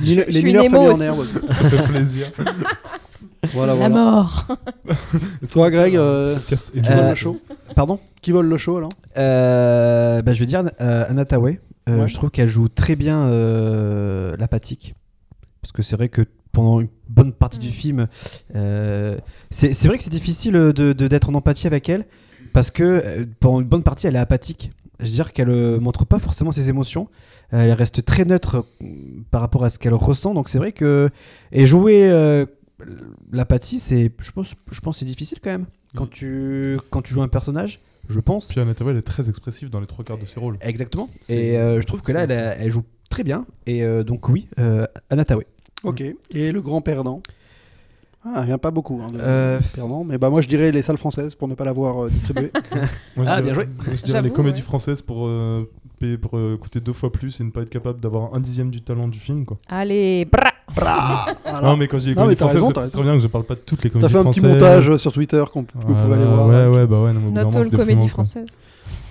Miller- 0.00 0.24
je 0.28 0.32
les 0.32 0.32
suis 0.32 0.44
Miller 0.44 0.64
une 0.64 0.74
émo 0.74 0.92
famille 0.94 1.08
en 1.10 1.18
aussi. 1.18 1.32
herbe. 1.36 1.52
ça 1.52 1.70
fait 1.70 1.88
plaisir. 1.92 2.32
Voilà, 3.52 3.72
La 3.74 3.78
voilà. 3.88 3.94
mort 3.94 4.46
Toi, 5.52 5.70
Greg, 5.70 5.96
euh, 5.96 6.36
Podcast 6.36 6.70
qui 6.70 6.80
vole 6.80 6.92
Euh, 6.92 7.10
le 7.10 7.14
show 7.14 7.40
Pardon 7.76 8.00
Qui 8.22 8.32
vole 8.32 8.46
le 8.48 8.56
show, 8.58 8.80
là 8.80 8.88
Euh, 9.18 10.22
bah, 10.22 10.32
Je 10.32 10.40
vais 10.40 10.46
dire 10.46 10.64
euh, 10.80 11.04
Anna 11.08 11.24
Tawai. 11.24 11.60
Euh, 11.88 12.00
Ouais. 12.02 12.08
Je 12.08 12.14
trouve 12.14 12.30
qu'elle 12.30 12.48
joue 12.48 12.68
très 12.68 12.96
bien 12.96 13.26
euh, 13.28 14.34
l'apathique. 14.38 14.94
Parce 15.60 15.72
que 15.72 15.82
c'est 15.82 15.96
vrai 15.96 16.08
que 16.08 16.22
pendant 16.54 16.80
une 16.80 16.88
bonne 17.10 17.32
partie 17.34 17.58
du 17.58 17.68
Mm. 17.68 17.72
film, 17.72 18.06
euh, 18.56 19.18
c'est 19.50 19.86
vrai 19.86 19.98
que 19.98 20.04
c'est 20.04 20.10
difficile 20.10 20.54
de 20.54 20.72
de- 20.72 21.08
d'être 21.08 21.28
en 21.28 21.34
empathie 21.34 21.66
avec 21.66 21.88
elle. 21.90 22.06
Parce 22.54 22.70
que 22.70 22.82
euh, 22.84 23.26
pendant 23.40 23.60
une 23.60 23.66
bonne 23.66 23.82
partie, 23.82 24.06
elle 24.06 24.16
est 24.16 24.20
apathique. 24.20 24.70
Je 25.00 25.06
veux 25.06 25.10
dire 25.10 25.32
qu'elle 25.32 25.50
euh, 25.50 25.80
montre 25.80 26.06
pas 26.06 26.18
forcément 26.20 26.52
ses 26.52 26.68
émotions. 26.68 27.08
Elle 27.50 27.72
reste 27.72 28.04
très 28.04 28.24
neutre 28.24 28.64
euh, 28.82 28.86
par 29.30 29.40
rapport 29.40 29.64
à 29.64 29.70
ce 29.70 29.78
qu'elle 29.78 29.94
ressent. 29.94 30.32
Donc 30.34 30.48
c'est 30.48 30.58
vrai 30.58 30.72
que. 30.72 31.10
Et 31.52 31.66
jouer 31.66 32.08
euh, 32.10 32.46
l'apathie, 33.32 33.78
c'est. 33.78 34.10
Je 34.20 34.30
pense, 34.30 34.54
je 34.70 34.80
pense 34.80 34.96
que 34.96 34.98
c'est 35.00 35.04
difficile 35.04 35.38
quand 35.42 35.50
même. 35.50 35.66
Quand, 35.96 36.06
Mm. 36.06 36.10
tu, 36.10 36.78
quand 36.90 37.02
tu 37.02 37.12
joues 37.14 37.22
un 37.22 37.28
personnage, 37.28 37.80
je 38.08 38.20
pense. 38.20 38.48
Puis 38.48 38.60
Anna 38.60 38.72
elle 38.80 38.96
est 38.96 39.02
très 39.02 39.28
expressive 39.28 39.70
dans 39.70 39.80
les 39.80 39.86
trois 39.86 40.04
quarts 40.04 40.18
de 40.18 40.26
ses 40.26 40.40
rôles. 40.40 40.56
Exactement. 40.60 41.08
C'est- 41.20 41.36
Et 41.36 41.58
euh, 41.58 41.80
je 41.80 41.86
trouve 41.86 42.02
que 42.02 42.12
là, 42.12 42.24
elle, 42.24 42.70
joue 42.70 42.84
très 43.10 43.24
bien. 43.24 43.46
Et 43.66 43.82
euh, 43.84 44.02
donc, 44.04 44.28
oui, 44.28 44.48
euh, 44.58 44.86
Anna 45.10 45.24
Tawai. 45.24 45.46
Ok. 45.84 46.02
Et 46.30 46.52
le 46.52 46.60
grand 46.62 46.80
perdant 46.80 47.22
Ah, 48.26 48.40
il 48.42 48.46
n'y 48.46 48.52
a 48.52 48.58
pas 48.58 48.70
beaucoup 48.70 49.00
hein, 49.04 49.10
de 49.12 49.18
Euh. 49.20 49.60
perdants. 49.74 50.02
Mais 50.04 50.16
bah, 50.16 50.30
moi, 50.30 50.40
je 50.40 50.48
dirais 50.48 50.72
les 50.72 50.80
salles 50.82 50.96
françaises 50.96 51.34
pour 51.34 51.46
ne 51.46 51.54
pas 51.54 51.64
l'avoir 51.66 52.04
euh, 52.04 52.08
distribué. 52.10 52.50
Moi, 53.16 53.26
Ah, 53.28 53.42
bien 53.42 53.52
joué. 53.52 53.66
moi, 53.66 53.94
Je 53.94 54.02
dirais 54.02 54.22
les 54.22 54.30
comédies 54.30 54.60
ouais. 54.60 54.64
françaises 54.66 55.02
pour, 55.02 55.26
euh, 55.26 55.68
payer, 56.00 56.16
pour 56.16 56.38
euh, 56.38 56.56
coûter 56.56 56.80
deux 56.80 56.94
fois 56.94 57.12
plus 57.12 57.38
et 57.40 57.44
ne 57.44 57.50
pas 57.50 57.60
être 57.60 57.68
capable 57.68 58.00
d'avoir 58.00 58.34
un 58.34 58.40
dixième 58.40 58.70
du 58.70 58.80
talent 58.80 59.08
du 59.08 59.18
film. 59.18 59.44
Quoi. 59.44 59.58
Allez, 59.68 60.24
bra 60.24 60.44
Voilà. 60.74 61.26
Non, 61.62 61.76
mais 61.76 61.86
quand 61.86 61.98
je 61.98 62.06
dis 62.08 62.14
comédies 62.14 62.36
t'as 62.36 62.46
françaises, 62.46 62.62
raison, 62.62 62.68
c'est 62.74 62.80
t'as 62.80 62.88
très 62.88 63.02
bien 63.02 63.12
que 63.12 63.20
je 63.20 63.26
parle 63.26 63.44
pas 63.44 63.54
de 63.56 63.60
toutes 63.60 63.84
les 63.84 63.90
T'as 63.90 63.98
comédies 64.00 64.12
fait 64.14 64.18
un 64.18 64.24
petit 64.24 64.40
françaises. 64.40 64.62
montage 64.62 64.96
sur 64.96 65.12
Twitter 65.12 65.44
qu'on- 65.52 65.64
que 65.64 65.72
vous 65.74 65.80
pouvez 65.80 65.94
Voilà, 66.06 66.14
aller 66.14 66.24
voir. 66.24 66.48
Ouais, 66.48 66.66
ouais, 66.78 66.86
bah 66.86 67.02
ouais. 67.02 67.12
non, 67.12 67.20
Not 67.30 67.58
all 67.58 67.68
comédie 67.70 68.08
quoi. 68.08 68.24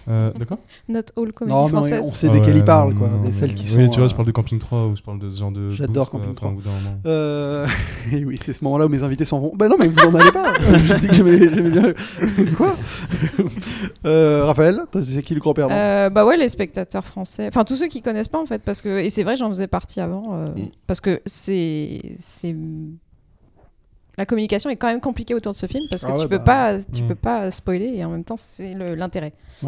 Euh, 0.09 0.31
D'accord 0.37 0.57
Not 0.89 0.99
all 1.15 1.31
comédie 1.31 1.53
Non, 1.55 1.67
mais 1.67 1.73
on- 1.73 1.77
française. 1.77 2.01
on 2.05 2.11
sait 2.11 2.27
Ah 2.29 2.33
desquelles 2.33 2.53
ouais, 2.55 2.59
il 2.59 2.65
parle, 2.65 2.93
quoi. 2.95 3.07
non, 3.07 3.21
des 3.21 3.31
celles 3.31 3.55
qui 3.55 3.63
Oui, 3.63 3.85
sont. 3.85 3.89
tu 3.89 3.99
vois, 3.99 4.07
je 4.07 4.13
euh, 4.13 4.15
parle 4.17 4.27
de 4.27 4.31
Camping 4.33 4.59
3 4.59 4.87
ou 4.87 4.95
je 4.97 5.01
parle 5.01 5.19
de 5.19 5.29
ce 5.29 5.39
genre 5.39 5.51
de. 5.51 5.69
J'adore 5.69 6.09
Camping 6.09 6.27
euh, 6.27 6.31
enfin, 6.31 6.35
3. 6.35 6.49
au 6.49 6.53
bout 6.55 6.61
d'un 6.61 6.69
moment. 6.71 6.97
Euh... 7.05 7.65
et 8.11 8.25
oui, 8.25 8.37
c'est 8.43 8.53
ce 8.53 8.63
moment-là 8.65 8.85
où 8.85 8.89
mes 8.89 9.01
invités 9.03 9.25
s'en 9.25 9.39
vont. 9.39 9.53
Bah 9.55 9.69
non, 9.69 9.75
mais 9.79 9.87
vous 9.87 9.99
en 10.05 10.13
allez 10.15 10.31
pas. 10.31 10.53
J'ai 10.87 10.97
dit 10.99 11.07
que 11.07 11.13
j'aimais 11.13 11.37
bien. 11.69 11.93
Quoi 12.57 12.75
euh, 14.05 14.43
Raphaël, 14.45 14.81
c'est 15.01 15.23
qui 15.23 15.33
le 15.35 15.39
grand 15.39 15.53
perdant 15.53 15.73
Euh, 15.73 16.09
bah 16.09 16.25
ouais, 16.25 16.37
les 16.37 16.49
spectateurs 16.49 17.05
français. 17.05 17.47
Enfin, 17.47 17.63
tous 17.63 17.75
ceux 17.77 17.87
qui 17.87 18.01
connaissent 18.01 18.27
pas 18.27 18.39
en 18.41 18.45
fait, 18.45 18.61
parce 18.61 18.81
que 18.81 18.99
et 18.99 19.09
c'est 19.09 19.23
vrai, 19.23 19.35
j'en 19.37 19.49
faisais 19.49 19.67
partie 19.67 19.99
avant, 20.01 20.23
euh, 20.33 20.45
Mm. 20.53 20.69
parce 20.87 20.99
que 21.01 21.21
c'est 21.25 22.15
c'est 22.19 22.55
la 24.17 24.25
communication 24.27 24.69
est 24.69 24.75
quand 24.75 24.87
même 24.87 24.99
compliquée 25.01 25.33
autour 25.33 25.53
de 25.53 25.57
ce 25.57 25.65
film 25.65 25.83
parce 25.89 26.03
que 26.03 26.11
Ah 26.11 26.15
ouais, 26.15 26.21
tu 26.21 26.27
peux 26.27 26.37
bah. 26.37 26.43
pas 26.43 26.77
tu 26.93 27.01
Mm. 27.03 27.07
peux 27.07 27.15
pas 27.15 27.49
spoiler 27.51 27.93
et 27.95 28.05
en 28.05 28.09
même 28.09 28.23
temps 28.23 28.35
c'est 28.37 28.71
l'intérêt. 28.73 29.33
Et 29.63 29.67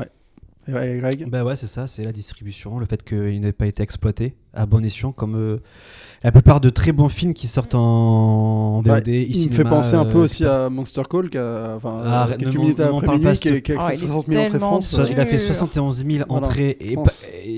Greg? 0.67 1.29
Bah 1.29 1.43
ouais, 1.43 1.55
c'est 1.55 1.67
ça, 1.67 1.87
c'est 1.87 2.03
la 2.03 2.11
distribution, 2.11 2.79
le 2.79 2.85
fait 2.85 3.03
qu'il 3.03 3.41
n'ait 3.41 3.53
pas 3.53 3.67
été 3.67 3.83
exploité 3.83 4.35
à 4.55 4.65
bon 4.65 4.83
escient, 4.85 5.11
comme 5.11 5.35
euh, 5.35 5.57
la 6.23 6.31
plupart 6.31 6.59
de 6.59 6.69
très 6.71 6.91
bons 6.91 7.09
films 7.09 7.33
qui 7.33 7.45
sortent 7.47 7.75
en 7.75 8.81
Bah, 8.83 8.95
VOD, 8.95 9.07
Il 9.09 9.35
ici. 9.35 9.49
me 9.49 9.53
fait 9.55 9.63
penser 9.63 9.93
un 9.95 10.05
peu 10.05 10.17
aussi 10.19 10.43
à 10.45 10.69
Monster 10.69 11.03
Call, 11.09 11.29
qui 11.29 11.37
a, 11.37 11.73
enfin, 11.75 12.01
Ah, 12.03 12.07
euh, 12.07 12.11
arrête, 12.23 12.37
quelques 12.39 12.51
ne 12.53 12.57
m'en- 12.57 12.63
minutes 12.63 12.79
ne 12.79 12.83
m'en 12.85 12.97
après 12.97 13.05
parle 13.05 13.17
minuit, 13.19 13.31
pas, 13.31 13.35
qui, 13.37 13.49
a- 13.49 13.61
qui 13.61 13.71
a 13.73 13.75
Oh, 13.77 13.87
fait 13.87 13.93
il 13.95 14.03
est 14.03 14.07
60 14.07 14.27
millions 14.27 14.39
entrées 14.41 14.51
tellement 14.53 14.67
France. 14.69 14.95
dur. 14.95 15.07
Il 15.11 15.19
a 15.19 15.25
fait 15.25 15.37
Sûr. 15.37 15.47
71 15.47 15.97
000 16.05 16.25
Voilà, 16.27 16.45
entrées 16.47 16.77
et, 16.79 16.95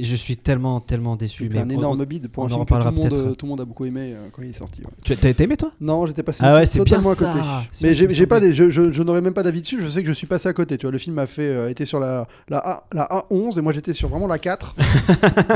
je 0.03 0.15
suis 0.15 0.35
tellement, 0.37 0.79
tellement 0.81 1.15
déçu. 1.15 1.47
C'est 1.51 1.59
un 1.59 1.69
énorme 1.69 2.01
on- 2.01 2.03
bide 2.03 2.27
pour 2.27 2.43
on 2.43 2.47
un 2.47 2.51
en 2.51 2.55
film 2.55 2.65
que 2.65 2.73
tout 2.73 2.77
le, 2.79 2.91
monde, 2.91 3.09
peut-être. 3.09 3.13
euh, 3.13 3.35
tout 3.35 3.45
le 3.45 3.49
monde 3.49 3.61
a 3.61 3.65
beaucoup 3.65 3.85
aimé 3.85 4.11
euh, 4.13 4.27
quand 4.33 4.41
il 4.41 4.49
est 4.49 4.53
sorti. 4.53 4.81
ouais. 4.81 4.87
Tu 5.03 5.13
as 5.13 5.29
été 5.29 5.43
aimé 5.43 5.55
toi? 5.55 5.71
Non, 5.79 6.05
j'étais 6.05 6.23
passé 6.23 6.39
Ah 6.43 6.55
ouais, 6.55 6.65
c'est 6.65 6.83
bien 6.83 6.97
totalement 6.97 7.11
à 7.11 7.15
ça. 7.15 7.31
côté. 7.33 7.45
Mais 7.83 7.93
j'ai 7.93 8.27
pas 8.27 8.39
des, 8.41 8.53
je, 8.53 8.69
je, 8.69 8.91
je 8.91 9.03
n'aurais 9.03 9.21
même 9.21 9.33
pas 9.33 9.43
d'avis 9.43 9.61
dessus. 9.61 9.77
Je 9.81 9.87
sais 9.87 10.01
que 10.01 10.07
je 10.09 10.13
suis 10.13 10.27
passé 10.27 10.49
à 10.49 10.53
côté. 10.53 10.77
Tu 10.77 10.85
vois, 10.85 10.91
le 10.91 10.97
film 10.97 11.17
a 11.19 11.25
fait 11.27 11.43
euh, 11.47 11.69
était 11.69 11.85
sur 11.85 11.99
la 11.99 12.27
la, 12.49 12.57
A, 12.57 12.83
la 12.93 13.05
A11 13.05 13.57
et 13.57 13.61
moi 13.61 13.71
j'étais 13.71 13.93
sur 13.93 14.09
vraiment 14.09 14.27
la 14.27 14.39
4. 14.39 14.75
Donc, 14.75 14.85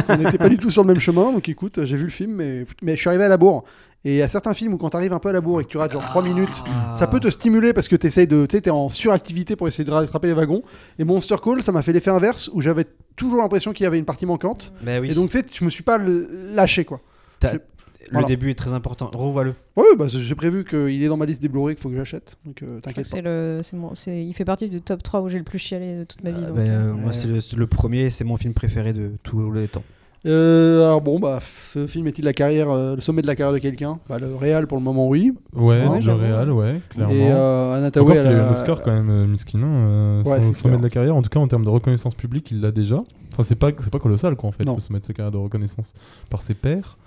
on 0.10 0.18
n'était 0.18 0.38
pas 0.38 0.50
du 0.50 0.58
tout 0.58 0.70
sur 0.70 0.84
le 0.84 0.88
même 0.88 1.00
chemin. 1.00 1.31
Donc 1.34 1.48
écoute, 1.50 1.84
j'ai 1.86 1.96
vu 1.98 2.04
le 2.06 2.10
film, 2.10 2.34
mais 2.36 2.66
mais 2.82 2.96
je 2.96 3.00
suis 3.02 3.10
arrivé 3.10 3.24
à 3.24 3.30
la 3.30 3.38
bourre. 3.38 3.64
Et 4.04 4.14
il 4.14 4.18
y 4.18 4.22
a 4.24 4.30
certains 4.30 4.56
films 4.56 4.74
où 4.74 4.78
quand 4.80 4.90
tu 4.90 4.98
arrives 4.98 5.14
un 5.14 5.20
peu 5.20 5.30
à 5.30 5.32
la 5.32 5.42
bourre 5.42 5.62
et 5.62 5.64
que 5.64 5.70
tu 5.70 5.78
rates 5.78 5.92
genre 5.94 6.02
3 6.04 6.24
minutes, 6.24 6.64
Ah. 6.66 6.96
ça 6.96 7.06
peut 7.06 7.20
te 7.20 7.30
stimuler 7.30 7.72
parce 7.72 7.88
que 7.88 7.96
tu 7.96 8.08
essayes 8.08 8.26
de, 8.26 8.48
tu 8.48 8.56
sais, 8.58 8.62
t'es 8.62 8.72
en 8.72 8.90
suractivité 8.90 9.56
pour 9.56 9.68
essayer 9.68 9.84
de 9.84 9.92
rattraper 9.92 10.26
les 10.28 10.34
wagons. 10.34 10.64
Et 10.98 11.04
Monster 11.04 11.36
Call, 11.44 11.62
ça 11.62 11.72
m'a 11.72 11.84
fait 11.84 11.94
l'effet 11.94 12.10
inverse 12.10 12.50
où 12.52 12.62
j'avais 12.62 12.86
toujours 13.16 13.38
l'impression 13.44 13.74
qu'il 13.74 13.84
y 13.84 13.88
avait 13.88 14.00
une 14.00 14.06
partie 14.06 14.26
manquante. 14.26 14.74
Bah 14.84 15.00
oui. 15.00 15.12
Et 15.12 15.14
donc 15.14 15.30
tu 15.30 15.38
sais, 15.40 15.46
je 15.54 15.64
me 15.64 15.70
suis 15.70 15.84
pas 15.84 16.00
lâché 16.00 16.84
quoi. 16.84 17.00
T'as- 17.40 17.54
le 17.54 18.14
voilà. 18.14 18.28
début 18.28 18.50
est 18.50 18.56
très 18.56 18.74
important. 18.74 19.12
Revois-le. 19.14 19.54
Ouais, 19.78 19.86
bah 19.96 20.06
j'ai 20.08 20.36
prévu 20.36 20.66
qu'il 20.66 21.02
est 21.04 21.08
dans 21.08 21.16
ma 21.18 21.26
liste 21.28 21.40
des 21.42 21.48
Blu-ray 21.48 21.76
qu'il 21.76 21.84
faut 21.84 21.90
que 21.90 21.96
j'achète. 21.96 22.36
Donc 22.44 22.64
euh, 22.64 22.80
t'inquiète 22.82 23.06
pas. 23.06 23.10
c'est 23.18 23.22
le 23.22 23.62
c'est 23.64 23.78
mon 23.78 23.94
c'est 23.94 24.26
il 24.26 24.34
fait 24.34 24.44
partie 24.44 24.68
du 24.68 24.82
top 24.82 25.04
3 25.04 25.22
où 25.22 25.30
j'ai 25.30 25.38
le 25.38 25.44
plus 25.44 25.60
chialé 25.60 26.00
de 26.00 26.04
toute 26.06 26.24
ma 26.24 26.32
vie. 26.32 26.38
Euh, 26.44 26.48
donc, 26.48 26.56
bah, 26.56 26.62
euh, 26.64 26.90
euh, 26.90 26.94
Moi, 26.94 27.14
c'est 27.14 27.28
le, 27.28 27.40
c'est 27.40 27.56
le 27.56 27.68
premier, 27.68 28.10
c'est 28.10 28.24
mon 28.24 28.36
film 28.38 28.56
préféré 28.56 28.92
de 28.94 29.12
tous 29.22 29.52
les 29.52 29.68
temps. 29.68 29.84
Euh, 30.28 30.86
alors 30.86 31.02
bon, 31.02 31.20
bah, 31.20 31.40
ce 31.64 31.88
film 31.88 32.06
est-il 32.06 32.24
la 32.26 32.34
carrière, 32.34 32.70
euh, 32.70 32.94
le 32.94 33.02
sommet 33.02 33.24
de 33.24 33.28
la 33.28 33.36
carrière 33.36 33.54
de 33.54 33.58
quelqu'un? 33.60 34.00
Bah, 34.08 34.20
Le 34.20 34.36
Real 34.36 34.68
pour 34.68 34.78
le 34.78 34.84
moment, 34.84 35.08
oui. 35.08 35.34
Ouais, 35.56 35.84
Ouais, 35.88 35.96
le 35.96 36.00
j'avoue. 36.02 36.22
Real, 36.22 36.52
ouais, 36.52 36.80
clairement. 36.90 37.12
Et 37.14 37.32
euh, 37.32 37.74
Anna 37.74 37.88
Encore 37.88 37.92
Tawai, 38.06 38.12
qu'il 38.18 38.28
a 38.28 38.30
elle 38.32 38.38
eu 38.38 38.40
a- 38.40 38.48
un 38.50 38.52
Oscar 38.52 38.84
quand 38.84 38.92
même, 38.92 39.10
euh, 39.10 39.26
Miskinin, 39.26 39.66
euh, 39.68 40.24
Ouais, 40.24 40.38
c'est 40.44 40.54
sommet 40.54 40.74
clair. 40.74 40.78
de 40.78 40.84
la 40.84 40.90
carrière. 40.92 41.16
En 41.16 41.24
tout 41.24 41.30
cas, 41.30 41.40
en 41.40 41.48
termes 41.48 41.66
de 41.66 41.70
reconnaissance 41.70 42.14
publique, 42.14 42.52
il 42.52 42.62
l'a 42.62 42.72
déjà. 42.72 42.98
Enfin, 43.34 43.42
c'est 43.42 43.56
pas, 43.56 43.72
c'est 43.80 43.90
pas 43.92 43.98
colossal, 44.00 44.36
quoi, 44.36 44.50
en 44.50 44.52
fait, 44.52 44.64
Non. 44.64 44.76
le 44.76 44.80
sommet 44.80 45.00
de 45.00 45.06
sa 45.06 45.14
carrière 45.14 45.32
de 45.32 45.38
reconnaissance 45.38 45.94
par 46.30 46.44
ses 46.44 46.54
pairs. 46.54 46.98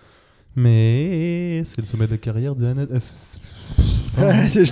Mais 0.56 1.62
c'est 1.66 1.80
le 1.80 1.86
sommet 1.86 2.06
de 2.06 2.12
la 2.12 2.18
carrière 2.18 2.54
de 2.54 2.64
Anna. 2.66 2.82
euh, 2.90 2.98
c'est- 4.48 4.64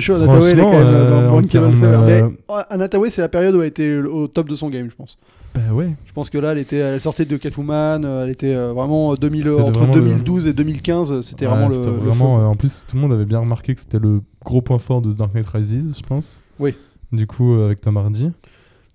chaud, 0.00 0.14
Anna 0.14 0.26
Tawai, 0.26 0.50
elle 0.52 0.58
est 0.58 0.62
quand 0.62 0.70
Franchement, 0.72 2.02
même 2.06 2.36
Anna 2.70 2.88
Tawai, 2.88 3.10
c'est 3.10 3.22
la 3.22 3.28
période 3.28 3.54
où 3.56 3.60
elle 3.62 3.68
était 3.68 3.98
au 3.98 4.26
top 4.28 4.48
de 4.48 4.54
son 4.54 4.68
game, 4.68 4.88
je 4.90 4.94
pense. 4.96 5.18
Bah 5.54 5.72
ouais. 5.72 5.90
Je 6.06 6.12
pense 6.12 6.30
que 6.30 6.38
là, 6.38 6.52
elle, 6.52 6.58
était, 6.58 6.76
elle 6.76 7.00
sortait 7.00 7.24
de 7.24 7.36
Catwoman, 7.36 8.04
euh, 8.04 8.24
elle 8.24 8.30
était 8.30 8.54
euh, 8.54 8.72
vraiment 8.72 9.14
2000, 9.14 9.44
C'était 9.44 9.60
entre 9.60 9.78
vraiment 9.80 9.94
le- 9.94 10.00
2012 10.00 10.46
et 10.46 10.52
2015, 10.52 11.10
euh, 11.12 11.22
c'était 11.22 11.46
Ouais, 11.46 11.52
vraiment 11.52 11.68
le, 11.68 11.76
vraiment, 11.76 12.40
euh, 12.40 12.44
en 12.44 12.54
plus, 12.54 12.84
tout 12.86 12.96
le 12.96 13.02
monde 13.02 13.12
avait 13.12 13.24
bien 13.24 13.38
remarqué 13.40 13.74
que 13.74 13.80
c'était 13.80 13.98
le 13.98 14.20
gros 14.44 14.60
point 14.62 14.78
fort 14.78 15.02
de 15.02 15.12
The 15.12 15.16
Dark 15.16 15.34
Knight 15.34 15.48
Rises, 15.48 15.94
je 15.96 16.02
pense. 16.06 16.42
Oui. 16.58 16.74
Du 17.12 17.26
coup, 17.26 17.54
euh, 17.54 17.66
avec 17.66 17.80
Tom 17.80 17.96
Hardy. 17.96 18.30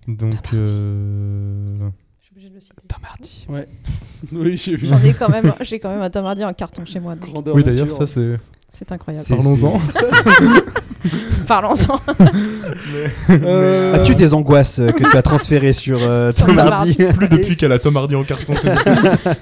Donc, 0.08 0.18
Tom 0.18 0.30
Hardy. 0.44 0.56
euh, 0.70 1.88
je 2.20 2.24
suis 2.24 2.32
obligée 2.32 2.48
de 2.50 2.54
le 2.54 2.60
citer. 2.60 2.74
Tom 2.88 3.00
Hardy. 3.10 3.46
Oui, 4.32 4.56
j'ai 4.56 4.76
vu. 4.76 4.86
J'en 4.86 4.96
ai 5.04 5.12
quand 5.12 5.28
même 5.28 5.52
j'ai 5.60 5.78
quand 5.78 5.90
même 5.90 6.00
un 6.00 6.08
Tom 6.08 6.24
Hardy 6.24 6.44
en 6.46 6.54
carton 6.54 6.84
chez 6.86 6.98
moi. 6.98 7.14
donc 7.14 7.24
Grandeur 7.30 7.54
oui, 7.54 7.62
d'ailleurs, 7.62 7.84
nature. 7.86 7.98
ça 7.98 8.06
c'est. 8.06 8.36
C'est 8.76 8.90
incroyable. 8.90 9.24
Parlons-en. 9.28 9.80
Parlons-en. 11.46 12.00
Euh, 13.30 13.94
As-tu 13.94 14.14
des 14.14 14.34
angoisses 14.34 14.76
que 14.76 15.10
tu 15.10 15.16
as 15.16 15.22
transférées 15.22 15.72
sur 15.72 15.98
euh, 16.02 16.30
Sur 16.32 16.46
Tom 16.46 16.56
Tom 16.56 16.68
Hardy. 16.68 16.94
Plus 16.94 17.28
depuis 17.28 17.56
qu'elle 17.56 17.72
a 17.72 17.78
Tom 17.78 17.96
Hardy 17.96 18.14
en 18.14 18.22
carton. 18.24 18.54
c'est 18.56 18.72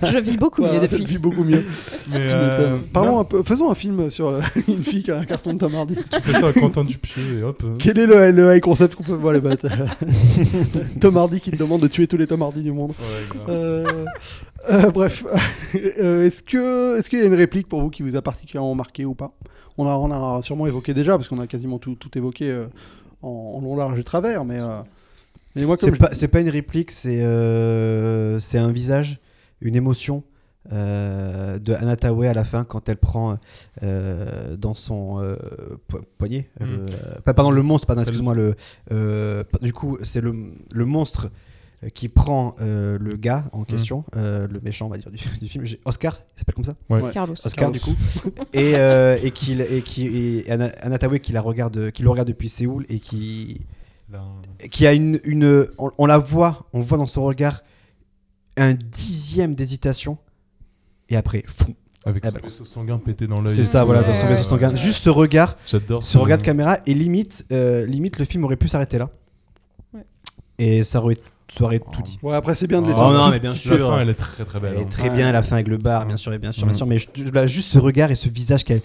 Je 0.07 0.18
vis 0.18 0.37
beaucoup 0.37 0.62
mieux 0.62 0.80
depuis. 0.80 0.99
depuis 0.99 1.18
beaucoup 1.18 1.45
mieux. 1.45 1.64
Mais, 2.11 2.33
euh. 2.35 2.76
Parlons 2.93 3.12
non, 3.14 3.20
un 3.20 3.24
peu, 3.24 3.43
faisons 3.43 3.70
un 3.70 3.74
film 3.74 4.11
sur 4.11 4.28
euh, 4.28 4.41
une 4.68 4.83
fille 4.85 5.03
qui 5.03 5.11
a 5.11 5.18
un 5.18 5.24
carton 5.24 5.55
de 5.55 5.59
Tom 5.59 5.74
Hardy. 5.74 5.97
Tu 5.97 6.20
fais 6.20 6.39
ça 6.39 6.49
à 6.49 6.53
Quentin 6.53 6.85
Dupieux 6.85 7.41
et 7.41 7.43
hop. 7.43 7.62
Quel 7.78 7.99
est 7.99 8.07
le, 8.07 8.30
le 8.30 8.55
high 8.57 8.61
concept 8.62 8.95
qu'on 8.95 9.03
peut 9.05 9.14
voir 9.14 9.33
les 9.35 9.41
bêtes 9.41 9.66
Tom 11.01 11.16
Hardy 11.16 11.41
qui 11.41 11.51
te 11.51 11.57
demande 11.57 11.80
de 11.83 11.89
tuer 11.89 12.07
tous 12.07 12.16
les 12.16 12.26
Tom 12.26 12.43
Hardy 12.43 12.62
du 12.62 12.72
monde. 12.72 12.93
ouais, 13.49 13.55
euh, 14.71 14.91
bref, 14.91 15.25
Euh, 15.75 16.27
est-ce 16.27 16.43
que 16.43 16.99
est-ce 16.99 17.09
qu'il 17.09 17.19
y 17.19 17.23
a 17.23 17.25
une 17.25 17.33
réplique 17.35 17.67
pour 17.67 17.81
vous 17.81 17.89
qui 17.89 18.03
vous 18.03 18.15
a 18.17 18.21
particulièrement 18.23 18.75
marqué 18.75 19.07
ou 19.07 19.15
pas? 19.15 19.33
On 19.79 19.87
a, 19.87 19.97
on 19.97 20.11
a 20.11 20.43
sûrement 20.43 20.67
évoqué 20.67 20.93
déjà 20.93 21.17
parce 21.17 21.29
qu'on 21.29 21.41
a 21.41 21.47
quasiment 21.47 21.79
tout, 21.79 21.95
tout 21.95 22.11
évoqué 22.19 22.51
euh, 22.51 22.67
en, 23.23 23.55
en 23.57 23.61
long, 23.63 23.75
large 23.77 23.99
et 23.99 24.05
travers, 24.05 24.45
mais 24.45 24.59
euh, 24.61 24.81
mais 25.57 25.65
moi 25.65 25.79
comme 25.79 25.89
C'est 25.89 25.95
je- 25.95 26.01
pas, 26.01 26.11
c'est 26.13 26.29
pas 26.29 26.41
une 26.41 26.51
réplique, 26.51 26.91
c'est 26.91 27.23
euh, 27.25 28.39
c'est 28.39 28.59
un 28.59 28.71
visage, 28.71 29.19
une 29.63 29.77
émotion 29.77 30.25
euh, 30.73 31.59
de 31.59 31.73
Anna 31.73 31.97
Tawai 31.97 32.29
à 32.29 32.35
la 32.35 32.45
fin 32.45 32.65
quand 32.65 32.89
elle 32.91 32.99
prend 32.99 33.39
euh, 33.83 34.57
dans 34.59 34.75
son 34.75 35.21
euh, 35.23 35.37
po- 35.89 36.03
poignet. 36.19 36.51
Mm. 36.61 36.87
pardon, 37.25 37.51
le 37.51 37.63
monstre, 37.63 37.87
pardon, 37.87 38.03
excuse-moi. 38.03 38.35
Le, 38.35 38.55
euh, 38.93 39.43
du 39.63 39.73
coup, 39.73 39.97
c'est 40.03 40.21
le, 40.21 40.35
le 40.71 40.85
monstre 40.85 41.27
euh, 41.27 41.29
qui 41.91 42.09
prend 42.09 42.55
euh, 42.61 42.97
le 43.01 43.16
gars 43.16 43.45
en 43.53 43.64
question, 43.64 44.05
euh, 44.16 44.47
le 44.49 44.61
méchant, 44.61 44.87
on 44.87 44.89
va 44.91 44.99
dire, 44.99 45.11
du, 45.11 45.18
du 45.41 45.49
film. 45.49 45.64
Oscar, 45.85 46.20
il 46.37 46.39
s'appelle 46.39 46.55
comme 46.55 46.64
ça 46.64 46.74
Carlos. 47.12 47.35
Oscar, 47.35 47.53
Carlos. 47.55 47.72
du 47.74 47.80
coup. 47.80 48.30
et, 48.53 48.76
euh, 48.76 49.18
et, 49.22 49.30
qu'il- 49.33 49.61
et 49.62 49.83
qui 49.83 50.07
et 50.07 50.51
Anna, 50.51 50.66
Anna 50.80 50.99
Tawai 50.99 51.18
qui, 51.20 51.33
la 51.33 51.41
regarde, 51.41 51.91
qui 51.91 52.03
le 52.03 52.11
regarde 52.11 52.28
depuis 52.28 52.49
Séoul 52.49 52.87
et 52.89 52.99
qui 53.01 53.61
Là, 54.12 54.22
qui 54.70 54.87
a 54.87 54.93
une, 54.93 55.20
une 55.24 55.66
on, 55.78 55.91
on 55.99 56.07
la 56.07 56.18
voit, 56.18 56.66
on 56.74 56.83
voit 56.83 56.99
dans 56.99 57.07
son 57.07 57.22
regard 57.24 57.62
un 58.59 58.74
dixième 58.74 59.55
d'hésitation 59.55 60.18
et 61.09 61.16
après, 61.16 61.45
fou, 61.47 61.74
avec 62.05 62.22
Ah 62.24 62.28
son 62.28 62.35
bah. 62.35 62.41
vaisseau 62.43 62.64
sanguin 62.66 62.99
pété 62.99 63.26
dans 63.26 63.41
l'œil. 63.41 63.55
c'est 63.57 63.64
ça, 63.64 63.85
voilà, 63.85 64.03
dans 64.03 64.11
Ouais, 64.11 64.14
son 64.20 64.26
vaisseau 64.28 64.43
sanguin. 64.45 64.70
ouais. 64.70 64.76
Juste 64.76 65.03
ce 65.03 65.09
regard, 65.11 65.57
J'adore 65.66 66.03
ce 66.05 66.18
regard 66.18 66.37
de 66.39 66.43
caméra 66.43 66.78
et 66.87 66.93
limite, 66.95 67.47
euh, 67.53 67.87
limite 67.87 68.18
le 68.18 68.24
film 68.26 68.45
aurait 68.45 68.57
pu 68.57 68.68
s'arrêter 68.68 68.99
là. 68.99 69.09
Ouais. 69.95 70.05
Et 70.59 70.85
ça 70.85 71.01
aurait, 71.03 71.16
ça 71.57 71.64
aurait 71.64 71.80
tout 71.80 72.03
dit. 72.03 72.18
Ouais, 72.22 72.34
après, 72.34 72.55
c'est 72.55 72.66
bien 72.66 72.80
de 72.82 72.86
laisser. 72.88 73.00
Oh 73.03 73.09
un 73.09 73.12
non, 73.12 73.30
mais 73.30 73.38
bien 73.40 73.53
petit 73.53 73.68
La 73.68 73.76
sûr. 73.76 73.90
fin, 73.90 74.00
elle 74.00 74.09
est 74.09 74.14
très 74.14 74.44
très 74.44 74.59
belle. 74.61 74.72
Elle 74.74 74.80
est 74.80 74.84
hein. 74.84 74.88
très 74.90 75.09
Ouais. 75.11 75.16
bien 75.16 75.28
à 75.28 75.32
la 75.32 75.42
fin 75.42 75.57
avec 75.57 75.68
le 75.68 75.76
bar, 75.76 76.07
bien 76.07 76.16
sûr, 76.16 76.32
et 76.32 76.38
bien 76.38 76.53
sûr, 76.53 76.64
bien 76.66 76.74
Mm. 76.74 76.78
sûr. 76.78 76.86
Mais 76.86 76.98
je- 76.98 77.30
là, 77.32 77.46
juste 77.46 77.68
ce 77.70 77.78
regard 77.78 78.11
et 78.11 78.14
ce 78.14 78.28
visage 78.28 78.64
qu'elle, 78.64 78.80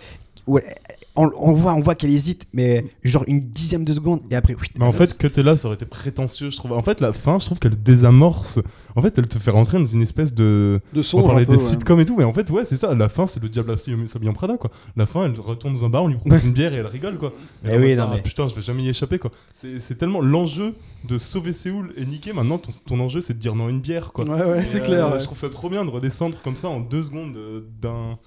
où 0.48 0.58
elle- 0.60 0.76
on, 1.20 1.32
on 1.36 1.54
voit, 1.54 1.74
on 1.74 1.80
voit 1.82 1.96
qu'elle 1.96 2.12
hésite, 2.12 2.46
mais 2.54 2.86
genre 3.04 3.24
une 3.26 3.40
dixième 3.40 3.84
de 3.84 3.92
seconde 3.92 4.20
et 4.30 4.36
après, 4.36 4.54
oui. 4.54 4.68
Mais 4.78 4.86
en 4.86 4.92
fait, 4.92 5.18
que 5.18 5.26
t'es 5.26 5.42
là, 5.42 5.58
ça 5.58 5.68
aurait 5.68 5.74
été 5.76 5.88
prétentieux, 5.88 6.52
je 6.52 6.58
trouve. 6.58 6.74
En 6.74 6.84
fait, 6.84 7.02
la 7.02 7.12
fin, 7.12 7.40
je 7.40 7.46
trouve 7.48 7.58
qu'elle 7.58 7.82
désamorce. 7.82 8.60
En 8.96 9.02
fait, 9.02 9.18
elle 9.18 9.28
te 9.28 9.40
fait 9.40 9.50
rentrer 9.50 9.80
dans 9.80 9.86
une 9.86 10.04
espèce 10.04 10.32
de. 10.32 10.80
de 10.94 11.00
On 11.00 11.04
son. 11.04 11.24
parlait 11.24 11.42
un 11.42 11.46
peu, 11.46 11.54
des 11.56 11.58
ouais. 11.64 11.68
sitcoms 11.70 12.00
et 12.00 12.06
tout, 12.06 12.16
mais 12.16 12.24
en 12.24 12.34
fait, 12.34 12.48
ouais, 12.52 12.66
c'est 12.66 12.76
ça. 12.76 12.94
La 12.94 13.10
fin, 13.10 13.26
c'est 13.26 13.42
le 13.42 13.50
diable 13.50 13.76
s'habille 13.80 14.30
en 14.30 14.34
Prada, 14.34 14.58
quoi. 14.58 14.70
La 14.96 15.08
fin, 15.08 15.26
elle 15.26 15.40
retourne 15.40 15.74
dans 15.74 15.86
un 15.86 15.90
bar, 15.90 16.04
on 16.04 16.08
lui 16.10 16.18
propose 16.18 16.44
une 16.46 16.54
bière 16.54 16.72
et 16.74 16.78
elle 16.78 16.86
rigole, 16.86 17.18
quoi. 17.18 17.34
Eh 17.66 17.70
là, 17.70 17.78
oui, 17.80 17.94
on 17.94 17.98
non, 17.98 18.10
mais- 18.12 18.18
ah, 18.20 18.24
Putain, 18.24 18.48
je 18.48 18.54
vais 18.54 18.62
jamais 18.62 18.84
y 18.84 18.90
échapper, 18.90 19.18
quoi. 19.18 19.32
C'est 19.56 19.80
c'est 19.80 19.96
tellement 19.96 20.22
l'enjeu 20.22 20.76
de 21.08 21.18
sauver 21.18 21.54
Séoul 21.54 21.94
et 21.98 22.06
niquer. 22.06 22.32
Maintenant, 22.32 22.60
ton, 22.60 22.72
ton 22.86 23.00
enjeu, 23.00 23.22
c'est 23.22 23.34
de 23.34 23.40
dire 23.40 23.56
non 23.56 23.68
à 23.68 23.70
une 23.72 23.82
bière, 23.82 24.14
quoi. 24.14 24.24
Ouais, 24.26 24.46
ouais, 24.46 24.60
Et, 24.60 24.62
c'est 24.66 24.82
euh, 24.82 24.86
clair. 24.86 25.12
ouais. 25.12 25.20
Je 25.20 25.24
trouve 25.26 25.40
ça 25.40 25.50
trop 25.50 25.68
bien 25.70 25.84
de 25.84 25.90
redescendre 25.90 26.38
comme 26.44 26.56
ça 26.58 26.70
en 26.70 26.80
deux 26.80 27.02
secondes 27.02 27.36
euh, 27.38 27.62
d'un. 27.82 28.20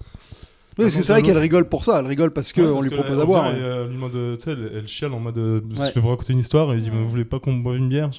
Oui, 0.77 0.85
parce 0.85 0.95
que 0.95 1.01
c'est 1.03 1.13
vrai 1.13 1.21
qu'elle 1.21 1.37
rigole 1.37 1.67
pour 1.67 1.83
ça. 1.83 1.99
Elle 1.99 2.07
rigole 2.07 2.31
parce 2.31 2.53
qu'on 2.53 2.61
Ouais, 2.61 2.81
lui 2.81 2.89
propose 2.89 3.19
elle 3.19 3.57
et, 3.57 3.61
euh, 3.61 3.87
elle, 4.47 4.71
elle 4.75 4.87
chiale 4.87 5.13
en 5.13 5.19
mode 5.19 5.37
je 5.89 5.93
vais 5.93 6.01
vous 6.01 6.09
raconter 6.09 6.33
une 6.33 6.39
histoire 6.39 6.73
et 6.73 6.77
il 6.77 6.83
dit 6.83 6.89
vous 6.89 7.09
voulez 7.09 7.25
pas 7.25 7.39
qu'on 7.39 7.53
boive 7.53 7.77
une 7.77 7.89
bière 7.89 8.09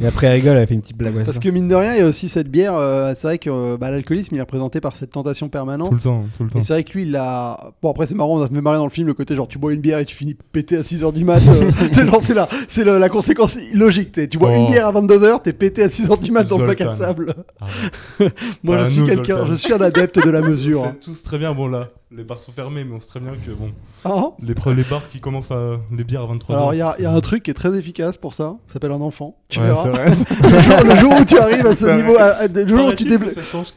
Et 0.00 0.06
après, 0.06 0.26
elle 0.28 0.34
rigole, 0.34 0.56
elle 0.56 0.66
fait 0.66 0.74
une 0.74 0.80
petite 0.80 0.96
blague. 0.96 1.14
ouais, 1.16 1.24
Parce 1.24 1.36
ça. 1.36 1.42
que 1.42 1.48
mine 1.48 1.68
de 1.68 1.74
rien, 1.74 1.94
il 1.94 1.98
y 2.00 2.02
a 2.02 2.06
aussi 2.06 2.28
cette 2.28 2.48
bière. 2.50 2.74
euh, 2.76 3.12
c'est 3.16 3.26
vrai 3.26 3.38
que 3.38 3.50
euh, 3.50 3.76
bah, 3.76 3.90
l'alcoolisme, 3.90 4.34
il 4.34 4.38
est 4.38 4.42
représenté 4.42 4.80
par 4.80 4.96
cette 4.96 5.10
tentation 5.10 5.48
permanente. 5.48 5.88
tout 5.90 5.94
le 5.96 6.00
temps 6.00 6.24
tout 6.36 6.44
le 6.44 6.50
temps 6.50 6.58
Et 6.58 6.62
c'est 6.62 6.72
vrai 6.72 6.84
que 6.84 6.92
lui, 6.92 7.02
il 7.04 7.14
a. 7.16 7.72
Bon, 7.82 7.90
après, 7.90 8.06
c'est 8.06 8.14
marrant, 8.14 8.38
on 8.38 8.42
a 8.42 8.48
fait 8.48 8.60
marrer 8.60 8.78
dans 8.78 8.84
le 8.84 8.90
film 8.90 9.06
le 9.06 9.14
côté 9.14 9.34
genre 9.36 9.48
tu 9.48 9.58
bois 9.58 9.72
une 9.72 9.80
bière 9.80 9.98
et 9.98 10.04
tu 10.04 10.14
finis 10.16 10.36
pété 10.52 10.76
à 10.76 10.80
6h 10.82 11.12
du 11.12 11.24
mat. 11.24 11.40
euh, 11.46 11.70
c'est 11.92 12.06
genre, 12.06 12.20
c'est 12.22 12.34
la, 12.34 12.48
c'est 12.68 12.84
le- 12.84 12.98
la 12.98 13.08
conséquence 13.08 13.58
logique. 13.74 14.12
t'es- 14.12 14.28
Tu 14.28 14.38
bois 14.38 14.50
Oh. 14.52 14.56
une 14.60 14.68
bière 14.68 14.86
à 14.86 14.92
22h, 14.92 15.42
t'es 15.42 15.52
pété 15.52 15.82
à 15.82 15.88
6h 15.88 16.18
du 16.22 16.30
mat 16.32 16.44
dans 16.48 16.58
le 16.58 16.66
bac 16.66 16.80
à 16.80 16.84
Zoltan. 16.90 16.98
sable. 16.98 17.34
Arrête. 17.60 18.34
Moi, 18.62 18.76
Ah, 18.80 18.84
je 18.84 18.90
suis 18.90 19.00
nous, 19.00 19.06
quelqu'un, 19.06 19.36
Zoltan. 19.36 19.50
je 19.50 19.54
suis 19.56 19.72
un 19.72 19.80
adepte 19.80 20.24
de 20.24 20.30
la 20.30 20.40
mesure. 20.48 20.84
c'est 20.86 21.00
tous 21.00 21.22
très 21.22 21.38
bien 21.38 21.52
bon 21.52 21.66
là 21.68 21.88
les 22.10 22.24
bars 22.24 22.42
sont 22.42 22.52
fermés 22.52 22.84
mais 22.84 22.94
on 22.96 23.00
sait 23.00 23.08
très 23.08 23.20
bien 23.20 23.32
que 23.32 23.50
bon 23.50 23.70
Hein 24.06 24.30
les, 24.42 24.54
les 24.74 24.82
bars 24.84 25.02
qui 25.10 25.20
commencent 25.20 25.50
à 25.50 25.78
les 25.94 26.04
bières 26.04 26.22
à 26.22 26.26
23 26.26 26.56
Alors, 26.56 26.72
il 26.74 26.78
y 26.78 26.82
a, 26.82 26.96
y 27.00 27.04
un 27.04 27.20
truc 27.20 27.42
qui 27.42 27.50
est 27.50 27.54
très 27.54 27.76
efficace 27.76 28.16
pour 28.16 28.32
ça. 28.32 28.54
Ça 28.68 28.74
s'appelle 28.74 28.92
un 28.92 29.00
enfant. 29.00 29.36
Tu 29.48 29.58
Ouais, 29.58 29.66
verras. 29.66 29.82
c'est 29.82 29.88
vrai. 29.90 30.06
le, 30.42 30.60
jour, 30.60 30.84
le 30.84 30.96
jour 31.00 31.12
où 31.20 31.24
tu 31.24 31.36
arrives 31.38 31.66
à 31.66 31.74
ce 31.74 31.86
niveau, 31.86 32.16
à- 32.16 32.22
à- 32.44 32.46
le 32.46 32.66
jour 32.68 32.86
où 32.86 32.92
tu 32.94 33.04
débloques. 33.04 33.34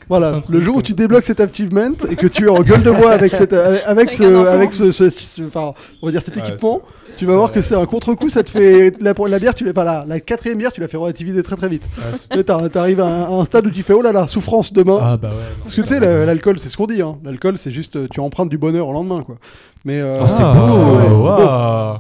Voilà, 0.07 0.39
le 0.47 0.61
jour 0.61 0.75
où 0.77 0.81
tu 0.83 0.93
débloques 0.93 1.25
cet 1.25 1.39
achievement 1.39 1.89
et 2.09 2.15
que 2.15 2.27
tu 2.27 2.45
es 2.45 2.49
en 2.49 2.61
gueule 2.61 2.83
de 2.83 2.91
bois 2.91 3.11
avec, 3.11 3.35
cette, 3.35 3.51
avec, 3.53 4.13
ce, 4.13 4.23
avec 4.47 4.73
ce, 4.73 4.91
ce- 4.91 5.09
ce- 5.09 5.41
enfin, 5.47 5.73
on 6.01 6.05
va 6.05 6.11
dire 6.11 6.21
cet 6.21 6.35
Ouais, 6.35 6.41
équipement, 6.47 6.81
tu 7.17 7.25
vas 7.25 7.35
voir 7.35 7.51
que 7.51 7.61
c'est 7.61 7.75
un 7.75 7.85
contre-coup, 7.87 8.29
ça 8.29 8.43
te 8.43 8.49
fait 8.51 8.93
la, 9.01 9.13
la 9.27 9.39
bière, 9.39 9.55
tu 9.55 9.65
l'as 9.65 9.73
pas 9.73 9.83
là, 9.83 10.05
la 10.07 10.19
quatrième 10.19 10.59
bière, 10.59 10.71
tu 10.71 10.81
la 10.81 10.87
fais 10.87 10.97
relativiser 10.97 11.41
très 11.41 11.55
très 11.55 11.67
vite. 11.67 11.83
Ouais, 11.97 12.17
c'est- 12.17 12.35
Là, 12.35 12.43
t'as- 12.43 12.69
T'arrives 12.69 13.01
à, 13.01 13.05
un- 13.07 13.23
à 13.23 13.41
un 13.41 13.45
stade 13.45 13.65
où 13.65 13.71
tu 13.71 13.81
fais 13.81 13.93
oh 13.93 14.01
là 14.03 14.11
là, 14.11 14.27
souffrance 14.27 14.71
demain. 14.71 14.99
ah 15.01 15.17
bah 15.17 15.29
ouais 15.29 15.35
Parce 15.63 15.75
que 15.75 15.81
tu 15.81 15.87
sais, 15.87 15.99
la- 15.99 16.25
l'alcool, 16.27 16.59
c'est 16.59 16.69
ce 16.69 16.77
qu'on 16.77 16.85
dit. 16.87 17.01
Hein. 17.01 17.17
L'alcool, 17.23 17.57
c'est 17.57 17.71
juste, 17.71 17.97
tu 18.09 18.20
empruntes 18.21 18.49
du 18.49 18.57
bonheur 18.57 18.87
au 18.87 18.93
lendemain, 18.93 19.23
quoi. 19.23 19.35
Mais 19.83 19.99
euh, 19.99 20.17
Oh, 20.21 20.25
c'est 20.27 20.43
Ah, 20.43 20.53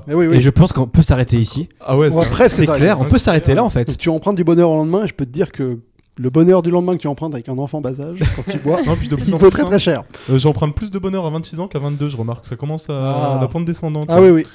beau. 0.07 0.11
Ouais, 0.11 0.15
oui, 0.15 0.27
oui. 0.27 0.37
Et 0.37 0.41
je 0.41 0.49
pense 0.49 0.71
qu'on 0.73 0.87
peut 0.87 1.01
s'arrêter 1.01 1.37
ici. 1.37 1.67
ah 1.79 1.97
ouais 1.97 2.11
c'est- 2.11 2.29
presque 2.29 2.57
C'est 2.63 2.67
clair, 2.73 2.99
on 3.01 3.05
peut 3.05 3.17
s'arrêter 3.17 3.53
là 3.55 3.63
en 3.63 3.69
fait. 3.69 3.97
Tu 3.97 4.09
empruntes 4.09 4.35
du 4.35 4.43
bonheur 4.43 4.69
au 4.69 4.75
lendemain, 4.77 5.03
et 5.05 5.07
je 5.07 5.13
peux 5.13 5.25
te 5.25 5.31
dire 5.31 5.51
que 5.51 5.79
le 6.17 6.29
bonheur 6.29 6.61
du 6.61 6.69
lendemain 6.69 6.95
que 6.95 7.01
tu 7.01 7.07
empruntes 7.07 7.33
avec 7.33 7.49
un 7.49 7.57
enfant 7.57 7.81
bas 7.81 7.99
âge, 7.99 8.19
quand 8.35 8.43
tu 8.51 8.59
bois, 8.59 8.79
non, 8.85 8.95
puis 8.95 9.07
de 9.07 9.15
plus 9.15 9.27
il 9.27 9.33
en 9.33 9.37
vaut 9.37 9.47
plus, 9.49 9.51
très 9.51 9.63
hein. 9.63 9.65
très 9.65 9.79
cher. 9.79 10.03
Euh, 10.29 10.37
J'emprunte 10.37 10.75
plus 10.75 10.91
de 10.91 10.99
bonheur 10.99 11.25
à 11.25 11.29
26 11.31 11.59
ans 11.59 11.67
qu'à 11.67 11.79
22, 11.79 12.09
je 12.09 12.17
remarque. 12.17 12.45
Ça 12.45 12.55
commence 12.55 12.89
à 12.89 12.93
Ah. 13.37 13.37
la 13.41 13.47
pente 13.47 13.65
descendante. 13.65 14.05
Ah 14.09 14.21
oui, 14.21 14.29
oui. 14.29 14.45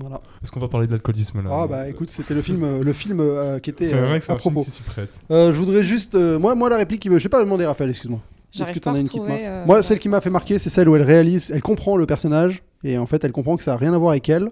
Voilà. 0.00 0.20
Est-ce 0.42 0.52
qu'on 0.52 0.60
va 0.60 0.68
parler 0.68 0.86
de 0.86 0.92
l'alcoolisme 0.92 1.42
là 1.42 1.50
Ah 1.52 1.66
bah 1.66 1.88
écoute, 1.88 2.10
c'était 2.10 2.32
le 2.32 2.42
film, 2.42 2.62
euh, 2.62 2.80
le 2.82 2.92
film 2.92 3.18
euh, 3.20 3.58
qui 3.58 3.70
était 3.70 3.86
C'est 3.86 3.96
euh, 3.96 4.06
vrai 4.06 4.20
que 4.20 4.24
c'est 4.24 4.30
à 4.30 4.36
un 4.36 4.38
film 4.38 4.54
propos. 4.54 4.64
qui 4.64 4.70
s'y 4.70 4.82
prête. 4.82 5.10
Euh, 5.32 5.52
je 5.52 5.58
voudrais 5.58 5.82
juste, 5.84 6.14
euh, 6.14 6.38
moi, 6.38 6.54
moi 6.54 6.70
la 6.70 6.76
réplique, 6.76 7.02
qui 7.02 7.08
je 7.08 7.14
vais 7.16 7.28
pas 7.28 7.42
demander 7.42 7.66
Raphaël, 7.66 7.90
excuse-moi. 7.90 8.20
Est-ce 8.58 8.72
que 8.72 8.78
t'en 8.78 8.94
as 8.94 9.00
une 9.00 9.08
qui 9.08 9.18
te 9.18 9.24
euh, 9.24 9.64
Moi, 9.66 9.76
ouais. 9.76 9.82
celle 9.82 9.98
qui 9.98 10.08
m'a 10.08 10.20
fait 10.20 10.30
marquer, 10.30 10.58
c'est 10.58 10.70
celle 10.70 10.88
où 10.88 10.96
elle 10.96 11.02
réalise, 11.02 11.50
elle 11.54 11.62
comprend 11.62 11.96
le 11.96 12.06
personnage 12.06 12.62
et 12.84 12.98
en 12.98 13.06
fait, 13.06 13.22
elle 13.24 13.32
comprend 13.32 13.56
que 13.56 13.62
ça 13.62 13.74
a 13.74 13.76
rien 13.76 13.92
à 13.94 13.98
voir 13.98 14.10
avec 14.12 14.28
elle, 14.28 14.50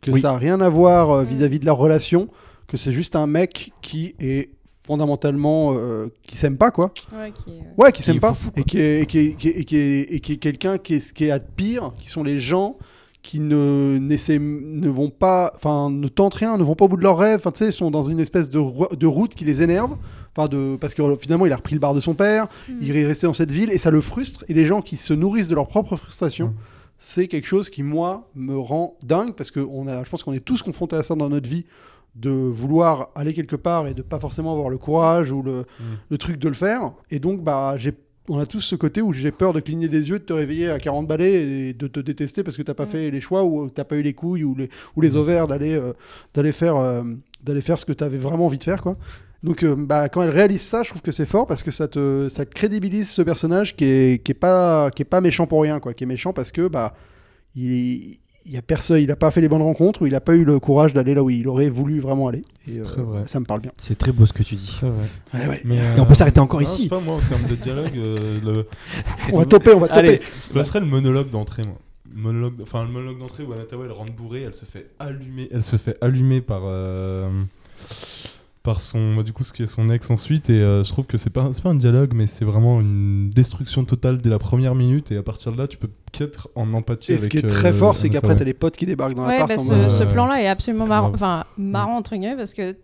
que 0.00 0.10
Oui. 0.12 0.20
ça 0.20 0.32
a 0.32 0.38
rien 0.38 0.60
à 0.60 0.68
voir 0.68 1.10
euh, 1.10 1.22
Mm. 1.24 1.26
vis-à-vis 1.26 1.58
de 1.58 1.66
leur 1.66 1.76
relation, 1.78 2.28
que 2.68 2.76
c'est 2.76 2.92
juste 2.92 3.16
un 3.16 3.26
mec 3.26 3.72
qui 3.82 4.14
est 4.20 4.50
fondamentalement 4.82 5.72
euh, 5.74 6.06
qui 6.26 6.36
s'aime 6.36 6.56
pas 6.56 6.70
quoi. 6.70 6.92
Ouais, 7.12 7.32
qui 7.32 7.50
est- 7.50 7.62
Ouais, 7.82 7.92
qui 7.92 7.98
Qui 7.98 8.02
s'aime 8.02 8.20
pas 8.20 8.32
foufou, 8.34 8.50
et 8.56 8.64
qui 8.64 8.78
est, 8.80 9.06
qui 9.06 9.18
est, 9.18 9.34
qui 9.36 9.48
est- 9.48 9.64
qui 9.64 9.76
est- 9.76 10.00
et 10.14 10.20
qui 10.20 10.32
est 10.32 10.36
quelqu'un 10.36 10.78
qui 10.78 10.94
est, 10.94 11.12
qui 11.12 11.24
est 11.26 11.30
à 11.30 11.38
pire, 11.38 11.92
qui 11.98 12.08
sont 12.08 12.22
les 12.22 12.38
gens 12.40 12.76
qui 13.22 13.38
ne 13.38 13.98
ne 14.00 14.88
vont 14.88 15.10
pas, 15.10 15.52
enfin, 15.54 15.90
ne 15.90 16.08
tentent 16.08 16.34
rien, 16.34 16.56
ne 16.56 16.62
vont 16.64 16.74
pas 16.74 16.86
au 16.86 16.88
bout 16.88 16.96
de 16.96 17.02
leurs 17.02 17.18
rêves. 17.18 17.38
Enfin, 17.40 17.50
tu 17.52 17.58
sais, 17.58 17.66
ils 17.66 17.72
sont 17.72 17.90
dans 17.90 18.02
une 18.02 18.18
espèce 18.18 18.48
de, 18.48 18.58
de 18.96 19.06
route 19.06 19.34
qui 19.34 19.44
les 19.44 19.60
énerve. 19.62 19.96
Enfin, 20.36 20.48
de 20.48 20.76
parce 20.80 20.94
que 20.94 21.02
finalement, 21.16 21.46
il 21.46 21.52
a 21.52 21.56
repris 21.56 21.74
le 21.74 21.80
bar 21.80 21.92
de 21.94 22.00
son 22.00 22.14
père, 22.14 22.46
Mm. 22.68 22.72
il 22.82 22.96
est 22.96 23.06
resté 23.06 23.26
dans 23.26 23.32
cette 23.32 23.50
ville 23.52 23.70
et 23.70 23.78
ça 23.78 23.90
le 23.90 24.00
frustre. 24.00 24.44
Et 24.48 24.54
les 24.54 24.64
gens 24.66 24.80
qui 24.82 24.96
se 24.96 25.12
nourrissent 25.12 25.48
de 25.48 25.54
leur 25.54 25.66
propre 25.66 25.96
frustration, 25.96 26.48
Mm. 26.48 26.54
c'est 26.98 27.26
quelque 27.28 27.46
chose 27.46 27.68
qui 27.70 27.82
moi 27.82 28.30
me 28.34 28.56
rend 28.56 28.96
dingue 29.02 29.34
parce 29.34 29.50
que 29.50 29.60
on 29.60 29.88
a, 29.88 30.04
je 30.04 30.10
pense 30.10 30.22
qu'on 30.22 30.32
est 30.32 30.44
tous 30.44 30.62
confrontés 30.62 30.96
à 30.96 31.02
ça 31.02 31.14
dans 31.14 31.28
notre 31.28 31.48
vie 31.48 31.64
de 32.16 32.30
vouloir 32.30 33.10
aller 33.14 33.32
quelque 33.32 33.56
part 33.56 33.86
et 33.86 33.94
de 33.94 34.02
pas 34.02 34.18
forcément 34.20 34.52
avoir 34.52 34.68
le 34.68 34.78
courage 34.78 35.30
ou 35.32 35.42
le, 35.42 35.64
le 36.10 36.18
truc 36.18 36.38
de 36.38 36.48
le 36.48 36.54
faire. 36.54 36.92
Et 37.10 37.20
donc, 37.20 37.42
bah, 37.42 37.74
j'ai, 37.76 37.92
on 38.28 38.38
a 38.40 38.46
tous 38.46 38.60
ce 38.60 38.74
côté 38.74 39.00
où 39.00 39.12
j'ai 39.12 39.30
peur 39.30 39.52
de 39.52 39.60
cligner 39.60 39.88
des 39.88 40.10
yeux, 40.10 40.18
de 40.18 40.24
te 40.24 40.32
réveiller 40.32 40.70
à 40.70 40.78
40 40.80 41.06
balais 41.06 41.32
et 41.68 41.72
de 41.72 41.86
te 41.86 42.00
détester 42.00 42.42
parce 42.42 42.56
que 42.56 42.62
t'as 42.62 42.74
pas 42.74 42.86
fait 42.86 43.10
les 43.12 43.20
choix 43.20 43.44
ou 43.44 43.68
t'as 43.70 43.84
pas 43.84 43.94
eu 43.96 44.02
les 44.02 44.12
couilles 44.12 44.42
ou 44.44 44.54
les, 44.56 44.68
ou 44.96 45.00
les 45.00 45.14
ovaires 45.16 45.46
d'aller, 45.46 45.74
euh, 45.76 45.92
d'aller 46.34 46.50
faire, 46.52 46.76
euh, 46.76 47.02
d'aller 47.44 47.60
faire 47.60 47.78
ce 47.78 47.84
que 47.84 47.92
tu 47.92 48.02
avais 48.04 48.18
vraiment 48.18 48.46
envie 48.46 48.58
de 48.58 48.64
faire, 48.64 48.82
quoi. 48.82 48.96
Donc, 49.42 49.62
euh, 49.62 49.74
bah, 49.74 50.08
quand 50.08 50.22
elle 50.22 50.30
réalise 50.30 50.60
ça, 50.62 50.82
je 50.82 50.90
trouve 50.90 51.02
que 51.02 51.12
c'est 51.12 51.26
fort 51.26 51.46
parce 51.46 51.62
que 51.62 51.70
ça 51.70 51.88
te, 51.88 52.28
ça 52.28 52.44
crédibilise 52.44 53.10
ce 53.10 53.22
personnage 53.22 53.74
qui 53.74 53.84
est, 53.84 54.22
qui 54.22 54.32
est 54.32 54.34
pas, 54.34 54.90
qui 54.90 55.02
est 55.02 55.06
pas 55.06 55.20
méchant 55.22 55.46
pour 55.46 55.62
rien, 55.62 55.80
quoi. 55.80 55.94
Qui 55.94 56.04
est 56.04 56.06
méchant 56.06 56.32
parce 56.34 56.52
que, 56.52 56.68
bah, 56.68 56.92
il, 57.56 58.18
il 58.46 58.52
y 58.52 58.56
a 58.56 58.62
personne, 58.62 59.00
il 59.02 59.10
a 59.10 59.16
pas 59.16 59.30
fait 59.30 59.40
les 59.40 59.48
bonnes 59.48 59.62
rencontres 59.62 60.02
ou 60.02 60.06
il 60.06 60.14
a 60.14 60.20
pas 60.20 60.34
eu 60.34 60.44
le 60.44 60.58
courage 60.58 60.92
d'aller 60.94 61.14
là 61.14 61.22
où 61.22 61.30
il 61.30 61.46
aurait 61.48 61.68
voulu 61.70 62.00
vraiment 62.00 62.28
aller. 62.28 62.42
Et, 62.66 62.72
C'est 62.72 62.80
euh, 62.80 62.84
très 62.84 63.02
vrai. 63.02 63.22
Ça 63.26 63.38
me 63.40 63.44
parle 63.46 63.60
bien. 63.60 63.70
C'est 63.78 63.96
très 63.96 64.12
beau 64.12 64.26
ce 64.26 64.32
que 64.32 64.42
tu 64.42 64.56
dis. 64.56 64.76
C'est 64.80 64.86
vrai. 64.86 65.08
Ouais, 65.34 65.48
ouais. 65.48 65.60
Mais, 65.64 65.76
Et 65.76 66.00
on 66.00 66.06
peut 66.06 66.14
s'arrêter 66.14 66.40
encore 66.40 66.60
non, 66.60 66.66
ici. 66.66 66.76
Je 66.76 66.82
sais 66.84 66.88
pas, 66.88 67.00
moi, 67.00 67.14
en 67.16 67.20
termes 67.20 67.48
de 67.48 67.54
dialogue, 67.54 67.96
euh, 67.96 68.40
le... 68.44 68.66
On 69.32 69.38
va 69.38 69.44
toper, 69.46 69.72
on 69.72 69.80
va 69.80 69.88
toper. 69.88 69.98
Allez. 70.00 70.20
je 70.42 70.48
placerais 70.48 70.80
le 70.80 70.86
monologue 70.86 71.30
d'entrée, 71.30 71.62
moi. 71.66 71.78
Monologue, 72.12 72.54
enfin, 72.62 72.82
le 72.82 72.90
monologue 72.90 73.20
d'entrée 73.20 73.44
où 73.44 73.52
Anatawa 73.52 73.84
elle 73.84 73.92
rentre 73.92 74.12
bourrée, 74.12 74.42
elle 74.42 74.54
se 74.54 74.64
fait 74.64 74.90
allumer, 74.98 75.48
elle 75.52 75.62
se 75.62 75.76
fait 75.76 75.96
allumer 76.02 76.40
par. 76.40 76.62
euh, 76.64 77.30
par 78.62 78.82
son 78.82 79.22
du 79.22 79.32
coup 79.32 79.42
ce 79.42 79.54
qui 79.54 79.62
est 79.62 79.66
son 79.66 79.88
ex 79.88 80.10
ensuite 80.10 80.50
et 80.50 80.60
euh, 80.60 80.84
je 80.84 80.92
trouve 80.92 81.06
que 81.06 81.16
c'est 81.16 81.30
pas 81.30 81.48
c'est 81.52 81.62
pas 81.62 81.70
un 81.70 81.74
dialogue 81.74 82.12
mais 82.14 82.26
c'est 82.26 82.44
vraiment 82.44 82.80
une 82.80 83.30
destruction 83.30 83.86
totale 83.86 84.18
dès 84.20 84.28
la 84.28 84.38
première 84.38 84.74
minute 84.74 85.10
et 85.12 85.16
à 85.16 85.22
partir 85.22 85.52
de 85.52 85.56
là 85.58 85.66
tu 85.66 85.78
peux 85.78 85.88
qu'être 86.12 86.50
en 86.54 86.74
empathie 86.74 87.12
Et 87.12 87.14
avec 87.14 87.24
ce 87.24 87.28
qui 87.30 87.38
est 87.38 87.44
euh, 87.44 87.48
très 87.48 87.72
fort, 87.72 87.96
c'est 87.96 88.10
qu'après, 88.10 88.36
t'as 88.36 88.44
les 88.44 88.52
potes 88.52 88.76
qui 88.76 88.84
débarquent 88.84 89.14
dans 89.14 89.26
Ouais, 89.26 89.38
l'appart. 89.38 89.56
bah, 89.68 89.74
en 89.84 89.88
ce, 89.88 90.02
euh, 90.02 90.06
plan-là 90.06 90.42
est 90.42 90.46
absolument 90.48 90.86
marrant, 90.86 91.10
enfin 91.14 91.44
marrant 91.56 91.96
entre 91.96 92.16
guillemets 92.16 92.36
parce 92.36 92.52
que 92.52 92.76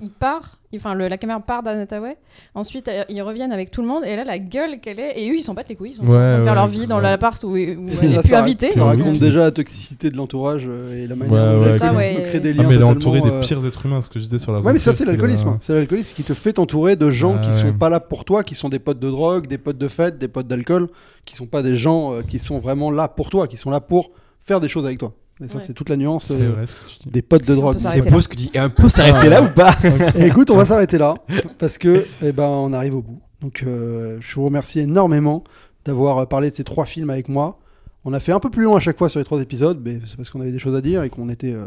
il 0.00 0.10
part, 0.10 0.58
enfin 0.74 0.94
le, 0.94 1.06
la 1.08 1.18
caméra 1.18 1.38
part 1.40 1.62
d'Anataway, 1.62 2.16
ensuite 2.54 2.88
euh, 2.88 3.04
ils 3.08 3.22
reviennent 3.22 3.52
avec 3.52 3.70
tout 3.70 3.80
le 3.80 3.86
monde 3.88 4.04
et 4.04 4.16
là 4.16 4.24
la 4.24 4.38
gueule 4.40 4.80
qu'elle 4.80 4.98
est 4.98 5.20
et 5.22 5.30
eux 5.30 5.36
ils 5.36 5.42
s'en 5.42 5.54
battent 5.54 5.68
les 5.68 5.76
couilles, 5.76 5.90
ils 5.92 5.96
sont 5.96 6.02
Ouais, 6.02 6.08
en 6.08 6.18
train 6.18 6.38
de 6.38 6.42
faire 6.44 6.52
ouais, 6.52 6.54
leur 6.54 6.66
vie 6.66 6.86
dans 6.88 6.98
l'appart 6.98 7.42
où, 7.44 7.50
où 7.50 7.56
elle 7.56 7.76
là, 8.10 8.16
est 8.16 8.20
plus 8.20 8.28
ça, 8.28 8.42
invitée. 8.42 8.70
Ça 8.72 8.82
Ouais, 8.84 8.96
raconte 8.96 9.18
déjà 9.18 9.40
la 9.40 9.50
toxicité 9.52 10.10
de 10.10 10.16
l'entourage 10.16 10.64
euh, 10.68 11.04
et 11.04 11.06
la 11.06 11.14
manière 11.16 11.32
Ouais, 11.32 11.54
dont 11.56 11.62
ouais, 11.62 11.78
l'alcoolisme 11.78 12.16
ouais. 12.16 12.22
crée 12.28 12.40
des 12.40 12.50
ah, 12.50 12.52
liens. 12.54 12.68
mais 12.68 12.74
elle 12.74 12.80
est 12.80 12.84
entourée 12.84 13.20
euh, 13.24 13.40
des 13.40 13.46
pires 13.46 13.64
êtres 13.64 13.86
humains 13.86 14.02
ce 14.02 14.10
que 14.10 14.18
je 14.18 14.24
disais 14.24 14.38
sur 14.38 14.52
la 14.52 14.58
Ouais, 14.60 14.72
mais 14.72 14.78
ça, 14.78 14.92
c'est 14.92 15.04
la- 15.04 15.12
l'alcoolisme. 15.12 15.58
C'est 15.60 15.74
l'alcoolisme 15.74 16.14
qui 16.16 16.24
te 16.24 16.34
fait 16.34 16.54
t'entourer 16.54 16.96
de 16.96 17.10
gens 17.10 17.38
qui 17.40 17.54
sont 17.54 17.66
ouais. 17.66 17.72
pas 17.72 17.88
là 17.88 18.00
pour 18.00 18.24
toi, 18.24 18.42
qui 18.42 18.54
sont 18.56 18.68
des 18.68 18.78
potes 18.80 18.98
de 18.98 19.10
drogue, 19.10 19.46
des 19.46 19.58
potes 19.58 19.78
de 19.78 19.88
fête, 19.88 20.18
des 20.18 20.28
potes 20.28 20.48
d'alcool, 20.48 20.88
qui 21.24 21.36
sont 21.36 21.46
pas 21.46 21.62
des 21.62 21.76
gens 21.76 22.14
euh, 22.14 22.22
qui 22.22 22.38
sont 22.40 22.58
vraiment 22.58 22.90
là 22.90 23.06
pour 23.08 23.30
toi, 23.30 23.46
qui 23.46 23.56
sont 23.56 23.70
là 23.70 23.80
pour 23.80 24.10
faire 24.40 24.60
des 24.60 24.68
choses 24.68 24.86
avec 24.86 24.98
toi. 24.98 25.12
Et 25.42 25.48
ça, 25.48 25.54
Ouais. 25.56 25.60
c'est 25.60 25.72
toute 25.72 25.88
la 25.88 25.96
nuance 25.96 26.30
euh, 26.32 26.50
vrai 26.52 26.66
ce 26.66 26.74
que 26.74 26.80
tu 26.88 26.98
dis 27.04 27.10
des 27.10 27.22
potes 27.22 27.44
de 27.44 27.54
drogue. 27.54 27.76
C'est 27.78 28.10
beau 28.10 28.20
ce 28.20 28.26
que 28.28 28.34
tu 28.36 28.46
dis. 28.46 28.50
Et 28.54 28.60
on 28.60 28.70
peut 28.70 28.88
s'arrêter 28.88 29.28
là 29.28 29.42
ou 29.42 29.48
pas 29.48 29.74
écoute, 30.18 30.50
on 30.50 30.56
va 30.56 30.66
s'arrêter 30.66 30.98
là 30.98 31.14
parce 31.58 31.78
que 31.78 32.04
eh 32.24 32.32
ben, 32.32 32.44
on 32.48 32.72
arrive 32.72 32.96
au 32.96 33.02
bout. 33.02 33.20
Donc, 33.40 33.62
euh, 33.66 34.16
je 34.20 34.34
vous 34.34 34.44
remercie 34.44 34.80
énormément 34.80 35.44
d'avoir 35.84 36.18
euh, 36.18 36.24
parlé 36.26 36.50
de 36.50 36.54
ces 36.56 36.64
trois 36.64 36.86
films 36.86 37.10
avec 37.10 37.28
moi. 37.28 37.58
On 38.04 38.12
a 38.12 38.20
fait 38.20 38.32
un 38.32 38.40
peu 38.40 38.48
plus 38.50 38.62
long 38.64 38.74
à 38.74 38.80
chaque 38.80 38.96
fois 38.98 39.08
sur 39.08 39.18
les 39.20 39.24
trois 39.24 39.40
épisodes, 39.40 39.80
mais 39.84 40.00
c'est 40.06 40.16
parce 40.16 40.30
qu'on 40.30 40.40
avait 40.40 40.50
des 40.52 40.58
choses 40.58 40.74
à 40.74 40.80
dire 40.80 41.02
et 41.02 41.10
qu'on 41.10 41.28
était, 41.28 41.52
euh, 41.52 41.66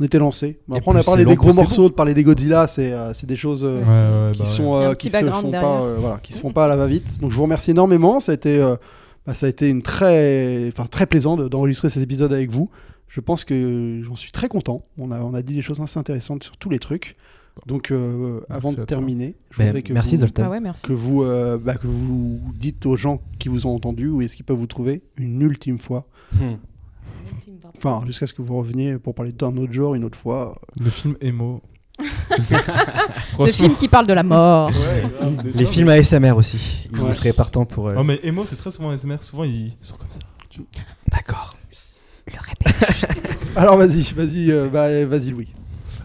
on 0.00 0.04
était 0.04 0.18
lancé. 0.18 0.58
Après, 0.70 0.82
on 0.90 0.96
a 0.96 1.02
parlé 1.02 1.24
des 1.24 1.36
gros 1.36 1.52
morceaux, 1.52 1.88
de 1.88 1.94
parler 1.94 2.12
des 2.12 2.24
Godzilla, 2.24 2.66
c'est 2.66 2.92
euh, 2.92 3.12
c'est 3.14 3.26
des 3.26 3.36
choses 3.36 3.62
euh, 3.64 3.80
Ouais, 3.82 3.86
Ouais, 3.86 4.26
ouais, 4.28 4.32
qui 4.32 4.38
bah 4.38 4.44
ouais. 4.44 4.50
sont 4.50 4.94
qui 4.98 5.10
se 5.10 5.16
font 5.40 5.42
pas, 5.42 5.50
derrière. 5.50 5.82
euh, 5.82 5.96
voilà, 5.98 6.18
qui 6.22 6.32
se 6.34 6.38
font 6.40 6.50
pas 6.52 6.64
à 6.64 6.68
la 6.68 6.76
va-vite. 6.76 7.20
Donc, 7.20 7.30
je 7.30 7.36
vous 7.36 7.42
remercie 7.44 7.70
énormément. 7.70 8.20
Ça 8.20 8.32
a 8.32 8.34
été, 8.34 8.58
euh, 8.60 8.76
bah, 9.26 9.34
ça 9.34 9.46
a 9.46 9.48
été 9.48 9.68
une 9.68 9.82
très, 9.82 10.66
enfin, 10.68 10.86
très 10.86 11.06
plaisant 11.06 11.36
de- 11.36 11.46
d'enregistrer 11.48 11.88
cet 11.88 12.02
épisode 12.02 12.32
avec 12.32 12.50
vous. 12.50 12.68
Je 13.08 13.20
pense 13.20 13.44
que 13.44 14.00
j'en 14.04 14.16
suis 14.16 14.32
très 14.32 14.48
content. 14.48 14.84
On 14.98 15.10
a, 15.10 15.20
on 15.20 15.32
a 15.34 15.42
dit 15.42 15.54
des 15.54 15.62
choses 15.62 15.80
assez 15.80 15.98
intéressantes 15.98 16.42
sur 16.42 16.56
tous 16.56 16.68
les 16.70 16.78
trucs. 16.78 17.16
Donc, 17.66 17.90
euh, 17.90 18.40
avant 18.50 18.70
de 18.72 18.84
terminer, 18.84 19.34
je 19.50 19.58
Ben, 19.58 19.66
voudrais 19.68 19.82
que 19.82 19.92
merci 19.94 20.16
vous. 20.16 20.26
Ah 20.38 20.50
ouais, 20.50 20.60
merci. 20.60 20.82
que 20.86 20.92
vous, 20.92 21.22
euh, 21.22 21.56
bah, 21.56 21.74
que 21.76 21.86
vous 21.86 22.38
dites 22.54 22.84
aux 22.84 22.96
gens 22.96 23.22
qui 23.38 23.48
vous 23.48 23.66
ont 23.66 23.74
entendu 23.74 24.08
où 24.08 24.20
est-ce 24.20 24.36
qu'ils 24.36 24.44
peuvent 24.44 24.58
vous 24.58 24.66
trouver 24.66 25.02
une 25.16 25.40
ultime 25.40 25.78
fois. 25.78 26.06
Hmm. 26.34 26.56
Enfin, 27.78 28.02
jusqu'à 28.06 28.26
ce 28.26 28.34
que 28.34 28.42
vous 28.42 28.58
reveniez 28.58 28.98
pour 28.98 29.14
parler 29.14 29.32
d'un 29.32 29.56
autre 29.56 29.72
genre 29.72 29.94
une 29.94 30.04
autre 30.04 30.18
fois. 30.18 30.60
Le 30.78 30.90
film 30.90 31.16
Emo. 31.22 31.62
Le 33.38 33.46
film 33.46 33.74
qui 33.74 33.88
parle 33.88 34.06
de 34.06 34.12
la 34.12 34.22
mort. 34.22 34.70
Les 35.54 35.64
films 35.66 35.88
ASMR 35.88 36.32
aussi. 36.32 36.86
Ils 36.92 37.00
Ouais. 37.00 37.12
seraient 37.14 37.32
partants 37.32 37.64
pour. 37.64 37.88
euh, 37.88 37.94
Oh, 37.98 38.04
mais 38.04 38.20
Emo, 38.22 38.44
c'est 38.44 38.56
très 38.56 38.70
souvent 38.70 38.90
ASMR. 38.90 39.16
Souvent, 39.22 39.44
ils 39.44 39.76
sont 39.80 39.96
comme 39.96 40.10
ça. 40.10 40.18
D'accord. 41.10 41.56
Alors, 43.56 43.76
vas-y, 43.76 44.12
vas-y, 44.14 44.50
euh, 44.50 44.68
bah, 44.68 45.04
vas-y, 45.04 45.30
Louis. 45.30 45.48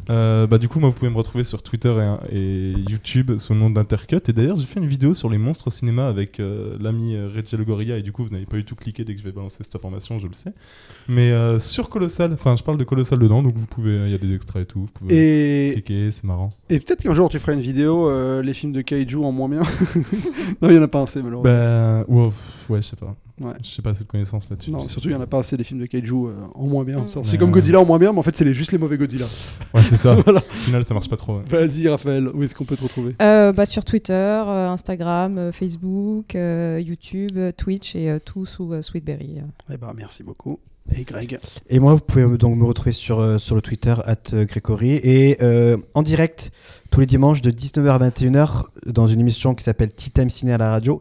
Euh, 0.09 0.47
bah, 0.47 0.57
du 0.57 0.67
coup, 0.67 0.79
moi, 0.79 0.89
vous 0.89 0.95
pouvez 0.95 1.11
me 1.11 1.17
retrouver 1.17 1.43
sur 1.43 1.61
Twitter 1.61 1.93
et, 2.31 2.37
et 2.37 2.71
YouTube 2.89 3.37
sous 3.37 3.53
le 3.53 3.59
nom 3.59 3.69
d'Intercut. 3.69 4.17
Et 4.27 4.33
d'ailleurs, 4.33 4.57
j'ai 4.57 4.65
fait 4.65 4.79
une 4.79 4.87
vidéo 4.87 5.13
sur 5.13 5.29
les 5.29 5.37
monstres 5.37 5.67
au 5.67 5.71
cinéma 5.71 6.07
avec 6.07 6.39
euh, 6.39 6.75
l'ami 6.79 7.15
euh, 7.15 7.29
Rachel 7.33 7.63
Gorilla. 7.63 7.97
Et 7.97 8.01
du 8.01 8.11
coup, 8.11 8.23
vous 8.23 8.29
n'avez 8.31 8.45
pas 8.45 8.57
eu 8.57 8.65
tout 8.65 8.75
cliqué 8.75 9.03
dès 9.05 9.13
que 9.13 9.19
je 9.19 9.25
vais 9.25 9.31
balancer 9.31 9.57
cette 9.63 9.75
information, 9.75 10.19
je 10.19 10.27
le 10.27 10.33
sais. 10.33 10.53
Mais 11.07 11.31
euh, 11.31 11.59
sur 11.59 11.89
Colossal, 11.89 12.33
enfin, 12.33 12.55
je 12.55 12.63
parle 12.63 12.77
de 12.77 12.83
Colossal 12.83 13.19
dedans, 13.19 13.43
donc 13.43 13.55
vous 13.55 13.67
pouvez, 13.67 13.95
il 14.05 14.11
y 14.11 14.15
a 14.15 14.17
des 14.17 14.33
extraits 14.33 14.63
et 14.63 14.65
tout. 14.65 14.81
Vous 14.81 14.87
pouvez 14.93 15.69
Et, 15.69 15.73
cliquer, 15.73 16.11
c'est 16.11 16.23
marrant. 16.25 16.51
et 16.69 16.79
peut-être 16.79 17.01
qu'un 17.03 17.13
jour 17.13 17.29
tu 17.29 17.37
feras 17.39 17.53
une 17.53 17.61
vidéo, 17.61 18.09
euh, 18.09 18.41
les 18.41 18.53
films 18.53 18.71
de 18.73 18.81
Kaiju 18.81 19.23
en 19.23 19.31
moins 19.31 19.49
bien. 19.49 19.61
non, 20.61 20.69
il 20.69 20.75
y 20.75 20.79
en 20.79 20.83
a 20.83 20.87
pas 20.87 21.03
assez, 21.03 21.21
malheureusement. 21.21 21.51
Bah, 21.51 22.03
wow, 22.07 22.33
ouais, 22.69 22.81
je 22.81 22.87
sais 22.87 22.95
pas. 22.95 23.15
Ouais. 23.39 23.53
Je 23.63 23.69
sais 23.69 23.81
pas 23.81 23.95
cette 23.95 24.07
connaissance 24.07 24.47
là-dessus. 24.51 24.69
Non, 24.69 24.87
surtout, 24.87 25.09
il 25.09 25.13
y 25.13 25.15
en 25.15 25.21
a 25.21 25.25
pas 25.25 25.39
assez 25.39 25.57
des 25.57 25.63
films 25.63 25.79
de 25.79 25.87
Kaiju 25.87 26.13
euh, 26.27 26.33
en 26.53 26.67
moins 26.67 26.83
bien. 26.83 26.99
Mm. 26.99 27.07
C'est 27.09 27.19
Ouais. 27.31 27.37
comme 27.39 27.49
Godzilla 27.51 27.79
en 27.79 27.85
moins 27.85 27.97
bien, 27.97 28.11
mais 28.13 28.19
en 28.19 28.23
fait, 28.23 28.35
c'est 28.37 28.45
les- 28.45 28.53
juste 28.53 28.71
les 28.71 28.77
mauvais 28.77 28.97
Godzilla. 28.97 29.25
Ouais, 29.73 29.81
c'est 29.91 29.97
ça. 29.97 30.15
Voilà. 30.23 30.39
Au 30.39 30.53
final, 30.53 30.84
ça 30.84 30.93
marche 30.93 31.09
pas 31.09 31.18
trop. 31.18 31.38
ouais. 31.38 31.43
Vas-y, 31.47 31.88
Raphaël, 31.88 32.30
où 32.34 32.41
est-ce 32.43 32.55
qu'on 32.55 32.65
peut 32.65 32.76
te 32.77 32.84
retrouver? 32.84 33.15
Euh, 33.22 33.51
bah, 33.51 33.65
sur 33.65 33.84
Twitter, 33.85 34.13
euh, 34.13 34.69
Instagram, 34.69 35.38
euh, 35.38 35.51
Facebook, 35.51 36.35
euh, 36.35 36.81
YouTube, 36.84 37.31
euh, 37.38 37.51
Twitch 37.51 37.95
et 37.95 38.09
euh, 38.09 38.19
tout 38.23 38.45
sous 38.45 38.72
euh, 38.73 38.81
Sweetberry. 38.81 39.39
Eh 39.72 39.77
ben, 39.77 39.93
merci 39.95 40.23
beaucoup. 40.23 40.59
Et 40.95 41.03
Greg? 41.03 41.39
Et 41.69 41.80
moi, 41.80 41.93
vous 41.93 41.99
pouvez 41.99 42.38
donc 42.38 42.57
me 42.57 42.65
retrouver 42.65 42.91
sur, 42.91 43.19
euh, 43.19 43.38
sur 43.38 43.55
le 43.55 43.61
Twitter, 43.61 43.93
at 44.05 44.15
Grégory, 44.45 44.93
et 44.93 45.38
euh, 45.41 45.77
en 45.93 46.01
direct 46.01 46.51
tous 46.89 46.99
les 47.01 47.05
dimanches 47.05 47.41
de 47.41 47.51
19h 47.51 47.89
à 47.89 48.09
21h 48.09 48.63
dans 48.88 49.07
une 49.07 49.19
émission 49.19 49.53
qui 49.55 49.63
s'appelle 49.63 49.93
Tea 49.93 50.09
Time 50.09 50.30
Ciné 50.30 50.53
à 50.53 50.57
la 50.57 50.72
radio, 50.72 50.99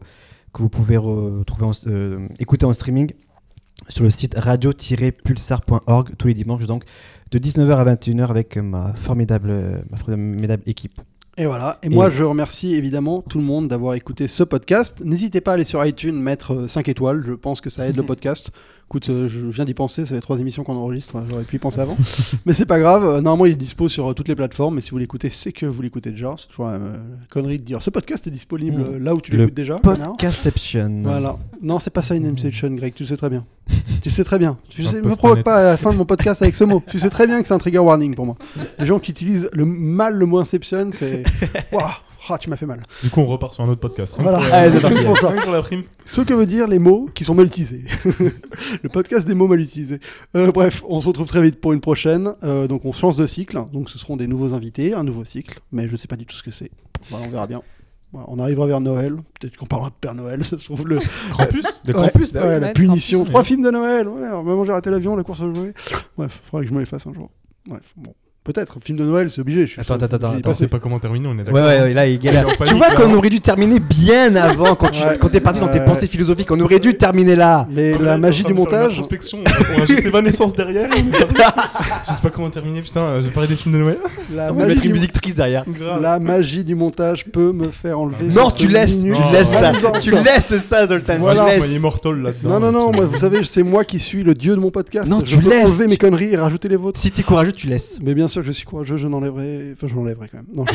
que 0.53 0.61
vous 0.61 0.69
pouvez 0.69 0.97
retrouver 0.97 1.65
en- 1.65 1.71
euh, 1.87 2.27
écouter 2.39 2.65
en 2.65 2.73
streaming 2.73 3.11
sur 3.89 4.03
le 4.03 4.09
site 4.09 4.35
radio-pulsar.org 4.37 6.11
tous 6.17 6.27
les 6.27 6.33
dimanches, 6.33 6.65
donc 6.65 6.83
de 7.31 7.39
19h 7.39 7.75
à 7.77 7.95
21h 7.95 8.27
avec 8.29 8.57
euh, 8.57 8.61
ma 8.61 8.93
formidable, 8.93 9.49
euh, 9.51 9.77
ma 9.89 9.97
formidable 9.97 10.63
équipe. 10.65 10.99
Et 11.37 11.45
voilà. 11.45 11.79
Et, 11.81 11.87
moi, 11.87 12.09
je 12.09 12.23
remercie 12.23 12.75
évidemment 12.75 13.21
tout 13.27 13.37
le 13.37 13.43
monde 13.45 13.69
d'avoir 13.69 13.93
écouté 13.93 14.27
ce 14.27 14.43
podcast. 14.43 15.01
N'hésitez 15.03 15.39
pas 15.39 15.51
à 15.51 15.53
aller 15.53 15.63
sur 15.63 15.83
iTunes, 15.83 16.15
mettre 16.19 16.67
5 16.69 16.89
étoiles. 16.89 17.23
Je 17.25 17.31
pense 17.31 17.61
que 17.61 17.69
ça 17.69 17.87
aide 17.87 17.95
le 17.95 18.03
podcast. 18.05 18.51
Écoute, 18.89 19.09
euh, 19.09 19.29
je 19.29 19.39
viens 19.47 19.63
d'y 19.63 19.73
penser. 19.73 20.05
Ça 20.05 20.15
fait 20.15 20.19
trois 20.21 20.37
émissions 20.37 20.65
qu'on 20.65 20.75
enregistre. 20.75 21.23
J'aurais 21.29 21.45
pu 21.45 21.55
y 21.55 21.59
penser 21.59 21.79
avant. 21.79 21.95
Mais 22.45 22.51
c'est 22.51 22.65
pas 22.65 22.79
grave. 22.79 23.05
Euh, 23.05 23.21
Normalement, 23.21 23.45
il 23.45 23.53
est 23.53 23.55
dispo 23.55 23.87
sur 23.87 24.09
euh, 24.09 24.13
toutes 24.13 24.27
les 24.27 24.35
plateformes. 24.35 24.75
Mais 24.75 24.81
si 24.81 24.91
vous 24.91 24.97
l'écoutez, 24.97 25.29
c'est 25.29 25.53
que 25.53 25.65
vous 25.65 25.81
l'écoutez 25.81 26.11
déjà. 26.11 26.35
C'est 26.37 26.47
toujours 26.49 26.65
la 26.65 26.73
euh, 26.73 26.97
connerie 27.29 27.57
de 27.59 27.63
dire 27.63 27.81
ce 27.81 27.89
podcast 27.89 28.27
est 28.27 28.31
disponible 28.31 28.81
Mm. 28.81 28.85
euh, 28.95 28.99
là 28.99 29.13
où 29.15 29.21
tu 29.21 29.31
l'écoutes 29.31 29.53
déjà. 29.53 29.79
Podcastception. 29.79 30.99
Voilà. 31.03 31.37
Non, 31.61 31.79
c'est 31.79 31.91
pas 31.93 32.01
ça 32.01 32.13
une 32.15 32.27
Inception, 32.27 32.71
Greg. 32.71 32.93
Tu 32.93 33.03
le 33.03 33.07
sais 33.07 33.17
très 33.17 33.29
bien. 33.29 33.45
Tu 34.01 34.09
le 34.09 34.13
sais 34.13 34.23
très 34.23 34.39
bien. 34.39 34.57
Tu 34.69 34.85
sais, 34.85 35.01
me 35.01 35.15
provoque 35.15 35.43
pas 35.43 35.57
à 35.57 35.63
la 35.63 35.77
fin 35.77 35.91
de 35.91 35.97
mon 35.97 36.05
podcast 36.05 36.41
avec 36.41 36.55
ce 36.55 36.63
mot. 36.63 36.83
tu 36.87 36.99
sais 36.99 37.09
très 37.09 37.27
bien 37.27 37.41
que 37.41 37.47
c'est 37.47 37.53
un 37.53 37.59
trigger 37.59 37.79
warning 37.79 38.15
pour 38.15 38.25
moi. 38.25 38.35
Les 38.79 38.85
gens 38.85 38.99
qui 38.99 39.11
utilisent 39.11 39.49
le 39.53 39.65
mal 39.65 40.15
le 40.15 40.25
mot 40.25 40.39
Inception, 40.39 40.89
c'est. 40.91 41.23
Waouh, 41.71 41.89
ah, 42.29 42.37
tu 42.37 42.49
m'as 42.49 42.55
fait 42.55 42.65
mal. 42.65 42.81
Du 43.03 43.09
coup, 43.09 43.19
on 43.19 43.25
repart 43.25 43.53
sur 43.53 43.63
un 43.63 43.69
autre 43.69 43.81
podcast. 43.81 44.13
Rien 44.15 44.23
Voilà. 44.23 44.39
pour 44.39 44.53
Allez, 44.53 44.71
c'est 44.79 44.87
rien 44.87 45.03
pour 45.03 45.17
ça. 45.17 45.29
rien 45.29 45.39
que 45.39 45.43
pour 45.43 45.53
la 45.53 45.61
prime. 45.61 45.83
Ce 46.05 46.21
que 46.21 46.33
veut 46.33 46.45
dire 46.45 46.67
les 46.67 46.79
mots 46.79 47.09
qui 47.13 47.23
sont 47.23 47.35
mal 47.35 47.47
utilisés. 47.47 47.83
le 48.83 48.89
podcast 48.89 49.27
des 49.27 49.33
mots 49.33 49.47
mal 49.47 49.59
utilisés. 49.59 49.99
Euh, 50.35 50.51
bref, 50.51 50.83
on 50.87 50.99
se 50.99 51.07
retrouve 51.07 51.27
très 51.27 51.41
vite 51.41 51.59
pour 51.59 51.73
une 51.73 51.81
prochaine. 51.81 52.33
Euh, 52.43 52.67
donc 52.67 52.85
on 52.85 52.93
change 52.93 53.17
de 53.17 53.27
cycle. 53.27 53.59
Donc 53.73 53.89
ce 53.89 53.97
seront 53.97 54.17
des 54.17 54.27
nouveaux 54.27 54.53
invités, 54.53 54.93
un 54.93 55.03
nouveau 55.03 55.25
cycle. 55.25 55.59
Mais 55.71 55.89
je 55.89 55.95
sais 55.95 56.07
pas 56.07 56.15
du 56.15 56.25
tout 56.25 56.35
ce 56.35 56.43
que 56.43 56.51
c'est. 56.51 56.71
Voilà, 57.09 57.25
on 57.27 57.29
verra 57.29 57.47
bien. 57.47 57.61
Voilà, 58.13 58.27
on 58.29 58.39
arrivera 58.39 58.67
vers 58.67 58.81
Noël. 58.81 59.15
Peut-être 59.39 59.55
qu'on 59.57 59.65
parlera 59.65 59.89
de 59.89 59.95
Père 60.01 60.13
Noël. 60.15 60.43
Ça 60.45 60.59
se 60.59 60.65
trouve 60.65 60.87
le. 60.87 60.99
Krampus 61.29 61.65
De 61.85 61.93
Ouais, 61.93 62.11
campus, 62.11 62.33
bah 62.33 62.45
ouais, 62.47 62.59
la 62.59 62.69
punition. 62.73 63.19
Krampus. 63.19 63.31
Trois 63.31 63.43
films 63.43 63.61
de 63.63 63.71
Noël. 63.71 64.07
Ouais, 64.07 64.29
maman, 64.29 64.65
j'ai 64.65 64.71
raté 64.73 64.89
l'avion, 64.89 65.15
la 65.15 65.23
course 65.23 65.41
aux 65.41 65.53
jouets. 65.53 65.73
Bref, 66.17 66.41
faudrait 66.45 66.65
que 66.65 66.69
je 66.69 66.75
me 66.75 66.79
les 66.81 66.85
fasse 66.85 67.07
un 67.07 67.13
jour. 67.13 67.29
Bref, 67.67 67.93
bon. 67.95 68.13
Peut-être, 68.43 68.77
film 68.83 68.97
de 68.97 69.05
Noël, 69.05 69.29
c'est 69.29 69.39
obligé. 69.39 69.67
Je 69.67 69.73
suis 69.73 69.81
Attends, 69.81 69.99
ça, 69.99 70.05
attends, 70.05 70.15
attends, 70.15 70.67
pas 70.67 70.79
comment 70.79 70.97
terminer, 70.97 71.27
on 71.27 71.33
est 71.37 71.43
d'accord. 71.43 71.53
ouais, 71.53 71.81
ouais, 71.81 71.93
là, 71.93 72.07
il 72.07 72.17
galère. 72.17 72.47
Tu 72.65 72.73
vois 72.73 72.89
qu'on 72.89 73.13
aurait 73.13 73.29
dû 73.29 73.39
terminer 73.39 73.79
bien 73.79 74.35
avant, 74.35 74.73
quand 74.73 74.89
tu 74.89 75.01
Ouais. 75.03 75.15
quand 75.19 75.29
t'es 75.29 75.39
parti 75.39 75.59
dans 75.59 75.67
tes 75.67 75.79
pensées 75.81 76.07
philosophiques. 76.07 76.49
On 76.51 76.59
aurait 76.59 76.79
dû 76.79 76.95
terminer 76.97 77.35
là. 77.35 77.67
Mais 77.71 77.95
la 77.99 78.17
magie 78.17 78.43
du 78.43 78.53
montage. 78.55 78.93
introspection, 78.93 79.39
on 79.45 79.49
va- 79.49 79.55
on 79.75 79.79
va 79.81 79.85
jeter 79.85 80.07
Evanescence 80.07 80.53
derrière. 80.53 80.89
Je 80.91 82.13
sais 82.15 82.21
pas 82.21 82.29
comment 82.31 82.49
terminer, 82.49 82.81
putain. 82.81 83.21
J'ai 83.21 83.29
parlé 83.29 83.47
des 83.47 83.55
films 83.55 83.75
de 83.75 83.79
Noël. 83.79 83.97
La 84.33 84.51
On 84.51 84.55
va 84.55 84.65
mettre 84.65 84.83
une 84.85 84.91
musique 84.93 85.11
triste 85.13 85.37
derrière. 85.37 85.63
La 86.01 86.17
magie 86.17 86.63
du 86.63 86.73
montage 86.73 87.25
peut 87.25 87.51
me 87.51 87.67
faire 87.67 87.99
enlever. 87.99 88.25
Non, 88.25 88.49
tu 88.49 88.67
laisses, 88.67 89.01
tu 89.01 89.11
laisses 89.31 89.49
ça. 89.49 89.71
Tu 89.99 90.11
laisses 90.11 90.55
ça, 90.63 90.87
Zoltan. 90.87 91.17
Il 91.31 91.37
est 91.37 91.59
laisses. 91.59 91.75
Immortal 91.75 92.19
là-dedans. 92.21 92.59
Non, 92.59 92.71
non, 92.71 92.91
non, 92.91 93.01
vous 93.03 93.17
savez, 93.17 93.43
c'est 93.43 93.61
moi 93.63 93.83
qui 93.85 93.99
suis 93.99 94.23
le 94.23 94.33
dieu 94.33 94.55
de 94.55 94.59
mon 94.59 94.71
podcast. 94.71 95.07
Non, 95.07 95.21
tu 95.21 95.37
peux 95.37 95.47
laisses, 95.49 95.69
enlever 95.69 95.83
tu- 95.83 95.89
mes 95.91 95.97
conneries 95.97 96.33
et 96.33 96.37
rajouter 96.37 96.69
les 96.69 96.75
vôtres. 96.75 96.99
Si 96.99 97.11
t'es 97.11 97.21
courageux, 97.23 97.51
tu 97.51 97.67
laisses. 97.67 97.99
Mais 98.01 98.13
bien 98.15 98.27
sûr 98.31 98.41
que 98.41 98.47
je 98.47 98.51
suis 98.51 98.65
courageux, 98.65 98.97
je 98.97 99.07
n'enlèverai. 99.07 99.73
Enfin, 99.73 99.87
je 99.87 99.95
l'enlèverai 99.95 100.29
quand 100.29 100.37
même. 100.37 100.47
Non, 100.55 100.65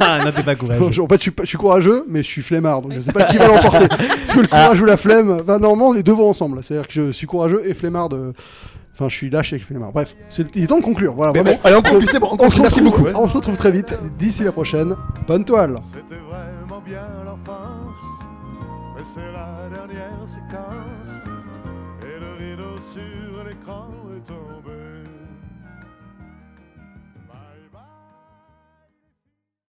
Ah, 0.00 0.20
non, 0.24 0.30
t'es 0.32 0.42
pas 0.42 0.52
Non, 0.52 0.58
courageux. 0.58 0.92
je- 0.92 1.00
en 1.00 1.08
fait, 1.08 1.16
je 1.16 1.22
suis, 1.22 1.30
pas- 1.30 1.42
je 1.44 1.48
suis 1.48 1.58
courageux, 1.58 2.04
mais 2.08 2.22
je 2.22 2.28
suis 2.28 2.42
flemmard. 2.42 2.82
Donc, 2.82 2.92
je 2.92 2.98
sais 2.98 3.12
pas 3.12 3.24
qui 3.30 3.38
va 3.38 3.48
l'emporter. 3.48 3.84
Est-ce 4.22 4.34
que 4.34 4.40
le 4.40 4.46
courage 4.48 4.80
ou 4.80 4.84
la 4.84 4.96
flemme 4.96 5.42
bah, 5.46 5.58
Normalement, 5.58 5.92
les 5.92 6.02
deux 6.02 6.12
vont 6.12 6.28
ensemble. 6.28 6.62
C'est-à-dire 6.62 6.86
que 6.88 6.92
je 6.94 7.10
suis 7.12 7.26
courageux 7.26 7.62
et 7.66 7.74
flemmard 7.74 8.08
de. 8.08 8.32
Enfin, 8.94 9.08
je 9.10 9.14
suis 9.14 9.28
lâche 9.28 9.52
et 9.52 9.58
flemmard. 9.58 9.92
Bref, 9.92 10.16
c'est- 10.28 10.46
il 10.54 10.64
est 10.64 10.66
temps 10.66 10.78
de 10.78 10.82
conclure. 10.84 11.14
Voilà, 11.14 11.32
Mais 11.32 11.40
vraiment. 11.40 11.56
bon, 11.62 11.68
allez, 11.68 11.76
on 11.76 11.82
conclut, 11.82 12.06
c'est 12.10 12.18
bon, 12.18 12.28
on 12.30 12.32
On 12.32 12.36
se 12.36 12.38
conclut. 12.56 12.60
Merci 12.62 12.80
retrouve- 12.80 13.04
beaucoup. 13.04 13.18
On 13.22 13.28
se 13.28 13.36
retrouve 13.36 13.56
très 13.56 13.70
vite. 13.70 13.96
D'ici 14.18 14.42
la 14.44 14.52
prochaine. 14.52 14.94
Bonne 15.26 15.44
toile. 15.44 15.76